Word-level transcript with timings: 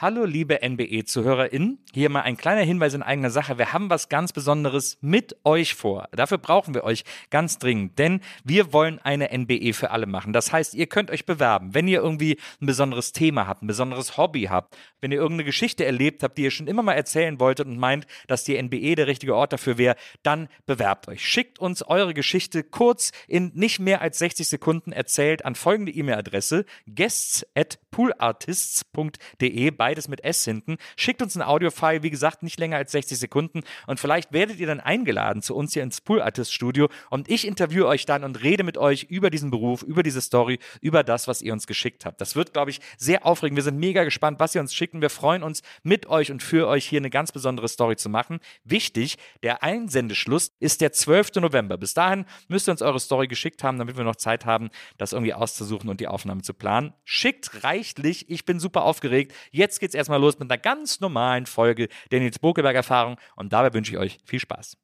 Hallo 0.00 0.24
liebe 0.24 0.60
NBE-ZuhörerInnen, 0.62 1.84
hier 1.92 2.08
mal 2.08 2.20
ein 2.20 2.36
kleiner 2.36 2.60
Hinweis 2.60 2.94
in 2.94 3.02
eigener 3.02 3.30
Sache. 3.30 3.58
Wir 3.58 3.72
haben 3.72 3.90
was 3.90 4.08
ganz 4.08 4.32
Besonderes 4.32 4.96
mit 5.00 5.34
euch 5.42 5.74
vor. 5.74 6.08
Dafür 6.12 6.38
brauchen 6.38 6.72
wir 6.72 6.84
euch 6.84 7.02
ganz 7.30 7.58
dringend, 7.58 7.98
denn 7.98 8.20
wir 8.44 8.72
wollen 8.72 9.00
eine 9.00 9.36
NBE 9.36 9.72
für 9.72 9.90
alle 9.90 10.06
machen. 10.06 10.32
Das 10.32 10.52
heißt, 10.52 10.74
ihr 10.74 10.86
könnt 10.86 11.10
euch 11.10 11.26
bewerben, 11.26 11.74
wenn 11.74 11.88
ihr 11.88 12.00
irgendwie 12.00 12.38
ein 12.62 12.66
besonderes 12.66 13.10
Thema 13.10 13.48
habt, 13.48 13.64
ein 13.64 13.66
besonderes 13.66 14.16
Hobby 14.16 14.44
habt, 14.44 14.76
wenn 15.00 15.10
ihr 15.10 15.18
irgendeine 15.18 15.46
Geschichte 15.46 15.84
erlebt 15.84 16.22
habt, 16.22 16.38
die 16.38 16.44
ihr 16.44 16.52
schon 16.52 16.68
immer 16.68 16.84
mal 16.84 16.94
erzählen 16.94 17.40
wolltet 17.40 17.66
und 17.66 17.76
meint, 17.76 18.06
dass 18.28 18.44
die 18.44 18.56
NBE 18.56 18.94
der 18.94 19.08
richtige 19.08 19.34
Ort 19.34 19.52
dafür 19.52 19.78
wäre, 19.78 19.96
dann 20.22 20.46
bewerbt 20.64 21.08
euch. 21.08 21.26
Schickt 21.26 21.58
uns 21.58 21.82
eure 21.82 22.14
Geschichte 22.14 22.62
kurz 22.62 23.10
in 23.26 23.50
nicht 23.56 23.80
mehr 23.80 24.00
als 24.00 24.20
60 24.20 24.48
Sekunden 24.48 24.92
erzählt 24.92 25.44
an 25.44 25.56
folgende 25.56 25.90
E-Mail-Adresse 25.90 26.66
guests 26.86 27.44
at 27.56 27.80
poolartists.de 27.98 29.70
bei 29.72 29.88
beides 29.88 30.08
mit 30.08 30.22
S 30.22 30.44
hinten. 30.44 30.76
Schickt 30.96 31.22
uns 31.22 31.34
ein 31.34 31.40
Audiofile, 31.40 32.02
wie 32.02 32.10
gesagt, 32.10 32.42
nicht 32.42 32.60
länger 32.60 32.76
als 32.76 32.92
60 32.92 33.18
Sekunden 33.18 33.62
und 33.86 33.98
vielleicht 33.98 34.34
werdet 34.34 34.60
ihr 34.60 34.66
dann 34.66 34.80
eingeladen 34.80 35.40
zu 35.40 35.56
uns 35.56 35.72
hier 35.72 35.82
ins 35.82 36.02
Pool 36.02 36.20
Artist 36.20 36.52
Studio 36.52 36.90
und 37.08 37.30
ich 37.30 37.46
interviewe 37.46 37.86
euch 37.86 38.04
dann 38.04 38.22
und 38.22 38.42
rede 38.42 38.64
mit 38.64 38.76
euch 38.76 39.04
über 39.04 39.30
diesen 39.30 39.50
Beruf, 39.50 39.82
über 39.82 40.02
diese 40.02 40.20
Story, 40.20 40.58
über 40.82 41.04
das, 41.04 41.26
was 41.26 41.40
ihr 41.40 41.54
uns 41.54 41.66
geschickt 41.66 42.04
habt. 42.04 42.20
Das 42.20 42.36
wird, 42.36 42.52
glaube 42.52 42.70
ich, 42.70 42.80
sehr 42.98 43.24
aufregend. 43.24 43.56
Wir 43.56 43.62
sind 43.62 43.78
mega 43.78 44.04
gespannt, 44.04 44.40
was 44.40 44.54
ihr 44.54 44.60
uns 44.60 44.74
schickt 44.74 44.92
und 44.92 45.00
wir 45.00 45.08
freuen 45.08 45.42
uns 45.42 45.62
mit 45.82 46.06
euch 46.06 46.30
und 46.30 46.42
für 46.42 46.68
euch 46.68 46.86
hier 46.86 47.00
eine 47.00 47.10
ganz 47.10 47.32
besondere 47.32 47.68
Story 47.68 47.96
zu 47.96 48.10
machen. 48.10 48.40
Wichtig, 48.62 49.16
der 49.42 49.62
Einsendeschluss 49.62 50.52
ist 50.60 50.82
der 50.82 50.92
12. 50.92 51.36
November. 51.36 51.78
Bis 51.78 51.94
dahin 51.94 52.26
müsst 52.48 52.68
ihr 52.68 52.72
uns 52.72 52.82
eure 52.82 53.00
Story 53.00 53.26
geschickt 53.26 53.64
haben, 53.64 53.78
damit 53.78 53.96
wir 53.96 54.04
noch 54.04 54.16
Zeit 54.16 54.44
haben, 54.44 54.68
das 54.98 55.14
irgendwie 55.14 55.32
auszusuchen 55.32 55.88
und 55.88 56.00
die 56.00 56.08
Aufnahme 56.08 56.42
zu 56.42 56.52
planen. 56.52 56.92
Schickt 57.04 57.64
reichlich. 57.64 57.87
Ich 58.28 58.44
bin 58.44 58.60
super 58.60 58.82
aufgeregt. 58.82 59.32
Jetzt 59.50 59.80
geht's 59.80 59.94
erstmal 59.94 60.20
los 60.20 60.38
mit 60.38 60.50
einer 60.50 60.58
ganz 60.58 61.00
normalen 61.00 61.46
Folge 61.46 61.88
der 62.10 62.20
Nils 62.20 62.38
Bokeberg 62.38 62.76
Erfahrung 62.76 63.16
und 63.36 63.52
dabei 63.52 63.72
wünsche 63.72 63.92
ich 63.92 63.98
euch 63.98 64.18
viel 64.24 64.40
Spaß. 64.40 64.76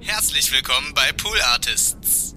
Herzlich 0.00 0.52
willkommen 0.52 0.92
bei 0.94 1.12
Pool 1.12 1.38
Artists. 1.52 2.36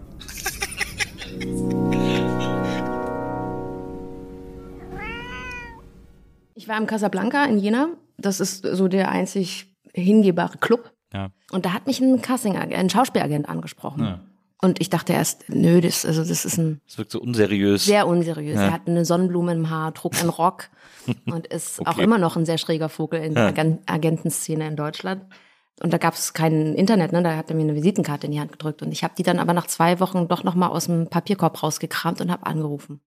ich 6.56 6.68
war 6.68 6.78
im 6.78 6.88
Casablanca 6.88 7.46
in 7.46 7.58
Jena. 7.58 7.90
Das 8.18 8.40
ist 8.40 8.64
so 8.64 8.88
der 8.88 9.10
einzig 9.10 9.68
hingehbare 9.94 10.58
Club. 10.58 10.92
Ja. 11.14 11.32
Und 11.52 11.66
da 11.66 11.74
hat 11.74 11.88
mich 11.88 12.00
ein 12.00 12.22
Casting, 12.22 12.56
ein 12.58 12.90
Schauspielagent 12.90 13.50
angesprochen. 13.50 14.04
Ja. 14.04 14.22
Und 14.64 14.80
ich 14.80 14.90
dachte 14.92 15.14
erst, 15.14 15.50
nö, 15.50 15.82
das, 15.82 16.06
also 16.06 16.24
das 16.24 16.46
ist 16.46 16.58
ein 16.58 16.82
Das 16.88 16.98
wirkt 17.00 17.12
so 17.12 17.20
unseriös. 17.20 17.86
sehr 17.86 18.06
unseriös. 18.08 18.56
Ja. 18.56 18.66
Er 18.66 18.72
hat 18.74 18.88
eine 18.88 19.06
Sonnenblume 19.06 19.54
im 19.54 19.70
Haar, 19.72 19.94
trug 19.96 20.14
einen 20.20 20.30
Rock 20.30 20.70
und 21.26 21.48
ist 21.48 21.80
auch 21.82 21.94
Okay. 21.94 22.04
immer 22.04 22.20
noch 22.20 22.38
ein 22.38 22.46
sehr 22.46 22.60
schräger 22.60 22.88
Vogel 22.90 23.24
in 23.24 23.34
der 23.34 23.44
Ja. 23.46 23.50
Agen- 23.50 23.80
Agentenszene 23.88 24.68
in 24.68 24.76
Deutschland. 24.76 25.24
Und 25.82 25.92
da 25.92 25.98
gab 25.98 26.14
es 26.14 26.34
kein 26.34 26.76
Internet, 26.76 27.12
ne? 27.12 27.24
Da 27.24 27.36
hat 27.36 27.50
er 27.50 27.56
mir 27.56 27.64
eine 27.64 27.74
Visitenkarte 27.74 28.28
in 28.28 28.34
die 28.34 28.40
Hand 28.40 28.52
gedrückt. 28.52 28.84
Und 28.84 28.92
ich 28.92 29.04
habe 29.04 29.16
die 29.18 29.24
dann 29.24 29.40
aber 29.40 29.54
nach 29.54 29.66
zwei 29.66 30.00
Wochen 30.00 30.28
doch 30.28 30.44
noch 30.44 30.54
mal 30.54 30.68
aus 30.68 30.86
dem 30.86 31.08
Papierkorb 31.10 31.64
rausgekramt 31.64 32.22
und 32.22 32.30
habe 32.32 32.46
angerufen. 32.46 33.02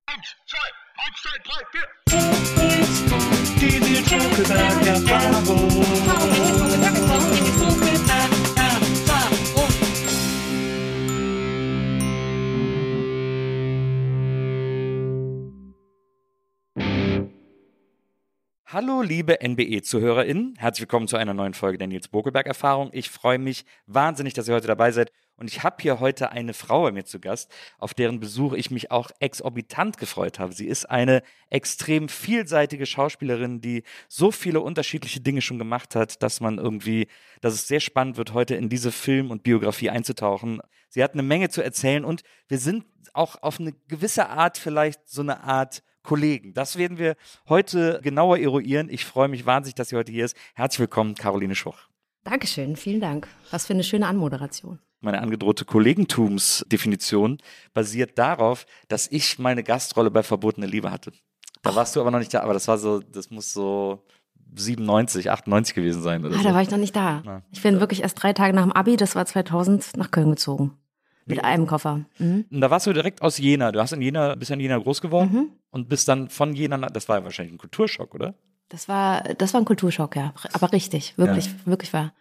Hallo, 18.75 19.03
liebe 19.03 19.39
NBE-ZuhörerInnen. 19.41 20.57
Herzlich 20.59 20.81
willkommen 20.81 21.07
zu 21.07 21.17
einer 21.17 21.33
neuen 21.33 21.55
Folge 21.55 21.79
der 21.79 21.87
Nils 21.87 22.09
Bokelberg-Erfahrung. 22.09 22.91
Ich 22.93 23.09
freue 23.09 23.39
mich 23.39 23.65
wahnsinnig, 23.87 24.35
dass 24.35 24.49
ihr 24.49 24.55
heute 24.57 24.67
dabei 24.67 24.91
seid. 24.91 25.13
Und 25.37 25.49
ich 25.49 25.63
habe 25.63 25.77
hier 25.81 26.01
heute 26.01 26.33
eine 26.33 26.55
Frau 26.55 26.83
bei 26.83 26.91
mir 26.91 27.05
zu 27.05 27.21
Gast, 27.21 27.55
auf 27.79 27.95
deren 27.95 28.19
Besuch 28.19 28.53
ich 28.53 28.73
mich 28.73 28.91
auch 28.91 29.13
exorbitant 29.21 29.97
gefreut 29.99 30.41
habe. 30.41 30.53
Sie 30.53 30.67
ist 30.67 30.91
eine 30.91 31.23
extrem 31.51 32.09
vielseitige 32.09 32.85
Schauspielerin, 32.85 33.61
die 33.61 33.85
so 34.09 34.33
viele 34.33 34.61
unterschiedliche 34.61 35.21
Dinge 35.21 35.41
schon 35.41 35.61
gemacht 35.61 35.95
hat, 35.95 36.21
dass 36.25 36.41
man 36.41 36.59
irgendwie, 36.59 37.07
dass 37.43 37.55
es 37.55 37.69
sehr 37.69 37.79
spannend 37.79 38.17
wird, 38.17 38.35
heute 38.35 38.57
in 38.57 38.71
diese 38.71 38.91
Film 38.91 39.31
und 39.31 39.45
Biografie 39.45 39.91
einzutauchen. 39.91 40.61
Sie 40.89 41.05
hat 41.05 41.13
eine 41.13 41.23
Menge 41.23 41.49
zu 41.49 41.63
erzählen 41.63 42.05
und 42.05 42.25
wir 42.49 42.59
sind 42.59 42.87
auch 43.13 43.41
auf 43.41 43.61
eine 43.61 43.73
gewisse 43.87 44.31
Art 44.31 44.59
vielleicht 44.59 45.09
so 45.09 45.23
eine 45.23 45.45
Art 45.45 45.85
Kollegen. 46.05 46.55
Das 46.55 46.79
werden 46.79 46.99
wir 46.99 47.17
heute 47.49 47.99
genauer 48.03 48.39
eruieren. 48.39 48.89
Ich 48.89 49.05
freue 49.05 49.27
mich 49.27 49.45
wahnsinnig, 49.47 49.75
dass 49.75 49.89
sie 49.89 49.97
heute 49.97 50.13
hier 50.13 50.25
ist. 50.25 50.37
Herzlich 50.55 50.81
willkommen, 50.81 51.17
Caroline 51.17 51.57
Schuch. 51.57 51.79
Dankeschön, 52.23 52.77
vielen 52.77 53.01
Dank. 53.01 53.27
Was 53.51 53.67
für 53.67 53.73
eine 53.73 53.83
schöne 53.83 54.07
Anmoderation. 54.07 54.79
Meine 55.01 55.21
angedrohte 55.21 55.65
Kollegentumsdefinition 55.65 57.39
basiert 57.75 58.19
darauf, 58.19 58.65
dass 58.89 59.11
ich 59.11 59.39
meine 59.39 59.63
Gastrolle 59.63 60.11
bei 60.11 60.23
Verbotene 60.23 60.67
Liebe 60.67 60.91
hatte. 60.91 61.13
Da 61.63 61.75
warst 61.75 61.97
du 61.97 62.01
aber 62.01 62.11
noch 62.11 62.19
nicht 62.19 62.33
da, 62.33 62.41
aber 62.41 62.55
das 62.55 62.69
war 62.69 62.79
so, 62.79 63.01
das 63.01 63.31
muss 63.31 63.53
so 63.53 64.05
97, 64.55 65.31
98 65.31 65.75
gewesen 65.75 66.03
sein. 66.03 66.25
Ah, 66.25 66.31
so. 66.31 66.43
da 66.43 66.55
war 66.55 66.63
ich 66.63 66.71
noch 66.71 66.79
nicht 66.79 66.97
da. 66.97 67.23
Na. 67.25 67.43
Ich 67.51 67.63
bin 67.63 67.81
wirklich 67.81 68.03
erst 68.03 68.23
drei 68.23 68.33
Tage 68.33 68.55
nach 68.55 68.63
dem 68.63 68.73
Abi, 68.73 68.97
das 68.97 69.15
war 69.15 69.27
2000, 69.27 69.97
nach 69.97 70.11
Köln 70.11 70.31
gezogen. 70.31 70.73
Mit 71.27 71.45
einem 71.45 71.67
Koffer. 71.67 72.05
Mhm. 72.19 72.45
Und 72.51 72.61
da 72.61 72.71
warst 72.71 72.87
du 72.87 72.93
direkt 72.93 73.23
aus 73.23 73.39
Jena. 73.39 73.73
Du 73.73 73.81
hast 73.81 73.93
in 73.93 74.03
Jena, 74.03 74.35
bist 74.35 74.51
in 74.51 74.61
Jena 74.61 74.79
groß 74.79 75.01
geworden 75.01 75.31
Mhm. 75.33 75.51
und 75.71 75.89
bist 75.89 76.09
dann 76.09 76.29
von 76.29 76.55
Jena, 76.55 76.77
das 76.79 77.09
war 77.09 77.19
ja 77.19 77.25
wahrscheinlich 77.25 77.55
ein 77.55 77.59
Kulturschock, 77.59 78.15
oder? 78.15 78.35
Das 78.69 78.89
war, 78.89 79.23
das 79.23 79.55
war 79.55 79.61
ein 79.61 79.65
Kulturschock, 79.65 80.17
ja. 80.17 80.33
Aber 80.53 80.73
richtig, 80.73 81.17
wirklich, 81.17 81.49
wirklich 81.67 81.93
war. 81.93 82.13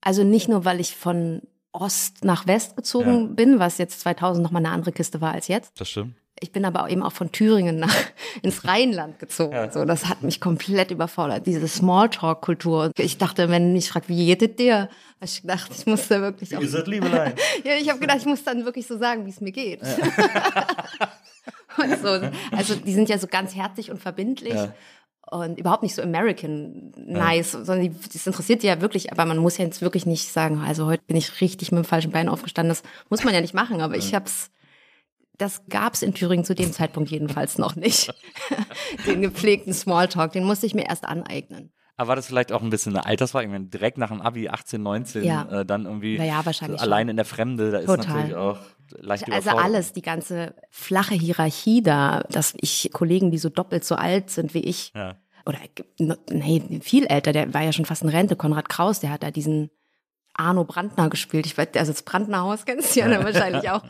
Also 0.00 0.22
nicht 0.24 0.48
nur, 0.48 0.64
weil 0.64 0.80
ich 0.80 0.94
von 0.96 1.42
Ost 1.72 2.24
nach 2.24 2.46
West 2.46 2.76
gezogen 2.76 3.34
bin, 3.36 3.58
was 3.58 3.78
jetzt 3.78 4.00
2000 4.00 4.42
nochmal 4.42 4.64
eine 4.64 4.72
andere 4.74 4.92
Kiste 4.92 5.20
war 5.20 5.32
als 5.32 5.48
jetzt. 5.48 5.78
Das 5.80 5.88
stimmt. 5.88 6.14
Ich 6.40 6.52
bin 6.52 6.64
aber 6.64 6.88
eben 6.88 7.02
auch 7.02 7.12
von 7.12 7.32
Thüringen 7.32 7.78
nach, 7.78 7.94
ins 8.42 8.64
Rheinland 8.64 9.18
gezogen. 9.18 9.52
Ja. 9.52 9.70
So, 9.70 9.84
das 9.84 10.08
hat 10.08 10.22
mich 10.22 10.40
komplett 10.40 10.90
überfordert. 10.90 11.46
Diese 11.46 11.66
Smalltalk-Kultur. 11.66 12.92
Ich 12.96 13.18
dachte, 13.18 13.48
wenn 13.48 13.72
mich 13.72 13.90
fragt, 13.90 14.08
wie 14.08 14.26
geht 14.26 14.42
es 14.42 14.56
dir? 14.56 14.88
Hab 15.20 15.28
ich 15.28 15.42
gedacht, 15.42 15.70
ich 15.76 15.86
muss 15.86 16.06
da 16.08 16.20
wirklich 16.20 16.56
auch, 16.56 16.62
seid 16.62 16.86
Liebelein. 16.86 17.34
ja, 17.64 17.72
ich 17.80 17.88
habe 17.88 17.98
gedacht, 17.98 18.18
ich 18.18 18.26
muss 18.26 18.44
dann 18.44 18.64
wirklich 18.64 18.86
so 18.86 18.96
sagen, 18.98 19.26
wie 19.26 19.30
es 19.30 19.40
mir 19.40 19.52
geht. 19.52 19.80
und 21.76 21.98
so, 22.00 22.20
also 22.56 22.74
die 22.76 22.92
sind 22.92 23.08
ja 23.08 23.18
so 23.18 23.26
ganz 23.26 23.54
herzlich 23.56 23.90
und 23.90 24.00
verbindlich. 24.00 24.54
Ja. 24.54 24.72
Und 25.30 25.58
überhaupt 25.58 25.82
nicht 25.82 25.94
so 25.94 26.00
American 26.00 26.92
nice, 26.96 27.52
sondern 27.52 27.82
die, 27.82 27.94
das 28.12 28.26
interessiert 28.26 28.62
die 28.62 28.66
ja 28.66 28.80
wirklich, 28.80 29.12
aber 29.12 29.26
man 29.26 29.36
muss 29.38 29.58
ja 29.58 29.64
jetzt 29.64 29.82
wirklich 29.82 30.06
nicht 30.06 30.32
sagen, 30.32 30.62
also 30.66 30.86
heute 30.86 31.02
bin 31.06 31.16
ich 31.16 31.42
richtig 31.42 31.70
mit 31.70 31.84
dem 31.84 31.84
falschen 31.84 32.12
Bein 32.12 32.30
aufgestanden. 32.30 32.70
Das 32.70 32.82
muss 33.10 33.24
man 33.24 33.34
ja 33.34 33.42
nicht 33.42 33.52
machen, 33.52 33.82
aber 33.82 33.96
ich 33.96 34.14
hab's, 34.14 34.50
das 35.38 35.62
gab's 35.68 36.02
in 36.02 36.14
Thüringen 36.14 36.44
zu 36.44 36.54
dem 36.54 36.72
Zeitpunkt 36.72 37.10
jedenfalls 37.10 37.58
noch 37.58 37.76
nicht. 37.76 38.12
den 39.06 39.22
gepflegten 39.22 39.72
Smalltalk, 39.72 40.32
den 40.32 40.44
musste 40.44 40.66
ich 40.66 40.74
mir 40.74 40.86
erst 40.88 41.04
aneignen. 41.04 41.72
Aber 41.96 42.08
war 42.08 42.16
das 42.16 42.26
vielleicht 42.28 42.52
auch 42.52 42.62
ein 42.62 42.70
bisschen 42.70 42.94
eine 42.96 43.06
Altersfrage? 43.06 43.46
Ich 43.46 43.50
meine, 43.50 43.66
direkt 43.66 43.98
nach 43.98 44.08
dem 44.10 44.20
Abi 44.20 44.48
18, 44.48 44.80
19, 44.80 45.24
Ja. 45.24 45.48
äh, 45.60 45.66
dann 45.66 45.84
irgendwie 45.84 46.16
Ja, 46.16 46.24
ja, 46.24 46.46
wahrscheinlich 46.46 46.78
so 46.80 46.84
allein 46.86 47.08
in 47.08 47.16
der 47.16 47.24
Fremde, 47.24 47.72
da 47.72 47.78
ist 47.78 47.86
Total. 47.86 48.06
natürlich 48.06 48.34
auch 48.36 48.58
leicht 48.98 49.32
Also 49.32 49.50
alles, 49.50 49.92
die 49.92 50.02
ganze 50.02 50.54
flache 50.70 51.14
Hierarchie 51.14 51.82
da, 51.82 52.20
dass 52.30 52.54
ich 52.60 52.90
Kollegen, 52.92 53.32
die 53.32 53.38
so 53.38 53.48
doppelt 53.48 53.84
so 53.84 53.96
alt 53.96 54.30
sind 54.30 54.54
wie 54.54 54.60
ich, 54.60 54.92
Ja. 54.94 55.16
oder 55.44 55.58
nee, 56.30 56.80
viel 56.82 57.04
älter, 57.06 57.32
der 57.32 57.52
war 57.52 57.62
ja 57.62 57.72
schon 57.72 57.84
fast 57.84 58.02
in 58.02 58.08
Rente, 58.10 58.36
Konrad 58.36 58.68
Kraus, 58.68 59.00
der 59.00 59.10
hat 59.10 59.24
da 59.24 59.32
diesen 59.32 59.70
Arno 60.34 60.62
Brandner 60.62 61.10
gespielt. 61.10 61.46
Ich 61.46 61.58
weiß, 61.58 61.68
also 61.74 61.90
das 61.90 62.02
Brandner 62.02 62.42
Haus 62.42 62.64
kennst 62.64 62.94
du 62.94 63.00
ja 63.00 63.24
wahrscheinlich 63.24 63.68
auch. 63.70 63.82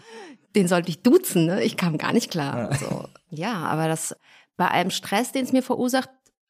Den 0.57 0.69
sollte 0.69 0.89
ich 0.91 1.03
duzen, 1.03 1.47
ne? 1.47 1.63
Ich 1.63 1.77
kam 1.77 1.99
gar 1.99 2.13
nicht 2.13 2.31
klar. 2.31 2.75
So. 2.75 3.09
Ja, 3.31 3.55
aber 3.67 3.89
das 3.89 4.17
bei 4.57 4.69
allem 4.69 4.91
Stress, 4.91 5.33
den 5.33 5.45
es 5.45 5.53
mir 5.53 5.63
verursacht 5.63 6.09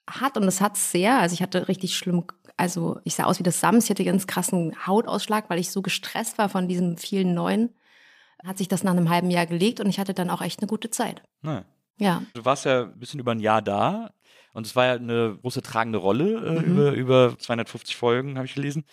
hat, 0.08 0.36
und 0.36 0.46
das 0.46 0.60
hat 0.60 0.76
es 0.76 0.90
sehr, 0.92 1.18
also 1.18 1.34
ich 1.34 1.42
hatte 1.42 1.68
richtig 1.68 1.96
schlimm, 1.96 2.24
also 2.56 2.98
ich 3.04 3.14
sah 3.14 3.24
aus 3.24 3.38
wie 3.38 3.42
das 3.42 3.60
Sams, 3.60 3.84
ich 3.84 3.90
hatte 3.90 4.04
ganz 4.04 4.26
krassen 4.26 4.74
Hautausschlag, 4.86 5.50
weil 5.50 5.58
ich 5.58 5.70
so 5.70 5.82
gestresst 5.82 6.38
war 6.38 6.48
von 6.48 6.68
diesem 6.68 6.96
vielen 6.96 7.34
Neuen, 7.34 7.74
hat 8.46 8.56
sich 8.56 8.68
das 8.68 8.84
nach 8.84 8.92
einem 8.92 9.10
halben 9.10 9.30
Jahr 9.30 9.46
gelegt 9.46 9.80
und 9.80 9.88
ich 9.88 9.98
hatte 9.98 10.14
dann 10.14 10.30
auch 10.30 10.40
echt 10.40 10.60
eine 10.60 10.68
gute 10.68 10.90
Zeit. 10.90 11.22
Ja. 11.42 11.64
Ja. 11.98 12.22
Du 12.34 12.44
warst 12.44 12.64
ja 12.64 12.84
ein 12.84 12.98
bisschen 12.98 13.18
über 13.20 13.32
ein 13.32 13.40
Jahr 13.40 13.60
da 13.60 14.10
und 14.54 14.64
es 14.66 14.76
war 14.76 14.86
ja 14.86 14.92
eine 14.94 15.36
große 15.42 15.60
tragende 15.62 15.98
Rolle 15.98 16.36
äh, 16.36 16.60
Mhm. 16.62 16.64
über, 16.72 16.92
über 16.92 17.38
250 17.38 17.96
Folgen, 17.96 18.36
habe 18.36 18.46
ich 18.46 18.54
gelesen. 18.54 18.84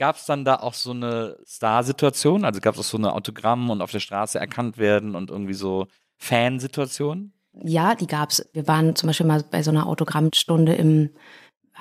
Gab 0.00 0.16
es 0.16 0.24
dann 0.24 0.46
da 0.46 0.56
auch 0.56 0.72
so 0.72 0.92
eine 0.92 1.36
Star-Situation? 1.46 2.46
Also 2.46 2.60
gab 2.62 2.74
es 2.74 2.80
auch 2.80 2.84
so 2.84 2.96
eine 2.96 3.12
Autogramm 3.12 3.68
und 3.68 3.82
auf 3.82 3.90
der 3.90 4.00
Straße 4.00 4.38
erkannt 4.40 4.78
werden 4.78 5.14
und 5.14 5.28
irgendwie 5.30 5.52
so 5.52 5.88
Fansituation? 6.16 7.32
Ja, 7.62 7.94
die 7.94 8.06
gab's. 8.06 8.42
Wir 8.54 8.66
waren 8.66 8.96
zum 8.96 9.08
Beispiel 9.08 9.26
mal 9.26 9.44
bei 9.50 9.62
so 9.62 9.70
einer 9.70 9.86
Autogrammstunde 9.86 10.72
im, 10.74 11.10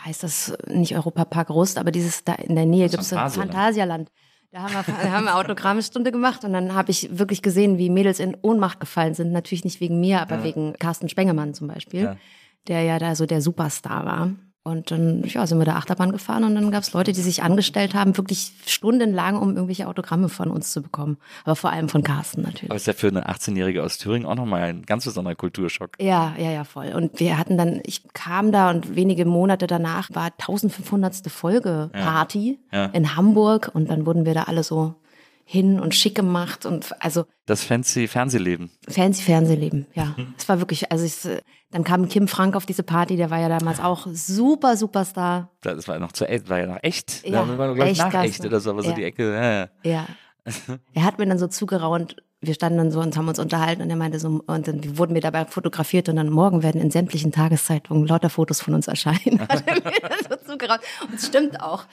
heißt 0.04 0.24
das 0.24 0.54
nicht 0.68 0.96
Europapark 0.98 1.50
Rust, 1.50 1.78
aber 1.78 1.92
dieses 1.92 2.26
da 2.26 2.34
in 2.34 2.56
der 2.56 2.66
Nähe 2.66 2.88
Das 2.88 2.92
gibt's 2.92 3.10
so 3.10 3.16
Phantasialand. 3.16 3.54
Phantasialand. 3.54 4.10
Da 4.52 4.64
haben, 4.64 4.74
wir, 4.74 4.84
da 5.02 5.12
haben 5.12 5.24
wir 5.26 5.36
Autogrammstunde 5.38 6.12
gemacht 6.12 6.44
und 6.44 6.52
dann 6.52 6.74
habe 6.74 6.92
ich 6.92 7.18
wirklich 7.18 7.42
gesehen, 7.42 7.78
wie 7.78 7.90
Mädels 7.90 8.20
in 8.20 8.36
Ohnmacht 8.42 8.82
gefallen 8.82 9.14
sind. 9.14 9.32
Natürlich 9.32 9.64
nicht 9.64 9.80
wegen 9.80 10.02
mir, 10.02 10.22
aber 10.22 10.40
Ja. 10.40 10.44
wegen 10.44 10.74
Carsten 10.74 11.08
Spengemann 11.08 11.54
zum 11.54 11.70
Beispiel, 11.70 12.02
Ja. 12.02 12.18
der 12.68 12.82
ja 12.82 13.00
da 13.00 13.16
so 13.16 13.26
der 13.26 13.42
Superstar 13.42 14.06
war. 14.06 14.32
Und 14.70 14.92
dann 14.92 15.24
ja, 15.26 15.46
sind 15.46 15.58
wir 15.60 15.66
da 15.66 15.76
Achterbahn 15.76 16.12
gefahren 16.12 16.44
und 16.46 16.56
dann 16.56 16.72
gab's 16.72 16.94
Leute, 16.94 17.12
die 17.12 17.22
sich 17.22 17.44
angestellt 17.44 17.94
haben, 17.94 18.16
wirklich 18.18 18.54
stundenlang, 18.66 19.38
um 19.38 19.50
irgendwelche 19.56 19.88
Autogramme 19.88 20.30
von 20.30 20.50
uns 20.50 20.72
zu 20.72 20.82
bekommen. 20.82 21.18
Aber 21.44 21.56
vor 21.56 21.72
allem 21.72 21.90
von 21.90 22.04
Carsten 22.04 22.42
natürlich. 22.44 22.70
Aber 22.72 22.76
ist 22.78 22.88
ja 22.88 22.94
für 22.94 23.08
eine 23.08 23.28
18-Jährige 23.30 23.84
aus 23.84 23.98
Thüringen 23.98 24.26
auch 24.28 24.36
nochmal 24.36 24.62
ein 24.64 24.84
ganz 24.84 25.06
besonderer 25.06 25.36
Kulturschock. 25.36 25.92
Ja, 26.00 26.34
ja, 26.38 26.52
ja, 26.52 26.64
voll. 26.64 26.94
Und 26.96 27.20
wir 27.20 27.38
hatten 27.38 27.58
dann, 27.58 27.82
ich 27.86 28.04
kam 28.14 28.52
da 28.52 28.70
und 28.70 28.96
wenige 28.96 29.26
Monate 29.26 29.68
danach 29.68 30.10
war 30.14 30.26
1500. 30.38 31.30
Folge 31.30 31.90
Ja. 31.94 32.02
Party 32.06 32.60
Ja. 32.72 32.86
in 32.86 33.16
Hamburg 33.16 33.72
und 33.74 33.90
dann 33.90 34.06
wurden 34.06 34.26
wir 34.26 34.34
da 34.34 34.44
alle 34.44 34.64
so 34.64 34.96
hin 35.52 35.80
und 35.80 35.96
schick 35.96 36.14
gemacht 36.14 36.68
und 36.68 36.94
also 37.04 37.26
Das 37.48 37.64
fancy 37.64 38.08
Fernsehleben. 38.08 38.70
fancy 38.88 39.24
Fernsehleben, 39.24 39.88
ja. 39.96 40.16
Es 40.38 40.48
war 40.48 40.60
wirklich, 40.60 40.92
also 40.92 41.04
ich, 41.06 41.42
dann 41.72 41.84
kam 41.84 42.08
Kim 42.08 42.28
Frank 42.28 42.56
auf 42.56 42.68
diese 42.68 42.84
Party, 42.84 43.16
der 43.16 43.32
war 43.32 43.40
ja 43.40 43.50
damals 43.50 43.80
auch 43.80 44.06
super 44.14 44.78
Superstar. 44.78 45.50
Das 45.62 45.88
war 45.88 45.98
noch 45.98 46.12
zu 46.12 46.26
war 46.50 46.60
ja 46.60 46.68
noch 46.68 46.78
echt. 46.84 47.26
Ja, 47.28 47.44
da 47.46 47.58
war, 47.58 47.74
glaube 47.74 47.90
ich, 47.92 48.00
echt 48.00 48.14
nach 48.14 48.24
echt 48.24 48.42
ne? 48.44 48.48
oder 48.48 48.60
so, 48.60 48.70
aber 48.70 48.84
so 48.84 48.90
Ja. 48.90 48.96
die 48.96 49.04
Ecke. 49.04 49.34
Ja, 49.34 49.52
ja. 49.52 49.68
Ja. 49.84 50.06
Er 50.94 51.04
hat 51.04 51.18
mir 51.18 51.26
dann 51.26 51.40
so 51.40 51.48
zugeraunt, 51.48 52.16
wir 52.42 52.54
standen 52.54 52.78
dann 52.78 52.92
so 52.92 53.02
und 53.02 53.18
haben 53.18 53.28
uns 53.28 53.40
unterhalten 53.40 53.82
und 53.82 53.90
er 53.90 53.98
meinte 53.98 54.20
so, 54.20 54.42
und 54.46 54.68
dann 54.68 54.98
wurden 54.98 55.14
wir 55.14 55.22
dabei 55.22 55.46
fotografiert 55.46 56.08
und 56.08 56.16
dann 56.16 56.30
morgen 56.30 56.64
werden 56.64 56.80
in 56.80 56.90
sämtlichen 56.90 57.32
Tageszeitungen 57.32 58.08
lauter 58.08 58.30
Fotos 58.30 58.62
von 58.62 58.74
uns 58.74 58.88
erscheinen. 58.88 59.42
Hat 59.50 59.64
er 59.68 59.76
mir 59.76 59.92
so. 60.30 61.06
Und 61.06 61.14
es 61.16 61.28
stimmt 61.28 61.62
auch. 61.62 61.86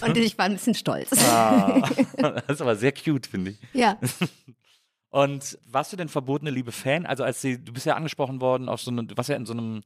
Und 0.00 0.16
ich 0.16 0.38
war 0.38 0.46
ein 0.46 0.54
bisschen 0.54 0.74
stolz. 0.74 1.12
Ah, 1.28 1.82
das 2.16 2.44
ist 2.48 2.62
aber 2.62 2.76
sehr 2.76 2.92
cute, 2.92 3.26
finde 3.26 3.50
ich. 3.52 3.58
Ja. 3.74 3.98
Und 5.10 5.58
warst 5.70 5.92
du 5.92 5.98
denn 5.98 6.08
verbotene 6.08 6.50
Liebe 6.50 6.72
Fan? 6.72 7.04
Also 7.04 7.22
als 7.22 7.42
sie, 7.42 7.62
du 7.62 7.74
bist 7.74 7.84
ja 7.84 7.94
angesprochen 7.96 8.40
worden 8.40 8.70
auf 8.70 8.80
so 8.80 8.90
eine, 8.90 9.04
du 9.04 9.14
warst 9.14 9.28
ja 9.28 9.36
in 9.36 9.44
so 9.44 9.52
einem 9.52 9.82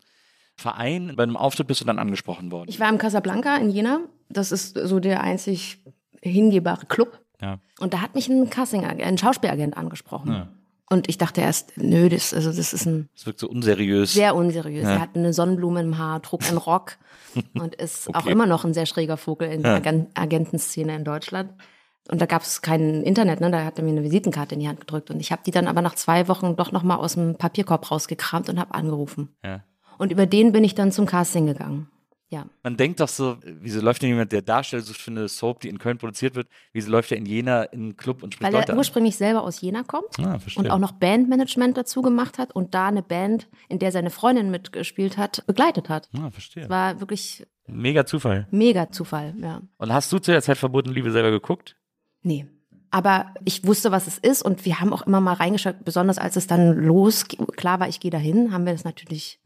Verein, 0.55 1.15
bei 1.17 1.25
einem 1.25 1.37
Auftritt 1.37 1.67
bist 1.67 1.81
du 1.81 1.85
dann 1.85 1.99
angesprochen 1.99 2.53
worden. 2.53 2.69
Ich 2.69 2.79
war 2.79 2.89
im 2.89 2.99
Casablanca 2.99 3.57
in 3.57 3.71
Jena. 3.71 4.01
Das 4.29 4.53
ist 4.53 4.79
so 4.79 5.01
der 5.01 5.23
einzig 5.23 5.83
hingebare 6.23 6.87
Club. 6.87 7.21
Ja. 7.41 7.59
Und 7.81 7.95
da 7.95 8.01
hat 8.01 8.15
mich 8.15 8.29
ein 8.29 8.49
Casting, 8.51 8.85
ein 8.85 9.19
Schauspielagent 9.19 9.77
angesprochen. 9.77 10.33
Ja. 10.33 10.49
Und 10.89 11.09
ich 11.09 11.19
dachte 11.19 11.41
erst, 11.41 11.73
nö, 11.77 12.09
das, 12.09 12.33
also 12.33 12.49
das 12.53 12.73
ist 12.73 12.87
ein 12.87 13.09
Das 13.15 13.27
wirkt 13.27 13.41
so 13.41 13.49
unseriös. 13.49 14.13
sehr 14.13 14.37
unseriös. 14.37 14.85
Ja. 14.85 14.93
Er 14.95 15.01
hat 15.01 15.11
eine 15.17 15.33
Sonnenblume 15.33 15.81
im 15.81 15.99
Haar, 15.99 16.23
trug 16.23 16.47
einen 16.49 16.59
Rock 16.59 16.97
und 17.55 17.75
ist 17.75 18.09
auch 18.15 18.21
Okay. 18.23 18.31
immer 18.31 18.47
noch 18.47 18.65
ein 18.65 18.73
sehr 18.73 18.87
schräger 18.87 19.17
Vogel 19.17 19.51
in 19.51 19.63
der 19.63 19.75
Agen- 19.75 20.07
Agentenszene 20.15 20.95
in 20.95 21.05
Deutschland. 21.05 21.51
Und 22.09 22.21
da 22.21 22.27
gab 22.27 22.43
es 22.43 22.63
kein 22.63 23.03
Internet, 23.03 23.41
ne? 23.41 23.51
da 23.51 23.65
hat 23.65 23.79
er 23.79 23.85
mir 23.85 23.91
eine 23.91 24.05
Visitenkarte 24.05 24.55
in 24.55 24.61
die 24.61 24.69
Hand 24.69 24.79
gedrückt. 24.79 25.11
Und 25.11 25.19
ich 25.19 25.33
habe 25.33 25.43
die 25.45 25.51
dann 25.51 25.67
aber 25.67 25.83
nach 25.83 25.97
zwei 25.97 26.29
Wochen 26.29 26.55
doch 26.55 26.71
noch 26.71 26.85
mal 26.85 26.95
aus 26.97 27.15
dem 27.15 27.35
Papierkorb 27.37 27.91
rausgekramt 27.91 28.49
und 28.49 28.61
habe 28.61 28.73
angerufen. 28.75 29.35
Ja. 29.45 29.65
Und 29.99 30.13
über 30.13 30.25
den 30.27 30.53
bin 30.53 30.63
ich 30.63 30.77
dann 30.77 30.93
zum 30.93 31.07
Casting 31.07 31.47
gegangen. 31.47 31.89
Ja. 32.29 32.47
Man 32.65 32.77
denkt 32.77 32.99
doch 32.99 33.09
so, 33.09 33.37
wieso 33.45 33.81
läuft 33.81 34.03
denn 34.03 34.09
jemand, 34.09 34.33
der 34.33 34.43
Darsteller 34.43 34.83
sucht 34.83 35.01
für 35.01 35.13
eine 35.13 35.29
Soap, 35.29 35.61
die 35.61 35.69
in 35.69 35.79
Köln 35.79 35.97
produziert 35.97 36.35
wird, 36.35 36.49
wieso 36.73 36.91
läuft 36.91 37.13
er 37.13 37.19
in 37.19 37.25
Jena 37.27 37.63
in 37.65 37.81
einen 37.83 37.97
Club 37.97 38.25
und 38.25 38.35
spricht 38.35 38.47
Weil 38.53 38.59
Leute 38.59 38.69
er 38.69 38.73
an? 38.73 38.79
ursprünglich 38.79 39.17
selber 39.17 39.45
aus 39.45 39.61
Jena 39.61 39.85
kommt 39.85 40.19
Ah, 40.19 40.39
und 40.57 40.69
auch 40.71 40.81
noch 40.81 40.91
Bandmanagement 40.93 41.77
dazu 41.77 42.03
gemacht 42.03 42.39
hat 42.39 42.53
und 42.53 42.75
da 42.75 42.89
eine 42.89 43.03
Band, 43.05 43.47
in 43.69 43.79
der 43.79 43.93
seine 43.93 44.11
Freundin 44.11 44.51
mitgespielt 44.51 45.17
hat, 45.19 45.45
begleitet 45.47 45.89
hat. 45.89 46.09
Ah, 46.19 46.31
verstehe. 46.31 46.69
War 46.69 46.99
wirklich 47.01 47.47
Mega 47.69 48.07
Zufall. 48.07 48.49
mega 48.51 48.91
Zufall, 48.91 49.35
ja. 49.41 49.63
Und 49.79 49.93
hast 49.93 50.13
du 50.13 50.19
zu 50.19 50.33
der 50.33 50.43
Zeit 50.43 50.59
verbotene 50.59 50.95
Liebe 50.95 51.13
selber 51.13 51.31
geguckt? 51.31 51.77
Nee. 52.23 52.47
Aber 52.91 53.35
ich 53.45 53.65
wusste, 53.67 53.93
was 53.93 54.07
es 54.09 54.19
ist 54.19 54.43
und 54.43 54.65
wir 54.65 54.81
haben 54.81 54.93
auch 54.93 55.03
immer 55.07 55.21
mal 55.21 55.35
reingeschaut, 55.35 55.85
besonders 55.85 56.19
als 56.19 56.35
es 56.37 56.47
dann 56.49 56.77
los, 56.85 57.27
klar 57.57 57.79
war, 57.79 57.89
ich 57.89 58.01
gehe 58.01 58.11
dahin, 58.11 58.53
haben 58.53 58.65
wir 58.67 58.73
das 58.73 58.85
natürlich, 58.85 59.39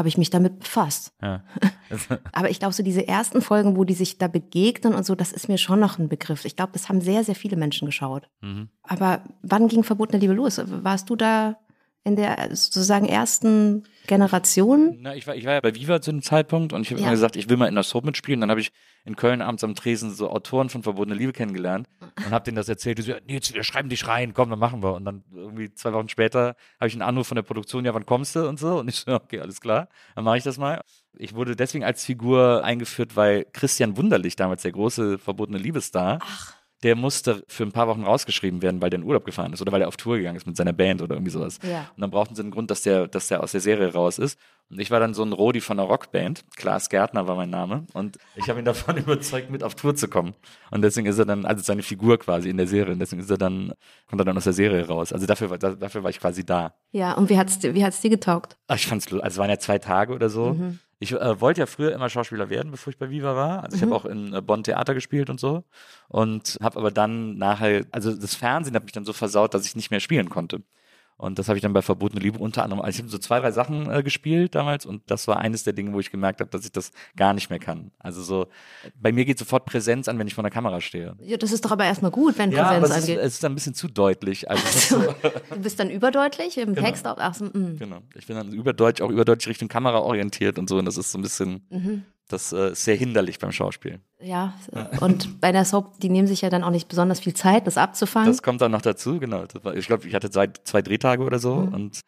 habe 0.00 0.08
ich 0.08 0.16
mich 0.16 0.30
damit 0.30 0.60
befasst. 0.60 1.12
Ja. 1.20 1.44
Aber 2.32 2.48
ich 2.48 2.58
glaube, 2.58 2.72
so 2.72 2.82
diese 2.82 3.06
ersten 3.06 3.42
Folgen, 3.42 3.76
wo 3.76 3.84
die 3.84 3.94
sich 3.94 4.16
da 4.16 4.28
begegnen 4.28 4.94
und 4.94 5.04
so, 5.04 5.14
das 5.14 5.30
ist 5.30 5.48
mir 5.48 5.58
schon 5.58 5.78
noch 5.78 5.98
ein 5.98 6.08
Begriff. 6.08 6.46
Ich 6.46 6.56
glaube, 6.56 6.72
das 6.72 6.88
haben 6.88 7.02
sehr, 7.02 7.22
sehr 7.22 7.34
viele 7.34 7.58
Menschen 7.58 7.84
geschaut. 7.84 8.30
Mhm. 8.40 8.70
Aber 8.82 9.22
wann 9.42 9.68
ging 9.68 9.84
Verbotene 9.84 10.18
Liebe 10.18 10.32
los? 10.32 10.58
Warst 10.64 11.10
du 11.10 11.16
da 11.16 11.58
in 12.04 12.16
der 12.16 12.48
sozusagen 12.56 13.06
ersten 13.06 13.84
Generation? 14.06 14.98
Na, 15.00 15.14
ich 15.14 15.26
war, 15.26 15.34
ich 15.36 15.44
war 15.44 15.52
ja 15.54 15.60
bei 15.60 15.74
Viva 15.74 16.00
zu 16.00 16.10
dem 16.10 16.22
Zeitpunkt 16.22 16.72
und 16.72 16.82
ich 16.82 16.90
habe 16.90 17.00
Ja. 17.00 17.06
immer 17.06 17.12
gesagt, 17.14 17.36
ich 17.36 17.48
will 17.48 17.56
mal 17.56 17.66
in 17.68 17.74
der 17.74 17.84
Soap 17.84 18.04
mitspielen. 18.04 18.40
Dann 18.40 18.50
habe 18.50 18.60
ich 18.60 18.70
in 19.04 19.16
Köln 19.16 19.42
abends 19.42 19.64
am 19.64 19.74
Tresen 19.74 20.12
so 20.12 20.30
Autoren 20.30 20.68
von 20.70 20.82
Verbotene 20.82 21.14
Liebe 21.16 21.32
kennengelernt 21.32 21.86
und 22.16 22.30
habe 22.30 22.44
denen 22.44 22.56
das 22.56 22.68
erzählt. 22.68 22.98
Die 22.98 23.02
so, 23.02 23.12
Nils, 23.26 23.52
wir 23.54 23.62
schreiben 23.64 23.88
dich 23.88 24.06
rein, 24.08 24.34
komm, 24.34 24.50
dann 24.50 24.58
machen 24.58 24.82
wir. 24.82 24.94
Und 24.94 25.04
dann 25.04 25.24
irgendwie 25.34 25.72
zwei 25.74 25.92
Wochen 25.92 26.08
später 26.08 26.54
habe 26.78 26.88
ich 26.88 26.94
einen 26.94 27.02
Anruf 27.02 27.26
von 27.28 27.36
der 27.36 27.42
Produktion, 27.42 27.84
ja, 27.84 27.94
wann 27.94 28.06
kommst 28.06 28.34
du 28.34 28.48
und 28.48 28.58
so. 28.58 28.78
Und 28.80 28.88
ich 28.88 28.96
so, 28.96 29.12
okay, 29.14 29.40
alles 29.40 29.60
klar, 29.60 29.88
dann 30.14 30.24
mache 30.24 30.38
ich 30.38 30.44
das 30.44 30.58
mal. 30.58 30.80
Ich 31.18 31.34
wurde 31.34 31.54
deswegen 31.56 31.84
als 31.84 32.04
Figur 32.04 32.64
eingeführt, 32.64 33.14
weil 33.16 33.46
Christian 33.52 33.96
Wunderlich, 33.96 34.36
damals 34.36 34.62
der 34.62 34.72
große 34.72 35.18
Verbotene 35.18 35.58
Liebesstar, 35.58 36.18
der 36.82 36.96
musste 36.96 37.44
für 37.48 37.64
ein 37.64 37.72
paar 37.72 37.88
Wochen 37.88 38.04
rausgeschrieben 38.04 38.62
werden, 38.62 38.80
weil 38.80 38.90
der 38.90 39.00
in 39.00 39.04
Urlaub 39.04 39.24
gefahren 39.24 39.52
ist 39.52 39.60
oder 39.60 39.72
weil 39.72 39.82
er 39.82 39.88
auf 39.88 39.96
Tour 39.96 40.16
gegangen 40.16 40.36
ist 40.36 40.46
mit 40.46 40.56
seiner 40.56 40.72
Band 40.72 41.02
oder 41.02 41.14
irgendwie 41.14 41.30
sowas. 41.30 41.58
Ja. 41.62 41.90
Und 41.94 42.00
dann 42.00 42.10
brauchten 42.10 42.34
sie 42.34 42.42
einen 42.42 42.50
Grund, 42.50 42.70
dass 42.70 42.82
der, 42.82 43.06
dass 43.06 43.28
der 43.28 43.42
aus 43.42 43.52
der 43.52 43.60
Serie 43.60 43.92
raus 43.92 44.18
ist. 44.18 44.38
Und 44.70 44.80
ich 44.80 44.90
war 44.92 45.00
dann 45.00 45.14
so 45.14 45.24
ein 45.24 45.32
Rodi 45.32 45.60
von 45.60 45.78
einer 45.78 45.88
Rockband. 45.88 46.44
Klaas 46.56 46.88
Gärtner 46.88 47.26
war 47.26 47.34
mein 47.34 47.50
Name. 47.50 47.86
Und 47.92 48.18
ich 48.36 48.48
habe 48.48 48.60
ihn 48.60 48.64
davon 48.64 48.96
überzeugt, 48.98 49.50
mit 49.50 49.64
auf 49.64 49.74
Tour 49.74 49.96
zu 49.96 50.06
kommen. 50.08 50.34
Und 50.70 50.82
deswegen 50.82 51.08
ist 51.08 51.18
er 51.18 51.24
dann, 51.24 51.44
also 51.44 51.62
seine 51.62 51.82
Figur 51.82 52.18
quasi 52.18 52.48
in 52.48 52.56
der 52.56 52.68
Serie. 52.68 52.92
Und 52.92 53.00
deswegen 53.00 53.20
ist 53.20 53.30
er 53.30 53.38
dann, 53.38 53.72
kommt 54.08 54.20
er 54.20 54.24
dann 54.24 54.36
aus 54.36 54.44
der 54.44 54.52
Serie 54.52 54.86
raus. 54.86 55.12
Also 55.12 55.26
dafür, 55.26 55.58
dafür 55.58 56.02
war 56.04 56.10
ich 56.10 56.20
quasi 56.20 56.44
da. 56.44 56.74
Ja, 56.92 57.14
und 57.14 57.28
wie 57.30 57.36
hat's, 57.36 57.60
wie 57.62 57.84
hat's 57.84 58.00
dir 58.00 58.10
getaugt? 58.10 58.56
Ach, 58.68 58.76
ich 58.76 58.86
fand's, 58.86 59.06
also 59.12 59.26
es 59.26 59.38
waren 59.38 59.50
ja 59.50 59.58
zwei 59.58 59.78
Tage 59.78 60.14
oder 60.14 60.28
so. 60.28 60.56
Ich 61.00 61.12
äh, 61.12 61.40
wollte 61.40 61.60
ja 61.60 61.66
früher 61.66 61.92
immer 61.92 62.10
Schauspieler 62.10 62.50
werden, 62.50 62.70
bevor 62.70 62.92
ich 62.92 62.98
bei 62.98 63.08
Viva 63.08 63.34
war. 63.34 63.64
Also 63.64 63.76
ich 63.76 63.82
habe 63.82 63.94
auch 63.94 64.04
in 64.04 64.34
äh, 64.34 64.42
Bonn 64.42 64.62
Theater 64.62 64.92
gespielt 64.94 65.30
und 65.30 65.40
so. 65.40 65.64
Und 66.08 66.58
habe 66.62 66.78
aber 66.78 66.90
dann 66.90 67.38
nachher, 67.38 67.86
also 67.90 68.14
das 68.14 68.34
Fernsehen 68.34 68.76
hat 68.76 68.84
mich 68.84 68.92
dann 68.92 69.06
so 69.06 69.14
versaut, 69.14 69.54
dass 69.54 69.64
ich 69.64 69.74
nicht 69.74 69.90
mehr 69.90 70.00
spielen 70.00 70.28
konnte. 70.28 70.62
Und 71.20 71.38
das 71.38 71.48
habe 71.48 71.58
ich 71.58 71.62
dann 71.62 71.74
bei 71.74 71.82
Verbotene 71.82 72.18
Liebe 72.22 72.38
unter 72.38 72.64
anderem, 72.64 72.80
also 72.80 72.96
ich 72.96 73.02
habe 73.02 73.10
so 73.10 73.18
zwei, 73.18 73.40
drei 73.40 73.52
Sachen 73.52 73.90
äh, 73.90 74.02
gespielt 74.02 74.54
damals 74.54 74.86
und 74.86 75.02
das 75.10 75.28
war 75.28 75.36
eines 75.38 75.64
der 75.64 75.74
Dinge, 75.74 75.92
wo 75.92 76.00
ich 76.00 76.10
gemerkt 76.10 76.40
habe, 76.40 76.48
dass 76.50 76.64
ich 76.64 76.72
das 76.72 76.92
gar 77.14 77.34
nicht 77.34 77.50
mehr 77.50 77.58
kann. 77.58 77.90
Also 77.98 78.22
so, 78.22 78.46
bei 78.98 79.12
mir 79.12 79.26
geht 79.26 79.38
sofort 79.38 79.66
Präsenz 79.66 80.08
an, 80.08 80.18
wenn 80.18 80.26
ich 80.26 80.32
vor 80.34 80.42
der 80.42 80.50
Kamera 80.50 80.80
stehe. 80.80 81.14
Ja, 81.20 81.36
das 81.36 81.52
ist 81.52 81.62
doch 81.64 81.72
aber 81.72 81.84
erstmal 81.84 82.10
gut, 82.10 82.38
wenn 82.38 82.52
Ja, 82.52 82.70
aber 82.70 82.80
Präsenz 82.80 82.90
es 82.90 82.96
ist, 83.04 83.10
angeht. 83.10 83.24
es 83.26 83.34
ist 83.34 83.44
ein 83.44 83.54
bisschen 83.54 83.74
zu 83.74 83.88
deutlich. 83.88 84.50
Also 84.50 84.62
es 84.66 84.74
ist 84.76 84.88
so, 84.88 84.96
Du 85.50 85.60
bist 85.60 85.78
dann 85.78 85.90
überdeutlich 85.90 86.56
im 86.56 86.74
Genau. 86.74 86.86
Text. 86.86 87.06
Auch, 87.06 87.16
ach, 87.18 87.34
so, 87.34 87.44
mm. 87.44 87.76
Genau. 87.78 87.98
Ich 88.14 88.26
bin 88.26 88.36
dann 88.36 88.52
überdeutsch, 88.54 89.02
auch 89.02 89.10
überdeutsch 89.10 89.46
Richtung 89.46 89.68
Kamera 89.68 89.98
orientiert 89.98 90.58
und 90.58 90.70
so. 90.70 90.78
Und 90.78 90.86
das 90.86 90.96
ist 90.96 91.12
so 91.12 91.18
ein 91.18 91.22
bisschen, 91.22 91.66
Mhm. 91.68 92.04
Das 92.32 92.52
äh, 92.52 92.72
ist 92.72 92.84
sehr 92.84 92.96
hinderlich 92.96 93.38
beim 93.38 93.52
Schauspiel. 93.52 94.00
Ja, 94.20 94.54
und 95.00 95.40
bei 95.40 95.52
der 95.52 95.64
Soap, 95.64 95.98
die 96.00 96.08
nehmen 96.08 96.26
sich 96.28 96.40
ja 96.42 96.50
dann 96.50 96.62
auch 96.64 96.70
nicht 96.70 96.88
besonders 96.88 97.20
viel 97.20 97.34
Zeit, 97.34 97.66
das 97.66 97.76
abzufangen. 97.76 98.28
Das 98.28 98.42
kommt 98.42 98.60
dann 98.60 98.72
noch 98.72 98.82
dazu, 98.82 99.18
genau. 99.18 99.44
Ich 99.74 99.86
glaube, 99.86 100.06
ich 100.06 100.14
hatte 100.14 100.30
zwei, 100.30 100.48
zwei 100.64 100.82
Drehtage 100.82 101.22
oder 101.24 101.38
so 101.38 101.54
Mhm. 101.56 101.74
und 101.74 102.00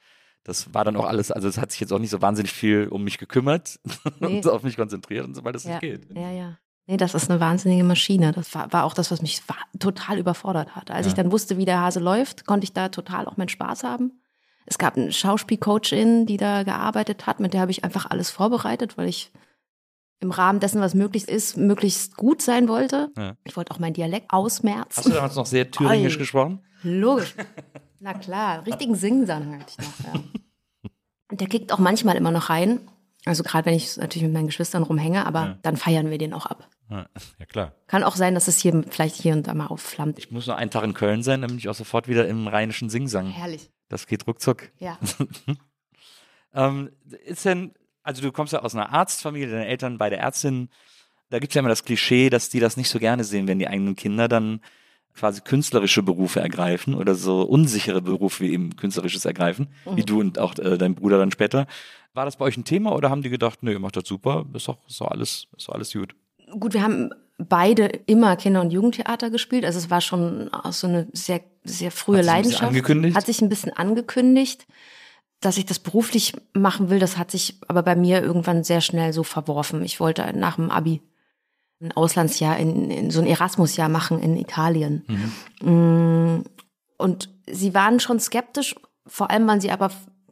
Das 0.44 0.74
war 0.74 0.84
dann 0.84 0.96
auch 0.96 1.04
alles, 1.06 1.30
also 1.30 1.46
es 1.46 1.56
hat 1.58 1.70
sich 1.70 1.80
jetzt 1.80 1.92
auch 1.92 2.00
nicht 2.00 2.10
so 2.10 2.20
wahnsinnig 2.20 2.52
viel 2.52 2.88
um 2.88 3.04
mich 3.04 3.18
gekümmert 3.18 3.78
Nee. 4.20 4.38
und 4.38 4.48
auf 4.48 4.64
mich 4.64 4.76
konzentriert 4.76 5.24
und 5.24 5.34
so, 5.36 5.44
weil 5.44 5.52
das 5.52 5.62
ja. 5.64 5.70
nicht 5.72 5.80
geht. 5.80 6.16
Ja, 6.16 6.30
ja. 6.32 6.58
Nee, 6.88 6.96
das 6.96 7.14
ist 7.14 7.30
eine 7.30 7.38
wahnsinnige 7.38 7.84
Maschine. 7.84 8.32
Das 8.32 8.52
war, 8.56 8.72
war 8.72 8.82
auch 8.82 8.92
das, 8.94 9.12
was 9.12 9.22
mich 9.22 9.40
total 9.78 10.18
überfordert 10.18 10.74
hat. 10.74 10.90
Als 10.90 11.06
Ja. 11.06 11.10
ich 11.10 11.14
dann 11.14 11.30
wusste, 11.30 11.58
wie 11.58 11.64
der 11.64 11.80
Hase 11.80 12.00
läuft, 12.00 12.44
konnte 12.44 12.64
ich 12.64 12.72
da 12.72 12.88
total 12.88 13.28
auch 13.28 13.36
meinen 13.36 13.50
Spaß 13.50 13.84
haben. 13.84 14.20
Es 14.66 14.78
gab 14.78 14.96
eine 14.96 15.12
Schauspielcoachin, 15.12 16.26
die 16.26 16.38
da 16.38 16.64
gearbeitet 16.64 17.26
hat, 17.28 17.38
mit 17.38 17.52
der 17.52 17.60
habe 17.60 17.70
ich 17.70 17.84
einfach 17.84 18.06
alles 18.10 18.30
vorbereitet, 18.30 18.96
weil 18.98 19.08
ich 19.08 19.30
im 20.22 20.30
Rahmen 20.30 20.60
dessen, 20.60 20.80
was 20.80 20.94
möglich 20.94 21.28
ist, 21.28 21.56
möglichst 21.56 22.16
gut 22.16 22.40
sein 22.42 22.68
wollte. 22.68 23.10
Ja. 23.16 23.36
Ich 23.44 23.56
wollte 23.56 23.72
auch 23.72 23.78
meinen 23.78 23.94
Dialekt 23.94 24.26
Hast 24.30 24.32
du 24.32 24.36
ausmerzen. 24.36 25.12
damals 25.12 25.34
noch 25.36 25.46
sehr 25.46 25.70
thüringisch 25.70 26.14
Oi. 26.14 26.18
gesprochen? 26.18 26.60
Logisch. 26.82 27.34
Na 28.00 28.14
klar, 28.14 28.64
richtigen 28.66 28.94
Singsang 28.94 29.58
hatte 29.60 29.72
ich 29.78 29.78
noch, 29.78 30.14
ja. 30.14 30.90
Und 31.30 31.40
der 31.40 31.48
kickt 31.48 31.72
auch 31.72 31.78
manchmal 31.78 32.16
immer 32.16 32.30
noch 32.30 32.50
rein. 32.50 32.80
Also 33.24 33.42
gerade 33.44 33.66
wenn 33.66 33.74
ich 33.74 33.96
natürlich 33.96 34.24
mit 34.24 34.32
meinen 34.32 34.46
Geschwistern 34.48 34.82
rumhänge, 34.82 35.24
aber 35.26 35.40
Ja. 35.46 35.58
dann 35.62 35.76
feiern 35.76 36.10
wir 36.10 36.18
den 36.18 36.32
auch 36.34 36.46
ab. 36.46 36.68
Ja, 36.90 37.06
ja, 37.38 37.46
klar. 37.46 37.72
Kann 37.86 38.02
auch 38.02 38.16
sein, 38.16 38.34
dass 38.34 38.48
es 38.48 38.58
hier 38.58 38.84
vielleicht 38.90 39.14
hier 39.14 39.32
und 39.32 39.46
da 39.46 39.54
mal 39.54 39.68
aufflammt. 39.68 40.18
Ich 40.18 40.30
muss 40.32 40.46
nur 40.46 40.56
einen 40.56 40.70
Tag 40.72 40.82
in 40.84 40.92
Köln 40.94 41.22
sein, 41.22 41.40
dann 41.40 41.48
bin 41.50 41.58
ich 41.58 41.68
auch 41.68 41.74
sofort 41.74 42.08
wieder 42.08 42.26
im 42.28 42.48
rheinischen 42.48 42.90
Singsang. 42.90 43.28
Herrlich. 43.30 43.70
Das 43.88 44.06
geht 44.06 44.26
ruckzuck. 44.26 44.70
Ja. 44.78 44.98
Ähm, 46.54 46.90
ist 47.24 47.46
denn, 47.46 47.72
also 48.02 48.22
du 48.22 48.32
kommst 48.32 48.52
ja 48.52 48.60
aus 48.60 48.74
einer 48.74 48.92
Arztfamilie, 48.92 49.48
deine 49.48 49.66
Eltern 49.66 49.98
beide 49.98 50.16
Ärztinnen. 50.16 50.68
Da 51.30 51.38
gibt 51.38 51.52
es 51.52 51.54
ja 51.54 51.60
immer 51.60 51.68
das 51.68 51.84
Klischee, 51.84 52.30
dass 52.30 52.48
die 52.48 52.60
das 52.60 52.76
nicht 52.76 52.88
so 52.88 52.98
gerne 52.98 53.24
sehen, 53.24 53.48
wenn 53.48 53.58
die 53.58 53.68
eigenen 53.68 53.96
Kinder 53.96 54.28
dann 54.28 54.60
quasi 55.14 55.40
künstlerische 55.42 56.02
Berufe 56.02 56.40
ergreifen 56.40 56.94
oder 56.94 57.14
so 57.14 57.42
unsichere 57.42 58.00
Berufe 58.00 58.44
wie 58.44 58.52
eben 58.52 58.76
künstlerisches 58.76 59.24
ergreifen, 59.24 59.68
wie 59.94 60.04
du 60.04 60.20
und 60.20 60.38
auch 60.38 60.58
äh, 60.58 60.78
dein 60.78 60.94
Bruder 60.94 61.18
dann 61.18 61.30
später. 61.30 61.66
War 62.14 62.24
das 62.24 62.36
bei 62.36 62.44
euch 62.44 62.56
ein 62.56 62.64
Thema 62.64 62.94
oder 62.94 63.10
haben 63.10 63.22
die 63.22 63.30
gedacht, 63.30 63.62
nee, 63.62 63.72
ihr 63.72 63.78
macht 63.78 63.96
das 63.96 64.04
super, 64.06 64.46
ist 64.54 64.68
doch, 64.68 64.78
ist 64.88 65.00
doch 65.00 65.10
alles, 65.10 65.48
ist 65.56 65.68
doch 65.68 65.74
alles 65.74 65.92
gut? 65.92 66.14
Gut, 66.58 66.74
wir 66.74 66.82
haben 66.82 67.10
beide 67.38 67.86
immer 68.06 68.36
Kinder- 68.36 68.60
und 68.60 68.72
Jugendtheater 68.72 69.30
gespielt. 69.30 69.64
Also 69.64 69.78
es 69.78 69.90
war 69.90 70.00
schon 70.00 70.52
auch 70.52 70.72
so 70.72 70.86
eine 70.86 71.08
sehr, 71.12 71.40
sehr 71.64 71.90
frühe 71.90 72.18
Hat 72.18 72.24
sich 72.24 72.32
Leidenschaft. 72.32 72.62
angekündigt? 72.64 73.16
Hat 73.16 73.26
sich 73.26 73.40
ein 73.40 73.48
bisschen 73.48 73.72
angekündigt. 73.72 74.66
Dass 75.42 75.58
ich 75.58 75.66
das 75.66 75.78
beruflich 75.78 76.32
machen 76.54 76.88
will, 76.88 76.98
das 76.98 77.18
hat 77.18 77.30
sich 77.30 77.56
aber 77.68 77.82
bei 77.82 77.96
mir 77.96 78.22
irgendwann 78.22 78.64
sehr 78.64 78.80
schnell 78.80 79.12
so 79.12 79.24
verworfen. 79.24 79.84
Ich 79.84 80.00
wollte 80.00 80.32
nach 80.34 80.56
dem 80.56 80.70
Abi 80.70 81.02
ein 81.82 81.92
Auslandsjahr, 81.92 82.56
in, 82.58 82.90
in 82.90 83.10
so 83.10 83.20
ein 83.20 83.26
Erasmus-Jahr 83.26 83.88
machen 83.88 84.20
in 84.20 84.36
Italien. 84.36 85.04
Mm, 85.60 86.44
Und 86.96 87.28
sie 87.50 87.74
waren 87.74 87.98
schon 88.00 88.20
skeptisch, 88.20 88.74
vor 89.06 89.30
allem 89.30 89.46
waren 89.48 89.60
sie 89.60 89.72
aber 89.72 89.90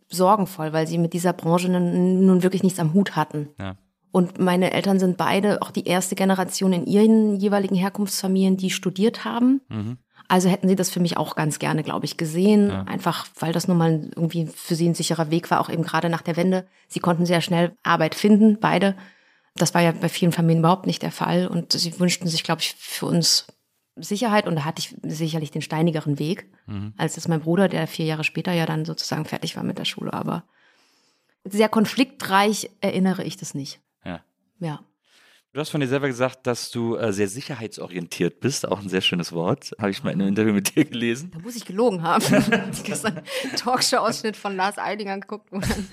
sorgenvoll, 0.08 0.72
weil 0.72 0.86
sie 0.86 0.98
mit 0.98 1.12
dieser 1.12 1.32
Branche 1.32 1.68
nun, 1.68 2.24
nun 2.24 2.42
wirklich 2.42 2.62
nichts 2.62 2.78
am 2.78 2.94
Hut 2.94 3.16
hatten. 3.16 3.48
Ja. 3.58 3.76
Und 4.12 4.38
meine 4.38 4.72
Eltern 4.72 4.98
sind 4.98 5.16
beide 5.16 5.62
auch 5.62 5.70
die 5.70 5.86
erste 5.86 6.16
Generation 6.16 6.72
in 6.72 6.86
ihren 6.86 7.36
jeweiligen 7.36 7.76
Herkunftsfamilien, 7.76 8.56
die 8.56 8.70
studiert 8.70 9.24
haben. 9.24 9.60
Mhm. 9.68 9.98
Also 10.30 10.48
hätten 10.48 10.68
sie 10.68 10.76
das 10.76 10.90
für 10.90 11.00
mich 11.00 11.16
auch 11.16 11.34
ganz 11.34 11.58
gerne, 11.58 11.82
glaube 11.82 12.04
ich, 12.06 12.16
gesehen. 12.16 12.68
Ja. 12.70 12.82
Einfach, 12.84 13.26
weil 13.40 13.52
das 13.52 13.66
nun 13.66 13.76
mal 13.78 14.10
irgendwie 14.14 14.46
für 14.46 14.76
sie 14.76 14.88
ein 14.88 14.94
sicherer 14.94 15.30
Weg 15.32 15.50
war, 15.50 15.60
auch 15.60 15.68
eben 15.68 15.82
gerade 15.82 16.08
nach 16.08 16.22
der 16.22 16.36
Wende. 16.36 16.66
Sie 16.86 17.00
konnten 17.00 17.26
sehr 17.26 17.40
schnell 17.40 17.76
Arbeit 17.82 18.14
finden, 18.14 18.58
beide. 18.60 18.96
Das 19.56 19.74
war 19.74 19.82
ja 19.82 19.90
bei 19.90 20.08
vielen 20.08 20.30
Familien 20.30 20.60
überhaupt 20.60 20.86
nicht 20.86 21.02
der 21.02 21.10
Fall. 21.10 21.48
Und 21.48 21.72
sie 21.72 21.98
wünschten 21.98 22.28
sich, 22.28 22.44
glaube 22.44 22.60
ich, 22.60 22.76
für 22.78 23.06
uns 23.06 23.48
Sicherheit. 23.96 24.46
Und 24.46 24.54
da 24.54 24.64
hatte 24.64 24.78
ich 24.78 24.94
sicherlich 25.02 25.50
den 25.50 25.62
steinigeren 25.62 26.20
Weg, 26.20 26.48
Mhm. 26.66 26.94
als 26.96 27.16
das 27.16 27.26
mein 27.26 27.40
Bruder, 27.40 27.68
der 27.68 27.88
vier 27.88 28.04
Jahre 28.06 28.22
später 28.22 28.52
ja 28.52 28.66
dann 28.66 28.84
sozusagen 28.84 29.24
fertig 29.24 29.56
war 29.56 29.64
mit 29.64 29.78
der 29.78 29.84
Schule. 29.84 30.12
Aber 30.12 30.44
sehr 31.44 31.68
konfliktreich 31.68 32.70
erinnere 32.80 33.24
ich 33.24 33.36
das 33.36 33.54
nicht. 33.54 33.80
Ja. 34.04 34.20
Ja. 34.60 34.80
Du 35.52 35.58
hast 35.58 35.70
von 35.70 35.80
dir 35.80 35.88
selber 35.88 36.06
gesagt, 36.06 36.46
dass 36.46 36.70
du 36.70 36.94
äh, 36.94 37.12
sehr 37.12 37.26
sicherheitsorientiert 37.26 38.38
bist, 38.38 38.68
auch 38.68 38.78
ein 38.80 38.88
sehr 38.88 39.00
schönes 39.00 39.32
Wort. 39.32 39.72
Habe 39.80 39.90
ich 39.90 40.04
mal 40.04 40.12
in 40.12 40.20
einem 40.20 40.28
Interview 40.28 40.52
mit 40.52 40.76
dir 40.76 40.84
gelesen. 40.84 41.32
Da 41.34 41.40
muss 41.40 41.56
ich 41.56 41.64
gelogen 41.64 42.04
haben. 42.04 42.22
ich 42.72 42.84
gestern 42.84 43.16
einen 43.16 43.56
Talkshow-Ausschnitt 43.56 44.36
von 44.36 44.54
Lars 44.54 44.78
Eidinger 44.78 45.18
geguckt, 45.18 45.50
wo 45.50 45.58
dann 45.58 45.88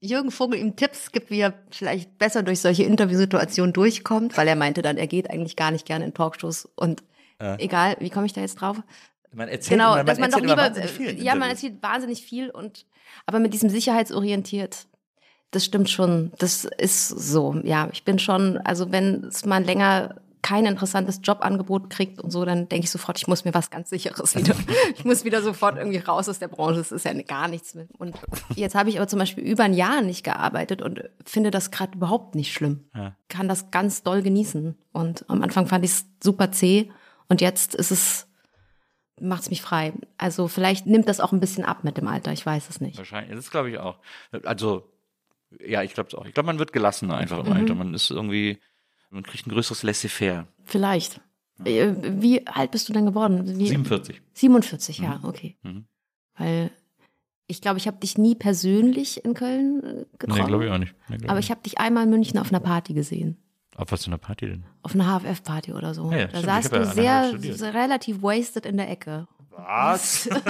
Jürgen 0.00 0.30
Vogel 0.30 0.58
ihm 0.58 0.76
Tipps 0.76 1.10
gibt, 1.10 1.30
wie 1.30 1.40
er 1.40 1.54
vielleicht 1.70 2.18
besser 2.18 2.42
durch 2.42 2.60
solche 2.60 2.82
Interviewsituationen 2.82 3.72
durchkommt, 3.72 4.36
weil 4.36 4.46
er 4.46 4.56
meinte 4.56 4.82
dann, 4.82 4.98
er 4.98 5.06
geht 5.06 5.30
eigentlich 5.30 5.56
gar 5.56 5.70
nicht 5.70 5.86
gerne 5.86 6.04
in 6.04 6.12
Talkshows 6.12 6.68
und 6.74 7.02
Ja. 7.40 7.56
egal, 7.58 7.96
wie 8.00 8.10
komme 8.10 8.26
ich 8.26 8.34
da 8.34 8.42
jetzt 8.42 8.56
drauf? 8.56 8.82
Man 9.32 9.48
erzählt 9.48 9.78
Genau, 9.78 9.94
immer, 9.94 10.04
dass 10.04 10.18
man 10.18 10.30
doch 10.30 10.40
lieber, 10.40 10.56
wahnsinnig 10.56 10.90
viel 10.90 11.08
in 11.08 11.22
ja, 11.22 11.34
man 11.34 11.48
erzählt 11.48 11.82
wahnsinnig 11.82 12.22
viel 12.22 12.50
und, 12.50 12.84
aber 13.24 13.38
mit 13.38 13.54
diesem 13.54 13.70
sicherheitsorientiert, 13.70 14.86
das 15.52 15.64
stimmt 15.64 15.90
schon, 15.90 16.32
das 16.38 16.64
ist 16.64 17.08
so, 17.08 17.54
ja, 17.62 17.88
ich 17.92 18.04
bin 18.04 18.18
schon, 18.18 18.58
also 18.58 18.90
wenn 18.90 19.24
es 19.24 19.44
mal 19.44 19.62
länger 19.62 20.16
kein 20.40 20.66
interessantes 20.66 21.20
Jobangebot 21.22 21.88
kriegt 21.88 22.20
und 22.20 22.30
so, 22.30 22.44
dann 22.44 22.68
denke 22.68 22.84
ich 22.84 22.90
sofort, 22.90 23.16
ich 23.16 23.28
muss 23.28 23.44
mir 23.44 23.54
was 23.54 23.70
ganz 23.70 23.90
Sicheres 23.90 24.34
wieder, 24.36 24.56
ich 24.96 25.04
muss 25.04 25.24
wieder 25.24 25.40
sofort 25.40 25.76
irgendwie 25.76 25.98
raus 25.98 26.28
aus 26.28 26.40
der 26.40 26.48
Branche, 26.48 26.78
das 26.78 26.90
ist 26.90 27.04
ja 27.04 27.12
gar 27.22 27.48
nichts 27.48 27.74
mehr. 27.74 27.86
Und 27.98 28.16
jetzt 28.56 28.74
habe 28.74 28.88
ich 28.88 28.96
aber 28.96 29.06
zum 29.06 29.20
Beispiel 29.20 29.44
über 29.44 29.62
ein 29.62 29.74
Jahr 29.74 30.02
nicht 30.02 30.24
gearbeitet 30.24 30.82
und 30.82 31.08
finde 31.24 31.50
das 31.50 31.70
gerade 31.70 31.96
überhaupt 31.96 32.34
nicht 32.34 32.52
schlimm. 32.52 32.88
Ja. 32.94 33.14
Kann 33.28 33.46
das 33.46 33.70
ganz 33.70 34.02
doll 34.02 34.22
genießen 34.22 34.76
und 34.92 35.24
am 35.28 35.42
Anfang 35.42 35.66
fand 35.66 35.84
ich 35.84 35.92
es 35.92 36.06
super 36.22 36.50
zäh 36.50 36.90
und 37.28 37.40
jetzt 37.42 37.74
ist 37.74 37.92
es, 37.92 38.26
macht's 39.20 39.50
mich 39.50 39.60
frei. 39.60 39.92
Also 40.16 40.48
vielleicht 40.48 40.86
nimmt 40.86 41.08
das 41.10 41.20
auch 41.20 41.32
ein 41.32 41.40
bisschen 41.40 41.64
ab 41.64 41.84
mit 41.84 41.98
dem 41.98 42.08
Alter, 42.08 42.32
ich 42.32 42.44
weiß 42.44 42.68
es 42.70 42.80
nicht. 42.80 42.96
Wahrscheinlich, 42.96 43.36
das 43.36 43.50
glaube 43.50 43.70
ich 43.70 43.78
auch. 43.78 43.98
Also, 44.44 44.91
ja, 45.66 45.82
ich 45.82 45.94
glaube 45.94 46.08
es 46.08 46.14
auch. 46.14 46.24
Ich 46.26 46.34
glaube, 46.34 46.46
man 46.46 46.58
wird 46.58 46.72
gelassener 46.72 47.16
einfach 47.16 47.38
im 47.40 47.46
Mhm. 47.46 47.52
Alter. 47.52 47.74
Man 47.74 47.94
ist 47.94 48.10
irgendwie, 48.10 48.58
man 49.10 49.22
kriegt 49.22 49.46
ein 49.46 49.50
größeres 49.50 49.82
Laissez-faire. 49.82 50.46
Vielleicht. 50.64 51.20
Äh, 51.64 51.92
Wie 52.02 52.46
alt 52.46 52.70
bist 52.70 52.88
du 52.88 52.92
denn 52.92 53.06
geworden? 53.06 53.58
Wie? 53.58 53.66
47. 53.68 54.20
47, 54.32 54.98
ja, 54.98 55.20
okay. 55.22 55.56
Mhm. 55.62 55.84
Weil 56.36 56.70
ich 57.46 57.60
glaube, 57.60 57.78
ich 57.78 57.86
habe 57.86 57.98
dich 57.98 58.16
nie 58.18 58.34
persönlich 58.34 59.24
in 59.24 59.34
Köln 59.34 59.82
äh, 59.84 60.04
getroffen. 60.18 60.40
Nee, 60.42 60.46
glaube 60.48 60.64
ich 60.66 60.70
auch 60.70 60.78
nicht. 60.78 60.94
Nee, 61.08 61.28
Aber 61.28 61.38
ich 61.38 61.50
habe 61.50 61.60
dich 61.62 61.78
einmal 61.78 62.04
in 62.04 62.10
München 62.10 62.38
auf 62.38 62.48
einer 62.48 62.60
Party 62.60 62.94
gesehen. 62.94 63.36
Auf 63.76 63.90
was 63.92 64.04
für 64.04 64.08
einer 64.10 64.18
Party 64.18 64.46
denn? 64.48 64.64
Auf 64.82 64.94
einer 64.94 65.18
HFF-Party 65.20 65.72
oder 65.72 65.94
so. 65.94 66.10
Ja, 66.10 66.18
ja, 66.18 66.26
da 66.26 66.38
stimmt. 66.38 66.44
saßt 66.44 66.72
du 66.72 66.76
ja 67.02 67.32
sehr, 67.38 67.54
sehr 67.54 67.74
relativ 67.74 68.22
wasted 68.22 68.66
in 68.66 68.76
der 68.76 68.90
Ecke. 68.90 69.26
Was? 69.50 70.28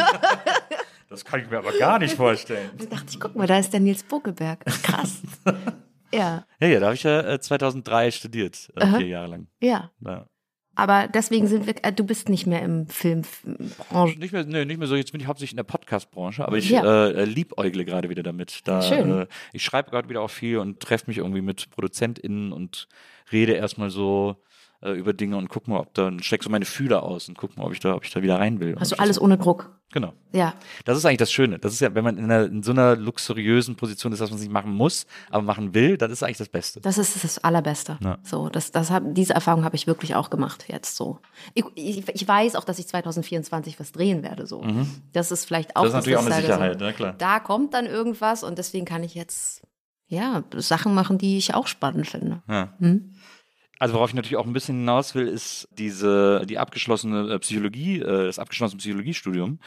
das 1.13 1.25
kann 1.25 1.41
ich 1.41 1.49
mir 1.51 1.59
aber 1.59 1.73
gar 1.79 1.99
nicht 2.01 2.15
vorstellen. 2.17 2.71
Da 2.79 2.85
dachte 2.87 3.07
ich, 3.11 3.21
guck 3.21 3.37
mal, 3.37 3.47
da 3.47 3.59
ist 3.59 3.73
der 3.73 3.81
Nils 3.81 4.03
Bokelberg. 4.03 4.65
Krass. 4.83 5.23
ja, 6.13 6.45
Ja, 6.61 6.67
ja, 6.67 6.81
da 6.81 6.87
habe 6.87 6.95
ich 6.97 7.03
ja 7.05 7.21
äh, 7.21 7.41
2003 7.41 8.11
studiert, 8.11 8.73
äh, 8.77 8.83
Aha. 8.83 8.99
vier 8.99 9.07
Jahre 9.07 9.29
lang. 9.29 9.47
ja. 9.61 9.91
Ja. 10.01 10.27
Aber 10.75 11.07
deswegen 11.07 11.49
sind 11.49 11.67
wir, 11.67 11.75
äh, 11.85 11.93
du 11.93 12.03
bist 12.03 12.31
nicht 12.31 12.47
mehr 12.47 12.63
im 12.63 12.87
Filmbranche. 12.87 14.19
Nicht 14.19 14.33
mehr, 14.33 14.45
nee, 14.45 14.65
nicht 14.65 14.79
mehr 14.79 14.89
so. 14.89 14.97
Jetzt 14.97 15.13
bin 15.13 15.21
ich 15.21 15.27
hauptsächlich 15.27 15.53
in 15.53 15.59
der 15.59 15.65
Podcast-Branche, 15.65 16.47
aber 16.47 16.57
ich 16.57 16.71
Ja. 16.71 17.09
äh, 17.09 17.25
liebäugle 17.27 17.85
gerade 17.85 18.09
wieder 18.09 18.23
damit. 18.23 18.61
Da, 18.65 18.81
Schön. 18.81 19.21
Äh, 19.21 19.27
ich 19.53 19.63
schreibe 19.63 19.91
gerade 19.91 20.09
wieder 20.09 20.23
auch 20.23 20.31
viel 20.31 20.57
und 20.57 20.81
treffe 20.81 21.05
mich 21.09 21.19
irgendwie 21.19 21.43
mit 21.43 21.69
ProduzentInnen 21.69 22.53
und 22.55 22.89
rede 23.31 23.53
erstmal 23.53 23.91
so 23.91 24.37
äh, 24.83 24.93
über 24.93 25.13
Dinge 25.13 25.37
und 25.37 25.49
guck 25.49 25.69
mal, 25.69 25.81
ob 25.81 25.95
da, 25.95 26.11
steck 26.21 26.43
so 26.43 26.51
meine 26.51 26.65
Fühler 26.65 27.03
aus 27.03 27.29
und 27.29 27.39
guck 27.39 27.57
mal, 27.57 27.65
ob 27.65 27.73
ich 27.73 27.81
da, 27.81 27.95
ob 27.95 28.05
ich 28.05 28.11
da 28.11 28.23
wieder 28.23 28.39
rein 28.39 28.61
will. 28.61 28.75
Und 28.75 29.01
alles 29.01 29.21
ohne 29.21 29.39
Druck? 29.39 29.71
Genau. 29.93 30.15
Ja. 30.33 30.55
Das 30.87 30.97
ist 30.97 31.05
eigentlich 31.05 31.19
das 31.19 31.31
Schöne. 31.31 31.59
Das 31.59 31.75
ist 31.75 31.81
ja, 31.81 31.95
wenn 31.95 32.03
man 32.03 32.17
in, 32.17 32.25
einer, 32.25 32.47
in 32.47 32.63
so 32.63 32.73
einer 32.73 32.97
luxuriösen 32.97 33.77
Position 33.77 34.11
ist, 34.13 34.21
dass 34.21 34.31
man 34.31 34.39
es 34.39 34.43
nicht 34.43 34.53
machen 34.53 34.73
muss, 34.73 35.07
aber 35.31 35.43
machen 35.43 35.75
will, 35.75 35.99
das 35.99 36.11
ist 36.11 36.23
eigentlich 36.23 36.39
das 36.39 36.49
Beste. 36.49 36.81
Das 36.81 36.97
ist 36.97 37.23
das 37.23 37.39
Allerbeste. 37.45 37.99
Ja. 38.03 38.19
So, 38.23 38.49
das, 38.49 38.73
das 38.73 38.91
hab, 38.91 39.03
diese 39.15 39.35
Erfahrung 39.35 39.65
habe 39.65 39.77
ich 39.77 39.87
wirklich 39.87 40.15
auch 40.15 40.31
gemacht 40.31 40.65
jetzt 40.69 40.97
so. 40.97 41.19
Ich, 41.53 41.65
ich, 41.75 42.09
ich 42.09 42.27
weiß 42.27 42.57
auch, 42.57 42.65
dass 42.65 42.79
ich 42.79 42.87
2024 42.87 43.79
was 43.79 43.93
drehen 43.93 44.23
werde. 44.23 44.47
So, 44.47 44.65
das 45.13 45.31
ist 45.31 45.45
vielleicht 45.45 45.77
auch 45.77 45.83
Mhm. 45.83 45.87
Das 45.87 45.91
ist 45.93 45.95
natürlich 45.95 46.19
auch 46.19 46.27
eine 46.27 46.43
Sicherheit, 46.43 46.79
So, 46.79 46.85
ne, 46.87 46.93
klar. 46.95 47.15
Da 47.19 47.39
kommt 47.39 47.75
dann 47.75 47.87
irgendwas 47.87 48.43
und 48.43 48.57
deswegen 48.57 48.87
kann 48.87 49.03
ich 49.03 49.15
jetzt 49.15 49.63
ja 50.09 50.43
Sachen 50.57 50.95
machen, 50.95 51.19
die 51.19 51.39
ich 51.39 51.55
auch 51.55 51.67
spannend 51.67 52.07
finde. 52.07 52.43
Ja. 52.49 52.73
Hm? 52.79 53.13
Also 53.83 53.95
worauf 53.95 54.11
ich 54.11 54.15
natürlich 54.15 54.37
auch 54.37 54.47
ein 54.47 54.53
bisschen 54.53 54.77
hinaus 54.77 55.17
will, 55.17 55.27
ist 55.27 55.67
diese 55.77 56.47
die 56.47 56.57
abgeschlossene 56.57 57.33
äh, 57.33 57.39
Psychologie, 57.41 57.99
äh, 57.99 58.27
das 58.27 58.39
abgeschlossene 58.39 58.79
Psychologiestudium, 58.79 59.59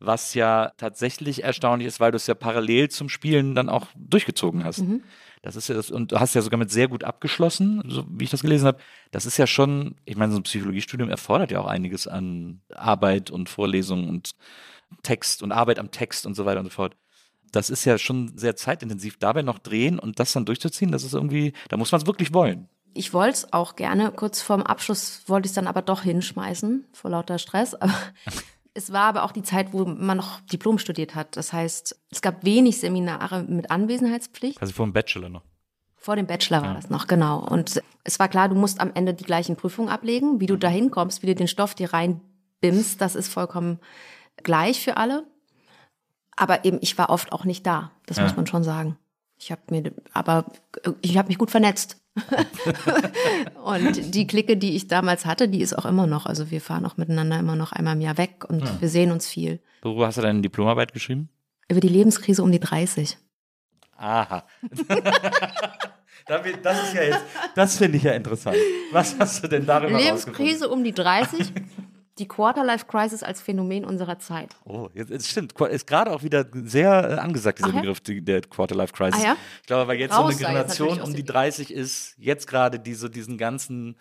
was 0.00 0.32
ja 0.32 0.72
tatsächlich 0.78 1.44
erstaunlich 1.44 1.86
ist, 1.86 2.00
weil 2.00 2.10
du 2.10 2.16
es 2.16 2.26
ja 2.26 2.34
parallel 2.34 2.88
zum 2.88 3.10
Spielen 3.10 3.54
dann 3.54 3.68
auch 3.68 3.88
durchgezogen 3.94 4.64
hast. 4.64 4.78
Mhm. 4.78 5.02
Das 5.42 5.54
ist 5.54 5.68
ja 5.68 5.74
das, 5.74 5.90
und 5.90 6.12
du 6.12 6.18
hast 6.18 6.32
ja 6.32 6.40
sogar 6.40 6.56
mit 6.56 6.70
sehr 6.70 6.88
gut 6.88 7.04
abgeschlossen, 7.04 7.82
so 7.86 8.06
wie 8.08 8.24
ich 8.24 8.30
das 8.30 8.40
gelesen 8.40 8.68
habe. 8.68 8.78
Das 9.10 9.26
ist 9.26 9.36
ja 9.36 9.46
schon, 9.46 9.96
ich 10.06 10.16
meine, 10.16 10.32
so 10.32 10.38
ein 10.38 10.44
Psychologiestudium 10.44 11.10
erfordert 11.10 11.50
ja 11.50 11.60
auch 11.60 11.66
einiges 11.66 12.08
an 12.08 12.62
Arbeit 12.74 13.30
und 13.30 13.50
Vorlesungen 13.50 14.08
und 14.08 14.30
Text 15.02 15.42
und 15.42 15.52
Arbeit 15.52 15.78
am 15.78 15.90
Text 15.90 16.24
und 16.24 16.34
so 16.34 16.46
weiter 16.46 16.60
und 16.60 16.66
so 16.66 16.72
fort. 16.72 16.96
Das 17.52 17.68
ist 17.68 17.84
ja 17.84 17.98
schon 17.98 18.38
sehr 18.38 18.56
zeitintensiv, 18.56 19.18
dabei 19.18 19.42
noch 19.42 19.58
drehen 19.58 19.98
und 19.98 20.18
das 20.20 20.32
dann 20.32 20.46
durchzuziehen, 20.46 20.90
das 20.90 21.04
ist 21.04 21.12
irgendwie, 21.12 21.52
da 21.68 21.76
muss 21.76 21.92
man 21.92 22.00
es 22.00 22.06
wirklich 22.06 22.32
wollen. 22.32 22.70
Ich 22.98 23.12
wollte 23.14 23.34
es 23.34 23.52
auch 23.52 23.76
gerne, 23.76 24.10
kurz 24.10 24.42
vorm 24.42 24.62
Abschluss 24.62 25.22
wollte 25.28 25.46
ich 25.46 25.50
es 25.50 25.54
dann 25.54 25.68
aber 25.68 25.82
doch 25.82 26.02
hinschmeißen, 26.02 26.86
vor 26.92 27.10
lauter 27.10 27.38
Stress. 27.38 27.74
Aber 27.74 27.94
Es 28.74 28.92
war 28.92 29.02
aber 29.04 29.24
auch 29.24 29.32
die 29.32 29.42
Zeit, 29.42 29.72
wo 29.72 29.84
man 29.84 30.16
noch 30.18 30.40
Diplom 30.42 30.78
studiert 30.78 31.16
hat. 31.16 31.36
Das 31.36 31.52
heißt, 31.52 31.98
es 32.10 32.22
gab 32.22 32.44
wenig 32.44 32.78
Seminare 32.78 33.42
mit 33.42 33.72
Anwesenheitspflicht. 33.72 34.60
Also 34.60 34.72
vor 34.72 34.86
dem 34.86 34.92
Bachelor 34.92 35.28
noch. 35.28 35.42
Vor 35.96 36.14
dem 36.14 36.26
Bachelor 36.26 36.62
war 36.62 36.74
das 36.74 36.88
noch, 36.88 37.08
genau. 37.08 37.40
Und 37.40 37.82
es 38.04 38.20
war 38.20 38.28
klar, 38.28 38.48
du 38.48 38.54
musst 38.54 38.80
am 38.80 38.92
Ende 38.94 39.14
die 39.14 39.24
gleichen 39.24 39.56
Prüfungen 39.56 39.88
ablegen. 39.88 40.38
Wie 40.40 40.46
du 40.46 40.56
da 40.56 40.68
hinkommst, 40.68 41.22
wie 41.22 41.26
du 41.26 41.34
den 41.34 41.48
Stoff 41.48 41.74
dir 41.74 41.92
reinbimmst, 41.92 43.00
das 43.00 43.16
ist 43.16 43.32
vollkommen 43.32 43.80
gleich 44.44 44.80
für 44.84 44.96
alle. 44.96 45.24
Aber 46.36 46.64
eben, 46.64 46.78
ich 46.80 46.96
war 46.98 47.10
oft 47.10 47.32
auch 47.32 47.44
nicht 47.44 47.66
da. 47.66 47.90
Das 48.06 48.18
Ja. 48.18 48.24
muss 48.24 48.36
man 48.36 48.46
schon 48.46 48.62
sagen. 48.62 48.96
Ich 49.38 49.52
habe 49.52 49.62
mir, 49.70 49.92
aber 50.12 50.46
ich 51.00 51.16
habe 51.16 51.28
mich 51.28 51.38
gut 51.38 51.50
vernetzt. 51.50 52.00
und 53.64 54.14
die 54.14 54.26
Clique, 54.26 54.56
die 54.56 54.74
ich 54.74 54.88
damals 54.88 55.24
hatte, 55.24 55.48
die 55.48 55.60
ist 55.60 55.78
auch 55.78 55.86
immer 55.86 56.06
noch. 56.06 56.26
Also 56.26 56.50
wir 56.50 56.60
fahren 56.60 56.84
auch 56.84 56.96
miteinander 56.96 57.38
immer 57.38 57.54
noch 57.54 57.72
einmal 57.72 57.94
im 57.94 58.00
Jahr 58.00 58.18
weg 58.18 58.44
und 58.48 58.80
wir 58.80 58.88
sehen 58.88 59.12
uns 59.12 59.28
viel. 59.28 59.60
Worüber 59.82 60.08
hast 60.08 60.18
du 60.18 60.22
deine 60.22 60.40
Diplomarbeit 60.40 60.92
geschrieben? 60.92 61.28
Über 61.68 61.80
die 61.80 61.88
Lebenskrise 61.88 62.42
um 62.42 62.50
die 62.50 62.60
30. 62.60 63.18
Aha. 63.96 64.44
das 66.26 66.82
ist 66.84 66.94
ja 66.94 67.02
jetzt, 67.02 67.24
das 67.54 67.76
finde 67.76 67.98
ich 67.98 68.04
ja 68.04 68.12
interessant. 68.12 68.56
Was 68.92 69.16
hast 69.18 69.44
du 69.44 69.48
denn 69.48 69.66
darüber? 69.66 69.98
Lebenskrise 69.98 70.68
um 70.68 70.82
die 70.84 70.92
30. 70.92 71.52
Die 72.18 72.26
Quarterlife-Crisis 72.28 73.22
als 73.22 73.40
Phänomen 73.40 73.84
unserer 73.84 74.18
Zeit. 74.18 74.56
Oh, 74.64 74.88
jetzt, 74.94 75.10
jetzt 75.10 75.28
stimmt. 75.28 75.52
Ist 75.60 75.86
gerade 75.86 76.10
auch 76.12 76.22
wieder 76.22 76.46
sehr 76.64 76.88
äh, 77.10 77.14
angesagt, 77.18 77.58
dieser 77.58 77.68
Ach 77.70 77.74
ja? 77.74 77.80
Begriff, 77.80 78.00
die, 78.00 78.22
der 78.24 78.40
Quarterlife 78.42 78.92
Crisis. 78.92 79.20
Ah 79.20 79.24
ja? 79.28 79.36
Ich 79.60 79.66
glaube, 79.66 79.88
weil 79.88 79.98
jetzt 79.98 80.12
Raus 80.12 80.36
so 80.36 80.44
eine 80.44 80.54
Generation 80.54 81.00
um 81.00 81.14
die 81.14 81.22
dem- 81.22 81.26
30 81.32 81.72
ist, 81.72 82.14
jetzt 82.18 82.46
gerade 82.46 82.78
diese, 82.80 83.08
diesen 83.10 83.38
ganzen 83.38 83.96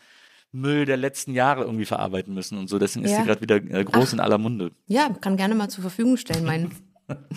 Müll 0.52 0.86
der 0.86 0.98
letzten 0.98 1.34
Jahre 1.34 1.64
irgendwie 1.66 1.86
verarbeiten 1.86 2.34
müssen 2.34 2.58
und 2.58 2.70
so. 2.70 2.80
Deswegen 2.80 3.06
ist 3.06 3.12
Ja. 3.12 3.18
sie 3.20 3.26
gerade 3.26 3.42
wieder 3.42 3.56
äh, 3.58 3.84
groß 3.84 4.14
in 4.14 4.20
aller 4.20 4.38
Munde. 4.38 4.72
Ja, 4.88 5.10
kann 5.10 5.38
gerne 5.38 5.54
mal 5.56 5.70
zur 5.70 5.82
Verfügung 5.84 6.18
stellen, 6.18 6.46
mein, 6.46 6.72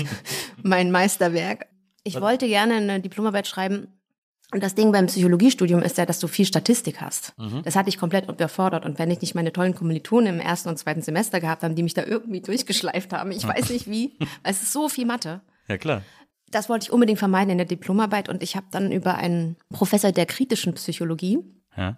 mein 0.62 0.90
Meisterwerk. 0.90 1.66
Ich 2.02 2.20
wollte 2.20 2.46
gerne 2.46 2.74
eine 2.76 3.00
Diplomarbeit 3.00 3.46
schreiben. 3.46 3.88
Und 4.52 4.62
das 4.62 4.74
Ding 4.74 4.90
beim 4.90 5.06
Psychologiestudium 5.06 5.80
ist 5.82 5.96
ja, 5.98 6.06
dass 6.06 6.18
du 6.18 6.26
viel 6.26 6.44
Statistik 6.44 7.00
hast. 7.00 7.34
Das 7.64 7.76
hatte 7.76 7.88
ich 7.88 7.98
komplett 7.98 8.28
überfordert. 8.28 8.84
Und 8.84 8.98
wenn 8.98 9.10
ich 9.10 9.20
nicht 9.20 9.34
meine 9.36 9.52
tollen 9.52 9.74
Kommilitonen 9.76 10.34
im 10.34 10.40
ersten 10.40 10.68
und 10.68 10.76
zweiten 10.78 11.02
Semester 11.02 11.38
gehabt 11.40 11.62
haben, 11.62 11.76
die 11.76 11.84
mich 11.84 11.94
da 11.94 12.04
irgendwie 12.04 12.40
durchgeschleift 12.40 13.12
haben, 13.12 13.30
ich 13.30 13.46
weiß 13.46 13.70
nicht 13.70 13.88
wie, 13.88 14.16
weil 14.42 14.52
es 14.52 14.62
ist 14.62 14.72
so 14.72 14.88
viel 14.88 15.06
Mathe. 15.06 15.40
Ja, 15.68 15.78
klar. 15.78 16.02
Das 16.50 16.68
wollte 16.68 16.84
ich 16.86 16.92
unbedingt 16.92 17.20
vermeiden 17.20 17.50
in 17.50 17.58
der 17.58 17.66
Diplomarbeit. 17.66 18.28
Und 18.28 18.42
ich 18.42 18.56
habe 18.56 18.66
dann 18.72 18.90
über 18.90 19.14
einen 19.14 19.56
Professor 19.72 20.10
der 20.10 20.26
kritischen 20.26 20.74
Psychologie, 20.74 21.38
Ja. 21.76 21.96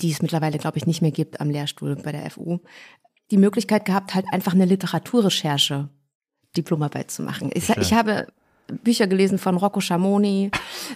die 0.00 0.10
es 0.10 0.20
mittlerweile, 0.22 0.58
glaube 0.58 0.78
ich, 0.78 0.86
nicht 0.86 1.02
mehr 1.02 1.12
gibt 1.12 1.40
am 1.40 1.50
Lehrstuhl 1.50 1.94
bei 1.94 2.10
der 2.10 2.28
FU, 2.32 2.58
die 3.30 3.36
Möglichkeit 3.38 3.84
gehabt, 3.84 4.14
halt 4.16 4.26
einfach 4.32 4.54
eine 4.54 4.64
Literaturrecherche 4.64 5.88
Diplomarbeit 6.56 7.10
zu 7.12 7.22
machen. 7.22 7.50
Ich, 7.54 7.68
ich 7.70 7.92
habe 7.92 8.26
Bücher 8.68 9.06
gelesen 9.06 9.38
von 9.38 9.56
Rocco 9.56 9.80
Schamoni, 9.80 10.50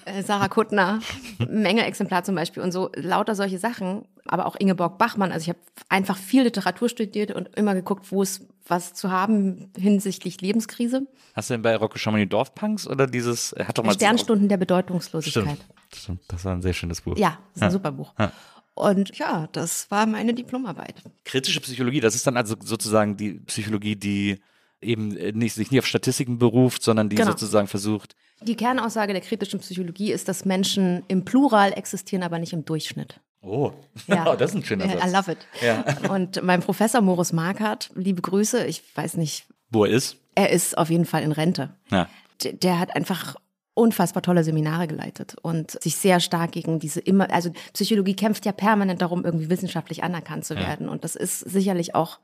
äh, 0.05 0.23
Sarah 0.23 0.49
Kuttner, 0.49 1.00
Menge 1.49 1.85
Exemplar 1.85 2.25
zum 2.25 2.35
Beispiel 2.35 2.62
und 2.62 2.73
so, 2.73 2.91
lauter 2.95 3.35
solche 3.35 3.59
Sachen, 3.59 4.03
aber 4.27 4.47
auch 4.47 4.57
Ingeborg 4.59 4.99
Bachmann. 4.99 5.33
Also 5.33 5.45
ich 5.45 5.49
habe 5.50 5.59
einfach 5.89 6.17
viel 6.17 6.43
Literatur 6.43 6.89
studiert 6.89 7.33
und 7.33 7.57
immer 7.57 7.75
geguckt, 7.75 8.11
wo 8.11 8.23
es 8.23 8.47
was 8.67 8.95
zu 8.95 9.11
haben 9.11 9.71
hinsichtlich 9.77 10.41
Lebenskrise. 10.41 11.07
Hast 11.35 11.50
du 11.50 11.55
denn 11.55 11.62
bei 11.62 11.77
Rocco 11.77 11.99
Schamoni 11.99 12.29
Dorfpunks 12.29 12.87
oder 12.87 13.07
dieses, 13.07 13.53
er 13.53 13.69
hat 13.69 13.79
doch 13.79 13.85
mal 13.85 13.95
Sternstunden 13.95 14.49
der 14.49 14.57
Bedeutungslosigkeit. 14.57 15.45
Stimmt. 15.45 15.65
Stimmt. 15.95 16.21
Das 16.29 16.45
war 16.45 16.53
ein 16.53 16.62
sehr 16.62 16.73
schönes 16.73 17.00
Buch. 17.00 17.17
Ja, 17.17 17.39
das 17.55 17.57
ist 17.57 17.62
ein 17.62 17.71
super 17.71 17.93
Buch. 17.93 18.15
Und 18.75 19.19
ja, 19.19 19.49
das 19.53 19.91
war 19.91 20.07
meine 20.07 20.33
Diplomarbeit. 20.33 20.95
Kritische 21.25 21.61
Psychologie, 21.61 22.00
das 22.00 22.15
ist 22.15 22.27
dann 22.27 22.37
also 22.37 22.55
sozusagen 22.62 23.17
die 23.17 23.35
Psychologie, 23.41 23.97
die 23.97 24.41
eben 24.82 25.16
äh, 25.16 25.32
nicht, 25.32 25.54
sich 25.54 25.70
nicht 25.70 25.80
auf 25.80 25.87
Statistiken 25.87 26.38
beruft, 26.38 26.82
sondern 26.82 27.08
die 27.08 27.16
Genau. 27.16 27.30
sozusagen 27.30 27.66
versucht, 27.68 28.14
Die 28.42 28.56
Kernaussage 28.56 29.12
der 29.12 29.20
kritischen 29.22 29.60
Psychologie 29.60 30.12
ist, 30.12 30.26
dass 30.28 30.44
Menschen 30.44 31.02
im 31.08 31.25
Plural 31.25 31.72
existieren, 31.75 32.22
aber 32.22 32.38
nicht 32.38 32.52
im 32.54 32.64
Durchschnitt. 32.64 33.20
oh, 33.42 33.72
Ja. 34.06 34.34
das 34.37 34.50
ist 34.50 34.56
ein 34.56 34.64
schöner 34.64 34.87
I 34.87 34.99
Satz. 34.99 35.12
love 35.12 35.32
it. 35.32 35.38
Ja. 35.62 35.84
Und 36.10 36.42
mein 36.42 36.60
Professor 36.62 37.00
Morris 37.02 37.32
Markert, 37.32 37.90
liebe 37.94 38.22
Grüße, 38.22 38.64
ich 38.66 38.82
weiß 38.96 39.16
nicht, 39.18 39.46
Wo 39.70 39.84
er 39.84 39.92
ist. 39.92 40.16
er 40.34 40.50
ist 40.50 40.78
auf 40.78 40.88
jeden 40.90 41.04
Fall 41.04 41.22
in 41.22 41.32
Rente. 41.32 41.70
Ja. 41.90 42.08
D- 42.42 42.54
Der 42.54 42.78
hat 42.78 42.96
einfach 42.96 43.37
unfassbar 43.75 44.22
tolle 44.22 44.44
Seminare 44.44 44.87
geleitet 44.88 45.37
und 45.42 45.80
sich 45.82 45.96
sehr 45.96 46.20
stark 46.20 46.52
gegen 46.52 46.80
diese 46.80 47.00
immer, 47.00 47.30
also 47.30 47.50
Psychologie 47.73 48.14
kämpft 48.16 48.45
ja 48.47 48.52
permanent 48.52 49.00
darum, 49.00 49.25
irgendwie 49.25 49.49
wissenschaftlich 49.49 50.02
anerkannt 50.02 50.45
zu 50.45 50.56
werden. 50.56 50.88
Und 50.88 51.04
das 51.04 51.14
ist 51.16 51.38
sicherlich 51.40 51.95
auch 51.95 52.19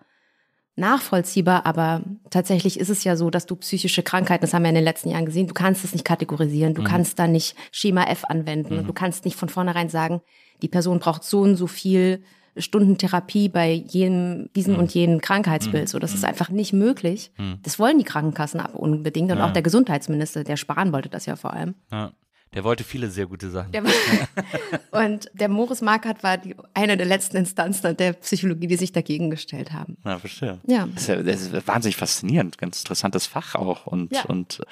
nachvollziehbar, 0.77 1.67
aber 1.67 2.03
tatsächlich 2.31 2.79
ist 2.79 2.91
es 2.91 3.03
ja 3.05 3.17
so, 3.17 3.31
dass 3.31 3.47
du 3.47 3.57
psychische 3.57 4.03
Krankheiten, 4.03 4.43
das 4.43 4.55
haben 4.55 4.63
wir 4.63 4.69
in 4.69 4.75
den 4.75 4.85
letzten 4.85 5.11
Jahren 5.11 5.25
gesehen, 5.25 5.47
du 5.47 5.55
kannst 5.55 5.85
es 5.85 5.93
nicht 5.93 6.05
kategorisieren, 6.05 6.75
du 6.75 6.85
kannst 6.85 7.19
da 7.19 7.27
nicht 7.27 7.57
Schema 7.73 8.05
F 8.05 8.25
anwenden 8.27 8.79
und 8.79 8.87
du 8.87 8.93
kannst 8.93 9.25
nicht 9.25 9.37
von 9.37 9.49
vornherein 9.49 9.89
sagen, 9.89 10.21
die 10.63 10.69
Person 10.69 10.99
braucht 10.99 11.25
so 11.25 11.41
und 11.41 11.57
so 11.57 11.67
viel 11.67 12.23
Stunden 12.59 12.97
Therapie 12.97 13.49
bei 13.49 13.71
jedem, 13.73 14.49
diesen 14.57 14.77
und 14.77 14.95
jenen 14.95 15.21
Krankheitsbild. 15.21 15.89
So, 15.91 15.99
das 15.99 16.15
ist 16.15 16.25
einfach 16.25 16.49
nicht 16.49 16.73
möglich. 16.73 17.31
Das 17.63 17.79
wollen 17.79 17.99
die 17.99 18.05
Krankenkassen 18.05 18.61
aber 18.61 18.79
unbedingt 18.81 19.31
und 19.31 19.41
auch 19.41 19.53
der 19.53 19.63
Gesundheitsminister, 19.63 20.45
der 20.45 20.57
Spahn 20.57 20.93
wollte 20.93 21.09
das 21.09 21.27
ja 21.27 21.37
vor 21.37 21.53
allem. 21.53 21.75
ja. 21.93 22.13
Der 22.57 22.65
wollte 22.65 22.85
viele 22.85 23.11
sehr 23.11 23.27
gute 23.27 23.51
Sachen. 23.51 23.71
Der 23.73 23.83
und 24.93 25.31
der 25.35 25.49
Moritz 25.49 25.83
Markert 25.83 26.23
war 26.23 26.39
die, 26.39 26.57
eine 26.73 26.97
der 26.97 27.05
letzten 27.05 27.37
Instanzen 27.37 27.95
der 27.99 28.15
Psychologie, 28.15 28.67
die 28.67 28.77
sich 28.77 28.93
dagegen 28.93 29.29
gestellt 29.29 29.75
haben. 29.75 29.99
ja, 30.07 30.19
verstehe. 30.19 30.59
Ja. 30.67 30.87
Das 30.87 31.03
ist, 31.03 31.09
ja, 31.09 31.23
das 31.23 31.43
ist 31.43 31.69
wahnsinnig 31.69 31.97
faszinierend, 31.97 32.57
ganz 32.57 32.79
interessantes 32.81 33.27
Fach 33.27 33.55
auch. 33.57 33.87
Und, 33.87 34.11
Ja. 34.13 34.25
und 34.25 34.63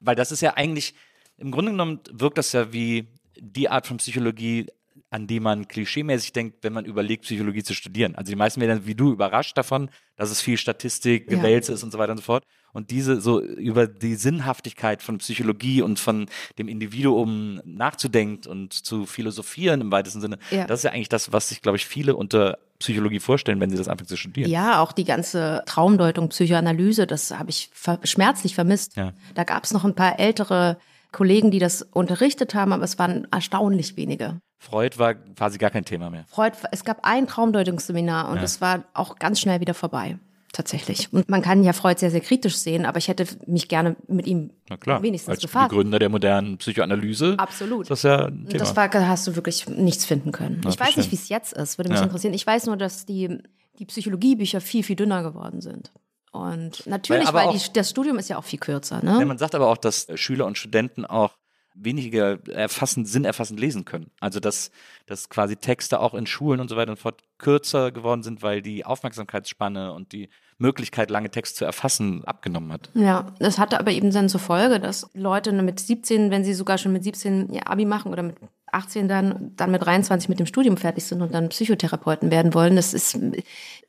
weil 0.00 0.16
das 0.16 0.32
ist 0.32 0.42
ja 0.42 0.54
eigentlich, 0.54 0.94
im 1.38 1.50
Grunde 1.50 1.70
genommen 1.72 2.00
wirkt 2.12 2.36
das 2.36 2.52
ja 2.52 2.74
wie 2.74 3.08
die 3.38 3.70
Art 3.70 3.86
von 3.86 3.96
Psychologie, 3.96 4.66
an 5.10 5.26
die 5.26 5.40
man 5.40 5.66
klischeemäßig 5.66 6.32
denkt, 6.32 6.58
wenn 6.62 6.72
man 6.72 6.84
überlegt, 6.84 7.24
Psychologie 7.24 7.64
zu 7.64 7.74
studieren. 7.74 8.14
Also 8.14 8.30
die 8.30 8.36
meisten 8.36 8.60
werden 8.60 8.86
wie 8.86 8.94
du 8.94 9.12
überrascht 9.12 9.58
davon, 9.58 9.90
dass 10.16 10.30
es 10.30 10.40
viel 10.40 10.56
Statistik, 10.56 11.28
Ja. 11.30 11.36
Gewälz 11.36 11.68
ist 11.68 11.82
und 11.82 11.90
so 11.90 11.98
weiter 11.98 12.12
und 12.12 12.18
so 12.18 12.24
fort. 12.24 12.44
Und 12.72 12.92
diese 12.92 13.20
so 13.20 13.42
über 13.42 13.88
die 13.88 14.14
Sinnhaftigkeit 14.14 15.02
von 15.02 15.18
Psychologie 15.18 15.82
und 15.82 15.98
von 15.98 16.26
dem 16.58 16.68
Individuum 16.68 17.60
nachzudenken 17.64 18.48
und 18.48 18.72
zu 18.72 19.06
philosophieren 19.06 19.80
im 19.80 19.90
weitesten 19.90 20.20
Sinne, 20.20 20.38
Ja. 20.52 20.66
das 20.66 20.80
ist 20.80 20.84
ja 20.84 20.92
eigentlich 20.92 21.08
das, 21.08 21.32
was 21.32 21.48
sich, 21.48 21.62
glaube 21.62 21.76
ich, 21.76 21.86
viele 21.86 22.14
unter 22.14 22.58
Psychologie 22.78 23.18
vorstellen, 23.18 23.58
wenn 23.60 23.70
sie 23.70 23.76
das 23.76 23.88
anfangen 23.88 24.08
zu 24.08 24.16
studieren. 24.16 24.48
Ja, 24.50 24.80
auch 24.80 24.92
die 24.92 25.04
ganze 25.04 25.62
Traumdeutung, 25.66 26.28
Psychoanalyse, 26.28 27.06
das 27.08 27.32
habe 27.36 27.50
ich 27.50 27.68
ver 27.72 27.98
schmerzlich 28.04 28.54
vermisst. 28.54 28.96
Ja. 28.96 29.12
Da 29.34 29.42
gab 29.42 29.64
es 29.64 29.72
noch 29.72 29.84
ein 29.84 29.94
paar 29.96 30.20
ältere 30.20 30.78
Kollegen, 31.12 31.50
die 31.50 31.58
das 31.58 31.82
unterrichtet 31.82 32.54
haben, 32.54 32.72
aber 32.72 32.84
es 32.84 32.98
waren 32.98 33.26
erstaunlich 33.30 33.96
wenige. 33.96 34.40
Freud 34.58 34.98
war 34.98 35.14
quasi 35.14 35.58
gar 35.58 35.70
kein 35.70 35.84
Thema 35.84 36.10
mehr. 36.10 36.24
Freud, 36.28 36.56
es 36.70 36.84
gab 36.84 36.98
ein 37.02 37.26
Traumdeutungsseminar 37.26 38.28
und 38.30 38.36
Ja. 38.36 38.42
es 38.42 38.60
war 38.60 38.84
auch 38.94 39.16
ganz 39.18 39.40
schnell 39.40 39.60
wieder 39.60 39.74
vorbei. 39.74 40.18
Tatsächlich. 40.52 41.12
Und 41.12 41.28
man 41.28 41.42
kann 41.42 41.62
ja 41.62 41.72
Freud 41.72 42.00
sehr, 42.00 42.10
sehr 42.10 42.20
kritisch 42.20 42.56
sehen, 42.56 42.84
aber 42.84 42.98
ich 42.98 43.06
hätte 43.06 43.24
mich 43.46 43.68
gerne 43.68 43.94
mit 44.08 44.26
ihm 44.26 44.50
Na 44.68 44.76
klar, 44.76 45.00
wenigstens 45.00 45.30
als 45.30 45.42
befasst. 45.42 45.68
Begründer 45.68 46.00
der 46.00 46.08
modernen 46.08 46.58
Psychoanalyse. 46.58 47.36
Absolut. 47.38 47.82
Ist 47.82 47.90
das 47.90 48.02
ja 48.02 48.26
ein 48.26 48.46
Thema. 48.46 48.58
Das 48.58 48.74
war, 48.74 48.88
da 48.88 49.06
hast 49.06 49.26
du 49.28 49.36
wirklich 49.36 49.68
nichts 49.68 50.04
finden 50.04 50.32
können. 50.32 50.60
ich 50.68 50.78
weiß 50.80 50.96
nicht, 50.96 51.12
wie 51.12 51.14
es 51.16 51.28
jetzt 51.28 51.52
ist, 51.52 51.78
würde 51.78 51.90
mich 51.90 52.00
Ja. 52.00 52.04
interessieren. 52.04 52.34
Ich 52.34 52.44
weiß 52.44 52.66
nur, 52.66 52.76
dass 52.76 53.06
die, 53.06 53.38
die 53.78 53.84
Psychologiebücher 53.86 54.60
viel, 54.60 54.82
viel 54.82 54.96
dünner 54.96 55.22
geworden 55.22 55.60
sind. 55.60 55.92
Und 56.30 56.86
natürlich, 56.86 57.26
aber 57.26 57.38
weil, 57.40 57.46
auch- 57.48 57.56
die, 57.58 57.72
das 57.72 57.90
Studium 57.90 58.18
ist 58.18 58.28
ja 58.28 58.38
auch 58.38 58.44
viel 58.44 58.58
kürzer. 58.58 59.00
ja, 59.04 59.18
Ne? 59.18 59.24
man 59.26 59.38
sagt 59.38 59.54
aber 59.54 59.68
auch, 59.68 59.76
dass 59.76 60.06
Schüler 60.14 60.46
und 60.46 60.56
Studenten 60.58 61.04
auch 61.04 61.36
weniger 61.74 62.38
erfassend, 62.48 63.08
sinnerfassend 63.08 63.58
lesen 63.58 63.84
können. 63.84 64.10
Also 64.20 64.38
dass, 64.40 64.70
dass 65.06 65.28
quasi 65.28 65.56
Texte 65.56 66.00
auch 66.00 66.14
in 66.14 66.26
Schulen 66.26 66.60
und 66.60 66.68
so 66.68 66.76
weiter 66.76 66.90
und 66.90 66.98
fort 66.98 67.22
kürzer 67.38 67.90
geworden 67.92 68.22
sind, 68.22 68.42
weil 68.42 68.60
die 68.60 68.84
Aufmerksamkeitsspanne 68.84 69.92
und 69.92 70.12
die 70.12 70.28
Möglichkeit, 70.58 71.10
lange 71.10 71.30
Text 71.30 71.56
zu 71.56 71.64
erfassen, 71.64 72.24
abgenommen 72.24 72.72
hat. 72.72 72.90
Ja, 72.94 73.32
das 73.38 73.58
hatte 73.58 73.78
aber 73.80 73.92
eben 73.92 74.12
dann 74.12 74.28
zur 74.28 74.40
Folge, 74.40 74.78
dass 74.78 75.08
Leute 75.14 75.52
mit 75.52 75.80
17, 75.80 76.30
wenn 76.30 76.44
sie 76.44 76.52
sogar 76.54 76.76
schon 76.76 76.92
mit 76.92 77.02
17 77.04 77.50
ihr 77.52 77.66
Abi 77.68 77.86
machen 77.86 78.12
oder 78.12 78.22
mit 78.22 78.36
18 78.72 79.08
dann, 79.08 79.52
dann 79.56 79.70
mit 79.70 79.84
23 79.84 80.28
mit 80.28 80.38
dem 80.38 80.46
Studium 80.46 80.76
fertig 80.76 81.04
sind 81.04 81.22
und 81.22 81.34
dann 81.34 81.48
Psychotherapeuten 81.48 82.30
werden 82.30 82.54
wollen. 82.54 82.76
Das 82.76 82.94
ist, 82.94 83.18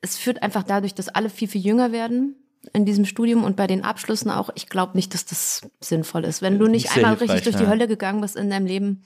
es 0.01 0.17
führt 0.17 0.43
einfach 0.43 0.63
dadurch, 0.63 0.93
dass 0.93 1.09
alle 1.09 1.29
viel, 1.29 1.47
viel 1.47 1.61
jünger 1.61 1.91
werden 1.91 2.35
in 2.73 2.85
diesem 2.85 3.05
Studium 3.05 3.43
und 3.43 3.55
bei 3.55 3.67
den 3.67 3.83
Abschlüssen 3.83 4.29
auch. 4.29 4.49
Ich 4.55 4.67
glaube 4.67 4.95
nicht, 4.95 5.13
dass 5.13 5.25
das 5.25 5.61
sinnvoll 5.79 6.25
ist. 6.25 6.41
Wenn 6.41 6.59
du 6.59 6.67
Nicht 6.67 6.85
nicht 6.85 6.95
einmal 6.95 7.15
richtig 7.15 7.43
durch 7.43 7.55
die 7.55 7.63
ja. 7.63 7.69
Hölle 7.69 7.87
gegangen 7.87 8.21
bist 8.21 8.35
in 8.35 8.49
deinem 8.49 8.67
Leben, 8.67 9.03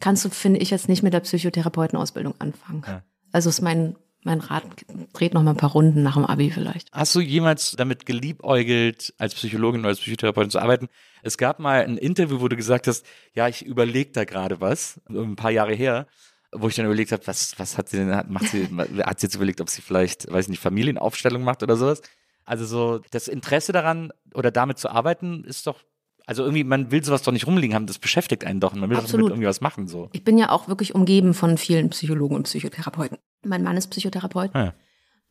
kannst 0.00 0.24
du, 0.24 0.28
finde 0.28 0.60
ich, 0.60 0.70
jetzt 0.70 0.88
nicht 0.88 1.02
mit 1.02 1.12
der 1.12 1.20
Psychotherapeutenausbildung 1.20 2.34
anfangen. 2.38 2.84
Also 3.32 3.48
ist 3.48 3.62
mein, 3.62 3.96
mein 4.24 4.40
Rat, 4.40 4.64
dreht 5.12 5.34
noch 5.34 5.42
mal 5.42 5.52
ein 5.52 5.56
paar 5.56 5.72
Runden 5.72 6.02
nach 6.02 6.14
dem 6.14 6.24
Abi 6.24 6.50
vielleicht. 6.50 6.90
Hast 6.92 7.14
du 7.14 7.20
jemals 7.20 7.72
damit 7.72 8.04
geliebäugelt, 8.06 9.14
als 9.18 9.34
Psychologin 9.34 9.80
oder 9.80 9.90
als 9.90 10.00
Psychotherapeutin 10.00 10.50
zu 10.50 10.58
arbeiten? 10.58 10.88
Es 11.22 11.38
gab 11.38 11.58
mal 11.58 11.84
ein 11.84 11.96
Interview, 11.96 12.40
wo 12.40 12.48
du 12.48 12.56
gesagt 12.56 12.86
hast, 12.86 13.06
ja, 13.34 13.48
ich 13.48 13.64
überlege 13.64 14.12
da 14.12 14.24
gerade 14.24 14.60
was, 14.60 15.00
ein 15.08 15.36
paar 15.36 15.50
Jahre 15.50 15.74
her. 15.74 16.06
wo 16.52 16.68
ich 16.68 16.74
dann 16.74 16.86
überlegt 16.86 17.12
habe, 17.12 17.26
was, 17.26 17.58
was 17.58 17.76
hat 17.76 17.88
sie 17.88 17.98
denn, 17.98 18.08
macht 18.28 18.48
sie, 18.48 18.68
hat 19.04 19.20
sie 19.20 19.26
jetzt 19.26 19.34
überlegt, 19.34 19.60
ob 19.60 19.68
sie 19.68 19.82
vielleicht, 19.82 20.30
weiß 20.30 20.46
ich 20.46 20.50
nicht, 20.50 20.62
Familienaufstellung 20.62 21.42
macht 21.42 21.62
oder 21.62 21.76
sowas. 21.76 22.00
Also 22.44 22.64
so 22.64 23.00
das 23.10 23.28
Interesse 23.28 23.72
daran 23.72 24.12
oder 24.32 24.50
damit 24.50 24.78
zu 24.78 24.88
arbeiten 24.88 25.44
ist 25.44 25.66
doch, 25.66 25.84
also 26.28 26.42
irgendwie, 26.44 26.62
man 26.62 26.90
will 26.90 27.02
sowas 27.02 27.22
doch 27.22 27.32
nicht 27.32 27.46
rumliegen 27.46 27.74
haben, 27.74 27.86
das 27.86 27.98
beschäftigt 27.98 28.44
einen 28.44 28.60
doch 28.60 28.72
und 28.74 28.80
man 28.80 28.90
will 28.90 28.96
doch 28.96 29.02
damit 29.02 29.14
Absolut. 29.14 29.30
irgendwie 29.30 29.48
was 29.48 29.60
machen, 29.60 29.88
so. 29.88 30.10
Ich 30.12 30.22
bin 30.24 30.36
ja 30.38 30.50
auch 30.50 30.68
wirklich 30.68 30.94
umgeben 30.94 31.32
von 31.34 31.56
vielen 31.58 31.88
Psychologen 31.90 32.36
und 32.36 32.42
Psychotherapeuten. 32.44 33.18
Mein 33.44 33.62
Mann 33.62 33.76
ist 33.76 33.88
Psychotherapeut. 33.88 34.50
Ja. 34.54 34.74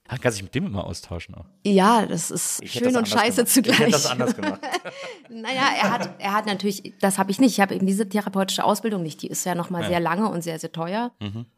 Ah, 0.10 0.18
Kann 0.18 0.32
sich 0.32 0.42
mit 0.42 0.56
dem 0.56 0.66
immer 0.68 0.86
austauschen 0.86 1.36
auch. 1.36 1.46
Ja, 1.66 2.06
das 2.06 2.32
ist 2.32 2.64
Ich 2.64 2.72
schön 2.72 2.86
das 2.94 2.96
und 2.96 3.08
scheiße 3.10 3.36
gemacht. 3.44 3.50
zugleich. 3.54 3.74
Ich 3.76 3.80
hätte 3.82 3.92
das 3.92 4.06
anders 4.08 4.36
gemacht. 4.36 4.62
Naja, 5.30 5.64
er 5.82 5.92
hat, 5.92 6.10
er 6.20 6.34
hat 6.34 6.46
natürlich, 6.46 6.94
das 7.02 7.18
habe 7.20 7.30
ich 7.32 7.40
nicht. 7.40 7.52
Ich 7.52 7.60
habe 7.60 7.76
eben 7.76 7.86
diese 7.86 8.08
therapeutische 8.08 8.64
Ausbildung 8.64 9.04
nicht. 9.04 9.22
Die 9.22 9.28
ist 9.28 9.46
ja 9.46 9.54
nochmal 9.56 9.82
Ja. 9.84 9.90
sehr 9.90 10.00
lange 10.00 10.30
und 10.30 10.42
sehr, 10.44 10.58
sehr 10.60 10.72
teuer 10.72 11.12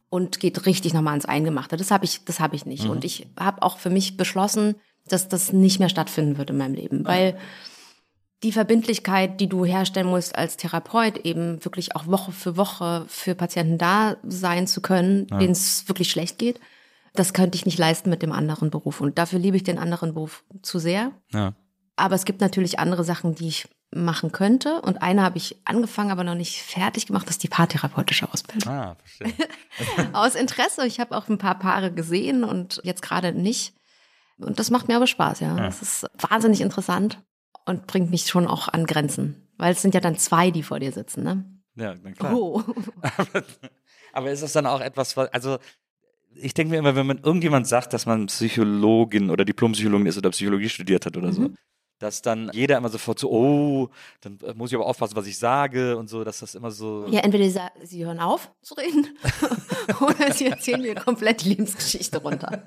und 0.10 0.40
geht 0.40 0.66
richtig 0.66 0.94
nochmal 0.96 1.12
ans 1.12 1.26
Eingemachte. 1.26 1.78
Das 1.78 1.92
habe 1.92 2.06
ich, 2.06 2.26
das 2.26 2.40
habe 2.40 2.56
ich 2.56 2.66
nicht. 2.66 2.86
Und 2.88 3.06
ich 3.06 3.28
habe 3.40 3.62
auch 3.62 3.78
für 3.78 3.92
mich 3.92 4.18
beschlossen, 4.18 4.76
dass 5.08 5.28
das 5.30 5.54
nicht 5.54 5.80
mehr 5.80 5.90
stattfinden 5.90 6.38
wird 6.40 6.50
in 6.50 6.58
meinem 6.58 6.74
Leben, 6.74 7.06
weil 7.06 7.38
die 8.44 8.52
Verbindlichkeit, 8.52 9.40
die 9.40 9.50
du 9.50 9.66
herstellen 9.66 10.08
musst 10.08 10.36
als 10.36 10.56
Therapeut, 10.56 11.18
eben 11.26 11.64
wirklich 11.66 11.96
auch 11.96 12.08
Woche 12.08 12.32
für 12.32 12.56
Woche 12.56 13.06
für 13.08 13.36
Patienten 13.36 13.78
da 13.78 14.16
sein 14.24 14.66
zu 14.66 14.82
können, 14.82 15.28
denen 15.28 15.52
es 15.52 15.88
wirklich 15.90 16.10
schlecht 16.10 16.38
geht, 16.38 16.60
das 17.14 17.34
könnte 17.34 17.58
ich 17.58 17.66
nicht 17.66 17.78
leisten 17.78 18.10
mit 18.10 18.22
dem 18.22 18.32
anderen 18.32 18.70
Beruf. 18.70 19.02
Und 19.02 19.18
dafür 19.18 19.40
liebe 19.40 19.58
ich 19.58 19.64
den 19.64 19.78
anderen 19.78 20.14
Beruf 20.14 20.44
zu 20.62 20.80
sehr. 20.80 21.12
Ja. 21.34 21.54
Aber 21.98 22.16
es 22.16 22.24
gibt 22.24 22.40
natürlich 22.40 22.80
andere 22.80 23.04
Sachen, 23.04 23.36
die 23.36 23.50
ich 23.50 23.68
machen 23.94 24.32
könnte. 24.32 24.82
Und 24.82 25.02
eine 25.02 25.24
habe 25.24 25.38
ich 25.38 25.58
angefangen, 25.66 26.12
aber 26.12 26.24
noch 26.24 26.36
nicht 26.36 26.62
fertig 26.62 27.08
gemacht. 27.08 27.28
Das 27.28 27.36
ist 27.36 27.44
die 27.44 27.50
paartherapeutische 27.50 28.32
Ausbildung. 28.32 28.72
Ah, 28.72 28.96
verstehe. 29.04 29.34
Aus 30.14 30.36
Interesse. 30.36 30.86
Ich 30.86 31.02
habe 31.02 31.18
auch 31.18 31.28
ein 31.28 31.40
paar 31.40 31.60
Paare 31.60 31.92
gesehen 31.92 32.46
und 32.46 32.80
jetzt 32.84 33.02
gerade 33.02 33.34
nicht. 33.34 33.74
Und 34.38 34.60
das 34.60 34.70
macht 34.70 34.88
mir 34.88 34.96
aber 34.96 35.08
Spaß, 35.08 35.42
ja. 35.42 35.58
Ja. 35.58 35.66
Das 35.66 35.82
ist 35.82 36.06
wahnsinnig 36.14 36.62
interessant 36.62 37.20
und 37.66 37.88
bringt 37.88 38.12
mich 38.12 38.26
schon 38.28 38.48
auch 38.48 38.68
an 38.68 38.86
Grenzen. 38.86 39.48
Weil 39.58 39.74
es 39.74 39.82
sind 39.82 39.94
ja 39.94 40.00
dann 40.00 40.18
zwei, 40.18 40.52
die 40.52 40.64
vor 40.64 40.80
dir 40.80 40.92
sitzen, 40.92 41.24
ne? 41.24 41.46
Ja, 41.76 41.96
na 42.02 42.12
klar. 42.12 42.36
Oh. 42.36 42.64
Aber, 43.02 43.44
aber 44.14 44.32
ist 44.32 44.44
das 44.44 44.54
dann 44.54 44.66
auch 44.66 44.82
etwas, 44.82 45.16
was, 45.18 45.32
also 45.34 45.58
ich 46.36 46.54
denke 46.54 46.72
mir 46.72 46.78
immer, 46.78 46.96
wenn 46.96 47.08
man 47.08 47.20
irgendjemand 47.20 47.68
sagt, 47.68 47.94
dass 47.94 48.06
man 48.06 48.28
Psychologin 48.28 49.30
oder 49.30 49.46
Diplompsychologin 49.46 50.08
ist 50.08 50.18
oder 50.18 50.30
Psychologie 50.30 50.70
studiert 50.70 51.06
hat 51.06 51.18
oder 51.18 51.34
so, 51.34 51.42
Mhm. 51.42 51.56
Dass 52.00 52.22
dann 52.22 52.50
jeder 52.54 52.78
immer 52.78 52.90
sofort 52.90 53.20
so, 53.20 53.30
oh, 53.30 53.90
dann 54.22 54.40
äh, 54.46 54.54
muss 54.54 54.72
ich 54.72 54.76
aber 54.76 54.86
aufpassen, 54.88 55.16
was 55.16 55.28
ich 55.28 55.38
sage 55.38 55.98
und 55.98 56.10
so, 56.10 56.24
dass 56.24 56.40
das 56.40 56.56
immer 56.56 56.72
so. 56.72 57.06
Ja, 57.10 57.20
entweder 57.22 57.70
sie, 57.84 58.06
hören 58.06 58.20
auf 58.20 58.52
zu 58.62 58.74
reden 58.76 59.08
oder 60.02 60.32
sie 60.34 60.48
erzählen 60.48 60.82
mir 60.82 60.96
komplett 60.96 61.44
die 61.44 61.50
Lebensgeschichte 61.50 62.20
runter. 62.20 62.64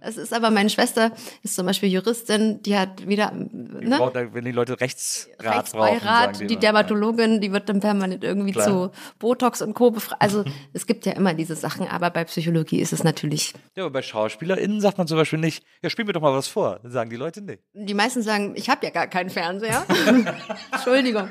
Das 0.00 0.16
ist 0.16 0.32
aber 0.34 0.50
meine 0.50 0.68
Schwester, 0.68 1.12
ist 1.42 1.54
zum 1.54 1.64
Beispiel 1.64 1.88
Juristin, 1.88 2.60
die 2.62 2.76
hat 2.76 3.06
wieder, 3.06 3.32
Die 3.34 3.86
ne? 3.86 3.96
braucht- 3.98 4.14
wenn 4.14 4.44
die 4.44 4.50
Leute 4.52 4.80
Rechtsrat 4.80 5.36
brauchen, 5.38 5.48
Rechtsbeirat, 5.58 6.36
sagen 6.36 6.48
die 6.48 6.54
immer. 6.54 6.60
Dermatologin, 6.60 7.40
die 7.40 7.52
wird 7.52 7.68
dann 7.68 7.80
permanent 7.80 8.24
irgendwie 8.24 8.52
Klar. 8.52 8.66
zu 8.66 8.90
Botox 9.20 9.62
und 9.62 9.74
Co. 9.74 9.92
befragt. 9.92 10.20
Also 10.20 10.44
es 10.72 10.86
gibt 10.86 11.06
ja 11.06 11.12
immer 11.12 11.34
diese 11.34 11.54
Sachen, 11.54 11.86
aber 11.88 12.10
bei 12.10 12.24
Psychologie 12.24 12.80
ist 12.80 12.92
es 12.92 13.04
natürlich, 13.04 13.54
Ja, 13.76 13.84
aber 13.84 13.92
bei 13.92 14.02
SchauspielerInnen 14.02 14.80
sagt 14.80 14.98
man 14.98 15.06
zum 15.06 15.16
Beispiel 15.18 15.38
nicht, 15.38 15.64
ja, 15.82 15.88
spiel 15.88 16.04
mir 16.04 16.12
doch 16.12 16.20
mal 16.20 16.32
was 16.34 16.48
vor. 16.48 16.80
Dann 16.82 16.90
sagen 16.92 17.08
die 17.10 17.16
Leute 17.16 17.40
nicht. 17.42 17.62
die 17.72 17.94
meisten 17.94 18.22
sagen, 18.22 18.54
ich 18.56 18.68
habe 18.68 18.75
ja 18.82 18.90
gar 18.90 19.06
keinen 19.06 19.30
Fernseher. 19.30 19.84
Entschuldigung. 20.72 21.28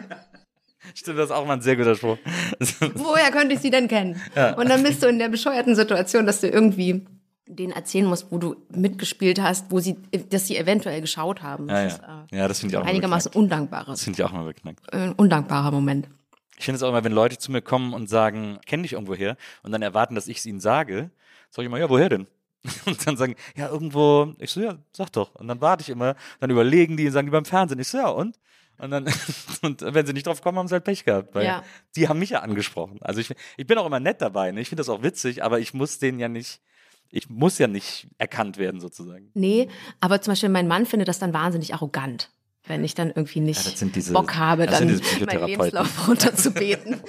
Stimmt, 0.94 1.18
das 1.18 1.26
ist 1.26 1.32
auch 1.32 1.46
mal 1.46 1.54
ein 1.54 1.62
sehr 1.62 1.76
guter 1.76 1.96
Spruch. 1.96 2.18
Woher 2.94 3.32
könnte 3.32 3.56
ich 3.56 3.60
sie 3.62 3.72
denn 3.72 3.88
kennen? 3.88 4.22
Und 4.58 4.70
dann 4.70 4.84
bist 4.84 5.02
du 5.02 5.08
in 5.08 5.18
der 5.20 5.30
bescheuerten 5.30 5.76
Situation, 5.76 6.26
dass 6.26 6.42
du 6.42 6.48
irgendwie 6.48 7.06
denen 7.48 7.74
erzählen 7.74 8.06
musst, 8.06 8.32
wo 8.32 8.38
du 8.38 8.56
mitgespielt 8.70 9.40
hast, 9.42 9.72
wo 9.72 9.80
sie, 9.80 9.98
dass 10.30 10.48
sie 10.48 10.58
eventuell 10.58 11.02
geschaut 11.02 11.42
haben. 11.44 11.68
ja, 11.70 11.84
Das 11.84 11.94
ist 11.94 12.02
ja. 12.02 12.28
äh, 12.32 12.38
ja, 12.38 12.48
das 12.48 12.60
finde 12.60 12.76
ich 12.76 12.82
auch 12.82 12.86
einigermaßen 12.86 13.32
undankbares, 13.34 14.00
Das 14.00 14.04
finde 14.04 14.20
ich 14.20 14.24
auch 14.28 14.32
mal 14.32 14.46
beknackt. 14.46 14.82
äh, 14.92 15.12
undankbarer 15.16 15.72
Moment. 15.72 16.08
Ich 16.58 16.66
finde 16.66 16.78
es 16.78 16.84
auch 16.84 16.90
immer, 16.90 17.04
wenn 17.04 17.12
Leute 17.12 17.38
zu 17.38 17.52
mir 17.52 17.62
kommen 17.62 17.94
und 17.94 18.10
sagen, 18.10 18.60
kenn 18.66 18.82
dich 18.84 18.94
irgendwoher 18.94 19.38
und 19.64 19.72
dann 19.72 19.82
erwarten, 19.82 20.16
dass 20.16 20.28
ich 20.28 20.38
es 20.38 20.46
ihnen 20.46 20.60
sage, 20.60 21.12
sage 21.52 21.64
ich 21.64 21.68
immer, 21.68 21.78
ja, 21.80 21.90
woher 21.90 22.10
denn? 22.10 22.28
Und 22.86 23.06
dann 23.08 23.18
sagen, 23.18 23.36
ja, 23.56 23.70
irgendwo, 23.70 24.34
ich 24.40 24.52
so, 24.52 24.62
ja, 24.62 24.78
sag 24.92 25.12
doch. 25.12 25.36
Und 25.36 25.48
dann 25.48 25.62
warte 25.62 25.82
ich 25.82 25.90
immer, 25.90 26.16
dann 26.40 26.50
überlegen 26.50 26.98
die 26.98 27.06
und 27.08 27.12
sagen 27.14 27.28
die 27.28 27.32
beim 27.32 27.46
Fernsehen. 27.46 27.80
Ich 27.80 27.88
so, 27.88 27.98
ja, 27.98 28.08
und? 28.10 28.38
Und 28.78 28.92
dann, 28.92 29.06
und 29.62 29.82
wenn 29.82 30.06
sie 30.06 30.14
nicht 30.14 30.28
drauf 30.28 30.42
kommen, 30.42 30.58
haben 30.58 30.68
sie 30.68 30.74
halt 30.74 30.84
Pech 30.84 31.06
gehabt, 31.06 31.34
weil 31.34 31.46
Ja. 31.46 31.64
die 31.96 32.08
haben 32.10 32.20
mich 32.20 32.32
ja 32.32 32.40
angesprochen. 32.42 33.00
Also 33.02 33.22
ich, 33.22 33.34
ich 33.58 33.66
bin 33.68 33.78
auch 33.78 33.86
immer 33.86 34.00
nett 34.00 34.22
dabei, 34.22 34.52
ne? 34.52 34.62
ich 34.62 34.70
finde 34.70 34.82
das 34.82 34.90
auch 34.90 35.02
witzig, 35.04 35.44
aber 35.44 35.60
ich 35.60 35.74
muss 35.74 36.00
denen 36.00 36.20
ja 36.20 36.28
nicht, 36.28 36.62
ich 37.10 37.30
muss 37.30 37.58
ja 37.58 37.68
nicht 37.68 38.08
erkannt 38.18 38.58
werden 38.58 38.82
sozusagen. 38.82 39.30
Nee, 39.34 39.70
aber 40.02 40.22
zum 40.22 40.32
Beispiel 40.34 40.50
mein 40.50 40.68
Mann 40.68 40.86
findet 40.86 41.08
das 41.08 41.20
dann 41.20 41.34
wahnsinnig 41.34 41.74
arrogant, 41.74 42.32
wenn 42.68 42.84
ich 42.84 42.96
dann 42.96 43.10
irgendwie 43.10 43.40
nicht 43.42 43.80
Ja, 43.82 43.88
diese- 43.88 44.14
Bock 44.14 44.36
habe, 44.36 44.66
dann 44.66 44.86
meinen. 45.26 45.46
Lebenslauf 45.46 46.08
runterzubeten. 46.08 47.02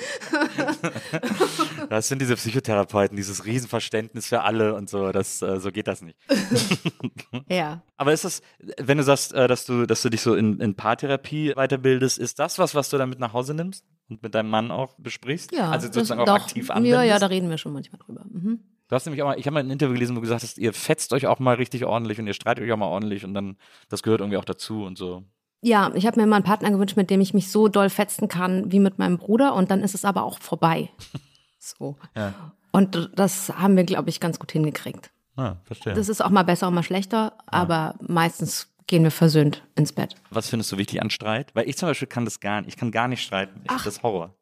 Das 1.89 2.09
sind 2.09 2.21
diese 2.21 2.37
Psychotherapeuten, 2.37 3.17
dieses 3.17 3.45
Riesenverständnis 3.45 4.27
für 4.27 4.43
alle 4.43 4.75
und 4.75 4.89
so, 4.91 5.13
das, 5.13 5.43
äh, 5.43 5.61
so 5.61 5.71
geht 5.71 5.89
das 5.89 6.03
nicht. 6.03 6.19
ja. 7.49 7.83
Aber 7.97 8.13
ist 8.13 8.25
das, 8.25 8.43
wenn 8.79 8.99
du 8.99 9.05
sagst, 9.05 9.33
äh, 9.33 9.49
dass 9.49 9.65
du, 9.67 9.87
dass 9.87 10.03
du 10.03 10.09
dich 10.11 10.21
so 10.21 10.35
in, 10.35 10.61
in 10.61 10.75
Paartherapie 10.75 11.55
weiterbildest, 11.55 12.19
ist 12.19 12.39
das 12.39 12.59
was, 12.59 12.75
was 12.75 12.91
du 12.91 12.99
dann 12.99 13.09
mit 13.09 13.19
nach 13.19 13.33
Hause 13.33 13.55
nimmst 13.55 13.85
und 14.09 14.23
mit 14.23 14.35
deinem 14.35 14.51
Mann 14.51 14.71
auch 14.71 14.95
besprichst? 14.99 15.53
Ja, 15.53 15.71
also 15.71 15.87
sozusagen 15.87 16.21
auch 16.21 16.27
doch. 16.27 16.35
aktiv 16.35 16.71
anwendest? 16.71 16.93
Ja, 16.95 17.03
ja, 17.03 17.19
da 17.19 17.27
reden 17.27 17.49
wir 17.51 17.59
schon 17.59 17.73
manchmal 17.73 17.99
drüber. 18.05 18.25
Mhm. 18.31 18.61
Du 18.89 18.95
hast 18.95 19.05
nämlich 19.07 19.23
auch 19.23 19.27
mal, 19.27 19.39
ich 19.39 19.47
habe 19.47 19.55
mal 19.55 19.61
ein 19.61 19.71
Interview 19.71 19.95
gelesen, 19.95 20.15
wo 20.15 20.21
du 20.21 20.23
gesagt 20.23 20.45
hast, 20.45 20.59
ihr 20.59 20.73
fetzt 20.73 21.13
euch 21.13 21.27
auch 21.27 21.41
mal 21.41 21.57
richtig 21.57 21.85
ordentlich 21.85 22.21
und 22.21 22.27
ihr 22.29 22.35
streitet 22.35 22.63
euch 22.65 22.71
auch 22.73 22.77
mal 22.77 22.87
ordentlich 22.87 23.25
und 23.25 23.35
dann, 23.35 23.57
das 23.89 24.03
gehört 24.05 24.21
irgendwie 24.21 24.37
auch 24.37 24.45
dazu 24.45 24.85
und 24.85 24.97
so. 24.97 25.25
Ja, 25.63 25.91
ich 25.95 26.07
habe 26.07 26.21
mir 26.21 26.27
mal 26.27 26.37
einen 26.37 26.45
Partner 26.45 26.71
gewünscht, 26.71 26.97
mit 26.97 27.11
dem 27.11 27.21
ich 27.21 27.35
mich 27.35 27.51
so 27.51 27.69
doll 27.69 27.91
fetzen 27.91 28.29
kann 28.29 28.71
wie 28.71 28.79
mit 28.79 28.99
meinem 28.99 29.19
Bruder 29.19 29.55
und 29.55 29.71
dann 29.71 29.83
ist 29.83 29.95
es 29.95 30.05
aber 30.05 30.25
auch 30.25 30.39
vorbei. 30.41 30.91
So. 31.59 31.97
Ja. 32.15 32.33
Und 32.71 33.11
das 33.17 33.49
haben 33.59 33.77
wir, 33.77 33.83
glaube 33.83 34.09
ich, 34.09 34.21
ganz 34.21 34.39
gut 34.39 34.53
hingekriegt. 34.53 35.11
Ah, 35.35 35.57
verstehe. 35.65 35.95
Das 35.95 36.09
ist 36.09 36.21
auch 36.25 36.31
mal 36.31 36.45
besser 36.45 36.69
und 36.69 36.75
mal 36.75 36.85
schlechter, 36.85 37.33
aber 37.47 37.97
meistens 38.01 38.69
gehen 38.87 39.03
wir 39.03 39.11
versöhnt 39.11 39.65
ins 39.75 39.93
Bett. 39.93 40.15
was 40.31 40.49
findest 40.49 40.71
du 40.71 40.79
wichtig 40.79 41.03
an 41.03 41.11
Streit? 41.11 41.51
Weil 41.55 41.69
ich 41.69 41.77
zum 41.77 41.89
Beispiel 41.89 42.07
kann 42.07 42.25
das 42.25 42.39
gar 42.39 42.61
nicht. 42.61 42.69
Ich 42.69 42.77
kann 42.77 42.93
gar 42.93 43.09
nicht 43.09 43.21
streiten. 43.21 43.63
Ich, 43.65 43.69
das 43.73 43.87
ist 43.87 44.03
Horror. 44.05 44.37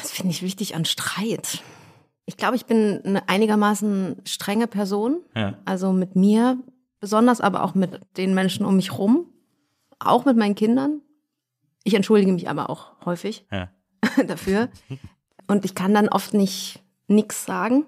Was 0.00 0.12
finde 0.12 0.30
ich 0.30 0.42
wichtig 0.42 0.76
an 0.76 0.84
Streit? 0.84 1.64
Ich 2.26 2.36
glaube, 2.36 2.54
ich 2.54 2.66
bin 2.66 3.00
eine 3.04 3.28
einigermaßen 3.28 4.22
strenge 4.24 4.68
Person. 4.68 5.20
Ja. 5.34 5.54
Also 5.64 5.92
mit 5.92 6.14
mir, 6.14 6.58
besonders 7.00 7.40
aber 7.40 7.64
auch 7.64 7.74
mit 7.74 8.00
den 8.16 8.34
Menschen 8.34 8.64
um 8.64 8.76
mich 8.76 8.96
rum. 8.96 9.26
Auch 9.98 10.24
mit 10.24 10.36
meinen 10.36 10.54
Kindern. 10.54 11.00
Ich 11.84 11.94
entschuldige 11.94 12.32
mich 12.32 12.48
aber 12.48 12.70
auch 12.70 12.92
häufig 13.04 13.46
Ja. 13.50 13.70
dafür. 14.26 14.68
Und 15.46 15.64
ich 15.64 15.74
kann 15.74 15.94
dann 15.94 16.08
oft 16.08 16.34
nicht 16.34 16.82
nix 17.08 17.44
sagen. 17.44 17.86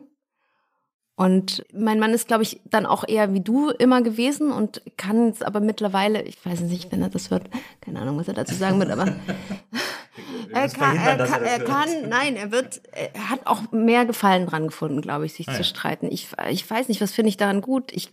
Und 1.17 1.65
mein 1.75 1.99
Mann 1.99 2.13
ist, 2.13 2.29
glaube 2.29 2.45
ich, 2.45 2.61
dann 2.65 2.87
auch 2.87 3.03
eher 3.07 3.35
wie 3.35 3.41
du 3.41 3.71
immer 3.71 4.03
gewesen 4.03 4.53
und 4.53 4.83
kann 4.97 5.31
es 5.31 5.43
aber 5.43 5.59
mittlerweile, 5.59 6.23
ich 6.23 6.45
weiß 6.47 6.61
nicht, 6.61 6.93
wenn 6.93 7.03
er 7.03 7.09
das 7.09 7.33
hört, 7.33 7.51
keine 7.81 8.01
Ahnung, 8.01 8.19
was 8.19 8.29
er 8.29 8.35
dazu 8.35 8.55
sagen 8.55 8.79
wird, 8.79 8.91
aber 8.93 9.07
er 10.53 10.63
müssen 10.63 10.79
kann, 10.79 10.97
er, 10.97 11.19
er 11.19 11.27
kann, 11.27 11.43
er 11.43 11.59
kann, 11.65 11.89
nein, 12.09 12.37
er 12.37 12.51
wird, 12.53 12.81
er 12.93 13.31
hat 13.31 13.47
auch 13.47 13.71
mehr 13.73 14.05
Gefallen 14.07 14.47
dran 14.47 14.67
gefunden, 14.67 15.01
glaube 15.01 15.27
ich, 15.27 15.35
sich 15.35 15.49
Ah, 15.49 15.53
zu 15.53 15.59
ja. 15.59 15.65
streiten. 15.65 16.09
Ich, 16.11 16.29
ich 16.51 16.69
weiß 16.69 16.89
nicht, 16.89 17.01
was 17.01 17.13
finde 17.13 17.29
ich 17.31 17.37
daran 17.37 17.61
gut. 17.61 17.93
Ich, 17.93 18.11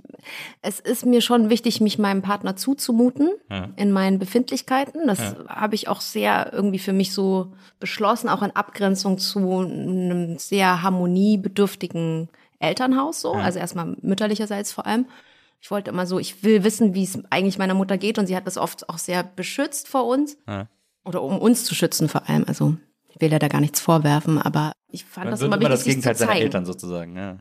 es 0.62 0.80
ist 0.80 1.06
mir 1.06 1.22
schon 1.22 1.50
wichtig, 1.50 1.82
mich 1.82 1.98
meinem 2.00 2.22
Partner 2.22 2.56
zuzumuten 2.56 3.30
Ja. 3.50 3.70
in 3.76 3.92
meinen 3.92 4.20
Befindlichkeiten. 4.20 5.08
Das 5.08 5.36
habe 5.48 5.76
ich 5.76 5.88
auch 5.88 6.02
sehr 6.02 6.52
irgendwie 6.54 6.80
für 6.80 6.94
mich 6.94 7.14
so 7.14 7.54
beschlossen, 7.80 8.30
auch 8.30 8.42
in 8.42 8.52
Abgrenzung 8.56 9.18
zu 9.18 9.40
einem 9.60 10.38
sehr 10.40 10.82
harmoniebedürftigen 10.82 12.30
Elternhaus 12.60 13.22
so. 13.22 13.34
Also 13.34 13.60
erstmal 13.60 13.96
mütterlicherseits 14.02 14.72
vor 14.72 14.86
allem. 14.86 15.06
Ich 15.62 15.72
wollte 15.72 15.90
immer 15.90 16.06
so, 16.06 16.20
ich 16.20 16.44
will 16.44 16.64
wissen, 16.64 16.94
wie 16.94 17.04
es 17.04 17.18
eigentlich 17.32 17.58
meiner 17.58 17.74
Mutter 17.74 17.98
geht 17.98 18.20
und 18.20 18.28
sie 18.28 18.36
hat 18.36 18.46
das 18.46 18.58
oft 18.58 18.88
auch 18.90 18.98
sehr 19.00 19.24
beschützt 19.24 19.88
vor 19.88 20.06
uns. 20.06 20.38
Ja. 21.06 21.10
Oder 21.10 21.22
um 21.22 21.38
uns 21.40 21.64
zu 21.66 21.76
schützen 21.76 22.10
vor 22.10 22.28
allem. 22.30 22.44
Also 22.48 22.76
ich 23.10 23.22
will 23.22 23.32
ja 23.32 23.40
da 23.40 23.48
gar 23.48 23.62
nichts 23.62 23.80
vorwerfen, 23.80 24.42
aber 24.42 24.74
ich 24.90 25.06
fand 25.06 25.26
Man 25.26 25.32
das 25.32 25.42
immer 25.42 25.56
immer 25.56 25.64
wichtig, 25.66 25.78
das 25.78 25.84
Gegenteil 25.86 26.16
seiner. 26.16 26.36
Eltern 26.36 26.66
sozusagen. 26.66 27.16
Ja. 27.16 27.38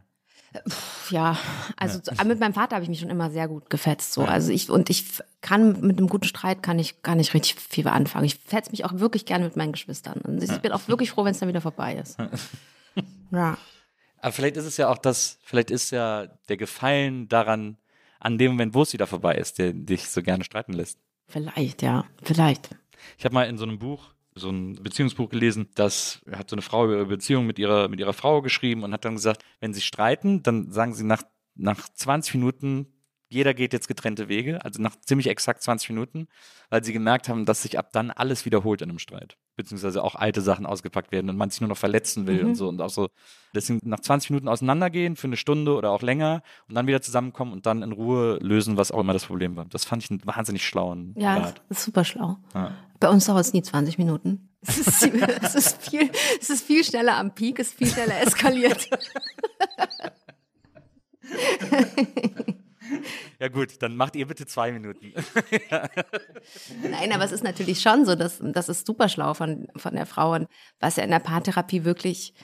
Ja, 1.11 1.37
also 1.77 1.99
so- 2.01 2.25
mit 2.25 2.39
meinem 2.39 2.55
Vater 2.55 2.77
habe 2.77 2.85
ich 2.85 2.89
mich 2.89 3.01
schon 3.01 3.11
immer 3.11 3.29
sehr 3.31 3.49
gut 3.49 3.71
gefetzt. 3.71 4.13
So. 4.13 4.23
Also 4.23 4.53
ich 4.53 4.71
und 4.71 4.89
ich 4.89 5.05
kann 5.41 5.81
mit 5.81 5.99
einem 5.99 6.09
guten 6.09 6.27
Streit 6.27 6.63
kann 6.63 6.79
ich 6.79 7.03
gar 7.03 7.17
nicht 7.17 7.35
richtig 7.35 7.57
viel 7.57 7.89
anfangen. 7.89 8.25
Ich 8.25 8.37
fetze 8.37 8.71
mich 8.71 8.85
auch 8.85 8.93
wirklich 8.95 9.27
gerne 9.27 9.47
mit 9.47 9.57
meinen 9.57 9.73
Geschwistern. 9.73 10.21
Und 10.21 10.41
ich 10.43 10.57
bin 10.61 10.71
auch 10.71 10.87
wirklich 10.87 11.11
froh, 11.11 11.25
wenn 11.25 11.33
es 11.33 11.41
dann 11.41 11.49
wieder 11.49 11.61
vorbei 11.61 11.97
ist. 11.97 12.17
Ja. 13.33 13.59
Aber 14.19 14.33
vielleicht 14.33 14.57
ist 14.57 14.65
es 14.67 14.77
ja 14.77 14.89
auch 14.89 14.99
das, 14.99 15.39
vielleicht 15.43 15.73
ist 15.73 15.91
ja 15.91 16.29
der 16.49 16.57
Gefallen 16.57 17.29
daran, 17.29 17.77
an 18.21 18.39
dem 18.39 18.53
Moment, 18.53 18.73
wo 18.75 18.83
es 18.83 18.93
wieder 18.93 19.09
vorbei 19.09 19.35
ist, 19.35 19.59
der 19.59 19.73
dich 19.73 20.09
so 20.09 20.23
gerne 20.23 20.45
streiten 20.45 20.73
lässt. 20.73 21.01
Vielleicht, 21.27 21.83
ja. 21.83 22.05
Vielleicht. 22.23 22.71
Ich 23.19 23.25
habe 23.25 23.35
mal 23.35 23.49
in 23.49 23.59
so 23.59 23.65
einem 23.65 23.79
Buch 23.79 24.15
so 24.35 24.51
ein 24.51 24.75
Beziehungsbuch 24.75 25.29
gelesen, 25.29 25.69
das 25.75 26.21
hat 26.33 26.51
so 26.51 26.57
eine 26.57 26.63
Frau 26.63 26.85
über 26.85 26.95
ihre 26.95 27.07
Beziehung 27.07 27.47
mit 27.47 27.59
ihrer, 27.59 27.89
mit 27.89 28.01
ihrer 28.01 28.13
Frau 28.13 28.43
geschrieben 28.43 28.83
und 28.83 28.93
hat 28.93 29.05
dann 29.05 29.15
gesagt, 29.15 29.45
wenn 29.61 29.73
sie 29.73 29.81
streiten, 29.81 30.43
dann 30.43 30.71
sagen 30.73 30.93
sie 30.93 31.05
nach, 31.05 31.23
nach 31.55 31.89
20 31.89 32.35
Minuten, 32.35 32.94
jeder 33.35 33.53
geht 33.53 33.73
jetzt 33.73 33.89
getrennte 33.89 34.29
Wege, 34.29 34.65
also 34.65 34.81
nach 34.81 34.97
ziemlich 35.01 35.29
exakt 35.29 35.63
20 35.63 35.91
Minuten, 35.91 36.29
weil 36.71 36.83
sie 36.83 36.93
gemerkt 36.93 37.29
haben, 37.29 37.45
dass 37.45 37.63
sich 37.63 37.79
ab 37.79 37.91
dann 37.93 38.11
alles 38.11 38.45
wiederholt 38.47 38.81
in 38.81 38.89
einem 38.89 38.99
Streit. 38.99 39.37
Beziehungsweise 39.57 40.03
auch 40.03 40.15
alte 40.15 40.41
Sachen 40.41 40.65
ausgepackt 40.67 41.13
werden 41.13 41.29
und 41.31 41.37
man 41.37 41.51
sich 41.51 41.61
nur 41.61 41.69
noch 41.69 41.77
verletzen 41.77 42.27
will 42.27 42.43
Mhm. 42.43 42.49
und 42.51 42.55
so. 42.55 42.69
Und 42.69 42.81
auch 42.81 42.89
so, 42.91 43.09
deswegen 43.55 43.81
nach 43.85 44.01
20 44.01 44.31
Minuten 44.31 44.49
auseinandergehen 44.49 45.17
für 45.17 45.27
eine 45.27 45.37
Stunde 45.37 45.75
oder 45.77 45.91
auch 45.91 46.03
länger 46.03 46.43
und 46.69 46.75
dann 46.75 46.87
wieder 46.87 47.03
zusammenkommen 47.03 47.53
und 47.53 47.67
dann 47.67 47.83
in 47.83 47.93
Ruhe 47.93 48.39
lösen, 48.41 48.77
was 48.77 48.91
auch 48.91 49.01
immer 49.01 49.13
das 49.13 49.27
Problem 49.27 49.55
war. 49.57 49.67
Das 49.67 49.85
fand 49.85 50.03
ich 50.03 50.11
einen 50.11 50.25
wahnsinnig 50.25 50.65
schlauen 50.67 51.15
Ja, 51.19 51.37
Rat. 51.37 51.63
das 51.69 51.79
ist 51.79 51.85
super 51.85 52.05
schlau. 52.05 52.39
Ja. 52.55 52.73
Bei 53.01 53.09
uns 53.11 53.27
dauert 53.27 53.41
es 53.43 53.53
nie 53.53 53.63
20 53.63 53.99
Minuten. 53.99 54.49
Es 54.67 54.79
ist, 54.79 55.03
es, 55.43 55.55
ist 55.55 55.83
viel, 55.91 56.11
es 56.41 56.49
ist 56.51 56.65
viel 56.65 56.83
schneller 56.85 57.17
am 57.17 57.35
Peak, 57.35 57.59
es 57.59 57.69
ist 57.69 57.79
viel 57.79 57.89
schneller 57.89 58.21
eskaliert. 58.23 58.89
Ja 63.41 63.49
gut, 63.49 63.83
dann 63.83 63.97
macht 63.97 64.17
ihr 64.17 64.27
bitte 64.27 64.47
zwei 64.47 64.73
Minuten. 64.73 65.13
Nein, 66.91 67.13
aber 67.13 67.25
es 67.25 67.33
ist 67.33 67.45
natürlich 67.45 67.81
schon 67.81 68.05
so, 68.05 68.15
dass 68.15 68.39
das 68.43 68.69
ist 68.69 68.87
super 68.87 69.09
schlau 69.09 69.35
von, 69.35 69.67
von 69.77 69.95
der 69.95 70.07
Frau. 70.07 70.33
Und 70.35 70.49
was 70.81 70.97
ja 70.97 71.05
in 71.05 71.11
der 71.11 71.19
Paartherapie 71.19 71.85
wirklich, 71.85 72.35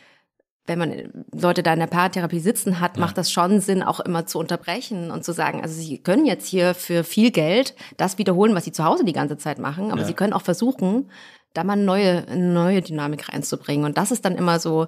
wenn 0.67 0.79
man 0.79 1.25
Leute 1.33 1.63
da 1.63 1.73
in 1.73 1.81
der 1.81 1.87
Paartherapie 1.87 2.41
sitzen 2.41 2.81
hat, 2.81 2.99
macht 2.99 3.19
das 3.19 3.31
schon 3.33 3.61
Sinn, 3.61 3.83
auch 3.83 4.01
immer 4.01 4.27
zu 4.27 4.39
unterbrechen 4.39 5.11
und 5.11 5.25
zu 5.25 5.33
sagen, 5.33 5.63
also 5.63 5.75
sie 5.75 6.03
können 6.03 6.27
jetzt 6.27 6.47
hier 6.47 6.75
für 6.75 7.05
viel 7.05 7.31
Geld 7.31 7.75
das 7.97 8.19
wiederholen, 8.19 8.55
was 8.55 8.65
sie 8.65 8.73
zu 8.73 8.85
Hause 8.85 9.05
die 9.05 9.13
ganze 9.13 9.37
Zeit 9.39 9.59
machen, 9.59 9.91
aber 9.91 10.03
Ja. 10.03 10.07
sie 10.07 10.15
können 10.15 10.33
auch 10.33 10.43
versuchen, 10.43 11.11
da 11.55 11.65
mal 11.65 11.77
neue, 11.77 12.27
eine 12.29 12.53
neue 12.53 12.83
Dynamik 12.83 13.29
reinzubringen. 13.33 13.85
Und 13.85 13.99
das 13.99 14.13
ist 14.13 14.25
dann 14.25 14.37
immer 14.37 14.61
so, 14.61 14.87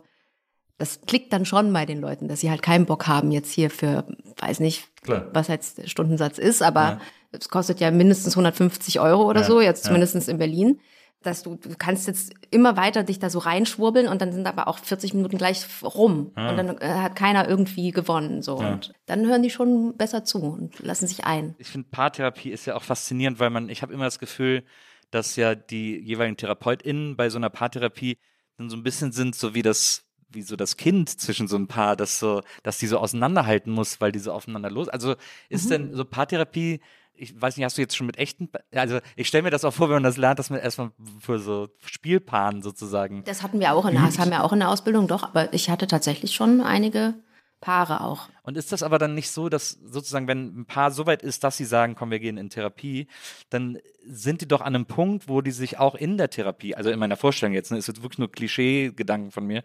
das 0.78 1.00
klickt 1.06 1.32
dann 1.32 1.44
schon 1.44 1.72
bei 1.72 1.86
den 1.86 2.00
Leuten, 2.00 2.28
dass 2.28 2.40
sie 2.40 2.50
halt 2.50 2.62
keinen 2.62 2.86
Bock 2.86 3.06
haben, 3.06 3.30
jetzt 3.30 3.52
hier 3.52 3.70
für, 3.70 4.06
weiß 4.40 4.60
nicht, 4.60 4.88
Klar. 5.02 5.26
was 5.32 5.48
jetzt 5.48 5.78
der 5.78 5.86
Stundensatz 5.86 6.38
ist, 6.38 6.62
aber 6.62 6.80
Ja. 6.82 7.00
es 7.32 7.48
kostet 7.48 7.80
ja 7.80 7.90
mindestens 7.90 8.34
150 8.36 8.98
Euro 9.00 9.28
oder 9.28 9.40
Ja, 9.42 9.46
so, 9.46 9.60
jetzt 9.60 9.84
ja. 9.84 9.88
zumindest 9.88 10.28
in 10.28 10.38
Berlin. 10.38 10.80
Dass 11.24 11.44
du, 11.44 11.54
du 11.54 11.68
kannst 11.78 12.08
jetzt 12.08 12.32
immer 12.50 12.76
weiter 12.76 13.04
dich 13.04 13.20
da 13.20 13.30
so 13.30 13.38
reinschwurbeln 13.38 14.08
und 14.08 14.20
dann 14.20 14.32
sind 14.32 14.44
aber 14.48 14.66
auch 14.66 14.78
40 14.78 15.14
Minuten 15.14 15.38
gleich 15.38 15.64
rum. 15.84 16.32
Ja. 16.36 16.50
Und 16.50 16.56
dann 16.56 16.78
äh, 16.78 16.88
hat 16.94 17.14
keiner 17.14 17.48
irgendwie 17.48 17.92
gewonnen. 17.92 18.42
So. 18.42 18.60
Ja. 18.60 18.72
Und 18.72 18.92
dann 19.06 19.24
hören 19.28 19.40
die 19.44 19.50
schon 19.50 19.96
besser 19.96 20.24
zu 20.24 20.40
und 20.42 20.80
lassen 20.80 21.06
sich 21.06 21.24
ein. 21.24 21.54
Ich 21.58 21.68
finde, 21.68 21.86
Paartherapie 21.92 22.50
ist 22.50 22.66
ja 22.66 22.74
auch 22.74 22.82
faszinierend, 22.82 23.38
weil 23.38 23.50
man, 23.50 23.68
ich 23.68 23.82
habe 23.82 23.92
immer 23.92 24.06
das 24.06 24.18
Gefühl, 24.18 24.64
dass 25.12 25.36
ja 25.36 25.54
die 25.54 25.96
jeweiligen 26.00 26.36
TherapeutInnen 26.36 27.16
bei 27.16 27.30
so 27.30 27.38
einer 27.38 27.50
Paartherapie 27.50 28.18
dann 28.58 28.68
so 28.68 28.76
ein 28.76 28.82
bisschen 28.82 29.12
sind, 29.12 29.36
so 29.36 29.54
wie 29.54 29.62
das, 29.62 30.02
wie 30.34 30.42
so 30.42 30.56
das 30.56 30.76
Kind 30.76 31.08
zwischen 31.08 31.48
so 31.48 31.56
ein 31.56 31.68
Paar, 31.68 31.96
das 31.96 32.18
so, 32.18 32.42
dass 32.62 32.78
die 32.78 32.86
so 32.86 32.98
auseinanderhalten 32.98 33.72
muss, 33.72 34.00
weil 34.00 34.12
die 34.12 34.18
so 34.18 34.32
aufeinander 34.32 34.70
los. 34.70 34.88
Also 34.88 35.14
ist 35.48 35.70
denn 35.70 35.94
so 35.94 36.04
Paartherapie, 36.04 36.80
ich 37.14 37.40
weiß 37.40 37.56
nicht, 37.56 37.64
hast 37.64 37.78
du 37.78 37.82
jetzt 37.82 37.96
schon 37.96 38.06
mit 38.06 38.18
echten, 38.18 38.48
also 38.74 38.98
ich 39.16 39.28
stelle 39.28 39.42
mir 39.42 39.50
das 39.50 39.64
auch 39.64 39.72
vor, 39.72 39.88
wenn 39.88 39.96
man 39.96 40.02
das 40.02 40.16
lernt, 40.16 40.38
dass 40.38 40.50
man 40.50 40.60
erstmal 40.60 40.90
für 41.20 41.38
so 41.38 41.68
Spielpaaren 41.84 42.62
sozusagen. 42.62 43.22
Das 43.24 43.42
hatten 43.42 43.60
wir 43.60 43.72
auch 43.74 43.86
in 43.86 43.94
der, 43.94 44.04
das 44.04 44.18
haben 44.18 44.30
wir 44.30 44.44
auch 44.44 44.52
in 44.52 44.60
der 44.60 44.70
Ausbildung, 44.70 45.08
doch, 45.08 45.22
aber 45.22 45.52
ich 45.52 45.70
hatte 45.70 45.86
tatsächlich 45.86 46.34
schon 46.34 46.60
einige 46.60 47.14
Paare 47.62 48.02
auch. 48.02 48.28
Und 48.42 48.58
ist 48.58 48.72
das 48.72 48.82
aber 48.82 48.98
dann 48.98 49.14
nicht 49.14 49.30
so, 49.30 49.48
dass 49.48 49.70
sozusagen, 49.70 50.28
wenn 50.28 50.60
ein 50.60 50.66
Paar 50.66 50.90
so 50.90 51.06
weit 51.06 51.22
ist, 51.22 51.42
dass 51.44 51.56
sie 51.56 51.64
sagen, 51.64 51.94
komm, 51.94 52.10
wir 52.10 52.20
gehen 52.20 52.36
in 52.36 52.50
Therapie, 52.50 53.06
dann 53.48 53.78
sind 54.04 54.42
die 54.42 54.48
doch 54.48 54.60
an 54.60 54.74
einem 54.74 54.84
Punkt, 54.84 55.28
wo 55.28 55.40
die 55.40 55.52
sich 55.52 55.78
auch 55.78 55.94
in 55.94 56.18
der 56.18 56.28
Therapie, 56.28 56.74
also 56.74 56.90
in 56.90 56.98
meiner 56.98 57.16
Vorstellung 57.16 57.54
jetzt, 57.54 57.70
ne, 57.70 57.78
ist 57.78 57.86
jetzt 57.86 58.02
wirklich 58.02 58.18
nur 58.18 58.30
Klischee-Gedanken 58.30 59.30
von 59.30 59.46
mir, 59.46 59.62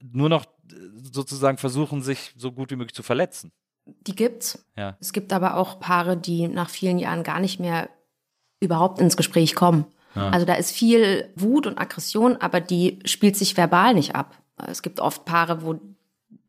nur 0.00 0.30
noch 0.30 0.46
sozusagen 1.12 1.58
versuchen, 1.58 2.00
sich 2.00 2.32
so 2.36 2.52
gut 2.52 2.70
wie 2.70 2.76
möglich 2.76 2.94
zu 2.94 3.02
verletzen. 3.02 3.52
Die 4.06 4.14
gibt's. 4.14 4.64
Ja. 4.76 4.96
Es 5.00 5.12
gibt 5.12 5.32
aber 5.32 5.56
auch 5.56 5.78
Paare, 5.80 6.16
die 6.16 6.48
nach 6.48 6.70
vielen 6.70 6.98
Jahren 6.98 7.22
gar 7.22 7.40
nicht 7.40 7.60
mehr 7.60 7.90
überhaupt 8.60 8.98
ins 9.00 9.18
Gespräch 9.18 9.54
kommen. 9.54 9.84
Also 10.14 10.46
da 10.46 10.54
ist 10.54 10.70
viel 10.70 11.32
Wut 11.34 11.66
und 11.66 11.76
Aggression, 11.76 12.36
aber 12.36 12.60
die 12.60 13.00
spielt 13.04 13.36
sich 13.36 13.56
verbal 13.56 13.94
nicht 13.94 14.14
ab. 14.14 14.38
Es 14.68 14.80
gibt 14.82 15.00
oft 15.00 15.24
Paare, 15.24 15.62
wo 15.62 15.80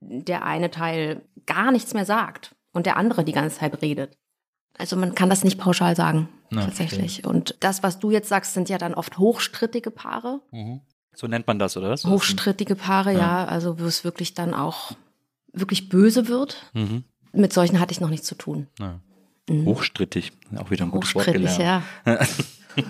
der 0.08 0.44
eine 0.46 0.72
Teil 0.72 1.22
gar 1.46 1.72
nichts 1.72 1.94
mehr 1.94 2.06
sagt 2.06 2.56
und 2.74 2.86
der 2.86 2.98
andere 2.98 3.24
die 3.24 3.32
ganze 3.32 3.58
Zeit 3.60 3.82
redet. 3.82 4.18
Also 4.78 4.96
man 4.98 5.15
kann 5.15 5.30
das 5.30 5.44
nicht 5.44 5.58
pauschal 5.58 5.96
sagen, 5.96 6.28
Ja, 6.52 6.62
tatsächlich. 6.62 7.26
Und 7.26 7.56
das, 7.62 7.82
was 7.84 8.00
du 8.00 8.12
jetzt 8.12 8.28
sagst, 8.30 8.54
sind 8.54 8.68
ja 8.70 8.78
dann 8.78 8.94
oft 8.94 9.18
hochstrittige 9.18 9.89
Paare. 9.91 10.41
So 11.13 11.28
nennt 11.28 11.48
man 11.48 11.60
das, 11.60 11.78
oder? 11.78 11.89
was? 11.89 12.06
Hochstrittige 12.06 12.76
Paare, 12.76 13.13
ja. 13.13 13.46
Also 13.46 13.80
wo 13.80 13.86
es 13.86 14.04
wirklich 14.04 14.34
dann 14.34 14.54
auch 14.54 14.91
wirklich 15.54 15.88
böse 15.88 16.28
wird. 16.28 16.70
Mhm. 16.74 17.06
Mit 17.32 17.54
solchen 17.54 17.80
hatte 17.80 17.94
ich 17.94 18.02
noch 18.02 18.10
nichts 18.10 18.28
zu 18.28 18.36
tun. 18.36 18.68
Ja. 18.80 19.00
Mhm. 19.50 19.65
Hochstrittig, 19.65 20.34
auch 20.58 20.72
wieder 20.72 20.86
ein 20.86 20.91
gutes 20.91 21.15
Wort 21.15 21.28
Hochstrittig, 21.28 21.58
gelernt. 21.58 21.84
ja. 22.06 22.20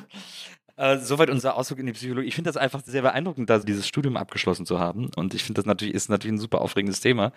Äh, 0.77 0.97
soweit 0.97 1.29
unser 1.29 1.55
Ausflug 1.55 1.79
in 1.79 1.85
die 1.85 1.93
Psychologie. 1.93 2.27
Ich 2.27 2.35
finde 2.35 2.49
das 2.49 2.57
einfach 2.57 2.81
sehr 2.83 3.01
beeindruckend, 3.01 3.49
da 3.49 3.59
dieses 3.59 3.87
Studium 3.87 4.17
abgeschlossen 4.17 4.65
zu 4.65 4.79
haben. 4.79 5.09
Und 5.15 5.33
ich 5.33 5.43
finde 5.43 5.59
das 5.59 5.65
natürlich, 5.65 5.93
ist 5.93 6.09
natürlich 6.09 6.35
ein 6.35 6.39
super 6.39 6.59
aufregendes 6.61 6.99
Thema. 6.99 7.31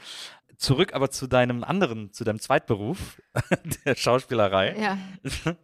Zurück 0.57 0.92
aber 0.92 1.11
zu 1.11 1.29
deinem 1.29 1.62
anderen, 1.62 2.12
zu 2.12 2.24
deinem 2.24 2.40
Zweitberuf, 2.40 3.22
der 3.85 3.94
Schauspielerei. 3.94 4.77
Ja. 4.81 4.98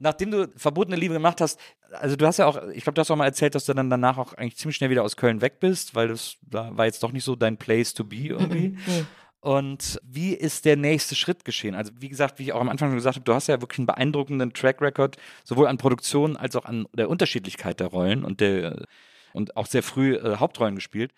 Nachdem 0.00 0.32
du 0.32 0.48
verbotene 0.56 0.96
Liebe 0.96 1.14
gemacht 1.14 1.40
hast, 1.40 1.60
also 1.92 2.16
du 2.16 2.26
hast 2.26 2.38
ja 2.38 2.46
auch, 2.46 2.60
ich 2.74 2.82
glaube, 2.82 2.94
du 2.94 3.00
hast 3.00 3.10
auch 3.12 3.16
mal 3.16 3.26
erzählt, 3.26 3.54
dass 3.54 3.66
du 3.66 3.72
dann 3.72 3.88
danach 3.88 4.18
auch 4.18 4.32
eigentlich 4.34 4.56
ziemlich 4.56 4.76
schnell 4.76 4.90
wieder 4.90 5.04
aus 5.04 5.16
Köln 5.16 5.40
weg 5.40 5.60
bist, 5.60 5.94
weil 5.94 6.08
das 6.08 6.38
da 6.42 6.76
war 6.76 6.86
jetzt 6.86 7.04
doch 7.04 7.12
nicht 7.12 7.22
so 7.22 7.36
dein 7.36 7.56
Place 7.56 7.94
to 7.94 8.04
be 8.04 8.16
irgendwie. 8.16 8.76
Nee. 8.86 9.04
Und 9.42 10.00
wie 10.04 10.34
ist 10.34 10.64
der 10.64 10.76
nächste 10.76 11.16
Schritt 11.16 11.44
geschehen? 11.44 11.74
Also 11.74 11.90
wie 11.98 12.08
gesagt, 12.08 12.38
wie 12.38 12.44
ich 12.44 12.52
auch 12.52 12.60
am 12.60 12.68
Anfang 12.68 12.90
schon 12.90 12.96
gesagt 12.96 13.16
habe, 13.16 13.24
du 13.24 13.34
hast 13.34 13.48
ja 13.48 13.60
wirklich 13.60 13.80
einen 13.80 13.86
beeindruckenden 13.86 14.52
Track 14.52 14.80
Record, 14.80 15.16
sowohl 15.42 15.66
an 15.66 15.78
Produktion 15.78 16.36
als 16.36 16.54
auch 16.54 16.64
an 16.64 16.86
der 16.94 17.10
Unterschiedlichkeit 17.10 17.80
der 17.80 17.88
Rollen 17.88 18.24
und 18.24 18.40
der 18.40 18.86
und 19.32 19.56
auch 19.56 19.66
sehr 19.66 19.82
früh 19.82 20.14
äh, 20.14 20.36
Hauptrollen 20.36 20.76
gespielt. 20.76 21.12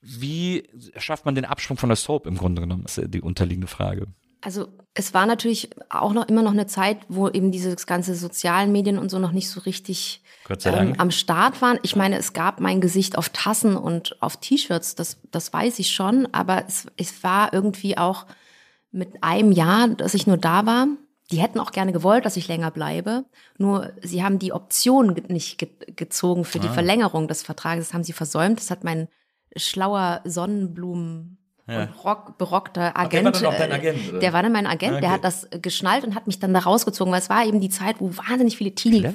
Wie 0.00 0.66
schafft 0.96 1.26
man 1.26 1.34
den 1.34 1.44
Absprung 1.44 1.76
von 1.76 1.90
der 1.90 1.96
Soap 1.96 2.26
im 2.26 2.38
Grunde 2.38 2.62
genommen? 2.62 2.86
ist 2.86 2.96
ja 2.96 3.06
die 3.06 3.20
unterliegende 3.20 3.66
Frage. 3.66 4.06
Also 4.40 4.68
es 4.94 5.12
war 5.12 5.26
natürlich 5.26 5.68
auch 5.90 6.14
noch 6.14 6.28
immer 6.28 6.42
noch 6.42 6.52
eine 6.52 6.66
Zeit, 6.66 7.00
wo 7.08 7.28
eben 7.28 7.52
diese 7.52 7.76
ganze 7.76 8.14
sozialen 8.14 8.72
Medien 8.72 8.98
und 8.98 9.10
so 9.10 9.18
noch 9.18 9.32
nicht 9.32 9.50
so 9.50 9.60
richtig 9.60 10.21
Gott 10.44 10.62
sei 10.62 10.70
ähm, 10.70 10.76
Dank. 10.76 11.00
am 11.00 11.10
Start 11.10 11.62
waren. 11.62 11.78
Ich 11.82 11.96
meine, 11.96 12.16
es 12.18 12.32
gab 12.32 12.60
mein 12.60 12.80
Gesicht 12.80 13.16
auf 13.16 13.28
Tassen 13.28 13.76
und 13.76 14.20
auf 14.20 14.38
T-Shirts, 14.38 14.94
das, 14.94 15.18
das 15.30 15.52
weiß 15.52 15.78
ich 15.78 15.90
schon, 15.90 16.26
aber 16.32 16.64
es, 16.66 16.86
es 16.96 17.22
war 17.22 17.52
irgendwie 17.52 17.96
auch 17.96 18.26
mit 18.90 19.22
einem 19.22 19.52
Jahr, 19.52 19.88
dass 19.88 20.14
ich 20.14 20.26
nur 20.26 20.36
da 20.36 20.66
war. 20.66 20.86
Die 21.30 21.38
hätten 21.38 21.60
auch 21.60 21.70
gerne 21.72 21.92
gewollt, 21.92 22.26
dass 22.26 22.36
ich 22.36 22.48
länger 22.48 22.70
bleibe. 22.70 23.24
Nur 23.56 23.92
sie 24.02 24.22
haben 24.22 24.38
die 24.38 24.52
Option 24.52 25.16
nicht 25.28 25.58
ge 25.58 25.70
gezogen 25.96 26.44
für 26.44 26.58
die 26.58 26.68
Ah. 26.68 26.72
Verlängerung 26.72 27.26
des 27.26 27.42
Vertrages. 27.42 27.86
Das 27.88 27.94
haben 27.94 28.04
sie 28.04 28.12
versäumt. 28.12 28.58
Das 28.60 28.70
hat 28.70 28.84
mein 28.84 29.08
schlauer 29.56 30.20
Sonnenblumen 30.24 31.38
Ja. 31.72 31.82
und 31.82 32.04
rock, 32.04 32.38
berockter 32.38 32.92
Ach, 32.94 33.08
der 33.08 33.24
war 33.24 33.28
Agent. 33.32 33.42
dann 33.46 33.52
auch 33.54 33.58
dein 33.58 33.70
äh, 33.70 33.74
Agent, 33.74 34.08
oder? 34.10 34.18
Der 34.20 34.32
war 34.32 34.42
dann 34.42 34.52
mein 34.52 34.66
Agent, 34.66 34.96
Ah, 34.96 35.00
der 35.00 35.08
okay. 35.10 35.14
hat 35.16 35.24
das 35.24 35.48
geschnallt 35.62 36.04
und 36.04 36.14
hat 36.14 36.26
mich 36.26 36.38
dann 36.38 36.52
da 36.54 36.60
rausgezogen, 36.60 37.12
weil 37.12 37.20
es 37.20 37.30
war 37.30 37.44
eben 37.46 37.60
die 37.60 37.68
Zeit, 37.70 37.96
wo 38.00 38.10
wahnsinnig 38.16 38.56
viele 38.56 38.74
Teenie. 38.74 39.08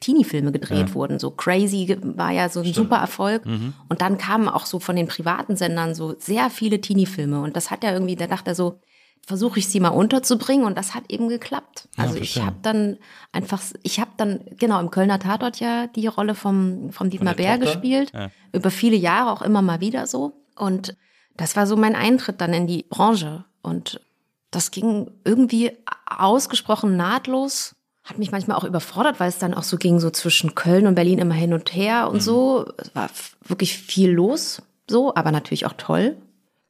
Teenie-Filme 0.00 0.52
gedreht 0.52 0.94
wurden. 0.94 1.18
So 1.18 1.30
Crazy 1.30 1.96
war 2.02 2.30
ja 2.30 2.48
so 2.48 2.60
ein 2.60 2.72
super 2.72 2.96
Erfolg. 2.96 3.44
Mhm. 3.46 3.74
Und 3.88 4.00
dann 4.00 4.18
kamen 4.18 4.48
auch 4.48 4.66
so 4.66 4.80
von 4.80 4.96
den 4.96 5.08
privaten 5.08 5.56
Sendern 5.56 5.94
so 5.94 6.14
sehr 6.18 6.50
viele 6.50 6.80
Teenie-Filme. 6.80 7.40
Und 7.40 7.56
das 7.56 7.70
hat 7.70 7.84
ja 7.84 7.92
irgendwie, 7.92 8.16
da 8.16 8.26
dachte 8.26 8.50
er 8.52 8.54
so, 8.54 8.80
versuche 9.26 9.58
ich 9.58 9.68
sie 9.68 9.80
mal 9.80 9.90
unterzubringen 9.90 10.64
und 10.64 10.78
das 10.78 10.94
hat 10.94 11.04
eben 11.08 11.28
geklappt. 11.28 11.88
Ja, 11.98 12.04
Also 12.04 12.16
ich 12.16 12.32
verstehe. 12.32 12.46
habe 12.46 12.56
dann 12.62 12.96
einfach, 13.32 13.60
ich 13.82 14.00
habe 14.00 14.10
dann 14.16 14.40
genau 14.58 14.80
im 14.80 14.90
Kölner 14.90 15.18
Tatort 15.18 15.60
ja 15.60 15.86
die 15.88 16.06
Rolle 16.06 16.34
vom, 16.34 16.90
vom 16.90 17.10
Dietmar 17.10 17.34
Bär 17.34 17.58
Tochter? 17.60 17.66
gespielt. 17.66 18.12
Ja. 18.14 18.30
Über 18.52 18.70
viele 18.70 18.96
Jahre 18.96 19.30
auch 19.30 19.42
immer 19.42 19.60
mal 19.60 19.80
wieder 19.80 20.06
so. 20.06 20.32
Und 20.56 20.96
das 21.40 21.56
war 21.56 21.66
so 21.66 21.74
mein 21.74 21.96
Eintritt 21.96 22.40
dann 22.42 22.52
in 22.52 22.66
die 22.66 22.82
Branche. 22.82 23.44
Und 23.62 24.00
das 24.50 24.70
ging 24.70 25.10
irgendwie 25.24 25.72
ausgesprochen 26.06 26.96
nahtlos. 26.96 27.74
Hat 28.04 28.18
mich 28.18 28.30
manchmal 28.30 28.58
auch 28.58 28.64
überfordert, 28.64 29.20
weil 29.20 29.30
es 29.30 29.38
dann 29.38 29.54
auch 29.54 29.62
so 29.62 29.78
ging, 29.78 30.00
so 30.00 30.10
zwischen 30.10 30.54
Köln 30.54 30.86
und 30.86 30.96
Berlin 30.96 31.18
immer 31.18 31.34
hin 31.34 31.54
und 31.54 31.74
her 31.74 32.10
und 32.10 32.22
so. 32.22 32.66
Es 32.76 32.94
war 32.94 33.08
wirklich 33.42 33.78
viel 33.78 34.10
los, 34.10 34.60
so, 34.88 35.14
aber 35.14 35.30
natürlich 35.30 35.64
auch 35.64 35.72
toll. 35.78 36.16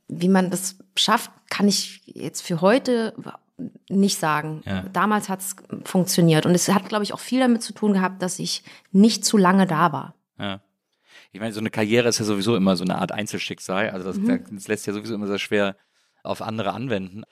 Wie 0.06 0.28
man 0.28 0.50
das 0.50 0.76
schafft, 0.94 1.32
kann 1.48 1.66
ich 1.66 2.02
jetzt 2.06 2.42
für 2.42 2.60
heute 2.60 3.12
nicht 3.88 4.20
sagen. 4.20 4.62
Ja. 4.66 4.84
Damals 4.92 5.28
hat 5.28 5.40
es 5.40 5.56
funktioniert. 5.84 6.46
Und 6.46 6.54
es 6.54 6.68
hat, 6.68 6.88
glaube 6.88 7.02
ich, 7.02 7.12
auch 7.12 7.20
viel 7.20 7.40
damit 7.40 7.62
zu 7.62 7.72
tun 7.72 7.92
gehabt, 7.92 8.22
dass 8.22 8.38
ich 8.38 8.62
nicht 8.92 9.24
zu 9.24 9.36
lange 9.36 9.66
da 9.66 9.92
war. 9.92 10.14
Ja. 10.38 10.60
Ich 11.32 11.40
meine, 11.40 11.52
so 11.52 11.60
eine 11.60 11.70
Karriere 11.70 12.08
ist 12.08 12.18
ja 12.18 12.24
sowieso 12.24 12.56
immer 12.56 12.76
so 12.76 12.84
eine 12.84 12.98
Art 12.98 13.12
Einzelschicksal. 13.12 13.90
Also 13.90 14.12
das, 14.12 14.18
das 14.50 14.68
lässt 14.68 14.86
ja 14.86 14.92
sowieso 14.92 15.14
immer 15.14 15.26
sehr 15.28 15.38
schwer 15.38 15.76
auf 16.22 16.42
andere 16.42 16.72
anwenden. 16.72 17.22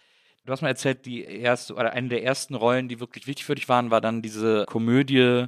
Du 0.46 0.52
hast 0.52 0.62
mal 0.62 0.68
erzählt, 0.68 1.04
die 1.04 1.24
erste 1.24 1.74
oder 1.74 1.92
eine 1.92 2.08
der 2.08 2.24
ersten 2.24 2.54
Rollen, 2.54 2.88
die 2.88 3.00
wirklich 3.00 3.26
wichtig 3.26 3.44
für 3.44 3.54
dich 3.54 3.68
waren, 3.68 3.90
war 3.90 4.00
dann 4.00 4.22
diese 4.22 4.64
Komödie 4.66 5.46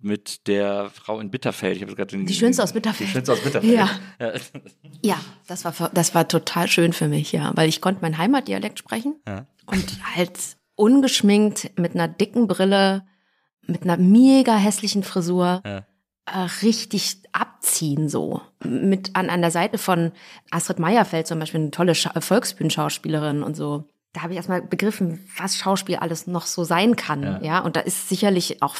mit 0.00 0.46
der 0.48 0.90
Frau 0.90 1.18
in 1.18 1.30
Bitterfeld. 1.30 1.76
Ich 1.76 1.82
habe 1.82 1.94
gerade 1.94 2.18
Die 2.24 2.34
Schönste 2.34 2.62
aus 2.62 2.74
Bitterfeld. 2.74 3.08
Die 3.08 3.12
Schönste 3.14 3.32
aus 3.32 3.40
Bitterfeld. 3.40 3.72
Ja. 3.72 3.88
Ja. 4.20 4.32
Ja, 5.02 5.20
das 5.46 5.64
war, 5.64 5.90
das 5.94 6.14
war 6.14 6.28
total 6.28 6.68
schön 6.68 6.92
für 6.92 7.08
mich, 7.08 7.32
ja, 7.32 7.52
weil 7.54 7.68
ich 7.70 7.80
konnte 7.80 8.02
meinen 8.02 8.18
Heimatdialekt 8.18 8.78
sprechen 8.78 9.16
Ja. 9.26 9.46
und 9.64 9.86
halt 10.14 10.38
ungeschminkt 10.74 11.70
mit 11.78 11.94
einer 11.94 12.08
dicken 12.08 12.46
Brille, 12.48 13.06
mit 13.66 13.84
einer 13.84 13.96
mega 13.96 14.56
hässlichen 14.56 15.04
Frisur, 15.04 15.62
Ja. 15.64 15.86
Äh, 16.26 16.38
richtig 16.62 17.18
abziehen 17.32 18.08
so. 18.08 18.40
Mit 18.62 19.14
an, 19.14 19.30
an 19.30 19.40
der 19.42 19.50
Seite 19.50 19.78
von 19.78 20.12
Astrid 20.50 20.78
Meierfeld 20.78 21.26
zum 21.26 21.38
Beispiel, 21.38 21.60
eine 21.60 21.70
tolle 21.70 21.94
Scha 21.94 22.18
Volksbühnenschauspielerin 22.20 23.42
und 23.42 23.56
so. 23.56 23.84
Da 24.12 24.22
habe 24.22 24.32
ich 24.32 24.36
erstmal 24.36 24.62
begriffen, 24.62 25.28
was 25.36 25.56
Schauspiel 25.56 25.96
alles 25.96 26.26
noch 26.28 26.46
so 26.46 26.62
sein 26.62 26.94
kann, 26.94 27.22
Ja. 27.22 27.40
ja. 27.42 27.58
Und 27.60 27.74
da 27.76 27.80
ist 27.80 28.08
sicherlich 28.08 28.62
auch, 28.62 28.76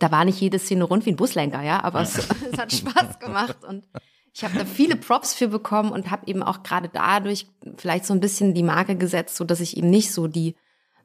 da 0.00 0.10
war 0.10 0.24
nicht 0.24 0.40
jede 0.40 0.58
Szene 0.58 0.84
rund 0.84 1.06
wie 1.06 1.10
ein 1.10 1.16
Buslenker, 1.16 1.62
ja, 1.62 1.82
aber 1.84 2.00
es, 2.00 2.18
es 2.52 2.58
hat 2.58 2.72
Spaß 2.72 3.18
gemacht 3.20 3.64
und 3.66 3.86
ich 4.34 4.42
habe 4.42 4.58
da 4.58 4.64
viele 4.64 4.96
Props 4.96 5.32
für 5.32 5.46
bekommen 5.46 5.92
und 5.92 6.10
habe 6.10 6.26
eben 6.26 6.42
auch 6.42 6.64
gerade 6.64 6.90
dadurch 6.92 7.46
vielleicht 7.76 8.04
so 8.04 8.12
ein 8.12 8.18
bisschen 8.20 8.52
die 8.52 8.64
Marke 8.64 8.96
gesetzt, 8.96 9.36
so 9.36 9.44
dass 9.44 9.60
ich 9.60 9.76
eben 9.76 9.90
nicht 9.90 10.12
so 10.12 10.26
die 10.26 10.56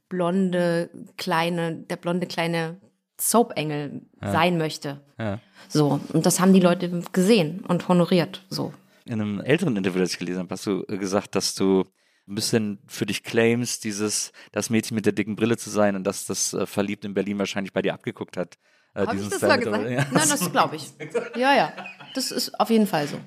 blonde 0.10 0.90
kleine, 1.18 1.76
der 1.76 1.96
blonde 1.98 2.26
kleine 2.26 2.78
Soap-Engel 3.22 4.02
sein 4.22 4.58
möchte. 4.58 5.02
Ja. 5.20 5.40
So, 5.68 6.00
und 6.14 6.26
das 6.26 6.40
haben 6.40 6.54
die 6.54 6.60
Leute 6.60 7.04
gesehen 7.12 7.64
und 7.68 7.88
honoriert. 7.88 8.44
So. 8.50 8.74
In 9.06 9.14
einem 9.14 9.40
älteren 9.42 9.76
Interview, 9.76 10.00
das 10.00 10.12
ich 10.14 10.20
gelesen 10.20 10.40
habe, 10.40 10.50
hast 10.52 10.66
du 10.66 10.86
gesagt, 10.86 11.36
dass 11.36 11.56
du 11.56 11.86
ein 12.28 12.36
bisschen 12.36 12.80
für 12.88 13.06
dich 13.06 13.24
claims, 13.24 13.80
dieses, 13.80 14.32
das 14.52 14.70
Mädchen 14.70 14.96
mit 14.96 15.06
der 15.06 15.14
dicken 15.14 15.36
Brille 15.36 15.58
zu 15.58 15.70
sein 15.70 15.96
und 15.96 16.04
dass 16.04 16.26
das 16.26 16.54
äh, 16.54 16.66
verliebt 16.66 17.04
in 17.06 17.14
Berlin 17.14 17.40
wahrscheinlich 17.40 17.74
bei 17.74 17.82
dir 17.82 17.94
abgeguckt 17.94 18.38
hat. 18.38 18.58
Äh, 18.94 19.08
Habe 19.08 19.18
ich 19.18 19.28
das 19.28 19.40
der 19.40 19.58
gesagt? 19.58 19.90
Ja. 19.90 20.06
Nein, 20.12 20.30
das 20.30 20.52
glaube 20.52 20.76
ich. 20.76 20.92
Ja, 21.36 21.56
ja. 21.56 21.74
Das 22.14 22.32
ist 22.32 22.60
auf 22.60 22.70
jeden 22.70 22.88
Fall 22.88 23.08
so. 23.08 23.18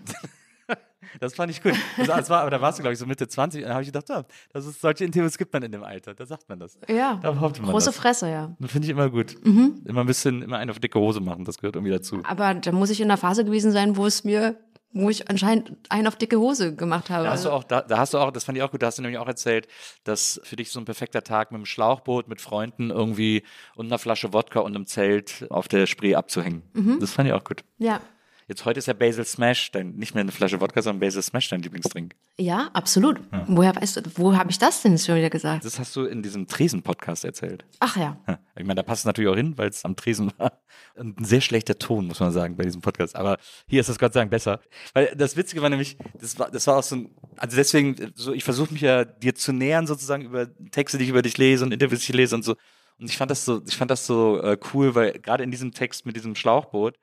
Das 1.20 1.34
fand 1.34 1.50
ich 1.50 1.62
gut. 1.62 1.74
Das, 1.96 2.06
das 2.06 2.30
war, 2.30 2.40
aber 2.42 2.50
da 2.50 2.60
warst 2.60 2.78
du, 2.78 2.82
glaube 2.82 2.92
ich, 2.94 2.98
so 2.98 3.06
Mitte 3.06 3.28
20. 3.28 3.62
Und 3.62 3.68
da 3.68 3.74
habe 3.74 3.82
ich 3.82 3.88
gedacht, 3.88 4.08
ja, 4.08 4.24
das 4.52 4.66
ist, 4.66 4.80
solche 4.80 5.04
Interviews 5.04 5.36
gibt 5.38 5.52
man 5.52 5.62
in 5.62 5.72
dem 5.72 5.82
Alter. 5.84 6.14
Da 6.14 6.26
sagt 6.26 6.48
man 6.48 6.58
das. 6.58 6.78
Ja. 6.88 7.18
Da 7.22 7.32
behauptet 7.32 7.62
man 7.62 7.72
Große 7.72 7.86
das. 7.86 7.96
Fresse, 7.96 8.28
ja. 8.30 8.54
Das 8.58 8.70
finde 8.70 8.86
ich 8.86 8.90
immer 8.90 9.10
gut. 9.10 9.36
Immer 9.44 10.00
ein 10.00 10.06
bisschen, 10.06 10.42
immer 10.42 10.58
einen 10.58 10.70
auf 10.70 10.78
dicke 10.78 10.98
Hose 10.98 11.20
machen, 11.20 11.44
das 11.44 11.58
gehört 11.58 11.76
irgendwie 11.76 11.92
dazu. 11.92 12.22
Aber 12.24 12.54
da 12.54 12.72
muss 12.72 12.90
ich 12.90 13.00
in 13.00 13.10
einer 13.10 13.16
Phase 13.18 13.44
gewesen 13.44 13.72
sein, 13.72 13.96
wo 13.96 14.06
es 14.06 14.24
mir, 14.24 14.56
wo 14.92 15.08
ich 15.10 15.28
anscheinend 15.30 15.72
einen 15.88 16.06
auf 16.06 16.16
dicke 16.16 16.38
Hose 16.38 16.74
gemacht 16.74 17.08
habe. 17.10 17.24
Da 17.24 17.30
hast 17.32 17.44
du 17.44 17.50
auch, 17.50 17.64
da, 17.64 17.80
da 17.80 17.98
hast 17.98 18.14
du 18.14 18.18
auch, 18.18 18.30
das 18.30 18.44
fand 18.44 18.58
ich 18.58 18.62
auch 18.64 18.70
gut, 18.70 18.82
da 18.82 18.86
hast 18.88 18.98
du 18.98 19.02
nämlich 19.02 19.18
auch 19.18 19.26
erzählt, 19.26 19.66
dass 20.04 20.40
für 20.44 20.56
dich 20.56 20.70
so 20.70 20.78
ein 20.80 20.84
perfekter 20.84 21.22
Tag 21.24 21.50
mit 21.50 21.58
einem 21.58 21.66
Schlauchboot, 21.66 22.28
mit 22.28 22.40
Freunden 22.40 22.90
irgendwie 22.90 23.42
und 23.74 23.86
einer 23.86 23.98
Flasche 23.98 24.32
Wodka 24.32 24.60
und 24.60 24.74
einem 24.74 24.86
Zelt 24.86 25.46
auf 25.50 25.66
der 25.68 25.86
Spree 25.86 26.14
abzuhängen. 26.14 26.62
Das 27.00 27.12
fand 27.12 27.28
ich 27.28 27.32
auch 27.34 27.44
gut. 27.44 27.64
ja. 27.78 28.00
Jetzt 28.48 28.64
heute 28.64 28.78
ist 28.78 28.86
ja 28.86 28.92
Basil 28.92 29.24
Smash, 29.24 29.70
dein, 29.70 29.92
nicht 29.96 30.14
mehr 30.14 30.22
eine 30.22 30.32
Flasche 30.32 30.60
Wodka, 30.60 30.82
sondern 30.82 31.00
Basil 31.00 31.22
Smash 31.22 31.48
dein 31.48 31.62
Lieblingsdrink. 31.62 32.14
Ja, 32.38 32.70
absolut. 32.72 33.20
Woher 33.46 33.74
weißt 33.76 33.96
du, 33.96 34.02
wo 34.16 34.36
habe 34.36 34.50
ich 34.50 34.58
das 34.58 34.82
denn 34.82 34.98
schon 34.98 35.16
wieder 35.16 35.30
gesagt? 35.30 35.64
Das 35.64 35.78
hast 35.78 35.94
du 35.96 36.04
in 36.04 36.22
diesem 36.22 36.46
Tresen-Podcast 36.46 37.24
erzählt. 37.24 37.64
Ach 37.80 37.96
ja. 37.96 38.18
Ja, 38.26 38.38
Ich 38.56 38.64
meine, 38.64 38.74
da 38.76 38.82
passt 38.82 39.00
es 39.02 39.04
natürlich 39.06 39.30
auch 39.30 39.36
hin, 39.36 39.56
weil 39.56 39.68
es 39.68 39.84
am 39.84 39.96
Tresen 39.96 40.32
war. 40.38 40.60
Und 40.96 41.20
Ein 41.20 41.24
sehr 41.24 41.40
schlechter 41.40 41.78
Ton, 41.78 42.06
muss 42.06 42.20
man 42.20 42.32
sagen, 42.32 42.56
bei 42.56 42.64
diesem 42.64 42.80
Podcast. 42.80 43.16
Aber 43.16 43.38
hier 43.68 43.80
ist 43.80 43.88
es 43.88 43.98
Gott 43.98 44.12
sei 44.12 44.20
Dank 44.20 44.30
besser. 44.30 44.60
Weil 44.92 45.14
das 45.16 45.36
Witzige 45.36 45.62
war 45.62 45.70
nämlich, 45.70 45.96
das 46.20 46.38
war, 46.38 46.50
das 46.50 46.66
war 46.66 46.78
auch 46.78 46.82
so 46.82 46.96
ein, 46.96 47.10
also 47.36 47.56
deswegen, 47.56 48.12
so, 48.14 48.32
ich 48.32 48.44
versuche 48.44 48.72
mich 48.72 48.82
ja 48.82 49.04
dir 49.04 49.34
zu 49.34 49.52
nähern, 49.52 49.86
sozusagen 49.86 50.24
über 50.24 50.48
Texte, 50.70 50.98
die 50.98 51.04
ich 51.04 51.10
über 51.10 51.22
dich 51.22 51.38
lese 51.38 51.64
und 51.64 51.72
Interviews, 51.72 52.00
die 52.00 52.12
ich 52.12 52.16
lese 52.16 52.34
und 52.34 52.42
so. 52.42 52.56
Und 52.98 53.08
ich 53.10 53.16
fand 53.16 53.30
das 53.30 53.44
so, 53.44 53.62
ich 53.66 53.76
fand 53.76 53.90
das 53.90 54.06
so 54.06 54.40
äh, 54.42 54.56
cool, 54.72 54.94
weil 54.94 55.12
gerade 55.18 55.42
in 55.44 55.50
diesem 55.50 55.72
Text 55.72 56.06
mit 56.06 56.16
diesem 56.16 56.34
Schlauchboot 56.34 56.96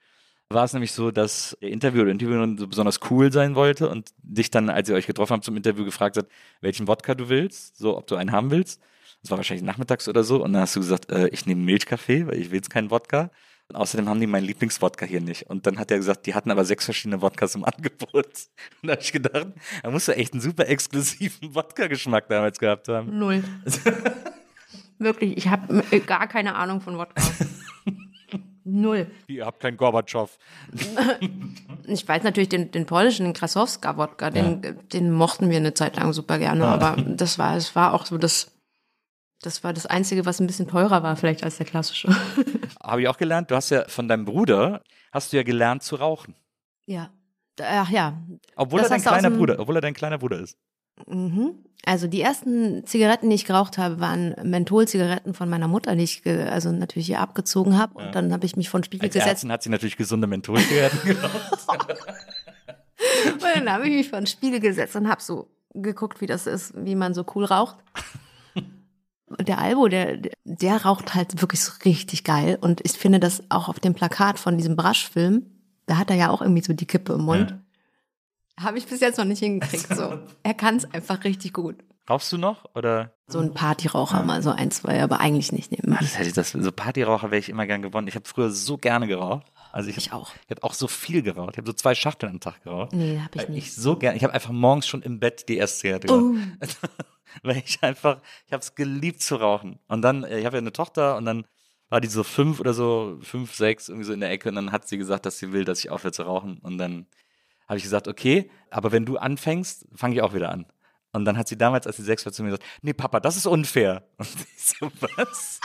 war 0.51 0.63
es 0.63 0.73
nämlich 0.73 0.91
so, 0.91 1.12
dass 1.12 1.55
der 1.62 1.69
Interviewer 1.69 2.03
oder 2.03 2.12
Interviewerin 2.12 2.57
so 2.57 2.67
besonders 2.67 2.99
cool 3.09 3.31
sein 3.31 3.55
wollte 3.55 3.88
und 3.88 4.09
dich 4.23 4.49
dann, 4.49 4.69
als 4.69 4.89
ihr 4.89 4.95
euch 4.95 5.05
getroffen 5.05 5.33
habt 5.33 5.43
zum 5.43 5.55
Interview, 5.55 5.85
gefragt 5.85 6.17
hat, 6.17 6.27
welchen 6.62 6.88
Wodka 6.88 7.13
du 7.13 7.29
willst, 7.29 7.77
so 7.77 7.95
ob 7.97 8.07
du 8.07 8.15
einen 8.15 8.31
haben 8.31 8.49
willst. 8.49 8.81
Das 9.21 9.29
war 9.31 9.38
wahrscheinlich 9.38 9.65
nachmittags 9.65 10.07
oder 10.07 10.23
so. 10.23 10.43
Und 10.43 10.53
dann 10.53 10.63
hast 10.63 10.75
du 10.75 10.79
gesagt, 10.79 11.12
äh, 11.12 11.27
ich 11.27 11.45
nehme 11.45 11.62
Milchkaffee, 11.62 12.25
weil 12.25 12.39
ich 12.39 12.49
will 12.49 12.57
jetzt 12.57 12.69
keinen 12.69 12.89
Wodka. 12.89 13.29
Und 13.67 13.75
außerdem 13.75 14.09
haben 14.09 14.19
die 14.19 14.25
meinen 14.25 14.45
Lieblingswodka 14.45 15.05
hier 15.05 15.21
nicht. 15.21 15.43
Und 15.43 15.67
dann 15.67 15.77
hat 15.77 15.91
er 15.91 15.97
gesagt, 15.97 16.25
die 16.25 16.33
hatten 16.33 16.49
aber 16.49 16.65
sechs 16.65 16.85
verschiedene 16.85 17.21
Wodkas 17.21 17.53
im 17.53 17.63
Angebot. 17.65 18.25
Und 18.81 18.88
da 18.88 18.93
habe 18.93 19.01
ich 19.01 19.12
gedacht, 19.12 19.47
da 19.83 19.91
musst 19.91 20.07
du 20.07 20.15
echt 20.15 20.33
einen 20.33 20.41
super 20.41 20.67
exklusiven 20.67 21.53
Wodka-Geschmack 21.53 22.27
damals 22.29 22.57
gehabt 22.57 22.88
haben. 22.88 23.19
Null. 23.19 23.43
Wirklich, 24.97 25.38
ich 25.38 25.47
habe 25.47 25.83
gar 26.07 26.27
keine 26.27 26.55
Ahnung 26.55 26.81
von 26.81 26.97
Wodka. 26.97 27.21
Null. 28.71 29.08
Ihr 29.27 29.45
habt 29.45 29.60
keinen 29.60 29.77
Gorbatschow. 29.77 30.38
Ich 31.91 32.08
weiß 32.08 32.21
natürlich 32.21 32.49
den, 32.49 32.69
den 32.69 32.86
polnischen, 32.86 33.23
den 33.25 33.34
Krasowska-Wodka, 33.34 34.29
den, 34.29 34.77
den 34.93 35.12
mochten 35.12 35.49
wir 35.49 35.58
eine 35.58 35.73
Zeit 35.73 35.95
lang 35.95 36.13
super 36.13 36.38
gerne, 36.38 36.67
aber 36.67 37.01
das 37.01 37.39
war, 37.39 37.55
es 37.58 37.75
war 37.75 37.93
auch 37.95 38.05
so 38.05 38.19
das, 38.19 38.51
das 39.41 39.63
war 39.63 39.73
das 39.73 39.88
Einzige, 39.88 40.25
was 40.27 40.39
ein 40.39 40.45
bisschen 40.45 40.67
teurer 40.67 41.01
war 41.01 41.15
vielleicht 41.15 41.43
als 41.43 41.58
der 41.58 41.65
klassische. 41.65 42.10
Habe 42.84 43.01
ich 43.01 43.08
auch 43.08 43.17
gelernt. 43.17 43.49
Du 43.49 43.55
hast 43.55 43.71
ja 43.71 43.86
von 43.88 44.08
deinem 44.08 44.25
Bruder, 44.25 44.84
hast 45.12 45.34
du 45.34 45.38
ja 45.38 45.43
gelernt 45.43 45.82
zu 45.82 45.95
rauchen. 45.95 46.36
ja. 46.86 47.10
Ach 47.62 47.89
ja. 47.89 48.21
Obwohl 48.55 48.79
Das 48.79 48.89
er 48.89 48.97
dein 48.97 49.01
kleiner 49.01 49.29
Bruder, 49.32 49.60
obwohl 49.60 49.75
er 49.75 49.82
dein 49.82 49.93
kleiner 49.93 50.17
Bruder 50.17 50.39
ist. 50.39 50.58
Mhm. 51.07 51.55
Also 51.85 52.07
die 52.07 52.21
ersten 52.21 52.85
Zigaretten, 52.85 53.29
die 53.29 53.35
ich 53.35 53.45
geraucht 53.45 53.77
habe, 53.77 53.99
waren 53.99 54.35
Mentholzigaretten 54.43 55.33
von 55.33 55.49
meiner 55.49 55.67
Mutter, 55.67 55.95
die 55.95 56.03
ich 56.03 56.23
also 56.25 56.71
natürlich 56.71 57.07
hier 57.07 57.19
abgezogen 57.19 57.77
habe. 57.77 57.97
Und 57.97 58.13
dann 58.13 58.33
habe 58.33 58.45
ich 58.45 58.55
mich 58.55 58.69
von 58.69 58.83
Spiegel 58.83 59.05
Als 59.05 59.13
gesetzt. 59.13 59.29
Ärztin 59.29 59.51
hat 59.51 59.63
sie 59.63 59.69
natürlich 59.69 59.97
gesunde 59.97 60.27
Mentholzigaretten 60.27 60.99
geraucht. 61.03 61.67
Und 63.33 63.41
dann 63.41 63.71
habe 63.71 63.88
ich 63.88 63.95
mich 63.95 64.09
vor 64.09 64.19
den 64.19 64.27
Spiegel 64.27 64.59
gesetzt 64.59 64.95
und 64.95 65.07
habe 65.07 65.21
so 65.21 65.47
geguckt, 65.73 66.19
wie 66.21 66.25
das 66.25 66.47
ist, 66.47 66.73
wie 66.75 66.95
man 66.95 67.13
so 67.13 67.25
cool 67.33 67.45
raucht. 67.45 67.77
Und 69.29 69.47
der 69.47 69.59
Albo, 69.59 69.88
der, 69.88 70.17
der 70.43 70.83
raucht 70.83 71.13
halt 71.13 71.39
wirklich 71.41 71.62
so 71.62 71.71
richtig 71.85 72.23
geil. 72.23 72.57
Und 72.59 72.81
ich 72.83 72.93
finde 72.93 73.19
das 73.19 73.43
auch 73.49 73.69
auf 73.69 73.79
dem 73.79 73.93
Plakat 73.93 74.39
von 74.39 74.57
diesem 74.57 74.75
Brasch-Film, 74.75 75.45
da 75.85 75.97
hat 75.97 76.09
er 76.09 76.15
ja 76.15 76.29
auch 76.29 76.41
irgendwie 76.41 76.63
so 76.63 76.73
die 76.73 76.85
Kippe 76.85 77.13
im 77.13 77.21
Mund. 77.21 77.55
Habe 78.60 78.78
ich 78.78 78.88
bis 78.88 79.00
jetzt 79.00 79.17
noch 79.17 79.26
nicht 79.26 79.39
hingekriegt. 79.39 79.95
So. 79.95 80.19
Er 80.43 80.54
kann 80.54 80.78
es 80.78 80.86
einfach 80.93 81.24
richtig 81.24 81.54
gut. 81.54 81.76
Rauchst 82.10 82.32
du 82.32 82.38
noch? 82.38 82.65
Oder? 82.74 83.13
So 83.28 83.39
ein 83.39 83.54
Partyraucher 83.54 84.24
mal, 84.24 84.41
so 84.41 84.50
ein, 84.50 84.72
zwei, 84.72 85.04
aber 85.04 85.19
eigentlich 85.19 85.52
nicht 85.52 85.72
nehmen. 85.72 85.93
Ah, 85.93 86.00
das 86.02 86.17
hätte 86.17 86.30
ich 86.30 86.34
das, 86.34 86.52
so 86.52 86.72
Partyraucher 86.72 87.30
wäre 87.30 87.39
ich 87.39 87.50
immer 87.50 87.67
gern 87.67 87.84
gewonnen. 87.84 88.08
Ich 88.08 88.15
habe 88.15 88.28
früher 88.28 88.50
so 88.50 88.78
gerne 88.78 89.06
geraucht. 89.06 89.45
Also 89.72 89.89
ich, 89.91 89.98
Ich 89.98 90.12
auch. 90.12 90.32
Ich 90.45 90.50
habe 90.50 90.63
auch 90.63 90.74
so 90.74 90.88
viel 90.88 91.22
geraucht. 91.22 91.52
Ich 91.52 91.58
habe 91.60 91.67
so 91.67 91.74
zwei 91.74 91.93
Schachteln 91.93 92.32
am 92.34 92.39
Tag 92.39 92.63
geraucht. 92.63 92.93
Nee, 92.93 93.19
habe 93.19 93.43
ich 93.43 93.50
nicht. 93.50 93.67
ich 93.67 93.76
so 93.76 93.95
gern, 93.95 94.15
ich 94.15 94.24
habe 94.24 94.34
einfach 94.34 94.52
morgens 94.52 94.88
schon 94.88 95.04
im 95.04 95.19
Bett 95.19 95.48
die 95.48 95.58
erste 95.58 95.82
Zigarette 95.82 96.08
geraucht. 96.08 96.36
Weil 97.43 97.58
ich 97.63 97.84
einfach, 97.84 98.19
ich 98.48 98.54
habe 98.54 98.62
es 98.62 98.74
geliebt 98.74 99.22
zu 99.22 99.36
rauchen. 99.36 99.78
Und 99.88 100.02
dann, 100.02 100.24
äh, 100.24 100.39
ich 100.39 100.45
habe 100.48 100.58
ja 100.58 100.62
eine 100.62 100.74
Tochter 100.74 101.15
und 101.17 101.26
dann 101.26 101.45
war 101.89 102.02
die 102.02 102.08
so 102.08 102.24
fünf 102.24 102.60
oder 102.60 102.74
so, 102.74 103.19
fünf, 103.22 103.54
sechs, 103.54 103.88
irgendwie 103.88 104.06
so 104.06 104.13
in 104.13 104.19
der 104.19 104.32
Ecke 104.32 104.50
und 104.50 104.56
dann 104.56 104.72
hat 104.72 104.88
sie 104.88 104.98
gesagt, 104.98 105.28
dass 105.28 105.38
sie 105.38 105.52
will, 105.52 105.65
dass 105.65 105.80
ich 105.80 105.91
aufhöre 105.91 106.12
zu 106.12 106.24
rauchen. 106.24 106.58
Und 106.60 106.80
dann 106.80 107.06
habe 107.69 107.77
ich 107.77 107.84
gesagt, 107.84 108.10
okay, 108.10 108.51
aber 108.69 108.91
wenn 108.91 109.05
du 109.05 109.17
anfängst, 109.17 109.88
fange 109.95 110.15
ich 110.15 110.21
auch 110.21 110.34
wieder 110.34 110.51
an. 110.51 110.65
Und 111.13 111.23
dann 111.25 111.38
hat 111.38 111.47
sie 111.47 111.58
damals, 111.58 111.88
als 111.88 111.95
sie 111.97 112.03
sechs 112.03 112.25
war, 112.25 112.34
zu 112.34 112.43
mir 112.43 112.49
gesagt, 112.49 112.65
nee, 112.82 112.93
Papa, 112.93 113.19
das 113.21 113.38
ist 113.38 113.47
unfair. 113.47 114.03
Und 114.17 114.27
ich 114.58 114.65
so, 114.65 114.91
was? 115.15 115.60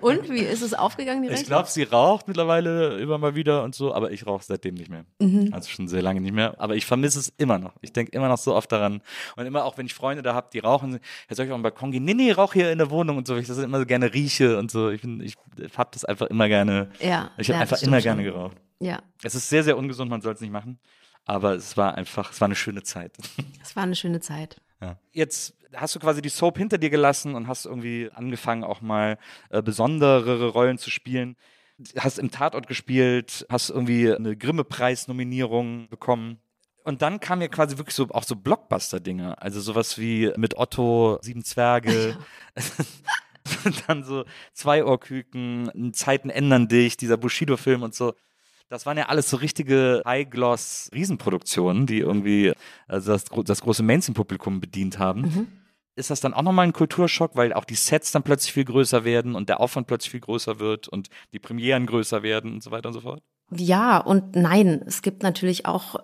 Und 0.00 0.30
wie 0.30 0.38
ist 0.40 0.62
es 0.62 0.72
aufgegangen, 0.72 1.22
die 1.22 1.28
Ich 1.28 1.44
glaube, 1.44 1.68
sie 1.68 1.82
raucht 1.82 2.26
mittlerweile 2.26 2.98
immer 2.98 3.18
mal 3.18 3.34
wieder 3.34 3.62
und 3.62 3.74
so, 3.74 3.94
aber 3.94 4.10
ich 4.10 4.26
rauche 4.26 4.42
seitdem 4.42 4.74
nicht 4.74 4.90
mehr. 4.90 5.04
Mhm. 5.20 5.50
Also 5.52 5.68
schon 5.68 5.88
sehr 5.88 6.00
lange 6.02 6.20
nicht 6.22 6.32
mehr. 6.32 6.54
Aber 6.58 6.74
ich 6.74 6.86
vermisse 6.86 7.18
es 7.18 7.32
immer 7.36 7.58
noch. 7.58 7.74
Ich 7.82 7.92
denke 7.92 8.10
immer 8.12 8.28
noch 8.28 8.38
so 8.38 8.54
oft 8.54 8.72
daran. 8.72 9.02
Und 9.36 9.46
immer 9.46 9.64
auch, 9.64 9.76
wenn 9.76 9.84
ich 9.86 9.92
Freunde 9.94 10.22
da 10.22 10.34
habe, 10.34 10.48
die 10.52 10.58
rauchen, 10.58 10.98
jetzt 11.28 11.36
soll 11.36 11.44
ich 11.46 11.52
auf 11.52 11.58
den 11.58 11.62
Balkon 11.62 11.92
gehen. 11.92 12.04
Nee, 12.04 12.14
nee, 12.14 12.32
rauch 12.32 12.54
hier 12.54 12.72
in 12.72 12.78
der 12.78 12.90
Wohnung 12.90 13.18
und 13.18 13.26
so, 13.26 13.36
ich 13.36 13.46
das 13.46 13.58
immer 13.58 13.78
so 13.78 13.86
gerne 13.86 14.12
rieche 14.14 14.58
und 14.58 14.70
so. 14.70 14.88
Ich, 14.88 15.02
bin- 15.02 15.20
ich 15.20 15.36
habe 15.76 15.90
das 15.92 16.04
einfach 16.06 16.26
immer 16.28 16.48
gerne. 16.48 16.88
Ja, 17.00 17.30
Ich 17.36 17.48
habe 17.48 17.56
ja, 17.56 17.60
einfach 17.60 17.80
immer 17.82 18.00
stimmt 18.00 18.02
gerne 18.02 18.24
schon. 18.24 18.32
geraucht. 18.32 18.56
Ja, 18.82 19.02
Es 19.22 19.34
ist 19.34 19.48
sehr, 19.48 19.62
sehr 19.62 19.76
ungesund, 19.76 20.10
man 20.10 20.20
soll 20.20 20.34
es 20.34 20.40
nicht 20.40 20.52
machen. 20.52 20.78
Aber 21.24 21.54
es 21.54 21.76
war 21.76 21.94
einfach, 21.94 22.32
es 22.32 22.40
war 22.40 22.46
eine 22.46 22.56
schöne 22.56 22.82
Zeit. 22.82 23.16
es 23.62 23.76
war 23.76 23.84
eine 23.84 23.94
schöne 23.94 24.20
Zeit. 24.20 24.60
Ja. 24.80 24.98
Jetzt 25.12 25.54
hast 25.74 25.94
du 25.94 26.00
quasi 26.00 26.20
die 26.20 26.28
Soap 26.28 26.58
hinter 26.58 26.78
dir 26.78 26.90
gelassen 26.90 27.34
und 27.34 27.46
hast 27.46 27.64
irgendwie 27.64 28.10
angefangen, 28.12 28.64
auch 28.64 28.80
mal 28.80 29.18
äh, 29.50 29.62
besondere 29.62 30.48
Rollen 30.48 30.78
zu 30.78 30.90
spielen. 30.90 31.36
Hast 31.96 32.18
im 32.18 32.30
Tatort 32.30 32.66
gespielt, 32.66 33.46
hast 33.48 33.70
irgendwie 33.70 34.12
eine 34.12 34.36
Grimme-Preis-Nominierung 34.36 35.88
bekommen. 35.88 36.40
Und 36.84 37.02
dann 37.02 37.20
kamen 37.20 37.42
ja 37.42 37.48
quasi 37.48 37.78
wirklich 37.78 37.94
so 37.94 38.08
auch 38.10 38.24
so 38.24 38.34
Blockbuster-Dinge. 38.34 39.40
Also 39.40 39.60
sowas 39.60 39.98
wie 39.98 40.32
mit 40.36 40.56
Otto, 40.56 41.18
Sieben 41.22 41.44
Zwerge. 41.44 42.18
Und 43.64 43.88
dann 43.88 44.04
so 44.04 44.24
zwei 44.52 44.84
Ohrküken, 44.84 45.92
Zeiten 45.94 46.30
ändern 46.30 46.68
dich, 46.68 46.96
dieser 46.96 47.16
Bushido-Film 47.16 47.82
und 47.82 47.94
so. 47.94 48.14
Das 48.68 48.86
waren 48.86 48.96
ja 48.96 49.06
alles 49.06 49.28
so 49.28 49.36
richtige 49.36 50.02
High-Gloss-Riesenproduktionen, 50.06 51.86
die 51.86 51.98
irgendwie 51.98 52.52
also 52.88 53.12
das, 53.12 53.24
das 53.44 53.60
große 53.60 53.82
Mainstream-Publikum 53.82 54.60
bedient 54.60 54.98
haben. 54.98 55.48
ist 55.94 56.10
das 56.10 56.20
dann 56.20 56.34
auch 56.34 56.42
nochmal 56.42 56.66
ein 56.66 56.72
Kulturschock, 56.72 57.36
weil 57.36 57.52
auch 57.52 57.64
die 57.64 57.74
Sets 57.74 58.12
dann 58.12 58.22
plötzlich 58.22 58.52
viel 58.52 58.64
größer 58.64 59.04
werden 59.04 59.34
und 59.34 59.48
der 59.48 59.60
Aufwand 59.60 59.86
plötzlich 59.86 60.10
viel 60.10 60.20
größer 60.20 60.58
wird 60.58 60.88
und 60.88 61.08
die 61.32 61.38
Premieren 61.38 61.86
größer 61.86 62.22
werden 62.22 62.54
und 62.54 62.62
so 62.62 62.70
weiter 62.70 62.88
und 62.88 62.94
so 62.94 63.00
fort? 63.00 63.22
Ja 63.54 63.98
und 63.98 64.34
nein. 64.34 64.82
Es 64.86 65.02
gibt 65.02 65.22
natürlich 65.22 65.66
auch 65.66 65.96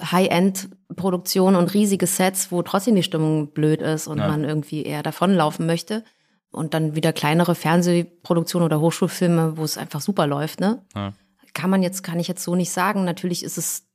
High-End-Produktionen 0.00 1.56
und 1.56 1.72
riesige 1.74 2.06
Sets, 2.06 2.52
wo 2.52 2.62
trotzdem 2.62 2.94
die 2.94 3.02
Stimmung 3.02 3.52
blöd 3.52 3.80
ist 3.82 4.06
und 4.06 4.18
ja. 4.18 4.28
man 4.28 4.44
irgendwie 4.44 4.84
eher 4.84 5.02
davonlaufen 5.02 5.66
möchte. 5.66 6.04
Und 6.50 6.74
dann 6.74 6.94
wieder 6.94 7.12
kleinere 7.12 7.54
Fernsehproduktionen 7.54 8.64
oder 8.64 8.80
Hochschulfilme, 8.80 9.56
wo 9.56 9.64
es 9.64 9.76
einfach 9.76 10.00
super 10.00 10.26
läuft, 10.26 10.60
ne? 10.60 10.82
Ja. 10.94 11.12
Kann 11.56 11.70
man 11.70 11.82
jetzt, 11.82 12.02
kann 12.02 12.20
ich 12.20 12.28
jetzt 12.28 12.44
so 12.44 12.54
nicht 12.54 12.70
sagen. 12.70 13.06
Natürlich 13.06 13.42
ist 13.42 13.56
es 13.56 13.86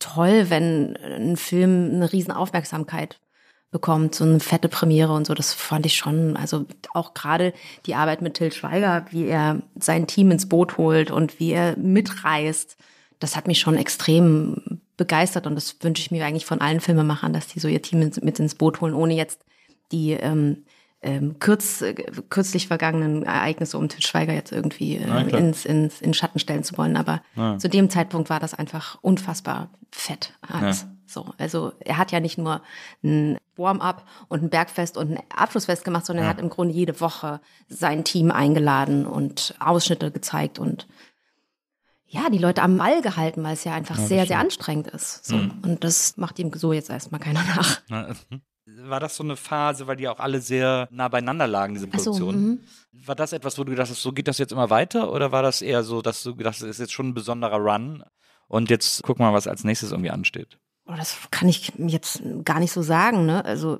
toll, 0.00 0.50
wenn 0.50 0.96
ein 0.96 1.36
Film 1.36 1.92
eine 1.94 2.12
riesen 2.12 2.32
Aufmerksamkeit 2.32 3.20
bekommt, 3.70 4.16
so 4.16 4.24
eine 4.24 4.40
fette 4.40 4.68
Premiere 4.68 5.12
und 5.12 5.24
so, 5.24 5.34
das 5.34 5.54
fand 5.54 5.86
ich 5.86 5.94
schon, 5.94 6.36
also 6.36 6.66
auch 6.92 7.14
gerade 7.14 7.52
die 7.86 7.94
Arbeit 7.94 8.20
mit 8.20 8.34
Till 8.34 8.50
Schweiger, 8.50 9.06
wie 9.10 9.26
er 9.26 9.62
sein 9.78 10.08
Team 10.08 10.32
ins 10.32 10.48
Boot 10.48 10.76
holt 10.76 11.12
und 11.12 11.38
wie 11.38 11.52
er 11.52 11.76
mitreist, 11.76 12.76
das 13.20 13.36
hat 13.36 13.46
mich 13.46 13.60
schon 13.60 13.76
extrem 13.76 14.80
begeistert 14.96 15.46
und 15.46 15.54
das 15.54 15.76
wünsche 15.82 16.00
ich 16.00 16.10
mir 16.10 16.26
eigentlich 16.26 16.46
von 16.46 16.60
allen 16.60 16.80
Filmemachern, 16.80 17.32
dass 17.32 17.46
die 17.46 17.60
so 17.60 17.68
ihr 17.68 17.82
Team 17.82 18.00
mit 18.00 18.40
ins 18.40 18.56
Boot 18.56 18.80
holen, 18.80 18.94
ohne 18.94 19.14
jetzt 19.14 19.44
die 19.92 20.14
ähm, 20.14 20.64
ähm, 21.00 21.38
kürz, 21.38 21.80
äh, 21.82 21.94
kürzlich 22.28 22.66
vergangenen 22.66 23.22
Ereignisse 23.22 23.78
um 23.78 23.88
Til 23.88 24.02
Schweiger 24.02 24.32
jetzt 24.32 24.52
irgendwie 24.52 24.96
äh, 24.96 25.36
ins, 25.36 25.64
ins, 25.64 26.00
in 26.00 26.12
Schatten 26.12 26.38
stellen 26.40 26.64
zu 26.64 26.76
wollen. 26.76 26.96
Aber 26.96 27.22
ja. 27.36 27.58
zu 27.58 27.68
dem 27.68 27.88
Zeitpunkt 27.88 28.30
war 28.30 28.40
das 28.40 28.54
einfach 28.54 28.98
unfassbar 29.00 29.70
fett. 29.92 30.34
Alles. 30.40 30.82
Ja. 30.82 30.88
So, 31.06 31.32
also 31.38 31.72
er 31.80 31.96
hat 31.96 32.12
ja 32.12 32.20
nicht 32.20 32.36
nur 32.36 32.60
ein 33.02 33.38
Warm-up 33.56 34.04
und 34.28 34.42
ein 34.42 34.50
Bergfest 34.50 34.96
und 34.96 35.12
ein 35.12 35.22
Abschlussfest 35.34 35.84
gemacht, 35.84 36.04
sondern 36.04 36.24
ja. 36.24 36.30
er 36.30 36.34
hat 36.34 36.40
im 36.40 36.50
Grunde 36.50 36.74
jede 36.74 37.00
Woche 37.00 37.40
sein 37.68 38.04
Team 38.04 38.30
eingeladen 38.30 39.06
und 39.06 39.54
Ausschnitte 39.58 40.10
gezeigt 40.10 40.58
und 40.58 40.86
ja, 42.10 42.30
die 42.30 42.38
Leute 42.38 42.62
am 42.62 42.78
Ball 42.78 43.02
gehalten, 43.02 43.42
weil 43.42 43.52
es 43.52 43.64
ja 43.64 43.74
einfach 43.74 43.98
ja, 43.98 44.06
sehr, 44.06 44.26
sehr 44.26 44.38
anstrengend 44.38 44.88
ist. 44.88 45.26
So. 45.26 45.36
Mhm. 45.36 45.52
Und 45.62 45.84
das 45.84 46.16
macht 46.16 46.38
ihm 46.38 46.50
so 46.54 46.72
jetzt 46.72 46.88
erstmal 46.90 47.20
keiner 47.20 47.42
nach. 47.90 48.14
Mhm. 48.78 48.90
War 48.90 49.00
das 49.00 49.16
so 49.16 49.24
eine 49.24 49.36
Phase, 49.36 49.86
weil 49.86 49.96
die 49.96 50.08
auch 50.08 50.20
alle 50.20 50.40
sehr 50.40 50.88
nah 50.90 51.08
beieinander 51.08 51.46
lagen, 51.46 51.74
diese 51.74 51.86
Produktionen? 51.86 52.64
So, 52.92 53.08
war 53.08 53.14
das 53.14 53.32
etwas, 53.32 53.58
wo 53.58 53.64
du 53.64 53.70
gedacht 53.70 53.90
hast, 53.90 54.02
so 54.02 54.12
geht 54.12 54.28
das 54.28 54.38
jetzt 54.38 54.52
immer 54.52 54.70
weiter? 54.70 55.12
Oder 55.12 55.32
war 55.32 55.42
das 55.42 55.62
eher 55.62 55.82
so, 55.82 56.02
dass 56.02 56.22
du 56.22 56.34
gedacht 56.36 56.54
hast, 56.54 56.62
das 56.62 56.70
ist 56.70 56.80
jetzt 56.80 56.92
schon 56.92 57.08
ein 57.08 57.14
besonderer 57.14 57.58
Run 57.58 58.02
und 58.46 58.70
jetzt 58.70 59.02
guck 59.02 59.18
mal, 59.18 59.32
was 59.32 59.46
als 59.46 59.64
nächstes 59.64 59.92
irgendwie 59.92 60.10
ansteht? 60.10 60.58
Oh, 60.86 60.94
das 60.96 61.18
kann 61.30 61.48
ich 61.48 61.72
jetzt 61.76 62.22
gar 62.44 62.60
nicht 62.60 62.72
so 62.72 62.82
sagen, 62.82 63.26
ne? 63.26 63.44
Also 63.44 63.78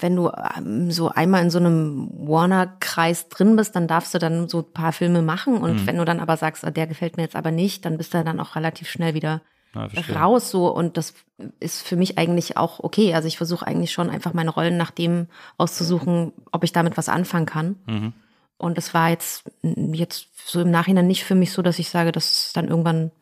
wenn 0.00 0.16
du 0.16 0.30
ähm, 0.56 0.90
so 0.90 1.08
einmal 1.08 1.42
in 1.42 1.50
so 1.50 1.58
einem 1.58 2.08
Warner-Kreis 2.12 3.28
drin 3.28 3.56
bist, 3.56 3.74
dann 3.76 3.88
darfst 3.88 4.14
du 4.14 4.18
dann 4.18 4.48
so 4.48 4.58
ein 4.58 4.72
paar 4.72 4.92
Filme 4.92 5.22
machen. 5.22 5.58
Und 5.58 5.82
mhm. 5.82 5.86
wenn 5.86 5.96
du 5.96 6.04
dann 6.04 6.20
aber 6.20 6.36
sagst, 6.36 6.64
oh, 6.64 6.70
der 6.70 6.86
gefällt 6.86 7.16
mir 7.16 7.24
jetzt 7.24 7.36
aber 7.36 7.50
nicht, 7.50 7.84
dann 7.84 7.96
bist 7.96 8.14
du 8.14 8.22
dann 8.22 8.40
auch 8.40 8.56
relativ 8.56 8.88
schnell 8.88 9.14
wieder 9.14 9.42
ja, 9.74 9.88
raus. 10.14 10.50
So 10.50 10.68
und 10.68 10.96
das 10.96 11.14
ist 11.60 11.82
für 11.82 11.96
mich 11.96 12.18
eigentlich 12.18 12.56
auch 12.56 12.80
okay. 12.80 13.14
Also 13.14 13.28
ich 13.28 13.36
versuche 13.36 13.66
eigentlich 13.66 13.92
schon 13.92 14.10
einfach 14.10 14.32
meine 14.32 14.50
Rollen 14.50 14.76
nach 14.76 14.90
dem 14.90 15.26
auszusuchen, 15.56 16.32
ob 16.52 16.64
ich 16.64 16.72
damit 16.72 16.96
was 16.96 17.08
anfangen 17.08 17.46
kann. 17.46 17.76
Mhm. 17.86 18.12
Und 18.56 18.76
das 18.76 18.92
war 18.94 19.08
jetzt 19.08 19.44
jetzt 19.62 20.28
so 20.44 20.60
im 20.60 20.70
Nachhinein 20.70 21.06
nicht 21.06 21.24
für 21.24 21.34
mich 21.34 21.52
so, 21.52 21.62
dass 21.62 21.78
ich 21.78 21.90
sage, 21.90 22.12
das 22.12 22.46
ist 22.46 22.56
dann 22.56 22.68
irgendwann 22.68 23.12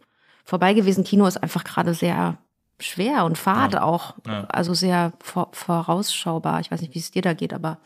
vorbei 0.45 0.75
gewesen. 0.75 1.05
Kino 1.05 1.27
ist 1.27 1.37
einfach 1.37 1.65
gerade 1.65 1.93
sehr 1.93 2.39
schwer 2.79 3.25
und 3.25 3.37
fade 3.37 3.79
ja. 3.79 3.83
auch. 3.83 4.15
Ja. 4.27 4.45
Also 4.45 4.75
sehr 4.75 5.13
vor, 5.21 5.49
vorausschaubar. 5.53 6.61
Ich 6.61 6.71
weiß 6.71 6.81
nicht, 6.81 6.95
wie 6.95 7.01
es 7.01 7.11
dir 7.11 7.23
da 7.23 7.35
geht, 7.35 7.53
aber 7.53 7.79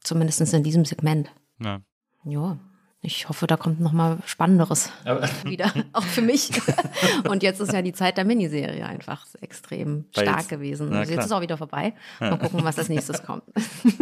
zumindest 0.00 0.40
in 0.52 0.62
diesem 0.62 0.84
Segment. 0.84 1.30
Ja. 1.58 1.80
Ja. 2.24 2.58
Ich 3.02 3.30
hoffe, 3.30 3.46
da 3.46 3.56
kommt 3.56 3.80
noch 3.80 3.92
mal 3.92 4.18
Spannenderes 4.26 4.92
aber 5.06 5.26
wieder, 5.44 5.72
auch 5.94 6.02
für 6.02 6.20
mich. 6.20 6.50
Und 7.28 7.42
jetzt 7.42 7.58
ist 7.58 7.72
ja 7.72 7.80
die 7.80 7.94
Zeit 7.94 8.18
der 8.18 8.26
Miniserie 8.26 8.84
einfach 8.84 9.26
extrem 9.40 10.04
Weil 10.12 10.24
stark 10.24 10.38
jetzt, 10.40 10.48
gewesen. 10.50 10.92
Also 10.92 11.12
jetzt 11.12 11.24
ist 11.24 11.32
auch 11.32 11.40
wieder 11.40 11.56
vorbei. 11.56 11.94
Mal 12.20 12.38
gucken, 12.38 12.62
was 12.62 12.78
als 12.78 12.90
nächstes 12.90 13.22
kommt. 13.22 13.44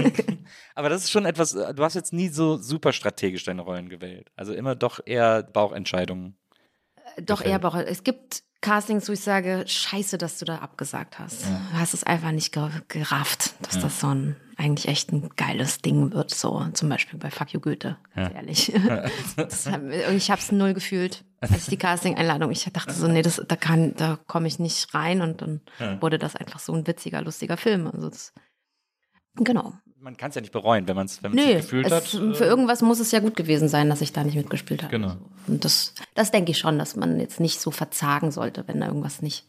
Aber 0.74 0.88
das 0.88 1.04
ist 1.04 1.12
schon 1.12 1.26
etwas, 1.26 1.52
du 1.52 1.84
hast 1.84 1.94
jetzt 1.94 2.12
nie 2.12 2.28
so 2.28 2.56
super 2.56 2.92
strategisch 2.92 3.44
deine 3.44 3.62
Rollen 3.62 3.88
gewählt. 3.88 4.32
Also 4.34 4.52
immer 4.52 4.74
doch 4.74 4.98
eher 5.06 5.44
Bauchentscheidungen. 5.44 6.36
Doch 7.22 7.40
eher 7.42 7.58
Bauch. 7.60 7.76
Es 7.76 8.02
gibt 8.02 8.42
Castings, 8.60 9.08
wo 9.08 9.12
ich 9.12 9.20
sage, 9.20 9.64
scheiße, 9.66 10.18
dass 10.18 10.38
du 10.38 10.44
da 10.44 10.56
abgesagt 10.56 11.18
hast. 11.18 11.44
Ja. 11.44 11.60
Du 11.72 11.78
hast 11.78 11.94
es 11.94 12.02
einfach 12.02 12.32
nicht 12.32 12.52
gerafft, 12.88 13.54
dass 13.64 13.76
ja. 13.76 13.82
das 13.82 14.00
so 14.00 14.08
ein 14.08 14.36
eigentlich 14.56 14.88
echt 14.88 15.12
ein 15.12 15.30
geiles 15.36 15.78
Ding 15.82 16.12
wird. 16.12 16.34
So 16.34 16.66
zum 16.72 16.88
Beispiel 16.88 17.20
bei 17.20 17.30
Fuck 17.30 17.52
You 17.52 17.60
Goethe, 17.60 17.96
ja. 18.16 18.28
ehrlich. 18.30 18.72
Hat, 19.36 19.52
ich 20.12 20.30
habe 20.30 20.40
es 20.40 20.50
null 20.50 20.74
gefühlt, 20.74 21.24
als 21.40 21.52
ich 21.52 21.66
die 21.66 21.76
Casting-Einladung, 21.76 22.50
ich 22.50 22.64
dachte 22.64 22.92
so, 22.92 23.06
nee, 23.06 23.22
das, 23.22 23.40
da 23.46 23.54
kann, 23.54 23.94
da 23.94 24.18
komme 24.26 24.48
ich 24.48 24.58
nicht 24.58 24.92
rein 24.92 25.22
und 25.22 25.40
dann 25.40 25.60
wurde 26.00 26.18
das 26.18 26.34
einfach 26.34 26.58
so 26.58 26.72
ein 26.72 26.88
witziger, 26.88 27.22
lustiger 27.22 27.56
Film. 27.56 27.86
Also 27.86 28.10
das, 28.10 28.32
genau 29.36 29.74
man 30.00 30.16
kann 30.16 30.30
es 30.30 30.34
ja 30.34 30.40
nicht 30.40 30.52
bereuen, 30.52 30.86
wenn 30.88 30.96
man 30.96 31.06
es 31.06 31.22
wenn 31.22 31.32
nee, 31.32 31.56
gefühlt 31.56 31.86
es, 31.86 31.92
hat. 31.92 32.04
Für 32.04 32.44
äh, 32.44 32.48
irgendwas 32.48 32.82
muss 32.82 33.00
es 33.00 33.10
ja 33.10 33.20
gut 33.20 33.36
gewesen 33.36 33.68
sein, 33.68 33.88
dass 33.88 34.00
ich 34.00 34.12
da 34.12 34.24
nicht 34.24 34.36
mitgespielt 34.36 34.82
habe. 34.82 34.90
Genau. 34.90 35.16
Und 35.46 35.64
das, 35.64 35.94
das 36.14 36.30
denke 36.30 36.52
ich 36.52 36.58
schon, 36.58 36.78
dass 36.78 36.96
man 36.96 37.18
jetzt 37.20 37.40
nicht 37.40 37.60
so 37.60 37.70
verzagen 37.70 38.30
sollte, 38.30 38.64
wenn 38.66 38.80
da 38.80 38.86
irgendwas 38.86 39.22
nicht, 39.22 39.46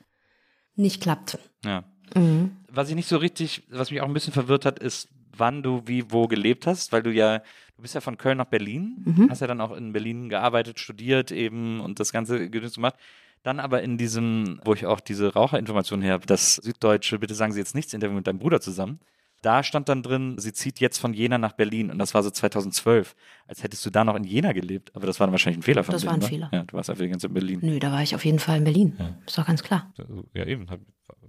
nicht 0.75 1.01
klappt. 1.01 1.37
Ja. 1.63 1.83
Mhm. 2.15 2.51
Was 2.69 2.89
ich 2.89 2.95
nicht 2.95 3.09
so 3.09 3.17
richtig, 3.17 3.63
was 3.69 3.91
mich 3.91 4.01
auch 4.01 4.07
ein 4.07 4.13
bisschen 4.13 4.33
verwirrt 4.33 4.65
hat, 4.65 4.79
ist, 4.79 5.09
wann 5.35 5.63
du 5.63 5.83
wie 5.85 6.11
wo 6.11 6.27
gelebt 6.27 6.67
hast, 6.67 6.91
weil 6.91 7.03
du 7.03 7.11
ja, 7.11 7.39
du 7.39 7.81
bist 7.81 7.95
ja 7.95 8.01
von 8.01 8.17
Köln 8.17 8.37
nach 8.37 8.45
Berlin, 8.45 9.03
mhm. 9.05 9.29
hast 9.29 9.41
ja 9.41 9.47
dann 9.47 9.61
auch 9.61 9.75
in 9.75 9.93
Berlin 9.93 10.29
gearbeitet, 10.29 10.79
studiert 10.79 11.31
eben 11.31 11.79
und 11.79 11.99
das 11.99 12.11
Ganze 12.11 12.49
gemacht. 12.49 12.95
Dann 13.43 13.61
aber 13.61 13.81
in 13.83 13.97
diesem, 13.97 14.59
wo 14.65 14.73
ich 14.73 14.85
auch 14.85 14.99
diese 14.99 15.33
Raucherinformation 15.33 16.01
her 16.01 16.13
habe, 16.13 16.25
das 16.25 16.55
Süddeutsche, 16.55 17.19
bitte 17.19 17.35
sagen 17.35 17.53
Sie 17.53 17.59
jetzt 17.59 17.73
nichts, 17.73 17.93
Interview 17.93 18.15
mit 18.15 18.27
deinem 18.27 18.39
Bruder 18.39 18.59
zusammen. 18.59 18.99
Da 19.41 19.63
stand 19.63 19.87
dann 19.87 20.03
drin, 20.03 20.35
sie 20.37 20.51
zieht 20.51 20.79
jetzt 20.79 20.97
von 20.97 21.13
Jena 21.13 21.37
nach 21.37 21.53
Berlin. 21.53 21.91
Und 21.91 21.97
das 21.99 22.13
war 22.13 22.23
so 22.23 22.29
2012. 22.29 23.15
Als 23.47 23.63
hättest 23.63 23.85
du 23.85 23.89
da 23.89 24.03
noch 24.03 24.15
in 24.15 24.23
Jena 24.23 24.51
gelebt. 24.51 24.91
Aber 24.95 25.07
das 25.07 25.19
war 25.19 25.27
dann 25.27 25.31
wahrscheinlich 25.31 25.59
ein 25.59 25.63
Fehler 25.63 25.83
von 25.83 25.93
Das 25.93 26.05
war 26.05 26.13
ein 26.13 26.21
Fehler. 26.21 26.49
Ja, 26.51 26.63
du 26.63 26.75
warst 26.75 26.89
einfach 26.89 27.03
die 27.03 27.09
ganze 27.09 27.27
Zeit 27.27 27.29
in 27.29 27.33
Berlin. 27.35 27.59
Nö, 27.61 27.79
da 27.79 27.91
war 27.91 28.03
ich 28.03 28.15
auf 28.15 28.25
jeden 28.25 28.39
Fall 28.39 28.57
in 28.57 28.63
Berlin. 28.65 28.95
Ja. 28.99 29.17
Ist 29.25 29.37
doch 29.37 29.45
ganz 29.47 29.63
klar. 29.63 29.93
Ja, 30.33 30.45
eben. 30.45 30.67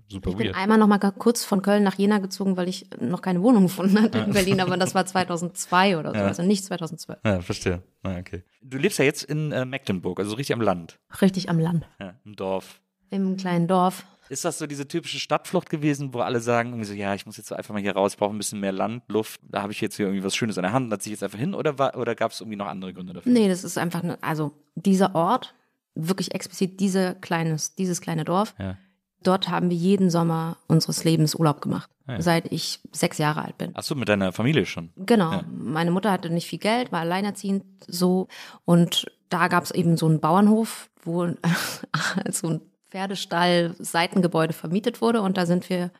Super 0.08 0.30
ich 0.30 0.36
bin 0.36 0.46
weird. 0.48 0.56
einmal 0.56 0.76
noch 0.76 0.88
mal 0.88 0.98
kurz 0.98 1.44
von 1.44 1.62
Köln 1.62 1.84
nach 1.84 1.96
Jena 1.96 2.18
gezogen, 2.18 2.56
weil 2.56 2.68
ich 2.68 2.88
noch 2.98 3.22
keine 3.22 3.42
Wohnung 3.42 3.64
gefunden 3.64 4.00
hatte 4.02 4.18
in 4.18 4.32
Berlin. 4.32 4.60
Aber 4.60 4.76
das 4.76 4.94
war 4.94 5.06
2002 5.06 5.98
oder 5.98 6.10
so. 6.10 6.16
Ja. 6.16 6.26
Also 6.26 6.42
nicht 6.42 6.64
2012. 6.64 7.20
Ja, 7.24 7.40
verstehe. 7.40 7.82
Ah, 8.02 8.18
okay. 8.18 8.42
Du 8.60 8.76
lebst 8.76 8.98
ja 8.98 9.04
jetzt 9.04 9.22
in 9.22 9.52
äh, 9.52 9.64
Mecklenburg, 9.64 10.18
also 10.18 10.34
richtig 10.34 10.54
am 10.54 10.60
Land. 10.60 10.98
Richtig 11.22 11.48
am 11.48 11.60
Land. 11.60 11.86
Ja, 12.00 12.14
im 12.24 12.34
Dorf. 12.34 12.80
Im 13.10 13.36
kleinen 13.36 13.68
Dorf. 13.68 14.04
Ist 14.30 14.44
das 14.44 14.58
so 14.58 14.68
diese 14.68 14.86
typische 14.86 15.18
Stadtflucht 15.18 15.68
gewesen, 15.70 16.14
wo 16.14 16.20
alle 16.20 16.38
sagen, 16.38 16.68
irgendwie 16.68 16.86
so, 16.86 16.94
ja, 16.94 17.14
ich 17.16 17.26
muss 17.26 17.36
jetzt 17.36 17.52
einfach 17.52 17.74
mal 17.74 17.82
hier 17.82 17.96
raus, 17.96 18.14
brauche 18.14 18.32
ein 18.32 18.38
bisschen 18.38 18.60
mehr 18.60 18.70
Land, 18.70 19.02
Luft, 19.08 19.40
da 19.42 19.60
habe 19.60 19.72
ich 19.72 19.80
jetzt 19.80 19.96
hier 19.96 20.06
irgendwie 20.06 20.22
was 20.22 20.36
Schönes 20.36 20.56
in 20.56 20.62
der 20.62 20.72
Hand, 20.72 20.92
da 20.92 21.00
ziehe 21.00 21.12
ich 21.12 21.20
jetzt 21.20 21.24
einfach 21.24 21.40
hin 21.40 21.52
oder, 21.52 21.98
oder 21.98 22.14
gab 22.14 22.30
es 22.30 22.40
irgendwie 22.40 22.56
noch 22.56 22.68
andere 22.68 22.94
Gründe 22.94 23.12
dafür? 23.12 23.32
Nee, 23.32 23.48
das 23.48 23.64
ist 23.64 23.76
einfach, 23.76 24.04
ne, 24.04 24.18
also 24.20 24.52
dieser 24.76 25.16
Ort, 25.16 25.56
wirklich 25.96 26.32
explizit 26.32 26.78
diese 26.78 27.16
kleines, 27.16 27.74
dieses 27.74 28.00
kleine 28.00 28.22
Dorf, 28.22 28.54
ja. 28.60 28.78
dort 29.24 29.48
haben 29.48 29.68
wir 29.68 29.76
jeden 29.76 30.10
Sommer 30.10 30.58
unseres 30.68 31.02
Lebens 31.02 31.34
Urlaub 31.34 31.60
gemacht, 31.60 31.90
ah, 32.06 32.12
ja. 32.12 32.22
seit 32.22 32.52
ich 32.52 32.78
sechs 32.92 33.18
Jahre 33.18 33.42
alt 33.44 33.58
bin. 33.58 33.72
Ach 33.74 33.82
so, 33.82 33.96
mit 33.96 34.08
deiner 34.08 34.30
Familie 34.30 34.64
schon? 34.64 34.90
Genau. 34.94 35.32
Ja. 35.32 35.44
Meine 35.50 35.90
Mutter 35.90 36.12
hatte 36.12 36.30
nicht 36.30 36.46
viel 36.46 36.60
Geld, 36.60 36.92
war 36.92 37.00
alleinerziehend 37.00 37.64
so 37.88 38.28
und 38.64 39.10
da 39.28 39.48
gab 39.48 39.64
es 39.64 39.72
eben 39.72 39.96
so 39.96 40.06
einen 40.06 40.20
Bauernhof, 40.20 40.88
wo 41.02 41.26
so 42.30 42.48
ein 42.48 42.60
Pferdestall, 42.90 43.74
Seitengebäude 43.78 44.52
vermietet 44.52 45.00
wurde 45.00 45.22
und 45.22 45.36
da 45.36 45.46
sind 45.46 45.68
wir 45.70 45.90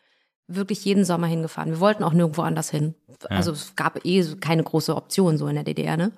wirklich 0.47 0.85
jeden 0.85 1.05
Sommer 1.05 1.29
hingefahren. 1.29 1.71
Wir 1.71 1.81
wollten 1.81 2.03
auch 2.03 2.13
nirgendwo 2.13 2.43
anders 2.43 2.71
hin. 2.71 2.95
Ja. 3.23 3.37
Also 3.37 3.53
es 3.53 3.77
gab 3.77 4.05
eh 4.05 4.25
keine 4.41 4.65
große 4.65 4.95
Option 4.97 5.39
so 5.39 5.47
in 5.47 5.55
der 5.55 5.65
DDR, 5.65 5.97
ne? 5.97 6.13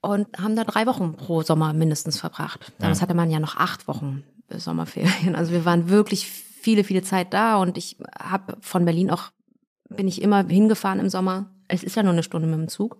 Und 0.00 0.38
haben 0.38 0.54
da 0.54 0.64
drei 0.64 0.86
Wochen 0.86 1.16
pro 1.16 1.42
Sommer 1.42 1.72
mindestens 1.72 2.20
verbracht. 2.20 2.72
Damals 2.78 2.98
ja. 2.98 3.02
hatte 3.02 3.14
man 3.14 3.30
ja 3.30 3.40
noch 3.40 3.56
acht 3.56 3.88
Wochen 3.88 4.22
Sommerferien. 4.50 5.34
Also 5.34 5.52
wir 5.52 5.64
waren 5.64 5.88
wirklich 5.88 6.26
viele, 6.26 6.84
viele 6.84 7.02
Zeit 7.02 7.34
da 7.34 7.56
und 7.56 7.76
ich 7.76 7.98
habe 8.18 8.56
von 8.60 8.84
Berlin 8.84 9.10
auch, 9.10 9.30
bin 9.88 10.08
ich 10.08 10.22
immer 10.22 10.46
hingefahren 10.46 11.00
im 11.00 11.08
Sommer. 11.08 11.50
Es 11.66 11.82
ist 11.82 11.96
ja 11.96 12.02
nur 12.02 12.12
eine 12.12 12.22
Stunde 12.22 12.48
mit 12.48 12.58
dem 12.58 12.68
Zug. 12.68 12.98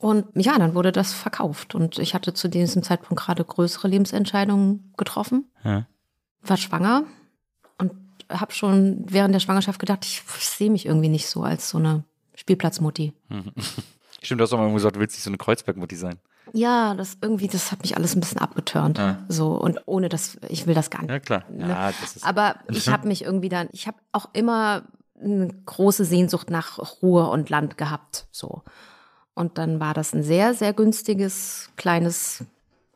Und 0.00 0.28
ja, 0.34 0.58
dann 0.58 0.74
wurde 0.74 0.92
das 0.92 1.12
verkauft. 1.12 1.74
Und 1.74 1.98
ich 1.98 2.14
hatte 2.14 2.32
zu 2.32 2.48
diesem 2.48 2.82
Zeitpunkt 2.82 3.22
gerade 3.22 3.44
größere 3.44 3.86
Lebensentscheidungen 3.86 4.94
getroffen. 4.96 5.50
Ja. 5.62 5.86
War 6.40 6.56
schwanger 6.56 7.04
und 7.76 7.92
habe 8.30 8.52
schon 8.52 9.04
während 9.06 9.34
der 9.34 9.40
Schwangerschaft 9.40 9.78
gedacht, 9.78 10.06
ich, 10.06 10.22
ich 10.38 10.48
sehe 10.48 10.70
mich 10.70 10.86
irgendwie 10.86 11.10
nicht 11.10 11.28
so 11.28 11.42
als 11.42 11.68
so 11.68 11.76
eine 11.76 12.04
Spielplatzmutti. 12.34 13.12
Stimmt, 14.22 14.40
du 14.40 14.42
hast 14.44 14.54
auch 14.54 14.58
mal 14.58 14.72
gesagt, 14.72 14.96
du 14.96 15.00
willst 15.00 15.16
nicht 15.16 15.22
so 15.22 15.28
eine 15.28 15.36
Kreuzbergmutti 15.36 15.96
sein. 15.96 16.18
Ja, 16.54 16.94
das 16.94 17.18
irgendwie, 17.20 17.48
das 17.48 17.70
hat 17.70 17.82
mich 17.82 17.94
alles 17.94 18.16
ein 18.16 18.20
bisschen 18.20 18.40
abgeturnt. 18.40 18.96
Ja. 18.96 19.18
So 19.28 19.52
und 19.52 19.82
ohne 19.84 20.08
das, 20.08 20.38
ich 20.48 20.66
will 20.66 20.74
das 20.74 20.88
gar 20.88 21.02
nicht. 21.02 21.10
Ja 21.10 21.20
klar. 21.20 21.44
Ne? 21.50 21.68
Ja, 21.68 21.92
das 22.00 22.16
ist 22.16 22.24
Aber 22.24 22.54
ich 22.70 22.88
habe 22.88 23.06
mich 23.06 23.22
irgendwie 23.22 23.50
dann, 23.50 23.68
ich 23.72 23.86
habe 23.86 23.98
auch 24.12 24.30
immer 24.32 24.84
eine 25.22 25.48
große 25.66 26.06
Sehnsucht 26.06 26.48
nach 26.48 27.02
Ruhe 27.02 27.28
und 27.28 27.50
Land 27.50 27.76
gehabt, 27.76 28.28
so. 28.30 28.62
Und 29.34 29.58
dann 29.58 29.80
war 29.80 29.94
das 29.94 30.12
ein 30.12 30.22
sehr, 30.22 30.54
sehr 30.54 30.72
günstiges 30.72 31.70
kleines 31.76 32.44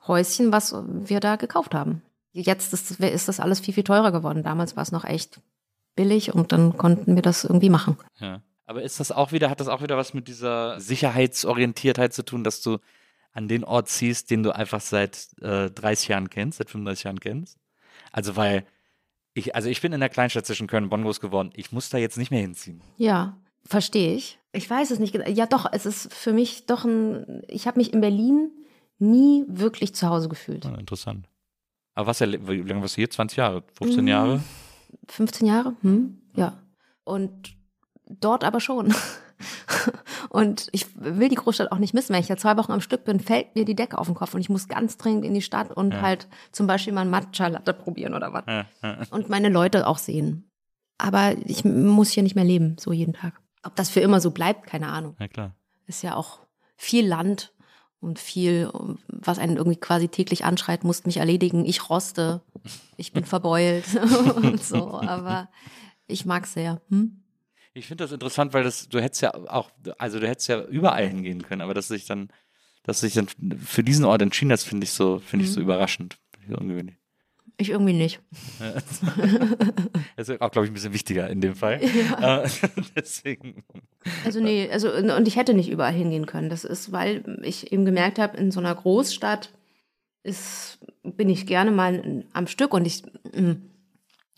Häuschen, 0.06 0.52
was 0.52 0.74
wir 0.74 1.20
da 1.20 1.36
gekauft 1.36 1.74
haben. 1.74 2.02
Jetzt 2.32 2.72
ist, 2.72 3.00
ist 3.00 3.28
das 3.28 3.40
alles 3.40 3.60
viel, 3.60 3.74
viel 3.74 3.84
teurer 3.84 4.12
geworden. 4.12 4.42
Damals 4.42 4.76
war 4.76 4.82
es 4.82 4.92
noch 4.92 5.04
echt 5.04 5.40
billig 5.94 6.34
und 6.34 6.52
dann 6.52 6.76
konnten 6.76 7.14
wir 7.14 7.22
das 7.22 7.44
irgendwie 7.44 7.70
machen. 7.70 7.96
Ja. 8.18 8.42
Aber 8.66 8.82
ist 8.82 8.98
das 8.98 9.12
auch 9.12 9.32
wieder, 9.32 9.50
hat 9.50 9.60
das 9.60 9.68
auch 9.68 9.82
wieder 9.82 9.96
was 9.96 10.14
mit 10.14 10.26
dieser 10.26 10.80
Sicherheitsorientiertheit 10.80 12.12
zu 12.12 12.24
tun, 12.24 12.44
dass 12.44 12.62
du 12.62 12.78
an 13.32 13.46
den 13.46 13.64
Ort 13.64 13.88
ziehst, 13.88 14.30
den 14.30 14.42
du 14.42 14.54
einfach 14.54 14.80
seit 14.80 15.28
äh, 15.40 15.70
30 15.70 16.08
Jahren 16.08 16.30
kennst, 16.30 16.58
seit 16.58 16.70
35 16.70 17.04
Jahren 17.04 17.20
kennst? 17.20 17.58
Also 18.10 18.36
weil 18.36 18.64
ich, 19.34 19.54
also 19.54 19.68
ich 19.68 19.80
bin 19.80 19.92
in 19.92 20.00
der 20.00 20.08
Kleinstadt 20.08 20.46
zwischen 20.46 20.66
Köln 20.66 20.84
und 20.84 20.90
Bonn 20.90 21.02
groß 21.02 21.20
geworden. 21.20 21.50
Ich 21.54 21.72
muss 21.72 21.90
da 21.90 21.98
jetzt 21.98 22.16
nicht 22.16 22.30
mehr 22.30 22.40
hinziehen. 22.40 22.80
Ja, 22.96 23.36
verstehe 23.66 24.14
ich. 24.14 24.38
Ich 24.52 24.68
weiß 24.68 24.90
es 24.90 24.98
nicht. 24.98 25.14
Ja, 25.28 25.46
doch, 25.46 25.66
es 25.72 25.84
ist 25.86 26.12
für 26.14 26.32
mich 26.32 26.66
doch 26.66 26.84
ein. 26.84 27.42
Ich 27.48 27.66
habe 27.66 27.78
mich 27.78 27.92
in 27.92 28.00
Berlin 28.00 28.50
nie 28.98 29.44
wirklich 29.48 29.94
zu 29.94 30.08
Hause 30.08 30.28
gefühlt. 30.28 30.64
Ja, 30.64 30.74
interessant. 30.76 31.28
Aber 31.94 32.08
was, 32.08 32.20
wie 32.20 32.26
lange 32.62 32.80
warst 32.80 32.96
du 32.96 33.00
hier? 33.00 33.10
20 33.10 33.36
Jahre? 33.36 33.64
15 33.78 34.06
Jahre? 34.06 34.40
15 35.08 35.46
Jahre? 35.46 35.74
Hm, 35.82 36.18
ja. 36.36 36.58
Und 37.04 37.56
dort 38.08 38.44
aber 38.44 38.60
schon. 38.60 38.94
Und 40.28 40.68
ich 40.72 40.86
will 40.96 41.28
die 41.28 41.34
Großstadt 41.36 41.70
auch 41.72 41.78
nicht 41.78 41.94
missen. 41.94 42.12
Wenn 42.12 42.20
ich 42.20 42.26
da 42.28 42.36
zwei 42.36 42.56
Wochen 42.56 42.72
am 42.72 42.80
Stück 42.80 43.04
bin, 43.04 43.20
fällt 43.20 43.54
mir 43.54 43.64
die 43.64 43.74
Decke 43.76 43.98
auf 43.98 44.06
den 44.06 44.14
Kopf 44.14 44.34
und 44.34 44.40
ich 44.40 44.48
muss 44.48 44.68
ganz 44.68 44.96
dringend 44.96 45.24
in 45.24 45.34
die 45.34 45.42
Stadt 45.42 45.70
und 45.70 45.92
Ja. 45.92 46.00
halt 46.02 46.28
zum 46.52 46.66
Beispiel 46.66 46.92
mal 46.92 47.02
ein 47.02 47.10
Matcha-Latte 47.10 47.72
probieren 47.74 48.14
oder 48.14 48.32
was. 48.32 48.44
Ja, 48.46 48.66
ja. 48.82 48.98
Und 49.10 49.28
meine 49.28 49.48
Leute 49.48 49.86
auch 49.86 49.98
sehen. 49.98 50.48
Aber 50.98 51.34
ich 51.44 51.64
muss 51.64 52.10
hier 52.10 52.22
nicht 52.22 52.34
mehr 52.36 52.44
leben, 52.44 52.76
so 52.78 52.92
jeden 52.92 53.12
Tag. 53.14 53.40
Ob 53.64 53.74
das 53.76 53.90
für 53.90 54.00
immer 54.00 54.20
so 54.20 54.30
bleibt, 54.30 54.66
keine 54.66 54.88
Ahnung. 54.88 55.16
ja 55.18 55.28
klar. 55.28 55.54
Ist 55.86 56.02
ja 56.02 56.16
auch 56.16 56.40
viel 56.76 57.06
Land 57.06 57.52
und 58.00 58.18
viel, 58.18 58.70
was 59.08 59.38
einen 59.38 59.56
irgendwie 59.56 59.78
quasi 59.78 60.08
täglich 60.08 60.44
anschreit, 60.44 60.84
musst 60.84 61.06
mich 61.06 61.16
erledigen. 61.16 61.64
Ich 61.64 61.88
roste, 61.88 62.42
ich 62.96 63.12
bin 63.12 63.24
verbeult 63.24 63.84
und 64.36 64.62
so. 64.62 65.00
Aber 65.00 65.48
ich 66.06 66.26
mag's 66.26 66.52
sehr. 66.52 66.82
Hm? 66.90 67.22
Ich 67.72 67.86
finde 67.86 68.04
das 68.04 68.12
interessant, 68.12 68.52
weil 68.52 68.62
das, 68.62 68.88
du 68.88 69.00
hättest 69.00 69.22
ja 69.22 69.34
auch, 69.34 69.70
also 69.98 70.20
du 70.20 70.28
hättest 70.28 70.48
ja 70.48 70.62
überall 70.62 71.08
hingehen 71.08 71.42
können, 71.42 71.62
aber 71.62 71.74
dass 71.74 71.88
du 71.88 71.94
dich 71.94 72.06
dann, 72.06 72.28
dass 72.84 73.00
du 73.00 73.06
dich 73.06 73.14
dann 73.14 73.28
für 73.58 73.82
diesen 73.82 74.04
Ort 74.04 74.22
entschieden 74.22 74.52
hast, 74.52 74.64
finde 74.64 74.84
ich 74.84 74.92
so, 74.92 75.18
finde 75.18 75.46
ich 75.46 75.52
so 75.52 75.60
überraschend. 75.60 76.18
Finde 76.32 76.46
ich 76.46 76.54
so 76.54 76.60
ungewöhnlich. 76.60 76.96
Ich 77.56 77.70
irgendwie 77.70 77.92
nicht. 77.92 78.20
Das 80.16 80.28
ist 80.28 80.40
auch, 80.40 80.50
glaube 80.52 80.66
ich, 80.66 80.70
ein 80.70 80.74
bisschen 80.74 80.92
wichtiger 80.92 81.28
in 81.28 81.40
dem 81.40 81.56
Fall. 81.56 81.80
Äh, 82.20 82.48
deswegen. 82.96 83.64
Also 84.24 84.40
nee, 84.40 84.70
also 84.70 84.92
und 84.92 85.26
ich 85.26 85.36
hätte 85.36 85.54
nicht 85.54 85.68
überall 85.68 85.92
hingehen 85.92 86.26
können. 86.26 86.48
Das 86.48 86.64
ist, 86.64 86.92
weil 86.92 87.40
ich 87.42 87.72
eben 87.72 87.84
gemerkt 87.84 88.18
habe, 88.18 88.36
in 88.36 88.50
so 88.50 88.60
einer 88.60 88.74
Großstadt 88.74 89.50
ist, 90.22 90.78
bin 91.02 91.28
ich 91.28 91.46
gerne 91.46 91.70
mal 91.70 92.24
am 92.32 92.46
Stück 92.46 92.72
und 92.72 92.86
ich 92.86 93.02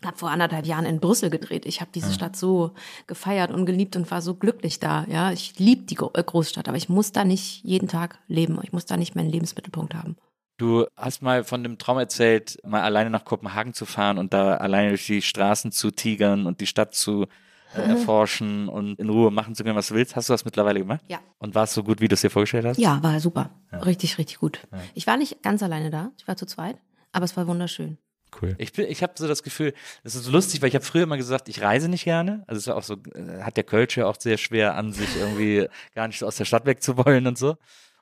habe 0.05 0.17
vor 0.17 0.31
anderthalb 0.31 0.67
Jahren 0.67 0.87
in 0.87 1.01
Brüssel 1.01 1.31
gedreht. 1.31 1.67
Ich 1.67 1.81
habe 1.81 1.91
diese 1.95 2.13
Stadt 2.13 2.37
so 2.37 2.73
gefeiert 3.07 3.51
und 3.51 3.67
geliebt 3.67 3.97
und 3.97 4.11
war 4.11 4.23
so 4.23 4.35
glücklich 4.35 4.81
da. 4.81 5.07
Ja, 5.09 5.33
ich 5.33 5.59
liebe 5.59 5.83
die 5.83 5.97
äh, 5.97 6.23
Großstadt, 6.23 6.69
aber 6.69 6.77
ich 6.77 6.89
muss 6.89 7.13
da 7.13 7.25
nicht 7.25 7.63
jeden 7.65 7.89
Tag 7.89 8.19
leben. 8.29 8.59
Ich 8.63 8.73
muss 8.73 8.87
da 8.87 8.97
nicht 8.97 9.15
meinen 9.15 9.31
Lebensmittelpunkt 9.31 9.95
haben. 9.95 10.17
Du 10.59 10.87
hast 10.97 11.21
mal 11.23 11.45
von 11.45 11.63
dem 11.63 11.77
Traum 11.79 11.99
erzählt, 11.99 12.59
mal 12.65 12.81
alleine 12.83 13.11
nach 13.11 13.25
Kopenhagen 13.25 13.75
zu 13.75 13.85
fahren 13.85 14.17
und 14.17 14.33
da 14.33 14.57
alleine 14.57 14.91
durch 14.91 15.07
die 15.07 15.21
Straßen 15.21 15.71
zu 15.73 15.91
tigern 15.91 16.47
und 16.47 16.61
die 16.61 16.67
Stadt 16.67 16.95
zu 16.95 17.27
äh, 17.75 17.81
erforschen 17.83 18.69
und 18.69 18.99
in 18.99 19.11
Ruhe 19.11 19.31
machen 19.31 19.55
zu 19.55 19.65
können, 19.65 19.77
was 19.77 19.89
du 19.89 19.95
willst. 19.95 20.17
Hast 20.17 20.31
du 20.31 20.33
das 20.33 20.47
mittlerweile 20.47 20.79
gemacht? 20.81 21.03
Ja. 21.09 21.19
Und 21.39 21.55
war 21.55 21.65
es 21.65 21.75
so 21.75 21.83
gut, 21.83 22.01
wie 22.01 22.09
du 22.09 22.15
es 22.15 22.23
dir 22.23 22.31
vorgestellt 22.31 22.65
hast? 22.65 22.79
Ja, 22.79 23.03
war 23.03 23.21
super. 23.21 23.51
Richtig, 23.85 24.17
richtig 24.17 24.39
gut. 24.39 24.61
Ich 24.95 25.07
war 25.07 25.19
nicht 25.19 25.43
ganz 25.43 25.63
alleine 25.63 25.91
da. 25.91 26.11
Ich 26.17 26.27
war 26.27 26.37
zu 26.37 26.47
zweit, 26.47 26.79
aber 27.13 27.27
es 27.27 27.37
war 27.37 27.47
wunderschön. 27.47 27.99
Cool. 28.41 28.55
Ich, 28.59 28.73
bin- 28.73 28.87
ich 28.89 29.03
habe 29.03 29.13
so 29.17 29.29
das 29.29 29.43
Gefühl, 29.43 29.75
das 30.05 30.15
ist 30.15 30.25
so 30.25 30.31
lustig, 30.31 30.61
weil 30.63 30.69
ich 30.69 30.75
habe 30.75 30.85
früher 30.85 31.03
immer 31.05 31.17
gesagt, 31.19 31.49
ich 31.49 31.61
reise 31.63 31.89
nicht 31.89 32.05
gerne. 32.05 32.45
Also 32.47 32.57
es 32.59 32.63
ist 32.63 32.67
ja 32.67 32.75
auch 32.75 32.83
so, 32.83 32.95
äh, 33.15 33.43
hat 33.43 33.57
der 33.59 33.65
Kölsch 33.65 33.97
ja 33.97 34.07
auch 34.07 34.17
sehr 34.19 34.37
schwer 34.39 34.75
an 34.75 34.93
sich 34.93 35.17
irgendwie 35.17 35.69
gar 35.95 36.07
nicht 36.09 36.19
so 36.19 36.27
aus 36.27 36.37
der 36.37 36.45
Stadt 36.47 36.65
weg 36.67 36.83
zu 36.83 36.97
wollen 36.97 37.27
und 37.27 37.37
so. 37.39 37.57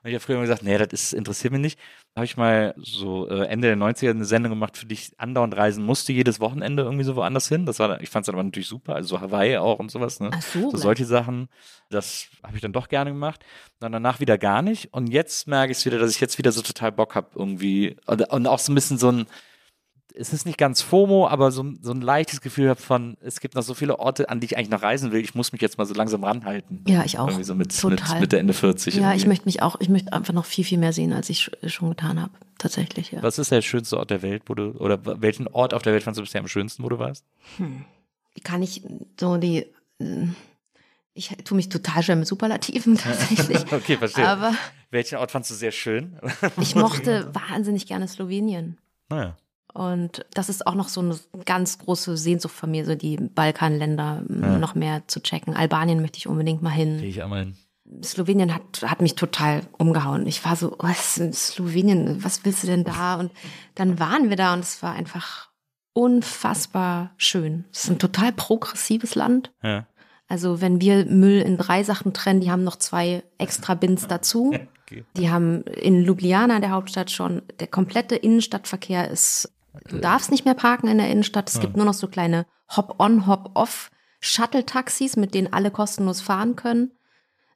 Und 0.05 0.11
ich 0.11 0.15
habe 0.17 0.23
früher 0.23 0.35
immer 0.35 0.43
gesagt, 0.43 0.61
nee, 0.61 0.77
das 0.77 0.89
ist, 0.93 1.13
interessiert 1.13 1.51
mich 1.51 1.61
nicht. 1.63 1.79
Da 2.13 2.19
habe 2.19 2.25
ich 2.25 2.37
mal 2.37 2.75
so 2.77 3.27
äh, 3.27 3.47
Ende 3.47 3.69
der 3.69 3.75
90er 3.75 4.11
eine 4.11 4.25
Sendung 4.25 4.51
gemacht, 4.51 4.77
für 4.77 4.85
die 4.85 4.93
ich 4.93 5.13
andauernd 5.17 5.57
reisen 5.57 5.83
musste, 5.83 6.13
jedes 6.13 6.39
Wochenende 6.39 6.83
irgendwie 6.83 7.03
so 7.03 7.15
woanders 7.15 7.47
hin. 7.47 7.65
Das 7.65 7.79
war, 7.79 7.99
ich 7.99 8.11
fand 8.11 8.23
es 8.23 8.29
aber 8.29 8.43
natürlich 8.43 8.67
super, 8.67 8.93
also 8.93 9.15
so 9.15 9.21
Hawaii 9.21 9.57
auch 9.57 9.79
und 9.79 9.89
sowas. 9.89 10.19
Ne? 10.19 10.29
Ach 10.31 10.41
so, 10.43 10.69
so 10.69 10.77
solche 10.77 11.05
Sachen, 11.05 11.49
das 11.89 12.27
habe 12.43 12.55
ich 12.55 12.61
dann 12.61 12.71
doch 12.71 12.87
gerne 12.87 13.13
gemacht. 13.13 13.43
Dann 13.79 13.93
danach 13.93 14.19
wieder 14.19 14.37
gar 14.37 14.61
nicht. 14.61 14.93
Und 14.93 15.07
jetzt 15.07 15.47
merke 15.47 15.71
ich 15.71 15.79
es 15.79 15.85
wieder, 15.87 15.97
dass 15.97 16.11
ich 16.11 16.21
jetzt 16.21 16.37
wieder 16.37 16.51
so 16.51 16.61
total 16.61 16.91
Bock 16.91 17.15
habe 17.15 17.29
irgendwie. 17.33 17.95
Und, 18.05 18.29
und 18.29 18.45
auch 18.45 18.59
so 18.59 18.71
ein 18.71 18.75
bisschen 18.75 18.99
so 18.99 19.11
ein, 19.11 19.25
es 20.17 20.31
ist 20.33 20.45
nicht 20.45 20.57
ganz 20.57 20.81
FOMO, 20.81 21.27
aber 21.27 21.51
so, 21.51 21.65
so 21.81 21.91
ein 21.91 22.01
leichtes 22.01 22.41
Gefühl 22.41 22.69
habe 22.69 22.81
von, 22.81 23.17
es 23.21 23.39
gibt 23.39 23.55
noch 23.55 23.63
so 23.63 23.73
viele 23.73 23.99
Orte, 23.99 24.29
an 24.29 24.39
die 24.39 24.45
ich 24.45 24.57
eigentlich 24.57 24.69
noch 24.69 24.81
reisen 24.81 25.11
will. 25.11 25.19
Ich 25.21 25.35
muss 25.35 25.51
mich 25.51 25.61
jetzt 25.61 25.77
mal 25.77 25.85
so 25.85 25.93
langsam 25.93 26.23
ranhalten. 26.23 26.83
Ja, 26.87 27.03
ich 27.03 27.19
auch. 27.19 27.27
Irgendwie 27.27 27.43
so 27.43 27.55
mit, 27.55 27.77
Total. 27.79 28.13
mit 28.13 28.21
Mitte, 28.21 28.39
Ende 28.39 28.53
40. 28.53 28.95
Ja, 28.95 29.01
irgendwie. 29.01 29.17
ich 29.17 29.27
möchte 29.27 29.45
mich 29.45 29.61
auch, 29.61 29.75
ich 29.79 29.89
möchte 29.89 30.13
einfach 30.13 30.33
noch 30.33 30.45
viel, 30.45 30.63
viel 30.63 30.77
mehr 30.77 30.93
sehen, 30.93 31.11
als 31.13 31.29
ich 31.29 31.39
sch- 31.41 31.69
schon 31.69 31.89
getan 31.89 32.21
habe. 32.21 32.31
Tatsächlich, 32.57 33.11
ja. 33.11 33.21
Was 33.21 33.37
ist 33.39 33.51
der 33.51 33.61
schönste 33.61 33.97
Ort 33.97 34.09
der 34.09 34.21
Welt, 34.21 34.43
wo 34.47 34.53
du, 34.55 34.71
oder 34.77 34.99
welchen 35.21 35.47
Ort 35.49 35.73
auf 35.73 35.81
der 35.81 35.93
Welt 35.93 36.03
fandest 36.03 36.19
du 36.19 36.23
bisher 36.23 36.41
am 36.41 36.47
schönsten, 36.47 36.83
wo 36.83 36.89
du 36.89 36.97
warst? 36.99 37.25
Wie 38.33 38.41
kann 38.41 38.63
ich 38.63 38.81
so 39.19 39.37
die, 39.37 39.65
äh, 39.99 40.27
ich 41.13 41.29
tue 41.43 41.55
mich 41.55 41.69
total 41.69 42.03
schwer 42.03 42.15
mit 42.15 42.27
Superlativen 42.27 42.97
tatsächlich. 42.97 43.59
Okay, 43.71 43.97
verstehe. 43.97 44.27
Aber 44.27 44.53
welchen 44.91 45.17
Ort 45.17 45.31
fandst 45.31 45.51
du 45.51 45.55
sehr 45.55 45.71
schön? 45.71 46.17
ich 46.61 46.75
mochte 46.75 47.29
wahnsinnig 47.49 47.85
gerne 47.85 48.07
Slowenien. 48.07 48.77
naja. 49.09 49.35
Und 49.75 50.25
das 50.33 50.47
ist 50.47 50.65
auch 50.65 50.73
noch 50.73 50.87
so 50.87 51.01
eine 51.01 51.19
ganz 51.43 51.79
große 51.79 52.15
Sehnsucht 52.15 52.55
von 52.55 52.71
mir, 52.71 52.85
so 52.85 52.95
die 52.95 53.17
Balkanländer 53.17 54.23
m, 54.27 54.57
noch 54.61 54.73
mehr 54.73 55.03
zu 55.07 55.21
checken. 55.21 55.53
Albanien 55.53 55.99
möchte 55.99 56.17
ich 56.17 56.27
unbedingt 56.27 56.61
mal 56.61 56.69
hin. 56.69 56.97
Gehe 56.97 57.09
ich 57.09 57.21
einmal 57.21 57.43
hin. 57.43 57.57
Slowenien 58.01 58.55
hat, 58.55 58.83
hat 58.83 59.01
mich 59.01 59.15
total 59.15 59.63
umgehauen. 59.77 60.27
Ich 60.27 60.45
war 60.45 60.55
so, 60.55 60.77
was 60.79 61.17
ist 61.17 61.47
Slowenien, 61.47 62.23
was 62.23 62.45
willst 62.45 62.63
du 62.63 62.67
denn 62.67 62.85
da? 62.85 63.15
Und 63.15 63.33
dann 63.75 63.99
waren 63.99 64.29
wir 64.29 64.37
da 64.37 64.53
und 64.53 64.61
es 64.61 64.81
war 64.81 64.93
einfach 64.93 65.49
unfassbar 65.91 67.11
schön. 67.17 67.65
Es 67.73 67.83
ist 67.83 67.89
ein 67.89 67.99
total 67.99 68.31
progressives 68.31 69.13
Land. 69.15 69.51
Ja. 69.61 69.87
Also 70.29 70.61
wenn 70.61 70.79
wir 70.79 71.05
Müll 71.05 71.41
in 71.41 71.57
drei 71.57 71.83
Sachen 71.83 72.13
trennen, 72.13 72.39
die 72.39 72.49
haben 72.49 72.63
noch 72.63 72.77
zwei 72.77 73.23
extra 73.37 73.75
Bins 73.75 74.07
dazu. 74.07 74.53
Okay. 74.85 75.03
Die 75.17 75.29
haben 75.29 75.63
in 75.63 76.01
Ljubljana, 76.01 76.61
der 76.61 76.71
Hauptstadt, 76.71 77.11
schon, 77.11 77.41
der 77.59 77.67
komplette 77.67 78.15
Innenstadtverkehr 78.15 79.11
ist, 79.11 79.51
du 79.87 79.99
darfst 79.99 80.31
nicht 80.31 80.45
mehr 80.45 80.53
parken 80.53 80.87
in 80.87 80.97
der 80.97 81.09
Innenstadt. 81.09 81.49
Es 81.49 81.59
gibt 81.59 81.75
nur 81.75 81.85
noch 81.85 81.93
so 81.93 82.07
kleine 82.07 82.45
Hop-on, 82.75 83.27
Hop-off 83.27 83.91
Shuttle-Taxis, 84.19 85.17
mit 85.17 85.33
denen 85.33 85.53
alle 85.53 85.71
kostenlos 85.71 86.21
fahren 86.21 86.55
können. 86.55 86.91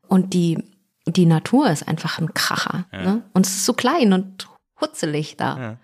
Und 0.08 0.34
die, 0.34 0.64
die 1.08 1.26
Natur 1.26 1.70
ist 1.70 1.88
einfach 1.88 2.20
ein 2.20 2.34
Kracher. 2.34 2.86
Ne? 2.92 3.24
Und 3.34 3.46
es 3.46 3.56
ist 3.56 3.66
so 3.66 3.74
klein 3.74 4.14
und 4.14 4.48
hutzelig 4.80 5.38
da. 5.38 5.58
Ja. 5.58 5.78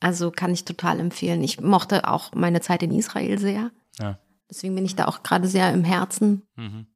Also 0.00 0.30
kann 0.30 0.52
ich 0.52 0.64
total 0.64 0.98
empfehlen. 0.98 1.42
Ich 1.42 1.60
mochte 1.60 2.08
auch 2.08 2.32
meine 2.34 2.60
Zeit 2.60 2.82
in 2.82 2.92
Israel 2.92 3.38
sehr. 3.38 3.70
Ja. 3.98 4.18
Deswegen 4.48 4.74
bin 4.74 4.84
ich 4.84 4.96
da 4.96 5.06
auch 5.06 5.22
gerade 5.22 5.46
sehr 5.46 5.72
im 5.72 5.84
Herzen. 5.84 6.42
Mhm. 6.56 6.86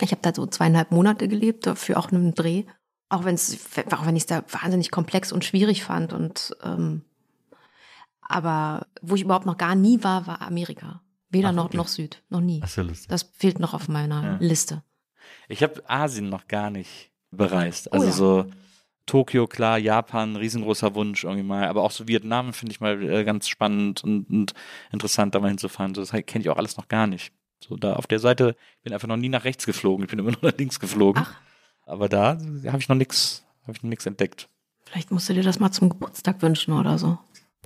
Ich 0.00 0.10
habe 0.10 0.22
da 0.22 0.34
so 0.34 0.46
zweieinhalb 0.46 0.90
Monate 0.90 1.28
gelebt, 1.28 1.66
dafür 1.66 1.98
auch 1.98 2.10
einen 2.10 2.34
Dreh. 2.34 2.64
Auch, 3.08 3.24
wenn's, 3.24 3.58
auch 3.92 4.04
wenn 4.04 4.16
ich 4.16 4.24
es 4.24 4.26
da 4.26 4.42
wahnsinnig 4.50 4.90
komplex 4.90 5.30
und 5.30 5.44
schwierig 5.44 5.84
fand. 5.84 6.12
Und 6.12 6.56
ähm, 6.64 7.04
aber 8.28 8.86
wo 9.02 9.14
ich 9.14 9.22
überhaupt 9.22 9.46
noch 9.46 9.56
gar 9.58 9.74
nie 9.74 10.02
war, 10.02 10.26
war 10.26 10.42
Amerika. 10.42 11.00
Weder 11.30 11.48
Ach, 11.48 11.52
Nord 11.52 11.66
wirklich? 11.68 11.78
noch 11.78 11.88
Süd. 11.88 12.22
Noch 12.28 12.40
nie. 12.40 12.62
So 12.66 12.82
lustig. 12.82 13.08
Das 13.08 13.24
fehlt 13.34 13.58
noch 13.58 13.74
auf 13.74 13.88
meiner 13.88 14.22
Ja. 14.22 14.36
Liste. 14.40 14.82
Ich 15.48 15.62
habe 15.62 15.82
Asien 15.88 16.28
noch 16.28 16.46
gar 16.48 16.70
nicht 16.70 17.10
bereist. 17.30 17.88
Oh 17.90 17.94
Also 17.96 18.06
ja. 18.06 18.12
so 18.12 18.46
Tokio, 19.06 19.46
klar, 19.46 19.78
Japan, 19.78 20.34
riesengroßer 20.36 20.94
Wunsch 20.94 21.24
irgendwie 21.24 21.42
mal. 21.44 21.68
Aber 21.68 21.82
auch 21.82 21.90
so 21.92 22.08
Vietnam 22.08 22.52
finde 22.52 22.72
ich 22.72 22.80
mal 22.80 23.02
äh, 23.02 23.24
ganz 23.24 23.48
spannend 23.48 24.02
und, 24.02 24.28
und 24.30 24.52
interessant, 24.92 25.34
da 25.34 25.40
mal 25.40 25.48
hinzufahren. 25.48 25.94
So, 25.94 26.00
das 26.00 26.10
kenne 26.10 26.42
ich 26.42 26.48
auch 26.48 26.56
alles 26.56 26.76
noch 26.76 26.88
gar 26.88 27.06
nicht. 27.06 27.32
So 27.60 27.76
da 27.76 27.94
auf 27.94 28.06
der 28.06 28.18
Seite, 28.18 28.56
ich 28.78 28.82
bin 28.82 28.92
einfach 28.92 29.08
noch 29.08 29.16
nie 29.16 29.28
nach 29.28 29.44
rechts 29.44 29.64
geflogen. 29.66 30.04
Ich 30.04 30.10
bin 30.10 30.18
immer 30.18 30.30
nur 30.40 30.50
nach 30.50 30.58
links 30.58 30.80
geflogen. 30.80 31.22
Ach. 31.24 31.34
Aber 31.86 32.08
da 32.08 32.36
habe 32.66 32.78
ich 32.80 32.88
noch 32.88 32.96
nichts, 32.96 33.44
habe 33.62 33.72
ich 33.76 33.82
noch 33.82 33.90
nichts 33.90 34.06
entdeckt. 34.06 34.48
Vielleicht 34.84 35.10
musst 35.10 35.28
du 35.28 35.34
dir 35.34 35.42
das 35.42 35.58
mal 35.60 35.70
zum 35.72 35.88
Geburtstag 35.88 36.42
wünschen 36.42 36.72
oder 36.72 36.98
so. 36.98 37.18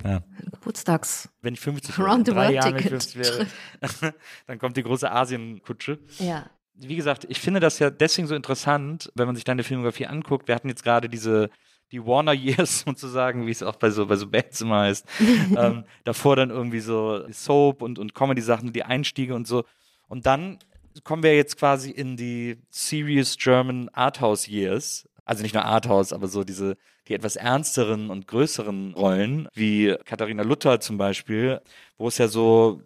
Ja. 0.03 0.23
Geburtstags. 0.51 1.29
Wenn 1.41 1.53
ich 1.53 1.59
50 1.59 1.97
wäre, 1.97 2.07
in 2.07 2.11
Round 2.11 2.27
the 2.27 2.33
drei 2.33 2.53
Jahren, 2.53 2.73
wenn 2.73 2.77
ich 2.77 2.83
ticket. 2.83 3.03
50 3.03 3.15
wäre, 3.17 4.13
dann 4.47 4.59
kommt 4.59 4.77
die 4.77 4.83
große 4.83 5.11
Asien-Kutsche. 5.11 5.99
Ja. 6.19 6.49
wie 6.75 6.95
gesagt, 6.95 7.25
ich 7.29 7.39
finde 7.39 7.59
das 7.59 7.79
ja 7.79 7.89
deswegen 7.89 8.27
so 8.27 8.35
interessant, 8.35 9.11
wenn 9.15 9.27
man 9.27 9.35
sich 9.35 9.43
deine 9.43 9.63
Filmografie 9.63 10.07
anguckt. 10.07 10.47
Wir 10.47 10.55
hatten 10.55 10.69
jetzt 10.69 10.83
gerade 10.83 11.09
diese 11.09 11.49
die 11.91 12.05
Warner 12.05 12.33
Years 12.33 12.79
sozusagen, 12.85 13.45
wie 13.45 13.51
es 13.51 13.63
auch 13.63 13.75
bei 13.75 13.89
so 13.89 14.05
bei 14.05 14.15
so 14.15 14.27
Bands 14.27 14.61
immer 14.61 14.81
heißt. 14.81 15.05
ähm, 15.57 15.83
davor 16.03 16.35
dann 16.35 16.49
irgendwie 16.49 16.79
so 16.79 17.29
Soap 17.31 17.81
und 17.81 17.99
und 17.99 18.15
Comedy 18.15 18.41
Sachen, 18.41 18.73
die 18.73 18.83
Einstiege 18.83 19.35
und 19.35 19.47
so. 19.47 19.65
Und 20.07 20.25
dann 20.25 20.59
kommen 21.03 21.23
wir 21.23 21.35
jetzt 21.35 21.57
quasi 21.57 21.91
in 21.91 22.17
die 22.17 22.57
Serious 22.69 23.37
German 23.37 23.89
Arthouse 23.89 24.47
Years. 24.47 25.07
Also 25.23 25.43
nicht 25.43 25.53
nur 25.53 25.63
Arthouse, 25.63 26.13
aber 26.13 26.27
so 26.27 26.43
diese, 26.43 26.77
die 27.11 27.15
etwas 27.15 27.35
ernsteren 27.35 28.09
und 28.09 28.27
größeren 28.27 28.93
Rollen, 28.93 29.49
wie 29.53 29.95
Katharina 30.05 30.43
Luther 30.43 30.79
zum 30.79 30.97
Beispiel, 30.97 31.59
wo 31.97 32.07
es 32.07 32.17
ja 32.17 32.29
so, 32.29 32.81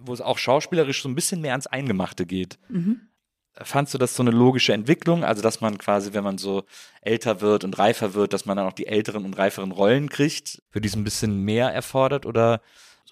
wo 0.00 0.12
es 0.12 0.20
auch 0.20 0.36
schauspielerisch 0.36 1.00
so 1.02 1.08
ein 1.08 1.14
bisschen 1.14 1.40
mehr 1.40 1.52
ans 1.52 1.68
Eingemachte 1.68 2.26
geht. 2.26 2.58
Fandst 3.54 3.94
du 3.94 3.98
das 3.98 4.16
so 4.16 4.22
eine 4.22 4.32
logische 4.32 4.72
Entwicklung? 4.72 5.24
Also, 5.24 5.42
dass 5.42 5.60
man 5.60 5.78
quasi, 5.78 6.12
wenn 6.12 6.24
man 6.24 6.38
so 6.38 6.64
älter 7.02 7.40
wird 7.40 7.62
und 7.64 7.78
reifer 7.78 8.14
wird, 8.14 8.32
dass 8.32 8.46
man 8.46 8.56
dann 8.56 8.66
auch 8.66 8.72
die 8.72 8.86
älteren 8.86 9.24
und 9.24 9.38
reiferen 9.38 9.70
Rollen 9.70 10.08
kriegt, 10.08 10.60
für 10.70 10.80
die 10.80 10.88
es 10.88 10.96
ein 10.96 11.04
bisschen 11.04 11.42
mehr 11.42 11.68
erfordert? 11.68 12.26
Oder, 12.26 12.60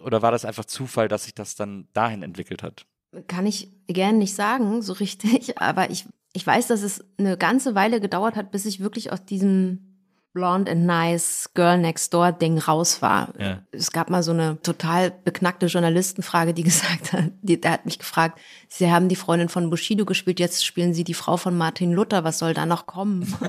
oder 0.01 0.23
war 0.23 0.33
das 0.33 0.45
einfach 0.45 0.65
Zufall, 0.65 1.09
dass 1.09 1.25
sich 1.25 1.35
das 1.35 1.55
dann 1.55 1.87
dahin 1.93 2.23
entwickelt 2.23 2.63
hat? 2.63 2.87
Kann 3.29 3.47
ich 3.47 3.71
gern 3.87 4.19
nicht 4.19 4.35
sagen, 4.35 4.83
so 4.83 4.93
richtig, 4.95 5.59
aber 5.61 5.91
ich, 5.91 6.07
ich 6.33 6.45
weiß, 6.45 6.67
dass 6.67 6.83
es 6.83 7.05
eine 7.19 7.37
ganze 7.37 7.77
Weile 7.77 8.01
gedauert 8.01 8.35
hat, 8.35 8.51
bis 8.51 8.67
ich 8.67 8.81
wirklich 8.81 9.13
aus 9.13 9.25
diesem 9.25 9.96
Blonde 10.37 10.71
and 10.71 10.85
Nice 10.85 11.49
Girl 11.55 11.79
Next 11.79 12.13
Door 12.13 12.33
Ding 12.33 12.59
raus 12.59 13.01
war. 13.01 13.33
Ja. 13.41 13.63
Es 13.73 13.91
gab 13.91 14.11
mal 14.11 14.23
so 14.23 14.33
eine 14.33 14.61
total 14.61 15.11
beknackte 15.11 15.65
Journalistenfrage, 15.65 16.53
die 16.53 16.63
gesagt 16.71 17.15
hat, 17.15 17.31
die, 17.41 17.59
der 17.59 17.71
hat 17.73 17.87
mich 17.87 17.99
gefragt, 17.99 18.39
Sie 18.69 18.91
haben 18.93 19.09
die 19.09 19.17
Freundin 19.17 19.49
von 19.49 19.71
Bushido 19.71 20.05
gespielt, 20.05 20.39
jetzt 20.39 20.63
spielen 20.67 20.93
Sie 20.93 21.05
die 21.05 21.15
Frau 21.15 21.39
von 21.39 21.57
Martin 21.57 21.91
Luther, 21.95 22.23
was 22.23 22.39
soll 22.39 22.53
da 22.53 22.67
noch 22.67 22.85
kommen? 22.87 23.35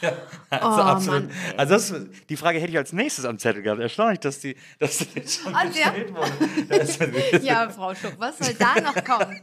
Also, 0.50 0.66
Oh, 0.66 0.82
absolut. 0.82 1.22
Mann, 1.28 1.30
also 1.56 1.72
das, 1.74 1.94
die 2.28 2.36
Frage 2.36 2.58
hätte 2.60 2.70
ich 2.70 2.76
als 2.76 2.92
nächstes 2.92 3.24
am 3.24 3.38
Zettel 3.38 3.62
gehabt. 3.62 3.80
Erstaunlich, 3.80 4.20
dass 4.20 4.38
die, 4.40 4.54
dass 4.78 4.98
die 4.98 5.06
jetzt 5.14 5.40
schon 5.40 5.54
Ah, 5.54 5.64
ja? 5.64 5.70
gestellt 5.90 6.14
wurde. 6.14 6.30
Das 6.68 6.96
ist- 6.98 7.42
ja, 7.44 7.68
Frau 7.70 7.94
Schuck, 7.94 8.12
was 8.18 8.38
soll 8.38 8.54
da 8.54 8.78
noch 8.80 8.94
kommen? 9.02 9.40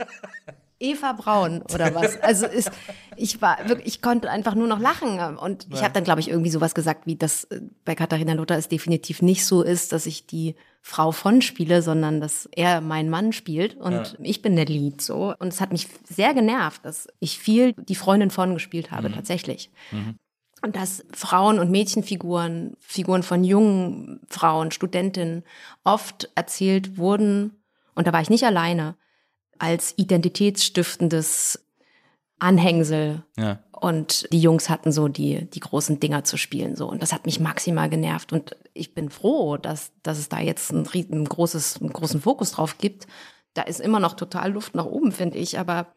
Eva 0.83 1.13
Braun 1.13 1.61
oder 1.73 1.95
was? 1.95 2.19
Also 2.21 2.45
ist, 2.45 2.69
ich 3.15 3.41
war 3.41 3.69
wirklich, 3.69 3.87
ich 3.87 4.01
konnte 4.01 4.29
einfach 4.29 4.53
nur 4.53 4.67
noch 4.67 4.79
lachen. 4.79 5.37
Und 5.37 5.67
ich 5.71 5.81
habe 5.81 5.93
dann 5.93 6.03
glaube 6.03 6.19
ich 6.19 6.29
irgendwie 6.29 6.49
sowas 6.49 6.75
gesagt, 6.75 7.07
wie 7.07 7.15
das 7.15 7.45
äh, 7.45 7.61
bei 7.85 7.95
Katharina 7.95 8.33
Luther 8.33 8.57
es 8.57 8.67
definitiv 8.67 9.21
nicht 9.21 9.45
so 9.45 9.61
ist, 9.61 9.93
dass 9.93 10.05
ich 10.05 10.27
die 10.27 10.55
Frau 10.81 11.13
von 11.13 11.41
spiele, 11.41 11.81
sondern 11.81 12.19
dass 12.19 12.49
er 12.51 12.81
mein 12.81 13.09
Mann 13.09 13.31
spielt. 13.31 13.75
Und 13.75 14.17
ich 14.21 14.41
bin 14.41 14.57
der 14.57 14.65
Lied 14.65 15.01
so. 15.01 15.33
Und 15.39 15.47
es 15.47 15.61
hat 15.61 15.71
mich 15.71 15.87
sehr 16.03 16.33
genervt, 16.33 16.83
dass 16.83 17.07
ich 17.19 17.39
viel 17.39 17.73
die 17.73 17.95
Freundin 17.95 18.29
von 18.29 18.53
gespielt 18.53 18.91
habe 18.91 19.09
tatsächlich. 19.11 19.71
Und 20.61 20.75
dass 20.75 21.05
Frauen- 21.13 21.59
und 21.59 21.71
Mädchenfiguren, 21.71 22.75
Figuren 22.79 23.23
von 23.23 23.45
jungen 23.45 24.19
Frauen, 24.29 24.71
Studentinnen 24.71 25.43
oft 25.85 26.29
erzählt 26.35 26.97
wurden, 26.97 27.63
und 27.95 28.07
da 28.07 28.13
war 28.13 28.21
ich 28.21 28.29
nicht 28.29 28.43
alleine, 28.43 28.95
als 29.59 29.93
identitätsstiftendes 29.97 31.65
Anhängsel. 32.39 33.23
Ja. 33.37 33.59
Und 33.71 34.31
die 34.31 34.39
Jungs 34.39 34.69
hatten 34.69 34.91
so 34.91 35.07
die, 35.07 35.49
die 35.49 35.59
großen 35.59 35.99
Dinger 35.99 36.23
zu 36.23 36.37
spielen. 36.37 36.75
So. 36.75 36.87
Und 36.87 37.01
das 37.01 37.13
hat 37.13 37.25
mich 37.25 37.39
maximal 37.39 37.89
genervt. 37.89 38.31
Und 38.31 38.55
ich 38.73 38.93
bin 38.93 39.09
froh, 39.09 39.57
dass, 39.57 39.91
dass 40.03 40.17
es 40.17 40.29
da 40.29 40.39
jetzt 40.39 40.71
ein, 40.71 40.87
ein 40.93 41.25
großes, 41.25 41.81
einen 41.81 41.91
großen 41.91 42.21
Fokus 42.21 42.51
drauf 42.51 42.77
gibt. 42.77 43.07
Da 43.53 43.63
ist 43.63 43.81
immer 43.81 43.99
noch 43.99 44.13
total 44.13 44.51
Luft 44.51 44.75
nach 44.75 44.85
oben, 44.85 45.11
finde 45.11 45.37
ich. 45.37 45.59
Aber 45.59 45.87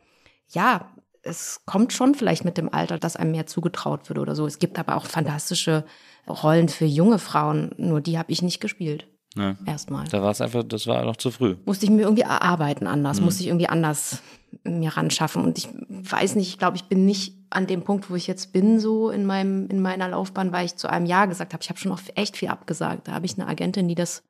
ja, 0.48 0.92
es 1.22 1.62
kommt 1.64 1.92
schon 1.92 2.14
vielleicht 2.14 2.44
mit 2.44 2.58
dem 2.58 2.72
Alter, 2.72 2.98
dass 2.98 3.16
einem 3.16 3.32
mehr 3.32 3.46
zugetraut 3.46 4.08
wird 4.08 4.18
oder 4.18 4.34
so. 4.34 4.46
Es 4.46 4.58
gibt 4.58 4.78
aber 4.78 4.96
auch 4.96 5.06
fantastische 5.06 5.84
Rollen 6.28 6.68
für 6.68 6.86
junge 6.86 7.18
Frauen. 7.18 7.72
Nur 7.76 8.00
die 8.00 8.18
habe 8.18 8.32
ich 8.32 8.42
nicht 8.42 8.60
gespielt. 8.60 9.08
Ja. 9.36 9.56
Erstmal. 9.66 10.06
Da 10.08 10.22
war 10.22 10.30
es 10.30 10.40
einfach, 10.40 10.64
das 10.64 10.86
war 10.86 11.04
noch 11.04 11.16
zu 11.16 11.30
früh. 11.30 11.56
Musste 11.64 11.84
ich 11.84 11.90
mir 11.90 12.02
irgendwie 12.02 12.22
erarbeiten 12.22 12.86
anders, 12.86 13.20
musste 13.20 13.42
ich 13.42 13.48
irgendwie 13.48 13.68
anders 13.68 14.22
mir 14.64 14.96
ran 14.96 15.10
schaffen. 15.10 15.42
Und 15.42 15.58
ich 15.58 15.68
weiß 15.88 16.34
nicht, 16.36 16.48
ich 16.48 16.58
glaube, 16.58 16.76
ich 16.76 16.84
bin 16.84 17.04
nicht 17.04 17.34
an 17.50 17.66
dem 17.66 17.82
Punkt, 17.82 18.10
wo 18.10 18.14
ich 18.14 18.26
jetzt 18.26 18.52
bin, 18.52 18.80
so 18.80 19.10
in 19.10 19.26
meinem, 19.26 19.68
in 19.68 19.80
meiner 19.80 20.08
Laufbahn, 20.08 20.52
weil 20.52 20.66
ich 20.66 20.76
zu 20.76 20.88
einem 20.88 21.06
Ja 21.06 21.26
gesagt 21.26 21.52
habe. 21.52 21.62
Ich 21.62 21.68
habe 21.68 21.78
schon 21.78 21.90
noch 21.90 22.00
echt 22.14 22.36
viel 22.36 22.48
abgesagt. 22.48 23.08
Da 23.08 23.12
habe 23.12 23.26
ich 23.26 23.38
eine 23.38 23.46
Agentin, 23.46 23.88
die 23.88 23.94
das 23.94 24.22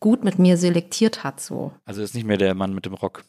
gut 0.00 0.24
mit 0.24 0.38
mir 0.38 0.56
selektiert 0.56 1.24
hat, 1.24 1.40
so. 1.40 1.72
Also 1.84 2.02
ist 2.02 2.14
nicht 2.14 2.26
mehr 2.26 2.38
der 2.38 2.54
Mann 2.54 2.74
mit 2.74 2.86
dem 2.86 2.94
Rock. 2.94 3.24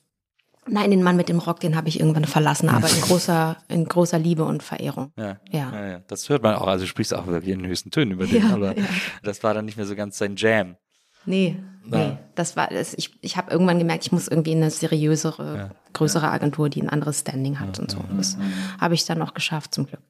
Nein, 0.65 0.91
den 0.91 1.03
Mann 1.03 1.17
mit 1.17 1.27
dem 1.27 1.39
Rock, 1.39 1.59
den 1.59 1.75
habe 1.75 1.89
ich 1.89 1.99
irgendwann 1.99 2.25
verlassen, 2.25 2.69
aber 2.69 2.89
in 2.89 3.01
großer, 3.01 3.57
in 3.67 3.85
großer 3.85 4.17
Liebe 4.17 4.45
und 4.45 4.63
Verehrung. 4.63 5.11
Ja. 5.17 5.37
Ja. 5.51 5.71
ja, 5.73 5.87
ja. 5.87 5.99
Das 6.07 6.29
hört 6.29 6.41
man 6.41 6.55
auch. 6.55 6.67
Also 6.67 6.85
du 6.85 6.87
sprichst 6.87 7.13
auch 7.13 7.27
wirklich 7.27 7.53
in 7.53 7.59
den 7.59 7.67
höchsten 7.67 7.91
Tönen 7.91 8.11
über 8.11 8.25
den, 8.25 8.41
Ja, 8.41 8.53
aber 8.53 8.77
ja. 8.77 8.85
das 9.23 9.43
war 9.43 9.53
dann 9.53 9.65
nicht 9.65 9.77
mehr 9.77 9.85
so 9.85 9.95
ganz 9.95 10.17
sein 10.17 10.35
Jam. 10.37 10.77
Nee, 11.25 11.57
nee. 11.85 11.97
Ja. 11.97 12.19
Das 12.35 12.55
war 12.55 12.67
das, 12.67 12.93
ich, 12.93 13.11
ich 13.21 13.37
habe 13.37 13.51
irgendwann 13.51 13.79
gemerkt, 13.79 14.05
ich 14.05 14.11
muss 14.11 14.27
irgendwie 14.27 14.51
in 14.51 14.59
eine 14.59 14.71
seriösere, 14.71 15.71
größere 15.93 16.29
Agentur, 16.29 16.69
die 16.69 16.81
ein 16.81 16.89
anderes 16.89 17.21
Standing 17.21 17.59
hat 17.59 17.79
und 17.79 17.91
so. 17.91 17.99
Und 17.99 18.17
das 18.17 18.37
habe 18.79 18.93
ich 18.95 19.05
dann 19.05 19.21
auch 19.21 19.33
geschafft, 19.33 19.73
zum 19.73 19.85
Glück. 19.85 20.01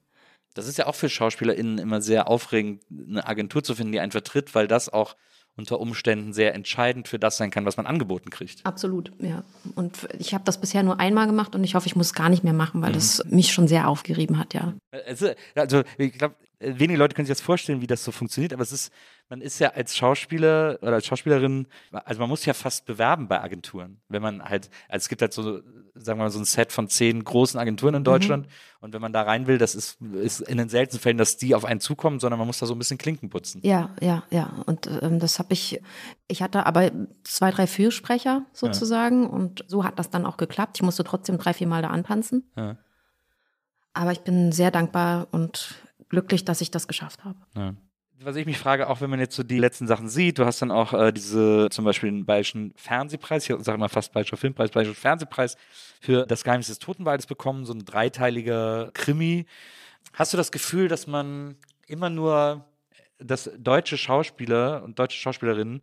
Das 0.54 0.68
ist 0.68 0.78
ja 0.78 0.86
auch 0.86 0.94
für 0.94 1.08
SchauspielerInnen 1.08 1.78
immer 1.78 2.00
sehr 2.00 2.28
aufregend, 2.28 2.82
eine 2.90 3.26
Agentur 3.26 3.62
zu 3.64 3.74
finden, 3.74 3.92
die 3.92 4.00
einen 4.00 4.12
vertritt, 4.12 4.54
weil 4.54 4.68
das 4.68 4.88
auch 4.88 5.16
unter 5.56 5.78
Umständen 5.80 6.32
sehr 6.32 6.54
entscheidend 6.54 7.06
für 7.06 7.18
das 7.18 7.36
sein 7.36 7.50
kann, 7.50 7.64
was 7.64 7.76
man 7.76 7.86
angeboten 7.86 8.30
kriegt. 8.30 8.64
Absolut, 8.66 9.12
ja. 9.20 9.44
Und 9.76 10.08
ich 10.18 10.34
habe 10.34 10.44
das 10.44 10.60
bisher 10.60 10.82
nur 10.82 10.98
einmal 10.98 11.26
gemacht 11.26 11.54
und 11.54 11.62
ich 11.62 11.74
hoffe, 11.74 11.86
ich 11.86 11.94
muss 11.94 12.08
es 12.08 12.14
gar 12.14 12.28
nicht 12.28 12.42
mehr 12.42 12.52
machen, 12.52 12.82
weil 12.82 12.92
das 12.92 13.22
mich 13.26 13.52
schon 13.52 13.68
sehr 13.68 13.88
aufgerieben 13.88 14.38
hat, 14.38 14.54
ja. 14.54 14.74
Also, 15.06 15.30
also 15.54 15.82
ich 15.96 16.12
glaube, 16.12 16.34
wenige 16.58 16.98
Leute 16.98 17.14
können 17.14 17.26
sich 17.26 17.36
das 17.36 17.44
vorstellen, 17.44 17.80
wie 17.80 17.86
das 17.86 18.04
so 18.04 18.10
funktioniert, 18.10 18.52
aber 18.52 18.62
es 18.62 18.72
ist, 18.72 18.92
man 19.28 19.40
ist 19.40 19.58
ja 19.58 19.70
als 19.70 19.96
Schauspieler 19.96 20.78
oder 20.82 20.94
als 20.94 21.06
Schauspielerin, 21.06 21.66
also 21.90 22.20
man 22.20 22.28
muss 22.28 22.44
ja 22.44 22.54
fast 22.54 22.84
bewerben 22.86 23.26
bei 23.28 23.40
Agenturen, 23.40 24.00
wenn 24.08 24.22
man 24.22 24.42
halt, 24.44 24.70
also 24.88 25.04
es 25.04 25.08
gibt 25.08 25.22
halt 25.22 25.32
so, 25.32 25.60
sagen 25.94 26.18
wir 26.18 26.24
mal, 26.24 26.30
so 26.30 26.38
ein 26.38 26.44
Set 26.44 26.72
von 26.72 26.88
zehn 26.88 27.24
großen 27.24 27.58
Agenturen 27.58 27.94
in 27.94 28.04
Deutschland 28.04 28.48
und 28.80 28.92
wenn 28.92 29.00
man 29.00 29.12
da 29.12 29.22
rein 29.22 29.46
will, 29.46 29.58
das 29.58 29.74
ist, 29.74 30.00
ist 30.00 30.40
in 30.40 30.58
den 30.58 30.68
seltensten 30.68 31.00
Fällen, 31.00 31.18
dass 31.18 31.36
die 31.36 31.54
auf 31.54 31.64
einen 31.64 31.80
zukommen, 31.80 32.20
sondern 32.20 32.38
man 32.38 32.46
muss 32.46 32.58
da 32.58 32.66
so 32.66 32.74
ein 32.74 32.78
bisschen 32.78 32.98
Klinken 32.98 33.30
putzen. 33.30 33.60
Ja, 33.64 33.94
ja, 34.00 34.24
ja. 34.30 34.62
Und 34.66 34.88
ähm, 35.02 35.18
das 35.18 35.38
habe 35.38 35.52
ich, 35.52 35.80
ich 36.28 36.42
hatte 36.42 36.66
aber 36.66 36.90
zwei, 37.22 37.50
drei 37.50 37.66
Fürsprecher 37.66 38.44
sozusagen 38.52 39.26
und 39.26 39.64
so 39.68 39.84
hat 39.84 39.98
das 39.98 40.10
dann 40.10 40.26
auch 40.26 40.36
geklappt. 40.36 40.76
Ich 40.76 40.82
musste 40.82 41.02
trotzdem 41.04 41.38
drei, 41.38 41.54
vier 41.54 41.66
Mal 41.66 41.82
da 41.82 41.88
antanzen. 41.88 42.50
Ja. 42.56 42.76
Aber 43.94 44.12
ich 44.12 44.20
bin 44.20 44.52
sehr 44.52 44.70
dankbar 44.70 45.28
und 45.30 45.76
glücklich, 46.08 46.44
dass 46.44 46.60
ich 46.60 46.70
das 46.70 46.88
geschafft 46.88 47.24
habe. 47.24 47.38
Ja. 47.56 47.74
Was 48.20 48.36
ich 48.36 48.46
mich 48.46 48.58
frage, 48.58 48.88
auch 48.88 49.00
wenn 49.00 49.10
man 49.10 49.18
jetzt 49.18 49.34
so 49.34 49.42
die 49.42 49.58
letzten 49.58 49.88
Sachen 49.88 50.08
sieht, 50.08 50.38
du 50.38 50.46
hast 50.46 50.62
dann 50.62 50.70
auch 50.70 50.92
äh, 50.92 51.12
diese, 51.12 51.68
zum 51.70 51.84
Beispiel 51.84 52.10
den 52.10 52.24
Bayerischen 52.24 52.72
Fernsehpreis, 52.76 53.48
ich 53.48 53.56
sage 53.64 53.76
mal 53.76 53.88
fast 53.88 54.12
Bayerischer 54.12 54.36
Filmpreis, 54.36 54.70
Bayerischen 54.70 54.94
Fernsehpreis 54.94 55.56
für 56.00 56.24
das 56.24 56.44
Geheimnis 56.44 56.68
des 56.68 56.78
Totenwaldes 56.78 57.26
bekommen, 57.26 57.64
so 57.64 57.72
ein 57.72 57.84
dreiteiliger 57.84 58.90
Krimi. 58.94 59.46
Hast 60.12 60.32
du 60.32 60.36
das 60.36 60.52
Gefühl, 60.52 60.86
dass 60.86 61.08
man 61.08 61.56
immer 61.88 62.08
nur, 62.08 62.64
dass 63.18 63.50
deutsche 63.58 63.98
Schauspieler 63.98 64.84
und 64.84 64.98
deutsche 64.98 65.18
Schauspielerinnen 65.18 65.82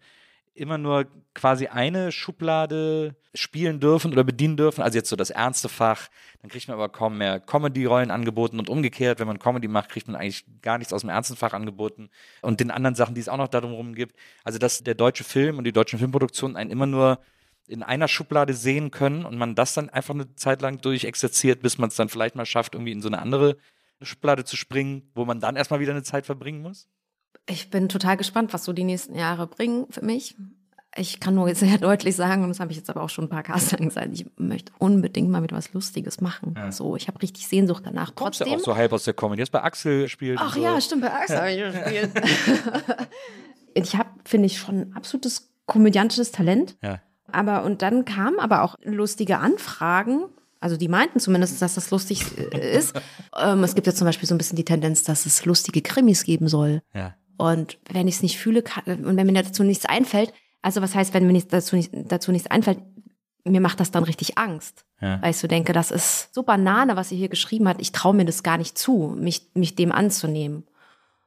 immer 0.53 0.77
nur 0.77 1.07
quasi 1.33 1.67
eine 1.67 2.11
Schublade 2.11 3.15
spielen 3.33 3.79
dürfen 3.79 4.11
oder 4.11 4.23
bedienen 4.23 4.57
dürfen. 4.57 4.81
Also 4.81 4.97
jetzt 4.97 5.09
so 5.09 5.15
das 5.15 5.29
ernste 5.29 5.69
Fach, 5.69 6.09
dann 6.41 6.51
kriegt 6.51 6.67
man 6.67 6.75
aber 6.75 6.89
kaum 6.89 7.17
mehr 7.17 7.39
Comedy-Rollen 7.39 8.11
angeboten 8.11 8.59
und 8.59 8.69
umgekehrt, 8.69 9.19
wenn 9.19 9.27
man 9.27 9.39
Comedy 9.39 9.67
macht, 9.67 9.89
kriegt 9.89 10.07
man 10.07 10.15
eigentlich 10.15 10.45
gar 10.61 10.77
nichts 10.77 10.91
aus 10.91 11.01
dem 11.01 11.09
ernsten 11.09 11.37
Fach 11.37 11.53
angeboten 11.53 12.09
und 12.41 12.59
den 12.59 12.71
anderen 12.71 12.95
Sachen, 12.95 13.15
die 13.15 13.21
es 13.21 13.29
auch 13.29 13.37
noch 13.37 13.47
darum 13.47 13.71
rum 13.71 13.95
gibt. 13.95 14.15
Also 14.43 14.59
dass 14.59 14.83
der 14.83 14.95
deutsche 14.95 15.23
Film 15.23 15.57
und 15.57 15.63
die 15.63 15.71
deutschen 15.71 15.99
Filmproduktionen 15.99 16.57
einen 16.57 16.71
immer 16.71 16.87
nur 16.87 17.19
in 17.67 17.83
einer 17.83 18.09
Schublade 18.09 18.53
sehen 18.53 18.91
können 18.91 19.25
und 19.25 19.37
man 19.37 19.55
das 19.55 19.73
dann 19.73 19.89
einfach 19.89 20.13
eine 20.13 20.35
Zeit 20.35 20.61
lang 20.61 20.81
durchexerziert, 20.81 21.61
bis 21.61 21.77
man 21.77 21.87
es 21.87 21.95
dann 21.95 22.09
vielleicht 22.09 22.35
mal 22.35 22.45
schafft, 22.45 22.75
irgendwie 22.75 22.91
in 22.91 23.01
so 23.01 23.07
eine 23.07 23.19
andere 23.19 23.55
Schublade 24.01 24.43
zu 24.43 24.57
springen, 24.57 25.09
wo 25.15 25.23
man 25.25 25.39
dann 25.39 25.55
erstmal 25.55 25.79
wieder 25.79 25.91
eine 25.91 26.03
Zeit 26.03 26.25
verbringen 26.25 26.61
muss? 26.61 26.89
Ich 27.49 27.69
bin 27.69 27.89
total 27.89 28.17
gespannt, 28.17 28.53
was 28.53 28.63
so 28.63 28.73
die 28.73 28.83
nächsten 28.83 29.15
Jahre 29.15 29.47
bringen 29.47 29.87
für 29.89 30.03
mich. 30.05 30.35
Ich 30.95 31.19
kann 31.19 31.35
nur 31.35 31.53
sehr 31.55 31.77
deutlich 31.79 32.15
sagen, 32.15 32.43
und 32.43 32.49
das 32.49 32.59
habe 32.59 32.71
ich 32.71 32.77
jetzt 32.77 32.89
aber 32.89 33.01
auch 33.01 33.09
schon 33.09 33.25
ein 33.25 33.29
paar 33.29 33.43
Casts 33.43 33.75
gesagt, 33.77 34.09
ich 34.13 34.25
möchte 34.37 34.71
unbedingt 34.77 35.29
mal 35.29 35.41
wieder 35.41 35.55
was 35.55 35.73
Lustiges 35.73 36.21
machen. 36.21 36.55
So, 36.71 36.95
ich 36.95 37.07
habe 37.07 37.21
richtig 37.21 37.47
Sehnsucht 37.47 37.83
danach. 37.85 38.13
Kommst 38.15 38.39
ja 38.39 38.45
Trotzdem. 38.45 38.61
auch 38.61 38.65
so 38.65 38.75
halb 38.75 38.93
aus 38.93 39.03
der 39.05 39.13
Comedy. 39.13 39.41
Jetzt 39.41 39.51
bei 39.51 39.61
Axel 39.63 40.03
gespielt. 40.03 40.39
und 40.39 40.47
Ach 40.47 40.55
so. 40.55 40.61
ja, 40.61 40.79
stimmt, 40.81 41.01
bei 41.01 41.13
Axel 41.13 41.37
habe 41.37 41.51
ich 41.51 41.73
gespielt. 41.73 42.11
ich 43.73 43.95
habe, 43.95 44.09
finde 44.25 44.45
ich, 44.47 44.59
schon 44.59 44.79
ein 44.79 44.93
absolutes 44.95 45.51
komödiantisches 45.65 46.31
Talent. 46.31 46.75
Ja. 46.81 46.99
Aber 47.31 47.63
und 47.63 47.81
dann 47.81 48.03
kamen 48.03 48.39
aber 48.39 48.61
auch 48.63 48.75
lustige 48.83 49.37
Anfragen. 49.39 50.25
Also 50.59 50.75
die 50.77 50.89
meinten 50.89 51.19
zumindest, 51.19 51.61
dass 51.61 51.75
das 51.75 51.89
lustig 51.89 52.25
äh, 52.37 52.77
ist. 52.77 52.93
ähm, 53.41 53.63
es 53.63 53.73
gibt 53.73 53.87
ja 53.87 53.93
zum 53.93 54.05
Beispiel 54.05 54.27
so 54.27 54.35
ein 54.35 54.37
bisschen 54.37 54.57
die 54.57 54.65
Tendenz, 54.65 55.03
dass 55.03 55.25
es 55.25 55.45
lustige 55.45 55.81
Krimis 55.81 56.23
geben 56.23 56.47
soll. 56.49 56.81
Ja. 56.93 57.15
Und 57.37 57.77
wenn 57.89 58.07
ich 58.07 58.15
es 58.15 58.23
nicht 58.23 58.37
fühle 58.37 58.61
kann, 58.61 58.83
und 59.05 59.17
wenn 59.17 59.27
mir 59.27 59.43
dazu 59.43 59.63
nichts 59.63 59.85
einfällt, 59.85 60.33
also 60.61 60.81
was 60.81 60.93
heißt, 60.95 61.13
wenn 61.13 61.25
mir 61.27 61.41
dazu, 61.41 61.75
nicht, 61.75 61.91
dazu 61.93 62.31
nichts 62.31 62.49
einfällt, 62.49 62.79
mir 63.43 63.61
macht 63.61 63.79
das 63.79 63.89
dann 63.91 64.03
richtig 64.03 64.37
Angst. 64.37 64.85
Ja. 65.01 65.21
Weil 65.21 65.31
ich 65.31 65.37
so 65.37 65.47
denke, 65.47 65.73
das 65.73 65.89
ist 65.89 66.33
so 66.33 66.43
Banane, 66.43 66.95
was 66.95 67.09
sie 67.09 67.17
hier 67.17 67.29
geschrieben 67.29 67.67
hat. 67.67 67.81
Ich 67.81 67.91
traue 67.91 68.13
mir 68.13 68.25
das 68.25 68.43
gar 68.43 68.57
nicht 68.57 68.77
zu, 68.77 69.15
mich, 69.17 69.49
mich 69.55 69.75
dem 69.75 69.91
anzunehmen. 69.91 70.63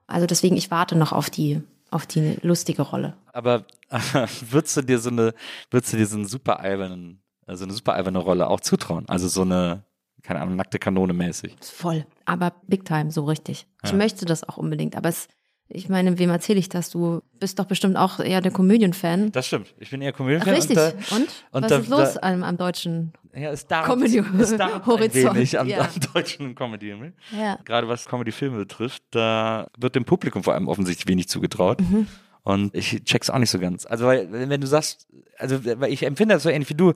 Also 0.06 0.26
deswegen, 0.26 0.56
ich 0.56 0.70
warte 0.70 0.96
noch 0.96 1.12
auf 1.12 1.30
die, 1.30 1.60
auf 1.90 2.06
die 2.06 2.36
lustige 2.42 2.82
Rolle. 2.82 3.16
Aber 3.32 3.64
würdest 4.50 4.76
du 4.76 4.82
dir 4.82 5.00
so 5.00 5.10
eine, 5.10 5.34
würdest 5.70 5.92
du 5.92 5.96
dir 5.96 6.06
so 6.06 6.16
einen 6.16 6.26
super 6.26 6.60
albernen 6.60 7.20
also 7.46 7.64
eine 7.64 7.74
super 7.74 7.92
alberne 7.92 8.18
Rolle 8.18 8.48
auch 8.48 8.60
zutrauen. 8.60 9.06
Also 9.08 9.28
so 9.28 9.42
eine, 9.42 9.84
keine 10.22 10.40
Ahnung, 10.40 10.56
nackte 10.56 10.78
Kanone 10.78 11.12
mäßig. 11.12 11.54
Voll. 11.60 12.06
Aber 12.24 12.54
big 12.66 12.84
time, 12.86 13.10
so 13.10 13.24
richtig. 13.24 13.66
Ich 13.82 13.90
Ja. 13.90 13.96
möchte 13.96 14.24
das 14.24 14.48
auch 14.48 14.56
unbedingt. 14.56 14.96
Aber 14.96 15.10
es, 15.10 15.28
ich 15.68 15.88
meine, 15.88 16.18
wem 16.18 16.30
erzähle 16.30 16.58
ich 16.58 16.68
das? 16.68 16.90
Du 16.90 17.22
bist 17.40 17.58
doch 17.58 17.64
bestimmt 17.64 17.96
auch 17.96 18.20
eher 18.20 18.40
der 18.40 18.52
Comedian-Fan. 18.52 19.32
Das 19.32 19.46
stimmt. 19.46 19.74
Ich 19.78 19.90
bin 19.90 20.00
eher 20.02 20.12
Ach, 20.12 20.16
Comedian. 20.16 20.42
richtig. 20.48 20.76
Und, 20.78 20.94
Und? 21.12 21.28
und 21.52 21.62
Was 21.62 21.68
da- 21.70 21.78
ist 21.78 21.88
los 21.88 22.14
da- 22.14 22.20
am, 22.20 22.42
am 22.44 22.56
deutschen? 22.56 23.12
ja, 23.34 23.50
es 23.50 23.66
darf, 23.66 23.86
Comedy- 23.86 24.18
es 24.38 24.56
darf 24.56 24.74
ein 24.74 24.86
Horizont, 24.86 25.34
wenig 25.34 25.58
am, 25.58 25.66
ja. 25.68 25.80
am 25.80 25.88
deutschen 26.14 26.54
Comedy. 26.54 26.94
Ja. 27.36 27.58
Gerade 27.64 27.88
was 27.88 28.06
Comedy-Filme 28.06 28.58
betrifft, 28.58 29.02
da 29.10 29.66
wird 29.78 29.94
dem 29.96 30.04
Publikum 30.04 30.44
vor 30.44 30.54
allem 30.54 30.68
offensichtlich 30.68 31.08
wenig 31.08 31.28
zugetraut. 31.28 31.80
Mhm. 31.80 32.06
Und 32.42 32.74
ich 32.74 33.02
check's 33.04 33.30
auch 33.30 33.38
nicht 33.38 33.48
so 33.50 33.58
ganz. 33.58 33.86
Also, 33.86 34.04
weil, 34.04 34.30
wenn 34.30 34.60
du 34.60 34.66
sagst, 34.66 35.08
also, 35.38 35.64
weil 35.64 35.90
ich 35.90 36.02
empfinde 36.04 36.34
das 36.34 36.42
so 36.42 36.50
ähnlich 36.50 36.68
wie 36.68 36.74
du. 36.74 36.92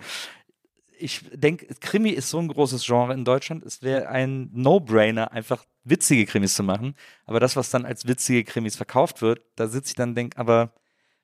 Ich 0.99 1.25
denke, 1.33 1.67
Krimi 1.81 2.11
ist 2.11 2.31
so 2.31 2.39
ein 2.39 2.49
großes 2.49 2.85
Genre 2.85 3.15
in 3.15 3.25
Deutschland. 3.25 3.65
Es 3.65 3.83
wäre 3.83 4.09
ein 4.09 4.51
No-Brainer, 4.53 5.33
einfach 5.33 5.65
witzige 5.85 6.27
Krimis 6.27 6.55
zu 6.55 6.63
machen. 6.63 6.95
Aber 7.25 7.41
das, 7.41 7.57
was 7.57 7.71
dann 7.71 7.85
als 7.85 8.07
witzige 8.07 8.45
Krimis 8.45 8.77
verkauft 8.77 9.23
wird, 9.23 9.41
da 9.57 9.69
sitze 9.69 9.91
ich 9.91 9.95
dann 9.95 10.11
und 10.11 10.15
denke, 10.17 10.39
aber 10.39 10.73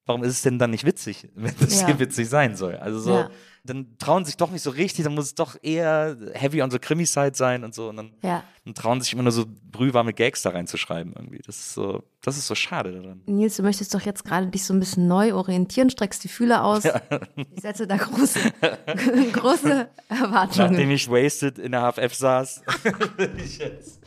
warum 0.06 0.22
ist 0.24 0.32
es 0.32 0.42
denn 0.42 0.58
dann 0.58 0.70
nicht 0.70 0.84
witzig, 0.84 1.28
wenn 1.34 1.54
das 1.60 1.80
Ja. 1.80 1.86
hier 1.86 1.98
witzig 1.98 2.28
sein 2.28 2.56
soll? 2.56 2.76
Also 2.76 2.98
so, 2.98 3.10
Ja. 3.14 3.30
dann 3.64 3.96
trauen 3.98 4.24
sich 4.26 4.36
doch 4.36 4.50
nicht 4.50 4.62
so 4.62 4.70
richtig, 4.70 5.04
dann 5.04 5.14
muss 5.14 5.24
es 5.26 5.34
doch 5.34 5.56
eher 5.62 6.16
heavy 6.34 6.60
on 6.62 6.70
the 6.70 6.78
Krimi-Side 6.78 7.32
sein 7.34 7.64
und 7.64 7.74
so. 7.74 7.88
Und 7.88 7.96
dann, 7.96 8.12
Ja. 8.22 8.44
dann 8.66 8.74
trauen 8.74 9.00
sich 9.00 9.12
immer 9.14 9.22
nur 9.22 9.32
so 9.32 9.46
brühwarme 9.70 10.12
Gags 10.12 10.42
da 10.42 10.50
reinzuschreiben 10.50 11.14
irgendwie. 11.16 11.38
Das 11.46 11.56
ist 11.56 11.72
so, 11.74 12.02
das 12.22 12.36
ist 12.36 12.46
so 12.46 12.54
schade 12.54 12.92
daran. 12.92 13.22
Nils, 13.26 13.56
du 13.56 13.62
möchtest 13.62 13.94
doch 13.94 14.02
jetzt 14.02 14.24
gerade 14.24 14.46
dich 14.48 14.64
so 14.64 14.74
ein 14.74 14.80
bisschen 14.80 15.08
neu 15.08 15.32
orientieren, 15.34 15.88
streckst 15.88 16.22
die 16.24 16.28
Fühler 16.28 16.62
aus. 16.64 16.84
Ich 16.84 17.62
setze 17.62 17.86
da 17.86 17.96
große, 17.96 18.38
große 19.32 19.88
Erwartungen. 20.08 20.70
Nachdem 20.72 20.90
ich 20.90 21.08
wasted 21.10 21.58
in 21.58 21.72
der 21.72 21.90
HFF 21.92 22.14
saß, 22.14 22.62
will 23.16 23.32
ich 23.42 23.58
jetzt, 23.58 24.00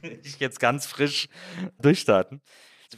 will 0.00 0.20
ich 0.22 0.38
jetzt 0.38 0.60
ganz 0.60 0.86
frisch 0.86 1.28
durchstarten. 1.80 2.40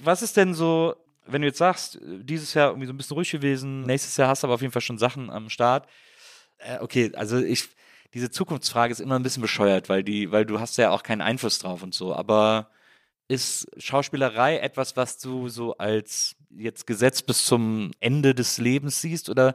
Was 0.03 0.22
ist 0.22 0.36
denn 0.36 0.55
so, 0.55 0.95
wenn 1.27 1.43
du 1.43 1.49
jetzt 1.49 1.59
sagst, 1.59 1.99
dieses 2.03 2.55
Jahr 2.55 2.70
irgendwie 2.70 2.87
so 2.87 2.93
ein 2.93 2.97
bisschen 2.97 3.14
ruhig 3.14 3.31
gewesen, 3.31 3.83
nächstes 3.83 4.16
Jahr 4.16 4.29
hast 4.29 4.43
du 4.43 4.47
aber 4.47 4.55
auf 4.55 4.61
jeden 4.61 4.72
Fall 4.72 4.83
schon 4.83 4.99
Sachen 4.99 5.31
am 5.31 5.49
Start. 5.49 5.89
Äh, 6.59 6.79
okay, 6.81 7.12
also 7.14 7.39
ich, 7.39 7.68
diese 8.12 8.31
Zukunftsfrage 8.31 8.93
ist 8.93 9.01
immer 9.01 9.16
ein 9.16 9.22
bisschen 9.22 9.43
bescheuert, 9.43 9.89
weil 9.89 10.03
die, 10.05 10.31
weil 10.31 10.47
du 10.47 10.61
hast 10.61 10.77
ja 10.77 10.91
auch 10.91 11.03
keinen 11.03 11.20
Einfluss 11.20 11.59
drauf 11.59 11.83
und 11.83 11.95
so, 11.95 12.14
aber 12.14 12.70
ist 13.27 13.68
Schauspielerei 13.79 14.59
etwas, 14.59 14.97
was 14.97 15.18
du 15.18 15.49
so 15.49 15.77
als 15.79 16.37
jetzt 16.51 16.87
Gesetz 16.87 17.22
bis 17.22 17.45
zum 17.45 17.91
Ende 18.01 18.35
des 18.35 18.59
Lebens 18.59 19.01
siehst 19.01 19.31
oder 19.31 19.55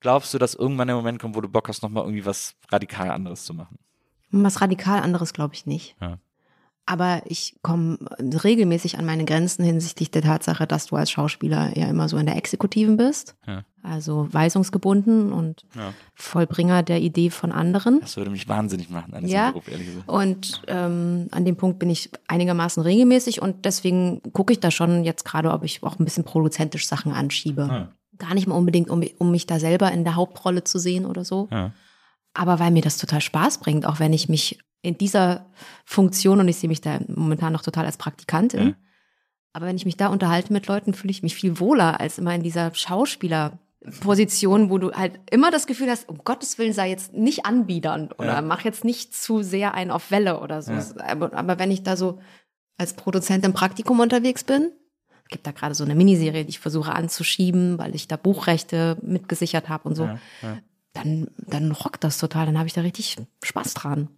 glaubst 0.00 0.32
du, 0.32 0.38
dass 0.38 0.54
irgendwann 0.54 0.88
der 0.88 0.96
Moment 0.96 1.20
kommt, 1.20 1.34
wo 1.34 1.40
du 1.40 1.48
Bock 1.48 1.68
hast, 1.68 1.82
nochmal 1.82 2.04
irgendwie 2.04 2.24
was 2.24 2.54
radikal 2.70 3.10
anderes 3.10 3.44
zu 3.44 3.54
machen? 3.54 3.78
Was 4.30 4.60
radikal 4.60 5.00
anderes 5.00 5.32
glaube 5.32 5.54
ich 5.54 5.66
nicht. 5.66 5.96
Ja. 6.00 6.18
Aber 6.90 7.20
ich 7.26 7.54
komme 7.60 7.98
regelmäßig 8.42 8.96
an 8.98 9.04
meine 9.04 9.26
Grenzen 9.26 9.62
hinsichtlich 9.62 10.10
der 10.10 10.22
Tatsache, 10.22 10.66
dass 10.66 10.86
du 10.86 10.96
als 10.96 11.10
Schauspieler 11.10 11.76
ja 11.76 11.86
immer 11.86 12.08
so 12.08 12.16
in 12.16 12.24
der 12.24 12.36
Exekutiven 12.36 12.96
bist. 12.96 13.34
Ja. 13.46 13.62
Also 13.82 14.26
weisungsgebunden 14.32 15.30
und 15.30 15.66
Ja. 15.76 15.92
Vollbringer 16.14 16.82
der 16.82 17.00
Idee 17.02 17.28
von 17.28 17.52
anderen. 17.52 18.00
Das 18.00 18.16
würde 18.16 18.30
mich 18.30 18.48
wahnsinnig 18.48 18.88
machen 18.88 19.12
an 19.12 19.20
diesem 19.20 19.36
Ja. 19.36 19.50
Beruf, 19.50 19.68
ehrlich 19.68 19.86
gesagt. 19.86 20.08
Und 20.08 20.62
ähm, 20.66 21.28
an 21.30 21.44
dem 21.44 21.56
Punkt 21.56 21.78
bin 21.78 21.90
ich 21.90 22.10
einigermaßen 22.26 22.82
regelmäßig 22.82 23.42
und 23.42 23.66
deswegen 23.66 24.22
gucke 24.32 24.54
ich 24.54 24.60
da 24.60 24.70
schon 24.70 25.04
jetzt 25.04 25.26
gerade, 25.26 25.50
ob 25.52 25.64
ich 25.64 25.82
auch 25.82 25.98
ein 25.98 26.04
bisschen 26.06 26.24
produzentisch 26.24 26.86
Sachen 26.88 27.12
anschiebe. 27.12 27.68
Ja. 27.70 27.88
Gar 28.16 28.32
nicht 28.32 28.46
mal 28.46 28.54
unbedingt, 28.56 28.88
um, 28.88 29.04
um 29.18 29.30
mich 29.30 29.46
da 29.46 29.60
selber 29.60 29.92
in 29.92 30.04
der 30.04 30.16
Hauptrolle 30.16 30.64
zu 30.64 30.78
sehen 30.78 31.04
oder 31.04 31.26
so. 31.26 31.48
Ja. 31.50 31.72
Aber 32.38 32.58
weil 32.58 32.70
mir 32.70 32.82
das 32.82 32.96
total 32.98 33.20
Spaß 33.20 33.58
bringt, 33.58 33.84
auch 33.86 33.98
wenn 34.00 34.12
ich 34.12 34.28
mich 34.28 34.58
in 34.82 34.96
dieser 34.96 35.46
Funktion 35.84 36.40
und 36.40 36.48
ich 36.48 36.56
sehe 36.56 36.68
mich 36.68 36.80
da 36.80 37.00
momentan 37.08 37.52
noch 37.52 37.62
total 37.62 37.84
als 37.84 37.96
Praktikantin, 37.96 38.68
Ja. 38.68 38.74
aber 39.52 39.66
wenn 39.66 39.76
ich 39.76 39.84
mich 39.84 39.96
da 39.96 40.06
unterhalte 40.08 40.52
mit 40.52 40.66
Leuten, 40.68 40.94
fühle 40.94 41.10
ich 41.10 41.22
mich 41.22 41.34
viel 41.34 41.58
wohler 41.60 42.00
als 42.00 42.18
immer 42.18 42.34
in 42.34 42.42
dieser 42.42 42.72
Schauspielerposition, 43.82 44.70
wo 44.70 44.78
du 44.78 44.92
halt 44.92 45.18
immer 45.30 45.50
das 45.50 45.66
Gefühl 45.66 45.90
hast, 45.90 46.08
um 46.08 46.18
Gottes 46.18 46.58
Willen 46.58 46.72
sei 46.72 46.90
jetzt 46.90 47.12
nicht 47.12 47.44
anbiedernd 47.46 48.18
oder 48.18 48.34
Ja. 48.34 48.42
mach 48.42 48.62
jetzt 48.62 48.84
nicht 48.84 49.14
zu 49.14 49.42
sehr 49.42 49.74
einen 49.74 49.90
auf 49.90 50.10
Welle 50.10 50.40
oder 50.40 50.62
so. 50.62 50.72
Ja. 50.72 50.84
Aber, 51.06 51.32
aber 51.32 51.58
wenn 51.58 51.70
ich 51.70 51.82
da 51.82 51.96
so 51.96 52.20
als 52.76 52.94
Produzent 52.94 53.44
im 53.44 53.52
Praktikum 53.52 54.00
unterwegs 54.00 54.44
bin, 54.44 54.72
es 55.24 55.28
gibt 55.30 55.46
da 55.46 55.50
gerade 55.50 55.74
so 55.74 55.84
eine 55.84 55.94
Miniserie, 55.94 56.44
die 56.44 56.50
ich 56.50 56.58
versuche 56.60 56.92
anzuschieben, 56.94 57.78
weil 57.78 57.94
ich 57.94 58.08
da 58.08 58.16
Buchrechte 58.16 58.96
mitgesichert 59.02 59.68
habe 59.68 59.88
und 59.88 59.94
so 59.94 60.04
Ja. 60.04 60.18
Ja. 60.42 60.58
Dann, 61.02 61.28
dann 61.38 61.72
rockt 61.72 62.04
das 62.04 62.18
total. 62.18 62.46
Dann 62.46 62.58
habe 62.58 62.66
ich 62.66 62.74
da 62.74 62.82
richtig 62.82 63.16
Spaß 63.42 63.74
dran. 63.74 64.08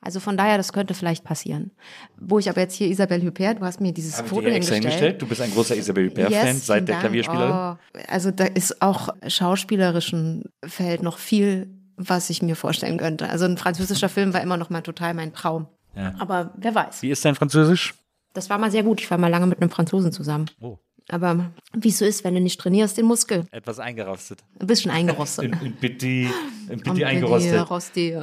Also 0.00 0.20
von 0.20 0.36
daher, 0.36 0.58
das 0.58 0.74
könnte 0.74 0.92
vielleicht 0.92 1.24
passieren. 1.24 1.70
Wo 2.18 2.38
ich 2.38 2.50
aber 2.50 2.60
jetzt 2.60 2.74
hier 2.74 2.88
Isabelle 2.88 3.24
Huppert, 3.24 3.60
du 3.60 3.64
hast 3.64 3.80
mir 3.80 3.92
dieses 3.92 4.20
ich 4.20 4.26
Foto 4.26 4.42
dir 4.42 4.52
extra 4.52 4.74
hingestellt. 4.74 4.82
hingestellt? 4.82 5.22
Du 5.22 5.26
bist 5.26 5.40
ein 5.40 5.50
großer 5.50 5.76
Isabelle 5.76 6.10
Huppert-Fan 6.10 6.46
Yes, 6.46 6.66
seit 6.66 6.86
der 6.86 6.96
Dank. 6.96 7.06
Klavierspielerin. 7.06 7.52
Oh, 7.52 7.76
also 8.08 8.30
da 8.30 8.44
ist 8.44 8.82
auch 8.82 9.08
schauspielerischen 9.26 10.44
Feld 10.62 11.02
noch 11.02 11.16
viel, 11.16 11.70
was 11.96 12.28
ich 12.28 12.42
mir 12.42 12.54
vorstellen 12.54 12.98
könnte. 12.98 13.30
Also 13.30 13.46
ein 13.46 13.56
französischer 13.56 14.10
Film 14.10 14.34
war 14.34 14.42
immer 14.42 14.58
noch 14.58 14.68
mal 14.68 14.82
total 14.82 15.14
mein 15.14 15.32
Traum. 15.32 15.68
Ja. 15.96 16.12
Aber 16.18 16.52
wer 16.58 16.74
weiß. 16.74 17.00
Wie 17.00 17.10
ist 17.10 17.24
dein 17.24 17.34
Französisch? 17.34 17.94
Das 18.34 18.50
war 18.50 18.58
mal 18.58 18.70
sehr 18.70 18.82
gut. 18.82 19.00
Ich 19.00 19.10
war 19.10 19.16
mal 19.16 19.28
lange 19.28 19.46
mit 19.46 19.62
einem 19.62 19.70
Franzosen 19.70 20.12
zusammen. 20.12 20.50
Oh. 20.60 20.78
Aber 21.10 21.50
wie 21.74 21.88
es 21.88 21.98
so 21.98 22.04
ist, 22.04 22.24
wenn 22.24 22.34
du 22.34 22.40
nicht 22.40 22.58
trainierst, 22.60 22.96
den 22.96 23.04
Muskel. 23.06 23.44
Etwas 23.50 23.78
eingerostet. 23.78 24.42
Ein 24.58 24.66
bisschen 24.66 24.90
eingerostet. 24.90 25.44
In, 25.44 25.52
in 25.66 25.72
Bitti, 25.72 26.30
in 26.68 26.72
Und 26.74 26.84
Bitti 26.84 27.04
eingerostet. 27.04 27.68
Rosti. 27.70 28.16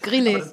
Grille. 0.00 0.52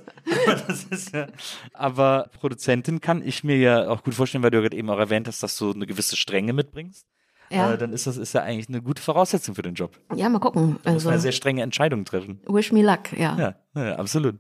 das 0.67 0.83
ist 0.85 1.13
ja, 1.13 1.27
aber 1.73 2.29
Produzentin 2.39 2.99
kann 2.99 3.21
ich 3.25 3.43
mir 3.43 3.57
ja 3.57 3.87
auch 3.89 4.03
gut 4.03 4.15
vorstellen, 4.15 4.43
weil 4.43 4.51
du 4.51 4.61
gerade 4.61 4.75
eben 4.75 4.89
auch 4.89 4.97
erwähnt 4.97 5.27
hast, 5.27 5.43
dass 5.43 5.55
du 5.57 5.71
eine 5.71 5.85
gewisse 5.85 6.17
Strenge 6.17 6.51
mitbringst. 6.51 7.05
Ja. 7.51 7.73
Äh, 7.73 7.77
dann 7.77 7.93
ist 7.93 8.07
das 8.07 8.17
ist 8.17 8.33
ja 8.33 8.41
eigentlich 8.41 8.69
eine 8.69 8.81
gute 8.81 9.01
Voraussetzung 9.03 9.53
für 9.53 9.61
den 9.61 9.75
Job. 9.75 9.91
Ja, 10.15 10.27
mal 10.29 10.39
gucken. 10.39 10.61
Du 10.63 10.71
musst 10.73 10.87
Also, 10.87 11.09
mal 11.11 11.19
sehr 11.19 11.31
strenge 11.31 11.61
Entscheidungen 11.61 12.03
treffen. 12.05 12.41
wish 12.47 12.71
me 12.71 12.81
luck, 12.81 13.13
ja. 13.15 13.55
Ja, 13.75 13.81
ja 13.81 13.95
absolut. 13.97 14.39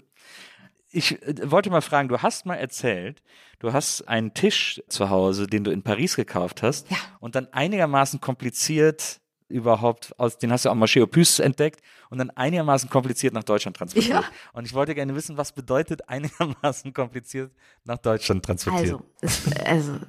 Ich 0.95 1.21
äh, 1.23 1.51
wollte 1.51 1.69
mal 1.69 1.81
fragen, 1.81 2.07
du 2.07 2.21
hast 2.21 2.45
mal 2.45 2.55
erzählt, 2.55 3.21
du 3.59 3.73
hast 3.73 4.07
einen 4.07 4.33
Tisch 4.33 4.81
zu 4.87 5.09
Hause, 5.09 5.45
den 5.47 5.63
du 5.65 5.71
in 5.71 5.83
Paris 5.83 6.15
gekauft 6.15 6.63
hast 6.63 6.89
Ja. 6.89 6.97
und 7.19 7.35
dann 7.35 7.47
einigermaßen 7.51 8.21
kompliziert 8.21 9.19
überhaupt 9.47 10.17
aus, 10.19 10.37
den 10.39 10.51
hast 10.51 10.65
du 10.65 10.69
auch 10.69 10.75
aux 10.75 11.07
Puces 11.11 11.39
entdeckt 11.39 11.81
und 12.09 12.17
dann 12.17 12.29
einigermaßen 12.31 12.89
kompliziert 12.89 13.33
nach 13.33 13.43
Deutschland 13.43 13.77
transportiert. 13.77 14.23
Ja. 14.23 14.29
Und 14.53 14.65
ich 14.65 14.73
wollte 14.73 14.95
gerne 14.95 15.13
wissen, 15.15 15.37
was 15.37 15.51
bedeutet 15.51 16.07
einigermaßen 16.09 16.93
kompliziert 16.93 17.51
nach 17.83 17.97
Deutschland 17.97 18.43
transportiert? 18.45 19.01
Also, 19.21 19.51
also 19.65 19.99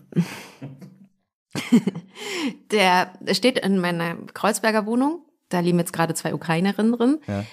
der 2.71 3.13
steht 3.33 3.59
in 3.59 3.79
meiner 3.79 4.17
Kreuzberger 4.35 4.87
Wohnung. 4.87 5.23
Da 5.49 5.61
leben 5.61 5.79
jetzt 5.79 5.93
gerade 5.93 6.15
zwei 6.15 6.35
Ukrainerinnen 6.35 6.93
drin. 6.93 7.19
Ja. 7.27 7.45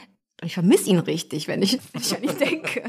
Ich 0.43 0.53
vermisse 0.55 0.89
ihn 0.89 0.99
richtig, 0.99 1.47
wenn 1.47 1.61
ich, 1.61 1.79
wenn 1.93 2.01
ich 2.01 2.15
an 2.15 2.23
ihn 2.23 2.37
denke. 2.37 2.83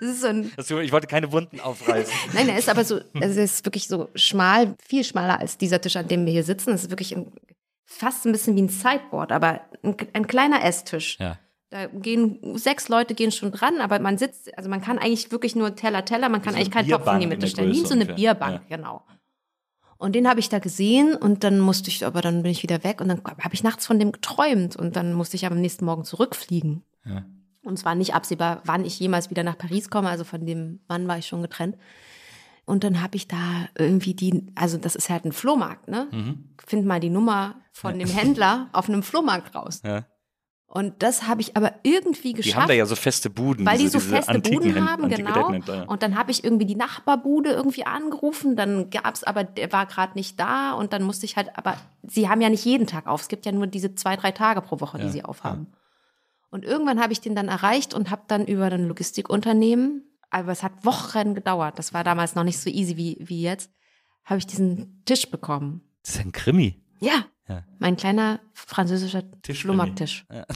Das 0.00 0.08
ist 0.08 0.20
so 0.20 0.26
ein, 0.28 0.52
Das- 0.56 0.70
Ich 0.70 0.92
wollte 0.92 1.06
keine 1.06 1.32
Wunden 1.32 1.60
aufreißen. 1.60 2.12
nein, 2.34 2.48
er 2.48 2.58
ist 2.58 2.68
aber 2.68 2.84
so, 2.84 3.00
es 3.20 3.36
ist 3.36 3.64
wirklich 3.64 3.86
so 3.88 4.08
schmal, 4.14 4.74
viel 4.86 5.04
schmaler 5.04 5.40
als 5.40 5.58
dieser 5.58 5.80
Tisch, 5.80 5.96
an 5.96 6.08
dem 6.08 6.24
wir 6.26 6.32
hier 6.32 6.44
sitzen. 6.44 6.70
Es 6.72 6.84
ist 6.84 6.90
wirklich 6.90 7.16
ein, 7.16 7.32
fast 7.84 8.24
ein 8.26 8.32
bisschen 8.32 8.56
wie 8.56 8.62
ein 8.62 8.68
Sideboard, 8.68 9.32
aber 9.32 9.60
ein, 9.82 9.96
ein 10.12 10.26
kleiner 10.26 10.64
Esstisch. 10.64 11.18
Ja. 11.18 11.38
Da 11.72 11.86
gehen 11.86 12.58
sechs 12.58 12.88
Leute 12.88 13.14
gehen 13.14 13.30
schon 13.30 13.52
dran, 13.52 13.80
aber 13.80 14.00
man 14.00 14.18
sitzt, 14.18 14.56
also 14.58 14.68
man 14.68 14.80
kann 14.80 14.98
eigentlich 14.98 15.30
wirklich 15.30 15.54
nur 15.54 15.76
Teller, 15.76 16.04
Teller, 16.04 16.28
man 16.28 16.42
kann 16.42 16.54
so 16.54 16.58
eigentlich 16.58 16.74
eine 16.76 16.86
keinen 16.88 16.98
Topf 17.04 17.14
in 17.14 17.20
die 17.20 17.26
Mitte 17.28 17.46
stellen. 17.46 17.70
Wie 17.72 17.86
so 17.86 17.94
eine. 17.94 18.06
Bierbank, 18.06 18.62
genau. 18.68 19.02
Und 19.96 20.14
den 20.14 20.26
habe 20.28 20.40
ich 20.40 20.48
da 20.48 20.58
gesehen 20.58 21.14
und 21.14 21.44
dann 21.44 21.60
musste 21.60 21.90
ich, 21.90 22.04
aber 22.06 22.22
dann 22.22 22.42
bin 22.42 22.50
ich 22.50 22.62
wieder 22.62 22.82
weg 22.84 23.00
und 23.00 23.08
dann 23.08 23.22
habe 23.22 23.54
ich 23.54 23.62
nachts 23.62 23.86
von 23.86 23.98
dem 23.98 24.12
geträumt 24.12 24.74
und 24.74 24.96
dann 24.96 25.12
musste 25.12 25.36
ich 25.36 25.44
aber 25.46 25.54
am 25.54 25.60
nächsten 25.60 25.84
Morgen 25.84 26.04
zurückfliegen. 26.04 26.82
Ja. 27.04 27.24
Und 27.62 27.74
es 27.74 27.84
war 27.84 27.94
nicht 27.94 28.14
absehbar, 28.14 28.62
wann 28.64 28.84
ich 28.84 28.98
jemals 28.98 29.30
wieder 29.30 29.42
nach 29.42 29.58
Paris 29.58 29.90
komme, 29.90 30.08
also 30.08 30.24
von 30.24 30.46
dem 30.46 30.80
Mann 30.88 31.06
war 31.08 31.18
ich 31.18 31.26
schon 31.26 31.42
getrennt. 31.42 31.76
Und 32.64 32.84
dann 32.84 33.02
habe 33.02 33.16
ich 33.16 33.26
da 33.28 33.68
irgendwie 33.76 34.14
die, 34.14 34.52
also 34.54 34.78
das 34.78 34.94
ist 34.94 35.10
halt 35.10 35.24
ein 35.24 35.32
Flohmarkt, 35.32 35.88
ne? 35.88 36.08
Mhm. 36.12 36.54
Find 36.64 36.86
mal 36.86 37.00
die 37.00 37.10
Nummer 37.10 37.56
von 37.72 37.98
dem 37.98 38.08
Händler 38.08 38.68
auf 38.72 38.88
einem 38.88 39.02
Flohmarkt 39.02 39.54
raus. 39.54 39.82
Ja. 39.84 40.06
Und 40.72 41.02
das 41.02 41.26
habe 41.26 41.40
ich 41.40 41.56
aber 41.56 41.74
irgendwie 41.82 42.28
Die 42.28 42.34
geschafft. 42.34 42.56
haben 42.56 42.68
da 42.68 42.74
ja 42.74 42.86
so 42.86 42.94
feste 42.94 43.28
Buden. 43.28 43.66
Weil 43.66 43.76
die 43.78 43.84
diese, 43.84 43.98
so 43.98 44.04
diese 44.08 44.22
feste 44.22 44.38
Buden 44.38 44.88
haben, 44.88 45.08
genau. 45.08 45.52
Ja. 45.52 45.82
Und 45.82 46.04
dann 46.04 46.16
habe 46.16 46.30
ich 46.30 46.44
irgendwie 46.44 46.64
die 46.64 46.76
Nachbarbude 46.76 47.50
irgendwie 47.50 47.84
angerufen, 47.86 48.54
dann 48.54 48.88
gab's 48.88 49.24
aber, 49.24 49.42
der 49.42 49.72
war 49.72 49.86
gerade 49.86 50.14
nicht 50.14 50.38
da 50.38 50.72
und 50.74 50.92
dann 50.92 51.02
musste 51.02 51.26
ich 51.26 51.36
halt, 51.36 51.58
aber 51.58 51.76
sie 52.04 52.28
haben 52.28 52.40
ja 52.40 52.48
nicht 52.48 52.64
jeden 52.64 52.86
Tag 52.86 53.08
auf. 53.08 53.22
Es 53.22 53.28
gibt 53.28 53.46
ja 53.46 53.52
nur 53.52 53.66
diese 53.66 53.96
zwei, 53.96 54.14
drei 54.14 54.30
Tage 54.30 54.60
pro 54.60 54.78
Woche, 54.80 54.98
die 54.98 55.06
Ja, 55.06 55.10
sie 55.10 55.24
aufhaben. 55.24 55.66
Und 56.50 56.64
irgendwann 56.64 57.00
habe 57.00 57.12
ich 57.12 57.20
den 57.20 57.34
dann 57.34 57.48
erreicht 57.48 57.94
und 57.94 58.10
habe 58.10 58.22
dann 58.28 58.44
über 58.46 58.66
ein 58.66 58.88
Logistikunternehmen, 58.88 60.04
aber 60.30 60.52
es 60.52 60.62
hat 60.62 60.84
Wochen 60.84 61.34
gedauert, 61.34 61.78
das 61.78 61.92
war 61.94 62.04
damals 62.04 62.34
noch 62.34 62.44
nicht 62.44 62.58
so 62.58 62.68
easy 62.70 62.96
wie, 62.96 63.16
wie 63.20 63.42
jetzt, 63.42 63.70
habe 64.24 64.38
ich 64.38 64.46
diesen 64.46 65.02
Tisch 65.04 65.30
bekommen. 65.30 65.82
Das 66.04 66.14
ist 66.16 66.20
ein 66.20 66.32
Krimi. 66.32 66.82
Ja, 67.00 67.24
Ja. 67.48 67.64
Mein 67.78 67.96
kleiner 67.96 68.40
französischer 68.52 69.22
Tisch- 69.42 69.62
Flohmarkttisch. 69.62 70.26
Ja. 70.30 70.44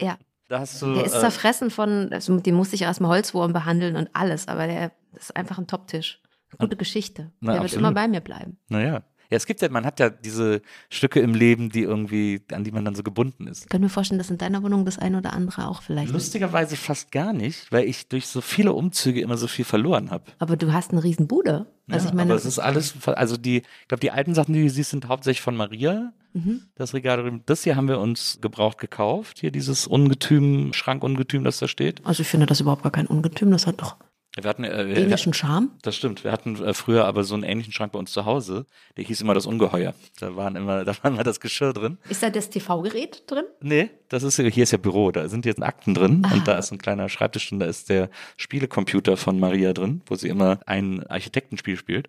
Ja. 0.00 0.16
Da 0.48 0.60
hast 0.60 0.80
du. 0.80 0.94
Der 0.94 1.04
ist 1.04 1.14
äh, 1.14 1.20
zerfressen 1.20 1.70
von, 1.70 2.10
also 2.12 2.40
den 2.40 2.54
musste 2.54 2.74
ich 2.74 2.82
erstmal 2.82 3.10
Holzwurm 3.10 3.52
behandeln 3.52 3.96
und 3.96 4.08
alles, 4.14 4.48
aber 4.48 4.66
der 4.66 4.92
ist 5.12 5.36
einfach 5.36 5.58
ein 5.58 5.66
Top-Tisch. 5.66 6.20
Gute 6.58 6.74
Geschichte. 6.76 7.30
Na, 7.40 7.52
der 7.52 7.60
wird 7.62 7.64
absolut. 7.72 7.80
immer 7.84 7.92
bei 7.92 8.08
mir 8.08 8.20
bleiben. 8.20 8.58
Naja. 8.68 9.02
Ja, 9.30 9.36
es 9.36 9.46
gibt 9.46 9.62
ja, 9.62 9.68
man 9.68 9.86
hat 9.86 10.00
ja 10.00 10.10
diese 10.10 10.60
Stücke 10.88 11.20
im 11.20 11.34
Leben, 11.34 11.70
die 11.70 11.82
irgendwie, 11.82 12.42
an 12.52 12.64
die 12.64 12.72
man 12.72 12.84
dann 12.84 12.96
so 12.96 13.04
gebunden 13.04 13.46
ist. 13.46 13.62
Ich 13.62 13.68
könnte 13.68 13.84
mir 13.84 13.90
vorstellen, 13.90 14.18
dass 14.18 14.30
in 14.30 14.38
deiner 14.38 14.62
Wohnung 14.62 14.84
das 14.84 14.98
eine 14.98 15.18
oder 15.18 15.32
andere 15.32 15.68
auch 15.68 15.82
vielleicht 15.82 16.08
ist. 16.08 16.14
Lustigerweise 16.14 16.76
fast 16.76 17.12
gar 17.12 17.32
nicht, 17.32 17.70
weil 17.70 17.84
ich 17.84 18.08
durch 18.08 18.26
so 18.26 18.40
viele 18.40 18.72
Umzüge 18.72 19.20
immer 19.20 19.36
so 19.36 19.46
viel 19.46 19.64
verloren 19.64 20.10
habe. 20.10 20.24
Aber 20.40 20.56
du 20.56 20.72
hast 20.72 20.90
eine 20.90 21.04
riesen 21.04 21.28
Bude. 21.28 21.66
Also 21.88 22.08
ich 22.08 22.14
meine, 22.14 22.32
aber 22.32 22.38
es 22.38 22.44
ist 22.44 22.58
alles, 22.58 22.94
also 23.06 23.36
die, 23.36 23.58
ich 23.58 23.88
glaube, 23.88 24.00
die 24.00 24.10
alten 24.10 24.34
Sachen, 24.34 24.52
die 24.52 24.62
du 24.62 24.70
siehst, 24.70 24.90
sind 24.90 25.08
hauptsächlich 25.08 25.42
von 25.42 25.56
Maria. 25.56 26.12
Mhm. 26.32 26.62
Das 26.76 26.94
Regal. 26.94 27.40
Das 27.46 27.64
hier 27.64 27.76
haben 27.76 27.88
wir 27.88 27.98
uns 27.98 28.38
gebraucht 28.40 28.78
gekauft. 28.78 29.38
Hier 29.40 29.50
dieses 29.50 29.86
Ungetüm, 29.86 30.72
Schrankungetüm, 30.72 31.42
das 31.42 31.58
da 31.58 31.66
steht. 31.68 32.04
also 32.04 32.22
ich 32.22 32.28
finde 32.28 32.46
das 32.46 32.60
überhaupt 32.60 32.82
gar 32.82 32.92
kein 32.92 33.06
Ungetüm, 33.06 33.50
das 33.50 33.66
hat 33.66 33.80
doch 33.80 33.96
Wir 34.36 34.48
hatten, 34.48 34.64
äh, 34.64 34.84
ähnlichen 34.92 35.34
Charme. 35.34 35.72
das 35.82 35.96
stimmt. 35.96 36.22
Wir 36.22 36.30
hatten 36.30 36.62
äh, 36.62 36.72
früher 36.72 37.04
aber 37.06 37.24
so 37.24 37.34
einen 37.34 37.42
ähnlichen 37.42 37.72
Schrank 37.72 37.92
bei 37.92 37.98
uns 37.98 38.12
zu 38.12 38.24
Hause. 38.24 38.64
Der 38.96 39.04
hieß 39.04 39.20
immer 39.22 39.34
das 39.34 39.46
Ungeheuer. 39.46 39.94
Da 40.20 40.36
waren 40.36 40.54
immer, 40.54 40.84
da 40.84 40.94
war 41.02 41.10
immer 41.10 41.24
das 41.24 41.40
Geschirr 41.40 41.72
drin. 41.72 41.98
Ist 42.08 42.22
da 42.22 42.30
das 42.30 42.48
TV-Gerät 42.48 43.24
drin? 43.26 43.44
Nee, 43.60 43.90
das 44.08 44.22
ist 44.22 44.36
hier 44.36 44.62
ist 44.62 44.70
ja 44.70 44.78
Büro, 44.78 45.10
da 45.10 45.28
sind 45.28 45.46
jetzt 45.46 45.62
Akten 45.62 45.94
drin 45.94 46.26
und 46.32 46.46
da 46.46 46.58
ist 46.58 46.70
ein 46.70 46.78
kleiner 46.78 47.08
Schreibtisch 47.08 47.48
drin, 47.48 47.58
da 47.58 47.66
ist 47.66 47.88
der 47.88 48.08
Spielecomputer 48.36 49.16
von 49.16 49.38
Maria 49.40 49.72
drin, 49.72 50.02
wo 50.06 50.14
sie 50.14 50.28
immer 50.28 50.60
ein 50.66 51.04
Architektenspiel 51.06 51.76
spielt. 51.76 52.08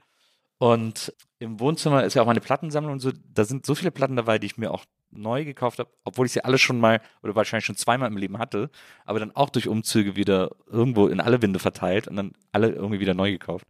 Und 0.61 1.11
im 1.39 1.59
Wohnzimmer 1.59 2.03
ist 2.03 2.13
ja 2.13 2.21
auch 2.21 2.27
meine 2.27 2.39
Plattensammlung 2.39 2.93
und 2.93 2.99
so, 2.99 3.11
da 3.33 3.45
sind 3.45 3.65
so 3.65 3.73
viele 3.73 3.89
Platten 3.89 4.15
dabei, 4.15 4.37
die 4.37 4.45
ich 4.45 4.57
mir 4.57 4.69
auch 4.69 4.85
neu 5.09 5.43
gekauft 5.43 5.79
habe, 5.79 5.89
obwohl 6.03 6.27
ich 6.27 6.33
sie 6.33 6.45
alle 6.45 6.59
schon 6.59 6.79
mal 6.79 7.01
oder 7.23 7.33
wahrscheinlich 7.33 7.65
schon 7.65 7.75
zweimal 7.75 8.11
im 8.11 8.15
Leben 8.15 8.37
hatte, 8.37 8.69
aber 9.03 9.19
dann 9.19 9.35
auch 9.35 9.49
durch 9.49 9.67
Umzüge 9.67 10.15
wieder 10.15 10.51
irgendwo 10.67 11.07
in 11.07 11.19
alle 11.19 11.41
Wände 11.41 11.57
verteilt 11.57 12.07
und 12.07 12.15
dann 12.15 12.33
alle 12.51 12.69
irgendwie 12.69 12.99
wieder 12.99 13.15
neu 13.15 13.31
gekauft. 13.31 13.65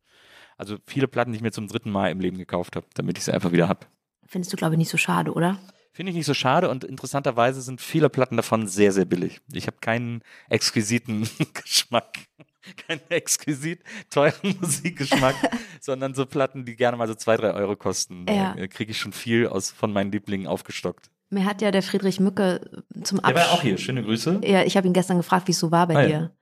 Also 0.58 0.80
viele 0.86 1.08
Platten, 1.08 1.32
die 1.32 1.38
ich 1.38 1.42
mir 1.42 1.54
zum 1.54 1.70
dritten 1.70 1.92
Mal 1.92 2.12
im 2.12 2.20
Leben 2.20 2.38
gekauft 2.38 2.76
habe, 2.76 2.86
damit 2.96 3.18
ich 3.18 3.24
sie 3.24 3.34
einfach 3.34 3.54
wieder 3.54 3.70
habe. 3.70 3.88
Findest 4.26 4.52
du, 4.52 4.58
glaube 4.58 4.74
ich, 4.74 4.78
nicht 4.78 4.92
so 4.92 4.98
schade, 4.98 5.32
oder? 5.32 5.60
Finde 5.94 6.10
ich 6.10 6.18
nicht 6.18 6.26
so 6.26 6.34
schade 6.34 6.70
und 6.70 6.84
interessanterweise 6.84 7.62
sind 7.62 7.80
viele 7.80 8.10
Platten 8.10 8.36
davon 8.36 8.68
sehr, 8.68 8.92
sehr 8.92 9.06
billig. 9.06 9.40
Ich 9.54 9.68
habe 9.68 9.78
keinen 9.80 10.24
exquisiten 10.50 11.30
Geschmack, 11.54 12.18
keinen 12.88 13.02
exquisit 13.10 13.82
teuren 14.10 14.56
Musikgeschmack, 14.62 15.36
sondern 15.82 16.14
so 16.14 16.26
Platten, 16.26 16.66
die 16.66 16.76
gerne 16.76 16.98
mal 16.98 17.08
so 17.08 17.16
zwei, 17.16 17.38
drei 17.38 17.54
Euro 17.54 17.76
kosten. 17.76 18.26
Ja. 18.30 18.54
Da 18.58 18.68
kriege 18.68 18.92
ich 18.92 18.98
schon 19.00 19.14
viel 19.14 19.48
aus, 19.48 19.72
von 19.72 19.92
meinen 19.94 20.12
Lieblingen 20.12 20.48
aufgestockt. 20.48 21.10
Mir 21.30 21.46
hat 21.46 21.62
ja 21.62 21.72
der 21.72 21.82
Friedrich 21.82 22.20
Mücke 22.20 22.84
zum 23.04 23.20
Der 23.20 23.34
war 23.36 23.42
Abschluss. 23.44 23.58
auch 23.60 23.62
hier. 23.62 23.78
Schöne 23.78 24.04
Grüße. 24.04 24.42
Ja, 24.44 24.64
ich 24.64 24.76
habe 24.76 24.86
ihn 24.88 24.94
gestern 24.94 25.18
gefragt, 25.18 25.48
wie 25.48 25.52
es 25.54 25.60
so 25.60 25.72
war 25.72 25.88
bei 25.88 25.96
Ah, 25.96 26.02
ja. 26.02 26.08
dir. 26.08 26.36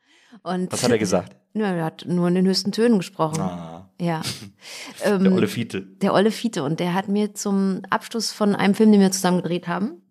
Und 0.44 0.72
Was 0.72 0.84
hat 0.84 0.92
er 0.92 0.98
gesagt? 0.98 1.36
Ja, 1.54 1.74
er 1.74 1.86
hat 1.86 2.06
nur 2.08 2.28
in 2.28 2.36
den 2.36 2.46
höchsten 2.48 2.72
Tönen 2.72 2.98
gesprochen. 3.00 3.42
Ah, 3.42 3.92
Ja. 4.00 4.22
der 5.04 5.16
Ähm, 5.16 5.34
Olle 5.34 5.48
Fiete. 5.48 5.82
der 5.82 6.14
Olle 6.14 6.32
Fiete. 6.32 6.64
Und 6.64 6.80
der 6.80 6.94
hat 6.94 7.08
mir 7.08 7.34
zum 7.36 7.82
Abschluss 7.90 8.32
von 8.32 8.56
einem 8.56 8.74
Film, 8.76 8.92
den 8.92 9.02
wir 9.02 9.12
zusammen 9.12 9.38
gedreht 9.42 9.68
haben, 9.68 10.02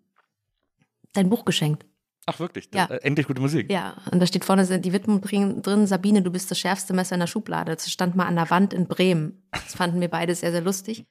dein 1.13 1.29
Buch 1.29 1.45
geschenkt. 1.45 1.85
Ach 2.29 2.39
wirklich? 2.39 2.69
Ja. 2.73 2.85
Äh, 2.85 2.97
Endlich 3.03 3.27
gute 3.27 3.41
Musik. 3.41 3.71
Ja, 3.71 3.95
und 4.11 4.19
da 4.19 4.25
steht 4.25 4.45
vorne 4.45 4.65
sind 4.65 4.85
die 4.85 4.93
Widmung 4.93 5.21
drin, 5.21 5.87
Sabine, 5.87 6.21
du 6.21 6.31
bist 6.31 6.49
das 6.51 6.59
schärfste 6.59 6.93
Messer 6.93 7.15
in 7.15 7.19
der 7.21 7.27
Schublade. 7.27 7.73
Das 7.75 7.89
stand 7.91 8.15
mal 8.15 8.25
an 8.25 8.35
der 8.35 8.49
Wand 8.49 8.73
in 8.73 8.87
Bremen. 8.87 9.43
Das 9.51 9.75
fanden 9.75 9.99
wir 10.01 10.07
beide 10.09 10.35
sehr, 10.35 10.51
sehr 10.51 10.61
lustig. 10.61 11.05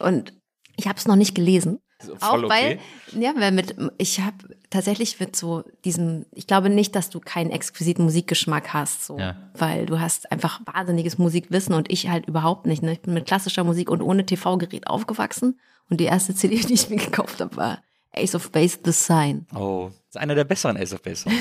Und 0.00 0.32
ich 0.76 0.86
habe 0.88 0.98
es 0.98 1.06
noch 1.06 1.16
nicht 1.16 1.34
gelesen. 1.34 1.78
Voll 1.98 2.16
Auch 2.20 2.50
okay. 2.50 2.78
weil, 3.14 3.22
ja, 3.22 3.32
weil 3.38 3.52
mit, 3.52 3.74
ich 3.96 4.20
habe 4.20 4.36
tatsächlich 4.68 5.18
mit 5.18 5.34
so 5.34 5.64
diesem, 5.86 6.26
ich 6.32 6.46
glaube 6.46 6.68
nicht, 6.68 6.94
dass 6.94 7.08
du 7.08 7.20
keinen 7.20 7.50
exquisiten 7.50 8.04
Musikgeschmack 8.04 8.74
hast, 8.74 9.06
so, 9.06 9.18
Ja. 9.18 9.36
weil 9.54 9.86
du 9.86 9.98
hast 9.98 10.30
einfach 10.30 10.60
wahnsinniges 10.66 11.16
Musikwissen 11.16 11.74
und 11.74 11.90
ich 11.90 12.08
halt 12.10 12.26
überhaupt 12.26 12.66
nicht. 12.66 12.82
Ne? 12.82 12.92
Ich 12.92 13.00
bin 13.00 13.14
mit 13.14 13.24
klassischer 13.24 13.64
Musik 13.64 13.88
und 13.88 14.02
ohne 14.02 14.26
TV-Gerät 14.26 14.88
aufgewachsen 14.88 15.58
und 15.88 15.98
die 15.98 16.04
erste 16.04 16.34
CD, 16.34 16.56
die 16.58 16.74
ich 16.74 16.90
mir 16.90 16.96
gekauft 16.96 17.40
habe, 17.40 17.56
war 17.56 17.78
Ace 18.18 18.34
of 18.34 18.50
Base, 18.50 18.78
The 18.84 18.92
Sign. 18.92 19.46
Oh, 19.54 19.90
ist 20.08 20.16
einer 20.16 20.34
der 20.34 20.44
besseren 20.44 20.76
Ace 20.76 20.92
of 20.92 21.02
Base 21.02 21.22
Songs. 21.22 21.36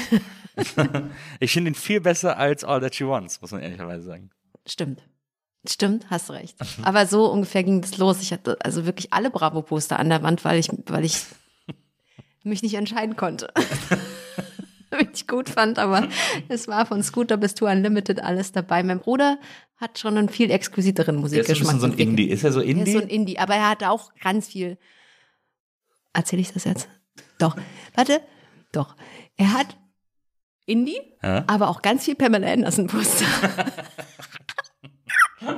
ich 1.39 1.51
finde 1.51 1.71
ihn 1.71 1.75
viel 1.75 2.01
besser 2.01 2.37
als 2.37 2.63
All 2.63 2.79
That 2.81 2.95
She 2.95 3.07
Wants, 3.07 3.41
muss 3.41 3.51
man 3.51 3.61
ehrlicherweise 3.61 4.03
sagen. 4.05 4.29
Stimmt. 4.65 5.03
Stimmt, 5.67 6.09
hast 6.09 6.29
recht. 6.29 6.57
Aber 6.83 7.07
so 7.07 7.31
ungefähr 7.31 7.63
ging 7.63 7.81
das 7.81 7.97
los. 7.97 8.21
Ich 8.21 8.31
hatte 8.31 8.57
also 8.61 8.85
wirklich 8.85 9.11
alle 9.13 9.31
Bravo-Poster 9.31 9.97
an 9.97 10.09
der 10.09 10.21
Wand, 10.21 10.45
weil 10.45 10.59
ich, 10.59 10.69
weil 10.87 11.03
ich 11.05 11.23
mich 12.43 12.61
nicht 12.61 12.75
entscheiden 12.75 13.15
konnte. 13.15 13.51
Weil 14.91 15.09
ich 15.13 15.27
gut 15.27 15.49
fand, 15.49 15.77
aber 15.77 16.07
es 16.47 16.67
war 16.69 16.85
von 16.85 17.03
Scooter 17.03 17.35
bis 17.35 17.53
to 17.55 17.65
Unlimited 17.65 18.23
alles 18.23 18.53
dabei. 18.53 18.81
Mein 18.83 18.99
Bruder 18.99 19.39
hat 19.75 19.99
schon 19.99 20.17
einen 20.17 20.29
viel 20.29 20.51
exquisiteren 20.51 21.17
Der 21.17 21.41
ist 21.41 21.47
so 21.47 21.67
ein 21.67 21.75
Musikgeschmack. 21.79 21.99
Indie. 21.99 22.29
Ist 22.29 22.43
er 22.45 22.53
so 22.53 22.61
Er 22.61 22.67
Indie? 22.67 22.83
ist 22.83 22.93
so 22.93 22.99
ein 23.01 23.09
Indie, 23.09 23.37
aber 23.39 23.55
er 23.55 23.69
hatte 23.71 23.89
auch 23.89 24.13
ganz 24.21 24.47
viel. 24.47 24.77
Erzähle 26.15 26.41
ich 26.41 26.53
das 26.53 26.63
jetzt? 26.63 26.87
Doch. 27.37 27.55
Warte. 27.93 28.21
Doch. 28.71 28.95
Er 29.37 29.53
hat 29.53 29.77
Indie, 30.65 30.99
Ja? 31.21 31.43
aber 31.47 31.69
auch 31.69 31.81
ganz 31.81 32.05
viel 32.05 32.15
Pamela 32.15 32.51
Anderson-Poster. 32.51 33.25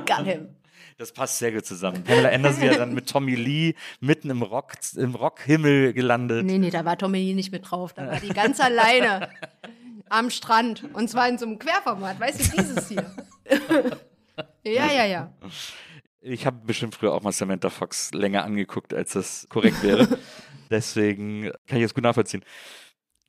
Geil. 0.04 0.54
Das 0.98 1.12
passt 1.12 1.38
sehr 1.38 1.52
gut 1.52 1.64
zusammen. 1.64 2.02
Pamela 2.02 2.30
Anderson 2.30 2.64
ja 2.64 2.74
dann 2.76 2.92
mit 2.92 3.08
Tommy 3.08 3.36
Lee 3.36 3.76
mitten 4.00 4.30
im 4.30 4.42
Rock, 4.42 4.72
im 4.96 5.14
Rockhimmel 5.14 5.92
gelandet. 5.92 6.44
Nee, 6.44 6.58
nee, 6.58 6.70
da 6.70 6.84
war 6.84 6.98
Tommy 6.98 7.18
Lee 7.18 7.34
nicht 7.34 7.52
mit 7.52 7.70
drauf. 7.70 7.92
Da 7.92 8.08
war 8.08 8.18
die 8.18 8.30
ganz 8.30 8.58
alleine 8.58 9.28
am 10.08 10.28
Strand. 10.30 10.92
Und 10.94 11.08
zwar 11.08 11.28
in 11.28 11.38
so 11.38 11.46
einem 11.46 11.60
Querformat. 11.60 12.18
Weißt 12.18 12.40
du, 12.52 12.56
dieses 12.60 12.88
hier. 12.88 13.14
ja, 14.64 14.90
ja, 14.92 15.04
ja. 15.04 15.32
Ich 16.20 16.46
habe 16.46 16.58
bestimmt 16.66 16.96
früher 16.96 17.14
auch 17.14 17.22
mal 17.22 17.30
Samantha 17.30 17.70
Fox 17.70 18.12
länger 18.12 18.42
angeguckt, 18.42 18.92
als 18.92 19.12
das 19.12 19.46
korrekt 19.48 19.80
wäre. 19.84 20.08
Deswegen 20.70 21.50
kann 21.66 21.78
ich 21.78 21.84
das 21.84 21.94
gut 21.94 22.04
nachvollziehen. 22.04 22.42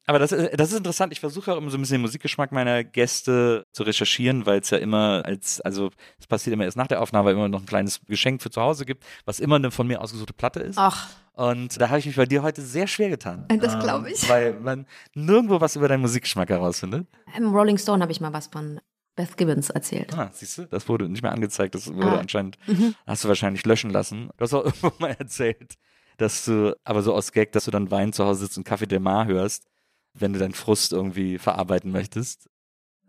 Aber 0.06 0.18
das, 0.18 0.32
ist- 0.32 0.60
das 0.60 0.72
ist 0.72 0.78
interessant. 0.78 1.14
Ich 1.14 1.20
versuche 1.20 1.54
auch 1.54 1.58
immer 1.58 1.70
so 1.70 1.78
ein 1.78 1.82
bisschen 1.82 1.98
den 1.98 2.02
Musikgeschmack 2.02 2.52
meiner 2.52 2.84
Gäste 2.84 3.64
zu 3.74 3.84
recherchieren, 3.84 4.46
weil 4.48 4.60
es 4.60 4.72
ja 4.72 4.80
immer 4.80 5.22
als, 5.24 5.62
also 5.62 5.92
es 6.20 6.26
passiert 6.26 6.54
immer 6.56 6.64
erst 6.66 6.78
nach 6.78 6.88
der 6.88 7.02
Aufnahme, 7.02 7.28
weil 7.28 7.34
immer 7.36 7.48
noch 7.48 7.60
ein 7.62 7.68
kleines 7.68 8.02
Geschenk 8.08 8.42
für 8.42 8.50
zu 8.50 8.60
Hause 8.62 8.86
gibt, 8.86 9.06
was 9.26 9.40
immer 9.40 9.58
eine 9.58 9.70
von 9.70 9.86
mir 9.86 10.02
ausgesuchte 10.02 10.34
Platte 10.34 10.62
ist. 10.62 10.80
Ach, 10.80 11.10
Und 11.34 11.80
da 11.80 11.90
habe 11.90 12.00
ich 12.00 12.08
mich 12.08 12.16
bei 12.16 12.26
dir 12.26 12.42
heute 12.42 12.62
sehr 12.64 12.88
schwer 12.88 13.10
getan. 13.10 13.46
Das 13.60 13.78
glaub 13.80 14.08
ich. 14.08 14.28
Weil 14.28 14.54
man 14.60 14.88
nirgendwo 15.14 15.62
was 15.62 15.76
über 15.76 15.88
deinen 15.88 16.02
Musikgeschmack 16.02 16.50
herausfindet. 16.50 17.06
im 17.38 17.54
Rolling 17.54 17.78
Stone 17.78 18.02
habe 18.02 18.12
ich 18.12 18.20
mal 18.20 18.34
was 18.34 18.48
von 18.48 18.80
Beth 19.16 19.38
Gibbons 19.38 19.70
erzählt. 19.70 20.18
Ah, 20.18 20.32
siehst 20.34 20.58
du, 20.58 20.66
das 20.66 20.90
wurde 20.90 21.08
nicht 21.08 21.22
mehr 21.22 21.34
angezeigt, 21.34 21.76
das 21.76 21.94
wurde 21.94 22.14
Ah. 22.14 22.20
anscheinend, 22.20 22.58
hast 23.06 23.26
du 23.26 23.28
wahrscheinlich 23.28 23.64
löschen 23.66 23.92
lassen. 23.92 24.30
Du 24.38 24.44
hast 24.44 24.54
auch 24.56 24.66
irgendwo 24.66 24.92
mal 24.98 25.16
erzählt, 25.20 25.76
dass 26.22 26.46
du, 26.46 26.76
aber 26.84 27.02
so 27.02 27.14
aus 27.14 27.32
Gag, 27.32 27.52
dass 27.52 27.66
du 27.66 27.72
dann 27.72 27.92
Wein 27.92 28.14
zu 28.14 28.26
Hause 28.26 28.42
sitzt 28.42 28.58
und 28.58 28.64
Kaffee 28.64 28.88
Del 28.88 29.00
Mar 29.00 29.26
hörst, 29.26 29.66
wenn 30.14 30.34
du 30.34 30.40
deinen 30.40 30.54
Frust 30.54 30.92
irgendwie 30.92 31.38
verarbeiten 31.38 31.92
möchtest. 31.92 32.50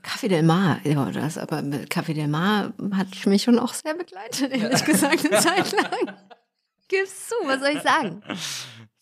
Café 0.03 0.29
Del 0.29 0.43
Mar, 0.43 0.81
ja, 0.85 1.11
das 1.11 1.37
aber 1.37 1.59
Café 1.59 2.15
Del 2.15 2.29
Mar 2.29 2.73
hat 2.93 3.27
mich 3.27 3.43
schon 3.43 3.59
auch 3.59 3.75
sehr 3.75 3.95
begleitet, 3.95 4.53
ehrlich 4.53 4.85
gesagt, 4.87 5.27
eine 5.27 5.41
Zeit 5.41 5.73
lang. 5.73 6.17
Gib's 6.89 7.29
zu, 7.29 7.35
was 7.45 7.61
soll 7.61 7.77
ich 7.77 7.83
sagen? 7.83 8.23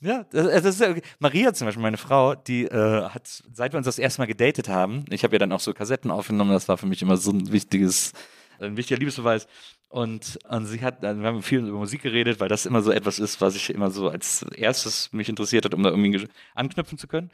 Ja, 0.00 0.24
das, 0.30 0.62
das 0.62 0.74
ist 0.74 0.80
ja 0.80 0.90
okay. 0.90 1.02
Maria 1.18 1.52
zum 1.54 1.66
Beispiel, 1.66 1.82
meine 1.82 1.96
Frau, 1.96 2.34
die 2.34 2.64
äh, 2.64 3.08
hat, 3.08 3.42
seit 3.52 3.72
wir 3.72 3.78
uns 3.78 3.86
das 3.86 3.98
erste 3.98 4.20
Mal 4.20 4.26
gedatet 4.26 4.68
haben, 4.68 5.04
ich 5.10 5.24
habe 5.24 5.34
ja 5.34 5.38
dann 5.38 5.52
auch 5.52 5.60
so 5.60 5.72
Kassetten 5.72 6.10
aufgenommen, 6.10 6.52
das 6.52 6.68
war 6.68 6.78
für 6.78 6.86
mich 6.86 7.02
immer 7.02 7.16
so 7.16 7.32
ein 7.32 7.50
wichtiges, 7.50 8.12
ein 8.60 8.76
wichtiger 8.76 8.98
Liebesbeweis. 8.98 9.46
Und, 9.90 10.38
und 10.46 10.66
sie 10.66 10.82
hat, 10.82 11.00
wir 11.00 11.08
haben 11.08 11.42
viel 11.42 11.60
über 11.60 11.78
Musik 11.78 12.02
geredet, 12.02 12.40
weil 12.40 12.48
das 12.48 12.66
immer 12.66 12.82
so 12.82 12.90
etwas 12.90 13.18
ist, 13.18 13.40
was 13.40 13.56
ich 13.56 13.70
immer 13.70 13.90
so 13.90 14.08
als 14.10 14.42
erstes 14.54 15.12
mich 15.12 15.30
interessiert 15.30 15.64
hat, 15.64 15.72
um 15.72 15.82
da 15.82 15.90
irgendwie 15.90 16.28
anknüpfen 16.54 16.98
zu 16.98 17.08
können. 17.08 17.30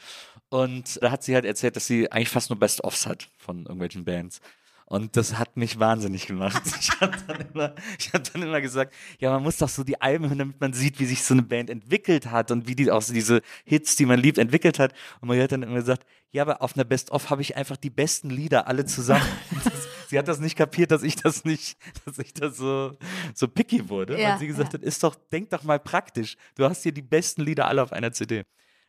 Und 0.51 1.03
da 1.03 1.11
hat 1.11 1.25
sie 1.25 1.35
halt 1.35 1.45
erzählt, 1.45 1.75
dass 1.75 1.87
sie 1.87 2.13
eigentlich 2.13 2.29
fast 2.29 2.51
nur 2.51 2.59
Best-ofs 2.59 3.07
hat 3.07 3.29
von 3.39 3.63
irgendwelchen 3.63 4.05
Bands. 4.05 4.41
Und 4.87 5.17
das 5.17 5.39
hat 5.39 5.57
mich 5.57 5.81
wahnsinnig 5.81 6.27
gemacht. 6.27 6.63
Ich 6.81 7.01
habe 7.01 7.17
dann, 7.55 7.73
hab 8.13 8.33
dann 8.33 8.43
immer 8.43 8.61
gesagt, 8.61 8.95
ja, 9.19 9.33
man 9.33 9.43
muss 9.43 9.57
doch 9.57 9.69
so 9.69 9.83
die 9.83 10.01
Alben 10.01 10.29
hören, 10.29 10.39
damit 10.39 10.61
man 10.61 10.73
sieht, 10.73 11.01
wie 11.01 11.07
sich 11.07 11.25
so 11.25 11.35
eine 11.35 11.43
Band 11.43 11.71
entwickelt 11.71 12.31
hat 12.31 12.51
und 12.51 12.69
wie 12.69 12.77
die 12.77 12.91
auch 12.91 13.03
so 13.03 13.13
diese 13.13 13.41
Hits, 13.65 13.97
die 13.97 14.07
man 14.07 14.21
liebt, 14.21 14.39
entwickelt 14.39 14.79
hat. 14.79 14.93
Und 15.21 15.29
man 15.29 15.41
hat 15.41 15.51
dann 15.51 15.63
immer 15.63 15.75
gesagt, 15.77 16.07
ja, 16.31 16.43
aber 16.43 16.63
auf 16.63 16.77
einer 16.77 16.85
Best-of 16.85 17.31
habe 17.31 17.43
ich 17.43 17.57
einfach 17.57 17.77
die 17.77 17.91
besten 17.91 18.31
Lieder 18.31 18.69
alle 18.69 18.85
zusammen. 18.85 19.27
Sie 20.15 20.19
hat 20.21 20.29
das 20.29 20.39
nicht 20.39 20.55
kapiert, 20.55 20.93
dass 20.93 21.03
ich 21.03 21.17
das 21.17 21.45
nicht, 21.45 21.77
dass 22.07 22.21
ich 22.21 22.33
das 22.33 22.57
so, 22.57 22.93
so 23.35 23.49
picky 23.49 23.89
wurde. 23.89 24.17
Ja, 24.17 24.31
weil 24.31 24.39
sie 24.39 24.47
gesagt 24.47 24.73
ja. 24.73 24.79
hat, 24.79 24.87
ist 24.87 25.03
doch, 25.03 25.17
denk 25.33 25.51
doch 25.51 25.65
mal 25.65 25.81
praktisch. 25.81 26.37
Du 26.55 26.65
hast 26.67 26.85
hier 26.85 26.93
die 26.93 27.03
besten 27.03 27.43
Lieder 27.43 27.67
alle 27.67 27.83
auf 27.83 27.93
einer 27.93 28.13
CD. 28.13 28.45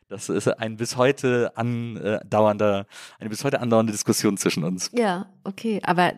Das 0.06 0.28
ist 0.28 0.46
ein 0.46 0.76
bis 0.76 0.96
heute 0.96 1.50
andauernder, 1.56 2.86
eine 3.18 3.28
bis 3.28 3.42
heute 3.42 3.60
andauernde 3.60 3.90
Diskussion 3.90 4.36
zwischen 4.36 4.62
uns. 4.62 4.92
Ja, 4.94 5.28
okay, 5.42 5.80
aber 5.82 6.12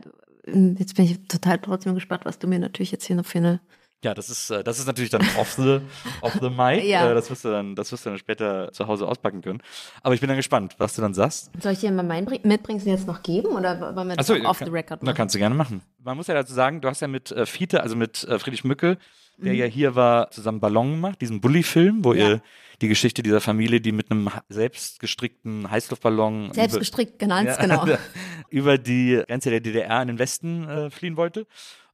ähm, 0.44 0.76
jetzt 0.78 0.94
bin 0.94 1.06
ich 1.06 1.26
total 1.26 1.58
trotzdem 1.58 1.94
gespannt, 1.94 2.26
was 2.26 2.38
du 2.38 2.46
mir 2.46 2.58
natürlich 2.58 2.92
jetzt 2.92 3.06
hier 3.06 3.16
noch 3.16 3.24
für 3.24 3.38
eine 3.38 3.60
Ja, 4.04 4.14
das 4.14 4.30
ist, 4.30 4.50
äh, 4.50 4.62
das 4.62 4.78
ist 4.78 4.86
natürlich 4.86 5.10
dann 5.10 5.22
off 5.38 5.52
the, 5.54 5.80
off 6.20 6.38
the 6.40 6.50
mic. 6.50 6.84
Ja. 6.84 7.10
Äh, 7.10 7.14
Das 7.14 7.28
wirst 7.30 7.44
du 7.44 7.48
dann, 7.50 7.74
das 7.74 7.90
wirst 7.90 8.06
du 8.06 8.10
dann 8.10 8.18
später 8.18 8.70
zu 8.72 8.86
Hause 8.86 9.06
auspacken 9.08 9.40
können. 9.42 9.60
Aber 10.02 10.14
ich 10.14 10.20
bin 10.20 10.28
dann 10.28 10.36
gespannt, 10.36 10.76
was 10.78 10.94
du 10.94 11.02
dann 11.02 11.14
sagst. 11.14 11.50
Soll 11.60 11.72
ich 11.72 11.80
dir 11.80 11.90
mal 11.90 12.04
mein 12.04 12.24
Bring- 12.24 12.46
Mitbringsel 12.46 12.88
jetzt 12.92 13.06
noch 13.08 13.22
geben 13.24 13.48
oder 13.48 13.80
wollen 13.96 14.08
wir 14.08 14.16
das 14.16 14.30
auch 14.30 14.36
off 14.44 14.58
kann- 14.60 14.68
the 14.68 14.72
record 14.72 15.00
Na, 15.02 15.06
machen? 15.06 15.16
kannst 15.16 15.34
du 15.34 15.38
gerne 15.40 15.54
machen. 15.56 15.82
Man 16.04 16.16
muss 16.16 16.28
ja 16.28 16.34
dazu 16.34 16.54
sagen, 16.54 16.80
du 16.80 16.88
hast 16.88 17.00
ja 17.00 17.08
mit 17.08 17.32
äh, 17.32 17.44
Fiete, 17.44 17.82
also 17.82 17.96
mit 17.96 18.22
äh, 18.24 18.38
Friedrich 18.38 18.62
Mücke, 18.64 18.98
der 19.36 19.52
Mhm. 19.52 19.58
ja 19.58 19.66
hier 19.66 19.94
war, 19.96 20.30
zusammen 20.30 20.60
Ballon 20.60 20.92
gemacht, 20.92 21.20
diesen 21.20 21.40
Bully-Film, 21.40 22.04
wo 22.04 22.12
Ja. 22.12 22.28
ihr 22.28 22.42
die 22.80 22.88
Geschichte 22.88 23.24
dieser 23.24 23.40
Familie, 23.40 23.80
die 23.80 23.90
mit 23.90 24.10
einem 24.12 24.32
ha- 24.32 24.42
selbst 24.48 25.00
gestrickten 25.00 25.68
Heißluftballon 25.68 26.52
Selbst 26.52 26.74
über- 26.74 26.78
gestrickt, 26.80 27.18
genau, 27.18 27.40
Ja, 27.40 27.56
genau. 27.56 27.84
über 28.50 28.78
die 28.78 29.20
Grenze 29.26 29.50
der 29.50 29.58
DDR 29.60 30.02
in 30.02 30.08
den 30.08 30.18
Westen 30.20 30.68
äh, 30.68 30.90
fliehen 30.90 31.16
wollte. 31.16 31.46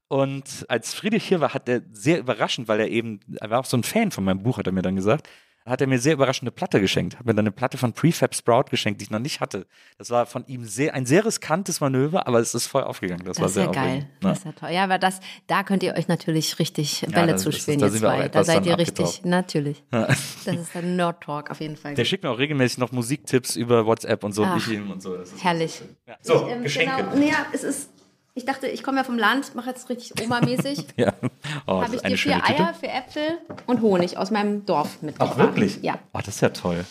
Und 0.08 0.64
als 0.68 0.94
Friedrich 0.94 1.24
hier 1.24 1.40
war, 1.40 1.54
hat 1.54 1.68
er 1.68 1.82
sehr 1.92 2.18
überraschend, 2.18 2.68
weil 2.68 2.80
er 2.80 2.88
eben, 2.88 3.20
er 3.40 3.50
war 3.50 3.60
auch 3.60 3.64
so 3.64 3.76
ein 3.76 3.82
Fan 3.84 4.10
von 4.10 4.24
meinem 4.24 4.42
Buch, 4.42 4.58
hat 4.58 4.66
er 4.66 4.72
mir 4.72 4.82
dann 4.82 4.96
gesagt, 4.96 5.28
hat 5.66 5.80
er 5.80 5.86
mir 5.86 5.98
sehr 5.98 6.12
überraschend 6.12 6.42
eine 6.42 6.50
Platte 6.50 6.78
geschenkt. 6.78 7.18
Hat 7.18 7.24
mir 7.24 7.32
dann 7.32 7.44
eine 7.44 7.50
Platte 7.50 7.78
von 7.78 7.94
Prefab 7.94 8.34
Sprout 8.34 8.64
geschenkt, 8.70 9.00
die 9.00 9.04
ich 9.06 9.10
noch 9.10 9.18
nicht 9.18 9.40
hatte. 9.40 9.66
Das 9.96 10.10
war 10.10 10.26
von 10.26 10.44
ihm 10.46 10.66
sehr, 10.66 10.92
ein 10.92 11.06
sehr 11.06 11.24
riskantes 11.24 11.80
Manöver, 11.80 12.26
aber 12.26 12.38
es 12.38 12.54
ist 12.54 12.66
voll 12.66 12.82
aufgegangen. 12.84 13.24
Das, 13.24 13.38
war 13.38 13.44
Das 13.44 13.52
ist 13.52 13.54
sehr 13.54 13.64
ja 13.64 13.70
geil. 13.70 13.86
aufregend. 13.86 14.08
Das 14.20 14.38
ist 14.40 14.44
ja 14.44 14.52
toll. 14.52 14.70
Ja, 14.72 14.84
aber 14.84 14.98
das, 14.98 15.20
da 15.46 15.62
könnt 15.62 15.82
ihr 15.82 15.94
euch 15.94 16.06
natürlich 16.06 16.58
richtig 16.58 17.00
Ja, 17.00 17.08
Bälle 17.08 17.32
das- 17.32 17.42
zuspielen, 17.44 17.80
das- 17.80 17.94
ihr 17.94 18.00
zwei. 18.00 18.28
Da 18.28 18.44
seid 18.44 18.66
ihr 18.66 18.76
richtig, 18.76 19.06
abgetaucht. 19.06 19.24
natürlich. 19.24 19.82
Das 19.90 20.18
ist 20.54 20.74
dann 20.74 20.96
Nerd 20.96 21.22
Talk 21.22 21.50
auf 21.50 21.60
jeden 21.60 21.76
Fall. 21.78 21.94
Der 21.94 22.04
schickt 22.04 22.24
mir 22.24 22.30
auch 22.30 22.38
regelmäßig 22.38 22.76
noch 22.76 22.92
Musiktipps 22.92 23.56
über 23.56 23.86
WhatsApp 23.86 24.22
und 24.22 24.32
so, 24.32 24.42
und 24.42 24.48
Ach. 24.50 24.56
ich 24.58 24.68
ihm 24.70 24.90
und 24.90 25.00
so. 25.02 25.16
Das 25.16 25.32
ist 25.32 25.42
Herrlich. 25.42 25.80
Ja. 26.06 26.16
So, 26.20 26.46
Ähm, 26.46 26.62
Geschenke. 26.62 26.94
Genau, 27.04 27.16
naja, 27.16 27.46
es 27.54 27.64
ist, 27.64 27.88
ich 28.34 28.44
dachte, 28.44 28.66
ich 28.66 28.82
komme 28.82 28.98
ja 28.98 29.04
vom 29.04 29.18
Land, 29.18 29.54
mache 29.54 29.70
jetzt 29.70 29.88
richtig 29.88 30.12
Oma-mäßig. 30.22 30.86
Ja. 30.96 31.12
Oh, 31.66 31.82
Habe 31.82 31.94
ist 31.96 32.04
ich 32.04 32.10
dir 32.10 32.18
vier 32.18 32.42
Tüte. 32.42 32.60
Eier 32.60 32.74
für 32.74 32.88
Äpfel 32.88 33.38
und 33.66 33.80
Honig 33.80 34.16
aus 34.16 34.30
meinem 34.30 34.64
Dorf 34.66 35.02
mitgebracht. 35.02 35.32
Ach, 35.34 35.38
wirklich? 35.38 35.78
Ja. 35.82 35.98
Oh, 36.12 36.18
das 36.18 36.28
ist 36.36 36.40
ja 36.40 36.48
toll. 36.50 36.84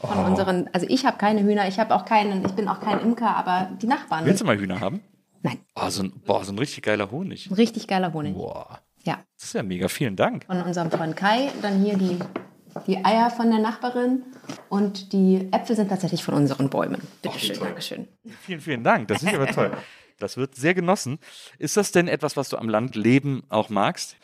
Von 0.00 0.24
unseren, 0.24 0.70
also 0.72 0.86
ich 0.88 1.04
habe 1.04 1.18
keine 1.18 1.42
Hühner, 1.42 1.68
ich 1.68 1.78
habe 1.78 1.94
auch 1.94 2.06
keinen, 2.06 2.42
ich 2.44 2.52
bin 2.52 2.68
auch 2.68 2.80
kein 2.80 3.00
Imker, 3.00 3.36
aber 3.36 3.70
die 3.82 3.86
Nachbarn. 3.86 4.24
Willst 4.24 4.40
du 4.40 4.46
mal 4.46 4.58
Hühner 4.58 4.80
haben? 4.80 5.02
Nein, 5.42 5.58
Oh, 5.74 5.88
so 5.90 6.02
ein, 6.04 6.12
boah, 6.24 6.42
so 6.44 6.52
ein 6.52 6.58
richtig 6.58 6.82
geiler 6.82 7.10
Honig. 7.10 7.50
ein 7.50 7.54
richtig 7.54 7.86
geiler 7.86 8.12
Honig. 8.14 8.34
Boah, 8.34 8.80
Ja. 9.04 9.18
das 9.36 9.48
ist 9.48 9.52
ja 9.54 9.62
mega. 9.62 9.88
Vielen 9.88 10.16
Dank. 10.16 10.44
Von 10.46 10.62
unserem 10.62 10.90
Freund 10.90 11.16
Kai, 11.16 11.50
dann 11.60 11.82
hier 11.82 11.98
die, 11.98 12.18
die 12.86 13.04
Eier 13.04 13.30
von 13.30 13.50
der 13.50 13.58
Nachbarin 13.60 14.22
und 14.70 15.12
die 15.12 15.48
Äpfel 15.52 15.76
sind 15.76 15.88
tatsächlich 15.88 16.24
von 16.24 16.32
unseren 16.34 16.70
Bäumen. 16.70 17.02
Bitte 17.20 17.38
schön, 17.38 17.58
Dankeschön. 17.58 18.08
Vielen, 18.42 18.60
vielen 18.60 18.82
Dank. 18.84 19.08
Das 19.08 19.22
ist 19.22 19.34
aber 19.34 19.46
toll. 19.48 19.70
Das 20.20 20.36
wird 20.36 20.54
sehr 20.54 20.74
genossen. 20.74 21.18
Ist 21.58 21.76
das 21.76 21.92
denn 21.92 22.08
etwas, 22.08 22.36
was 22.36 22.48
du 22.48 22.56
am 22.56 22.68
Land 22.68 22.94
leben 22.94 23.42
auch 23.48 23.68
magst? 23.68 24.16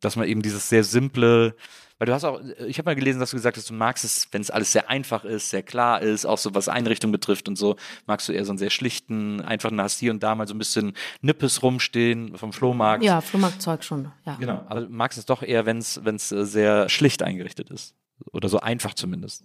Dass 0.00 0.16
man 0.16 0.28
eben 0.28 0.42
dieses 0.42 0.68
sehr 0.68 0.84
simple, 0.84 1.56
weil 1.98 2.06
du 2.06 2.12
hast 2.12 2.24
auch, 2.24 2.40
ich 2.66 2.76
habe 2.76 2.90
mal 2.90 2.94
gelesen, 2.94 3.20
dass 3.20 3.30
du 3.30 3.36
gesagt 3.36 3.56
hast, 3.56 3.70
du 3.70 3.74
magst 3.74 4.04
es, 4.04 4.28
wenn 4.32 4.42
es 4.42 4.50
alles 4.50 4.72
sehr 4.72 4.90
einfach 4.90 5.24
ist, 5.24 5.48
sehr 5.48 5.62
klar 5.62 6.02
ist, 6.02 6.26
auch 6.26 6.36
so 6.36 6.54
was 6.54 6.68
Einrichtung 6.68 7.10
betrifft 7.10 7.48
und 7.48 7.56
so, 7.56 7.76
magst 8.06 8.28
du 8.28 8.32
eher 8.32 8.44
so 8.44 8.50
einen 8.50 8.58
sehr 8.58 8.68
schlichten, 8.70 9.40
einfachen, 9.40 9.80
hast 9.80 10.00
hier 10.00 10.10
und 10.10 10.22
da 10.22 10.34
mal 10.34 10.46
so 10.46 10.54
ein 10.54 10.58
bisschen 10.58 10.94
Nippes 11.22 11.62
rumstehen 11.62 12.36
vom 12.36 12.52
Flohmarkt. 12.52 13.04
Ja, 13.04 13.22
Flohmarktzeug 13.22 13.82
schon, 13.82 14.12
ja. 14.26 14.34
Genau, 14.34 14.64
aber 14.68 14.82
du 14.82 14.88
magst 14.90 15.18
es 15.18 15.24
doch 15.24 15.42
eher, 15.42 15.64
wenn 15.64 15.78
es 15.78 15.96
äh, 15.96 16.44
sehr 16.44 16.88
schlicht 16.90 17.22
eingerichtet 17.22 17.70
ist. 17.70 17.94
Oder 18.32 18.48
so 18.48 18.60
einfach 18.60 18.94
zumindest. 18.94 19.44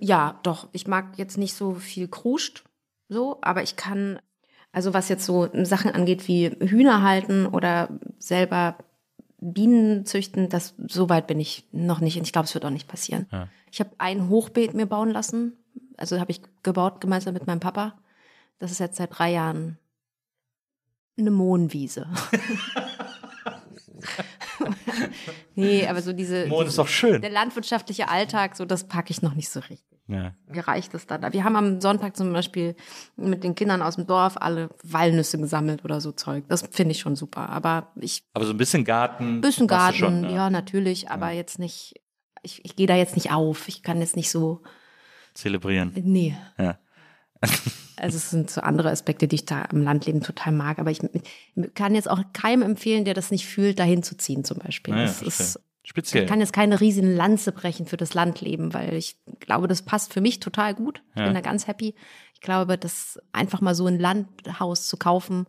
Ja, 0.00 0.40
doch. 0.42 0.68
Ich 0.72 0.86
mag 0.86 1.16
jetzt 1.16 1.38
nicht 1.38 1.54
so 1.54 1.74
viel 1.74 2.08
Kruscht, 2.08 2.64
so, 3.08 3.38
aber 3.42 3.62
ich 3.62 3.76
kann, 3.76 4.18
also 4.74 4.92
was 4.92 5.08
jetzt 5.08 5.24
so 5.24 5.48
Sachen 5.64 5.92
angeht 5.92 6.26
wie 6.28 6.48
Hühner 6.48 7.02
halten 7.02 7.46
oder 7.46 7.88
selber 8.18 8.76
Bienen 9.40 10.06
züchten, 10.06 10.48
das 10.48 10.74
so 10.88 11.08
weit 11.08 11.26
bin 11.26 11.38
ich 11.38 11.66
noch 11.72 12.00
nicht. 12.00 12.16
Und 12.16 12.24
ich 12.24 12.32
glaube, 12.32 12.46
es 12.46 12.54
wird 12.54 12.64
auch 12.64 12.70
nicht 12.70 12.88
passieren. 12.88 13.26
Ja. 13.30 13.48
Ich 13.70 13.80
habe 13.80 13.90
ein 13.98 14.28
Hochbeet 14.28 14.74
mir 14.74 14.86
bauen 14.86 15.10
lassen. 15.10 15.52
Also 15.96 16.18
habe 16.18 16.32
ich 16.32 16.40
gebaut 16.62 17.00
gemeinsam 17.00 17.34
mit 17.34 17.46
meinem 17.46 17.60
Papa. 17.60 17.98
Das 18.58 18.70
ist 18.70 18.80
jetzt 18.80 18.96
seit 18.96 19.16
drei 19.18 19.32
Jahren 19.32 19.78
eine 21.18 21.30
Mohnwiese. 21.30 22.08
nee, 25.54 25.86
aber 25.86 26.02
so 26.02 26.12
diese. 26.12 26.46
Mohn 26.46 26.60
diese- 26.60 26.68
ist 26.70 26.78
doch 26.78 26.88
schön. 26.88 27.20
Der 27.20 27.30
landwirtschaftliche 27.30 28.08
Alltag, 28.08 28.56
so 28.56 28.64
das 28.64 28.88
packe 28.88 29.10
ich 29.10 29.22
noch 29.22 29.34
nicht 29.34 29.48
so 29.48 29.60
richtig. 29.60 29.93
Ja. 30.06 30.34
Mir 30.46 30.68
reicht 30.68 30.92
es 30.94 31.06
dann. 31.06 31.32
Wir 31.32 31.44
haben 31.44 31.56
am 31.56 31.80
Sonntag 31.80 32.14
zum 32.16 32.32
Beispiel 32.32 32.76
mit 33.16 33.42
den 33.42 33.54
Kindern 33.54 33.80
aus 33.80 33.94
dem 33.96 34.06
Dorf 34.06 34.36
alle 34.38 34.68
Walnüsse 34.82 35.38
gesammelt 35.38 35.82
oder 35.84 36.00
so 36.00 36.12
Zeug. 36.12 36.44
Das 36.48 36.62
finde 36.70 36.92
ich 36.92 37.00
schon 37.00 37.16
super. 37.16 37.48
Aber 37.48 37.90
ich, 37.98 38.22
Aber 38.34 38.44
so 38.44 38.52
ein 38.52 38.58
bisschen 38.58 38.84
Garten. 38.84 39.40
bisschen 39.40 39.66
machst 39.66 39.98
Garten, 39.98 40.24
schon, 40.24 40.30
ja. 40.30 40.50
natürlich, 40.50 41.10
aber 41.10 41.30
jetzt 41.30 41.58
nicht, 41.58 41.94
ich, 42.42 42.62
ich 42.64 42.76
gehe 42.76 42.86
da 42.86 42.96
jetzt 42.96 43.16
nicht 43.16 43.32
auf. 43.32 43.66
Ich 43.68 43.82
kann 43.82 44.00
jetzt 44.00 44.16
nicht 44.16 44.30
so, 44.30 44.62
Zelebrieren. 45.32 45.92
nee. 45.94 46.36
Ja. 46.58 46.78
Also 47.96 48.16
es 48.16 48.28
sind 48.30 48.50
so 48.50 48.60
andere 48.60 48.90
Aspekte, 48.90 49.28
die 49.28 49.36
ich 49.36 49.44
da 49.46 49.62
im 49.66 49.80
Landleben 49.82 50.20
total 50.20 50.52
mag. 50.52 50.80
Aber 50.80 50.90
ich 50.90 51.00
kann 51.74 51.94
jetzt 51.94 52.10
auch 52.10 52.20
keinem 52.32 52.62
empfehlen, 52.62 53.04
der 53.04 53.14
das 53.14 53.30
nicht 53.30 53.46
fühlt, 53.46 53.78
dahin 53.78 54.02
zu 54.02 54.16
ziehen 54.16 54.42
zum 54.44 54.58
Beispiel. 54.58 54.92
Naja, 54.94 55.06
das 55.06 55.18
verstehe. 55.22 55.46
ist, 55.46 55.60
Speziell. 55.86 56.24
Ich 56.24 56.28
kann 56.30 56.40
jetzt 56.40 56.52
keine 56.54 56.80
riesen 56.80 57.14
Lanze 57.14 57.52
brechen 57.52 57.86
für 57.86 57.96
das 57.98 58.14
Landleben, 58.14 58.72
weil 58.74 58.94
ich 58.94 59.18
glaube, 59.40 59.68
das 59.68 59.82
passt 59.82 60.12
für 60.14 60.20
mich 60.22 60.40
total 60.40 60.74
gut. 60.74 61.02
Ich 61.10 61.18
Ja. 61.20 61.24
bin 61.26 61.34
da 61.34 61.40
ganz 61.42 61.66
happy. 61.66 61.94
Ich 62.32 62.40
glaube, 62.40 62.78
das 62.78 63.20
einfach 63.32 63.60
mal 63.60 63.74
so 63.74 63.86
ein 63.86 63.98
Landhaus 63.98 64.88
zu 64.88 64.96
kaufen 64.96 65.46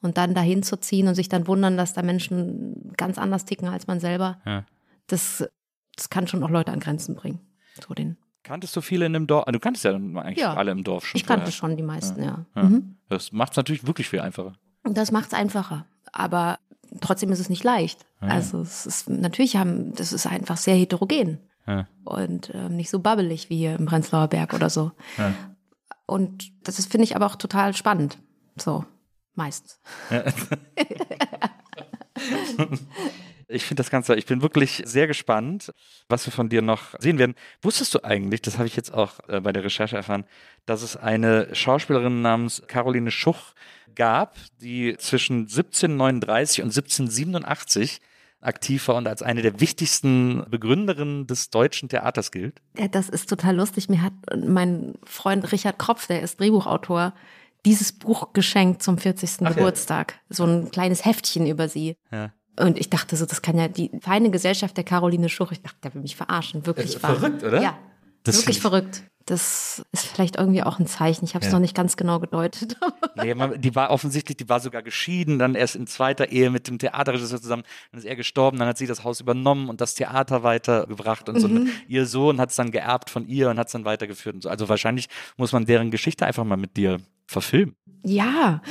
und 0.00 0.16
dann 0.18 0.34
dahin 0.34 0.62
zu 0.64 0.76
ziehen 0.78 1.06
und 1.08 1.14
sich 1.14 1.28
dann 1.28 1.46
wundern, 1.46 1.76
dass 1.76 1.92
da 1.94 2.02
Menschen 2.02 2.92
ganz 2.96 3.18
anders 3.18 3.44
ticken 3.44 3.68
als 3.68 3.86
man 3.86 4.00
selber, 4.00 4.40
Ja. 4.44 4.64
das, 5.06 5.48
das 5.96 6.10
kann 6.10 6.26
schon 6.26 6.42
auch 6.42 6.50
Leute 6.50 6.72
an 6.72 6.80
Grenzen 6.80 7.14
bringen. 7.14 7.40
So 7.86 7.94
den. 7.94 8.16
Kanntest 8.42 8.74
du 8.76 8.80
viele 8.80 9.06
in 9.06 9.12
dem 9.12 9.26
Dorf? 9.26 9.44
Ah, 9.46 9.52
Du 9.52 9.60
kanntest 9.60 9.84
ja 9.84 9.92
eigentlich 9.94 10.38
Ja. 10.38 10.54
alle 10.54 10.72
im 10.72 10.82
Dorf 10.82 11.06
schon. 11.06 11.18
Ich 11.18 11.24
kannte 11.26 11.42
vorher. 11.46 11.52
schon 11.52 11.76
die 11.76 11.82
meisten, 11.82 12.22
ja. 12.22 12.46
Ja. 12.56 12.62
Mhm. 12.64 12.96
Das 13.08 13.30
macht 13.30 13.52
es 13.52 13.56
natürlich 13.56 13.86
wirklich 13.86 14.08
viel 14.08 14.20
einfacher. 14.20 14.54
Und 14.84 14.96
das 14.96 15.12
macht 15.12 15.28
es 15.28 15.34
einfacher. 15.34 15.86
Aber 16.12 16.58
trotzdem 17.00 17.32
ist 17.32 17.40
es 17.40 17.48
nicht 17.48 17.64
leicht. 17.64 18.06
Ja. 18.20 18.28
Also 18.28 18.60
es 18.60 18.86
ist 18.86 19.08
natürlich 19.08 19.56
haben, 19.56 19.94
das 19.94 20.12
ist 20.12 20.26
einfach 20.26 20.56
sehr 20.56 20.76
heterogen. 20.76 21.38
Ja. 21.66 21.86
und 22.04 22.50
ähm, 22.54 22.76
nicht 22.76 22.88
so 22.88 23.00
babbelig 23.00 23.50
wie 23.50 23.58
hier 23.58 23.76
im 23.76 23.84
Prenzlauer 23.84 24.28
Berg 24.28 24.54
oder 24.54 24.70
so. 24.70 24.92
Ja. 25.18 25.34
Und 26.06 26.50
das 26.66 26.82
finde 26.86 27.04
ich 27.04 27.14
aber 27.14 27.26
auch 27.26 27.36
total 27.36 27.76
spannend. 27.76 28.16
So, 28.56 28.86
meistens. 29.34 29.78
Ich 33.48 33.64
finde 33.64 33.80
das 33.82 33.90
Ganze, 33.90 34.14
ich 34.16 34.26
bin 34.26 34.42
wirklich 34.42 34.82
sehr 34.84 35.06
gespannt, 35.06 35.72
was 36.08 36.26
wir 36.26 36.32
von 36.32 36.50
dir 36.50 36.60
noch 36.60 36.94
sehen 36.98 37.18
werden. 37.18 37.34
Wusstest 37.62 37.94
du 37.94 38.04
eigentlich, 38.04 38.42
das 38.42 38.58
habe 38.58 38.66
ich 38.66 38.76
jetzt 38.76 38.92
auch 38.92 39.20
äh, 39.28 39.40
bei 39.40 39.52
der 39.52 39.64
Recherche 39.64 39.96
erfahren, 39.96 40.24
dass 40.66 40.82
es 40.82 40.96
eine 40.96 41.54
Schauspielerin 41.54 42.20
namens 42.20 42.62
Caroline 42.66 43.10
Schuch 43.10 43.54
gab, 43.94 44.36
die 44.60 44.96
zwischen 44.98 45.40
1739 45.42 46.62
und 46.62 46.68
1787 46.68 48.00
aktiv 48.40 48.86
war 48.88 48.96
und 48.96 49.08
als 49.08 49.22
eine 49.22 49.42
der 49.42 49.60
wichtigsten 49.60 50.44
Begründerinnen 50.48 51.26
des 51.26 51.50
deutschen 51.50 51.88
Theaters 51.88 52.30
gilt. 52.30 52.60
Ja, 52.76 52.86
das 52.86 53.08
ist 53.08 53.28
total 53.28 53.56
lustig. 53.56 53.88
Mir 53.88 54.02
hat 54.02 54.12
mein 54.36 54.94
Freund 55.04 55.50
Richard 55.52 55.78
Kropf, 55.78 56.06
der 56.06 56.22
ist 56.22 56.38
Drehbuchautor, 56.38 57.14
dieses 57.64 57.92
Buch 57.92 58.32
geschenkt 58.32 58.82
zum 58.82 58.98
40. 58.98 59.30
Ach 59.40 59.40
ja. 59.40 59.48
Geburtstag. 59.50 60.20
So 60.28 60.44
ein 60.44 60.70
kleines 60.70 61.04
Heftchen 61.04 61.46
über 61.46 61.68
sie. 61.68 61.96
Ja. 62.12 62.32
Und 62.58 62.78
ich 62.78 62.90
dachte 62.90 63.16
so, 63.16 63.24
das 63.26 63.42
kann 63.42 63.56
ja 63.58 63.68
die 63.68 63.90
feine 64.00 64.30
Gesellschaft 64.30 64.76
der 64.76 64.84
Caroline 64.84 65.28
Schuch, 65.28 65.52
ich 65.52 65.62
dachte, 65.62 65.76
der 65.84 65.94
will 65.94 66.02
mich 66.02 66.16
verarschen. 66.16 66.66
Wirklich 66.66 66.96
Äh, 66.96 67.02
wahr. 67.02 67.14
verrückt, 67.16 67.44
oder? 67.44 67.62
Ja, 67.62 67.78
Das 68.24 68.36
wirklich 68.38 68.60
verrückt. 68.60 69.02
Das 69.26 69.84
ist 69.92 70.06
vielleicht 70.06 70.36
irgendwie 70.36 70.62
auch 70.62 70.78
ein 70.78 70.86
Zeichen. 70.86 71.24
Ich 71.26 71.34
habe 71.34 71.44
es 71.44 71.50
Ja. 71.50 71.56
noch 71.58 71.60
nicht 71.60 71.74
ganz 71.74 71.96
genau 71.98 72.18
gedeutet. 72.18 72.76
Nee, 73.22 73.34
man- 73.34 73.60
die 73.60 73.74
war 73.74 73.90
offensichtlich, 73.90 74.36
die 74.36 74.48
war 74.48 74.60
sogar 74.60 74.80
geschieden, 74.82 75.38
dann 75.40 75.54
erst 75.56 75.74
in 75.76 75.86
zweiter 75.88 76.30
Ehe 76.30 76.50
mit 76.50 76.68
dem 76.68 76.78
Theaterregisseur 76.78 77.40
zusammen, 77.42 77.64
dann 77.90 77.98
ist 77.98 78.04
er 78.06 78.14
gestorben, 78.16 78.58
dann 78.58 78.68
hat 78.68 78.78
sie 78.78 78.86
das 78.86 79.02
Haus 79.02 79.20
übernommen 79.20 79.68
und 79.68 79.80
das 79.80 79.94
Theater 79.94 80.44
weitergebracht 80.44 81.28
und 81.28 81.40
so. 81.40 81.48
Mhm. 81.48 81.56
Und 81.56 81.70
ihr 81.88 82.06
Sohn 82.06 82.40
hat 82.40 82.50
es 82.50 82.56
dann 82.56 82.70
geerbt 82.70 83.10
von 83.10 83.26
ihr 83.26 83.50
und 83.50 83.58
hat 83.58 83.66
es 83.66 83.72
dann 83.72 83.84
weitergeführt 83.84 84.36
und 84.36 84.42
so. 84.42 84.48
Also 84.48 84.68
wahrscheinlich 84.68 85.08
muss 85.36 85.50
man 85.52 85.64
deren 85.66 85.90
Geschichte 85.90 86.24
einfach 86.26 86.44
mal 86.44 86.56
mit 86.56 86.76
dir 86.76 86.98
verfilmen. 87.26 87.74
ja, 88.04 88.62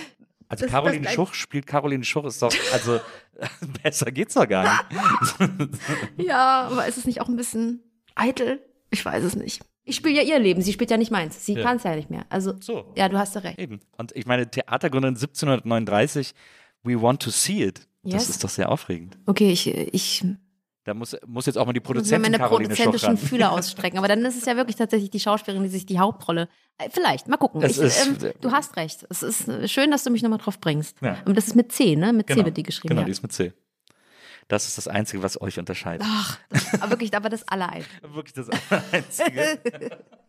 Also 0.50 0.66
Das- 0.66 0.72
Caroline 0.72 1.04
das- 1.04 1.14
Schuch 1.14 1.34
spielt 1.34 1.68
Caroline 1.68 2.04
Schuch, 2.04 2.26
ist 2.26 2.42
doch, 2.42 2.54
also 2.74 3.00
besser 3.84 4.12
geht's 4.12 4.34
doch 4.36 4.48
gar 4.48 4.64
nicht. 4.90 5.70
Ja, 6.18 6.68
aber 6.72 6.88
ist 6.88 6.98
es 6.98 7.06
nicht 7.06 7.22
auch 7.22 7.28
ein 7.28 7.36
bisschen 7.36 7.82
eitel? 8.16 8.60
Ich 8.90 9.04
weiß 9.04 9.24
es 9.24 9.36
nicht. 9.36 9.62
Ich 9.84 9.96
spiele 9.96 10.16
ja 10.16 10.22
ihr 10.24 10.40
Leben, 10.40 10.62
sie 10.62 10.74
spielt 10.74 10.92
ja 10.92 10.98
nicht 10.98 11.12
meins. 11.12 11.46
Sie 11.46 11.54
Ja. 11.54 11.64
kann 11.64 11.78
es 11.78 11.84
ja 11.84 11.96
nicht 11.96 12.10
mehr. 12.10 12.26
Also, 12.30 12.56
So. 12.60 12.92
ja, 12.98 13.08
du 13.10 13.18
hast 13.18 13.36
ja 13.36 13.42
recht. 13.42 13.58
Eben. 13.60 13.80
Und 13.98 14.14
ich 14.16 14.26
meine, 14.26 14.50
Theatergründerin 14.50 15.16
1739, 15.16 16.34
we 16.84 17.02
want 17.02 17.22
to 17.22 17.30
see 17.30 17.64
it. 17.64 17.88
Das 18.04 18.14
Yes. 18.24 18.30
ist 18.30 18.44
doch 18.44 18.50
sehr 18.50 18.70
aufregend. 18.70 19.18
Okay, 19.26 19.52
ich, 19.52 19.68
ich 19.68 20.24
Da 20.88 20.94
muss, 20.94 21.18
muss 21.28 21.46
jetzt 21.48 21.58
auch 21.58 21.66
mal 21.66 21.74
die 21.74 21.82
Produzentin 21.82 22.22
meine 22.22 22.38
Caroline 22.38 22.70
produzentischen 22.70 23.08
ran. 23.10 23.18
Fühler 23.18 23.52
ausstrecken. 23.52 23.98
Aber 23.98 24.08
dann 24.08 24.24
ist 24.24 24.38
es 24.38 24.46
ja 24.46 24.56
wirklich 24.56 24.78
tatsächlich 24.78 25.10
die 25.10 25.20
Schauspielerin, 25.20 25.64
die 25.64 25.70
sich 25.70 25.86
die 25.86 26.00
Hauptrolle. 26.00 26.48
Äh, 26.78 26.90
Vielleicht, 26.90 27.28
mal 27.28 27.36
gucken. 27.36 27.62
Ich, 27.62 27.78
ist- 27.78 28.08
ähm, 28.08 28.32
du 28.40 28.52
hast 28.54 28.78
recht. 28.78 29.06
Es 29.10 29.22
ist 29.22 29.50
äh, 29.50 29.68
schön, 29.68 29.92
dass 29.92 30.06
du 30.06 30.12
mich 30.12 30.24
nochmal 30.24 30.40
drauf 30.40 30.62
bringst. 30.62 30.96
Ja. 31.02 31.18
Und 31.26 31.36
das 31.36 31.48
ist 31.48 31.56
mit 31.58 31.74
C, 31.74 31.98
ne? 31.98 32.14
Mit 32.14 32.28
C 32.30 32.36
Genau. 32.36 32.46
wird 32.46 32.56
die 32.56 32.64
geschrieben. 32.64 32.88
Genau, 32.88 33.02
ja. 33.02 33.06
die 33.06 33.12
ist 33.12 33.22
mit 33.22 33.34
C. 33.34 33.52
Das 34.48 34.66
ist 34.66 34.78
das 34.78 34.88
Einzige, 34.88 35.22
was 35.22 35.42
euch 35.42 35.60
unterscheidet. 35.60 36.08
Ach, 36.10 36.40
das, 36.48 36.82
aber 36.82 36.92
wirklich, 36.92 37.14
aber 37.14 37.28
das 37.28 37.46
allein. 37.50 37.84
Wirklich 38.14 38.34
das 38.34 38.48
Einzige. 38.94 39.60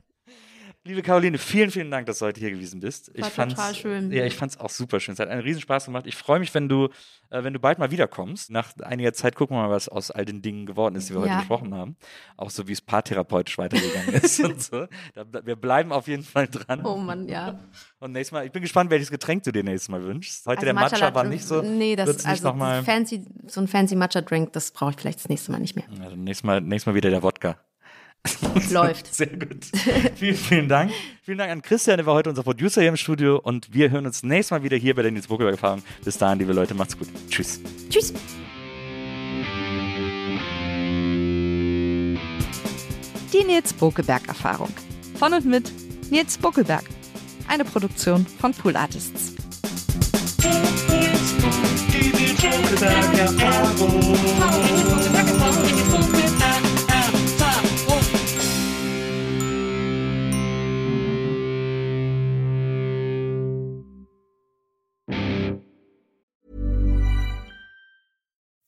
Liebe 0.84 1.02
Caroline, 1.02 1.36
vielen, 1.36 1.70
vielen 1.70 1.90
Dank, 1.90 2.06
dass 2.06 2.20
du 2.20 2.24
heute 2.26 2.40
hier 2.40 2.50
gewesen 2.50 2.80
bist. 2.80 3.10
War 3.20 3.30
total 3.48 3.74
schön. 3.74 4.10
Ja, 4.10 4.24
ich 4.24 4.34
fand 4.36 4.52
es 4.52 4.58
auch 4.60 4.70
super 4.70 5.00
schön. 5.00 5.12
Es 5.12 5.18
hat 5.18 5.28
einen 5.28 5.42
Riesenspaß 5.42 5.84
gemacht. 5.84 6.06
Ich 6.06 6.16
freue 6.16 6.38
mich, 6.38 6.54
wenn 6.54 6.66
du, 6.68 6.86
äh, 7.28 7.42
wenn 7.44 7.52
du 7.52 7.58
bald 7.58 7.78
mal 7.78 7.90
wiederkommst. 7.90 8.50
Nach 8.50 8.72
einiger 8.82 9.12
Zeit 9.12 9.34
gucken 9.34 9.56
wir 9.56 9.64
mal, 9.64 9.70
was 9.70 9.88
aus 9.90 10.10
all 10.10 10.24
den 10.24 10.40
Dingen 10.40 10.64
geworden 10.64 10.94
ist, 10.94 11.10
die 11.10 11.14
wir 11.14 11.20
Ja. 11.26 11.32
heute 11.32 11.38
besprochen 11.40 11.74
haben. 11.74 11.96
Auch 12.38 12.48
so, 12.48 12.68
wie 12.68 12.72
es 12.72 12.80
paartherapeutisch 12.80 13.58
weitergegangen 13.58 14.14
ist 14.14 14.40
und 14.44 14.62
so. 14.62 14.86
Da, 15.14 15.26
wir 15.44 15.56
bleiben 15.56 15.92
auf 15.92 16.06
jeden 16.08 16.22
Fall 16.22 16.46
dran. 16.48 16.80
Oh 16.86 16.96
Mann, 16.96 17.28
ja. 17.28 17.58
Und 17.98 18.12
nächstes 18.12 18.32
Mal, 18.32 18.46
ich 18.46 18.52
bin 18.52 18.62
gespannt, 18.62 18.88
welches 18.90 19.10
Getränk 19.10 19.42
du 19.42 19.52
dir 19.52 19.64
nächstes 19.64 19.90
Mal 19.90 20.02
wünschst. 20.04 20.46
Heute 20.46 20.64
der 20.64 20.74
Also 20.76 20.94
Matcha 20.96 21.14
war 21.14 21.24
nicht 21.24 21.44
so. 21.44 21.60
Nee, 21.60 21.96
das 21.96 22.16
nicht 22.16 22.26
also 22.26 22.54
fancy, 22.84 23.26
so 23.46 23.60
ein 23.60 23.68
fancy 23.68 23.94
Matcha-Drink, 23.94 24.54
das 24.54 24.70
brauche 24.70 24.92
ich 24.92 24.96
vielleicht 24.96 25.18
das 25.18 25.28
nächste 25.28 25.52
Mal 25.52 25.58
nicht 25.58 25.76
mehr. 25.76 25.84
also 26.02 26.16
nächstes 26.16 26.44
Mal, 26.44 26.62
nächstes 26.62 26.86
Mal 26.86 26.94
wieder 26.94 27.10
der 27.10 27.22
Wodka. 27.22 27.58
Läuft. 28.70 29.14
Sehr 29.14 29.26
gut. 29.28 29.64
vielen, 30.16 30.36
vielen 30.36 30.68
Dank. 30.68 30.92
Vielen 31.22 31.38
Dank 31.38 31.50
an 31.50 31.62
Christian, 31.62 31.96
der 31.96 32.06
war 32.06 32.14
heute 32.14 32.30
unser 32.30 32.42
Producer 32.42 32.80
hier 32.80 32.90
im 32.90 32.96
Studio. 32.96 33.38
Und 33.38 33.72
wir 33.72 33.90
hören 33.90 34.06
uns 34.06 34.22
nächstes 34.22 34.50
Mal 34.50 34.62
wieder 34.62 34.76
hier 34.76 34.94
bei 34.94 35.02
der 35.02 35.10
Nils 35.10 35.26
Buckelberg 35.26 35.54
Erfahrung. 35.54 35.82
Bis 36.04 36.18
dahin, 36.18 36.38
liebe 36.38 36.52
Leute, 36.52 36.74
macht's 36.74 36.96
gut. 36.96 37.08
Tschüss. 37.30 37.60
Tschüss. 37.88 38.12
Die 43.32 43.44
Nils 43.44 43.72
Bokelberg 43.74 44.26
Erfahrung. 44.26 44.72
Von 45.18 45.34
und 45.34 45.44
mit 45.44 45.70
Nils 46.10 46.38
Bokelberg. 46.38 46.84
Eine 47.46 47.64
Produktion 47.64 48.26
von 48.26 48.52
Pool 48.54 48.76
Artists. 48.76 49.34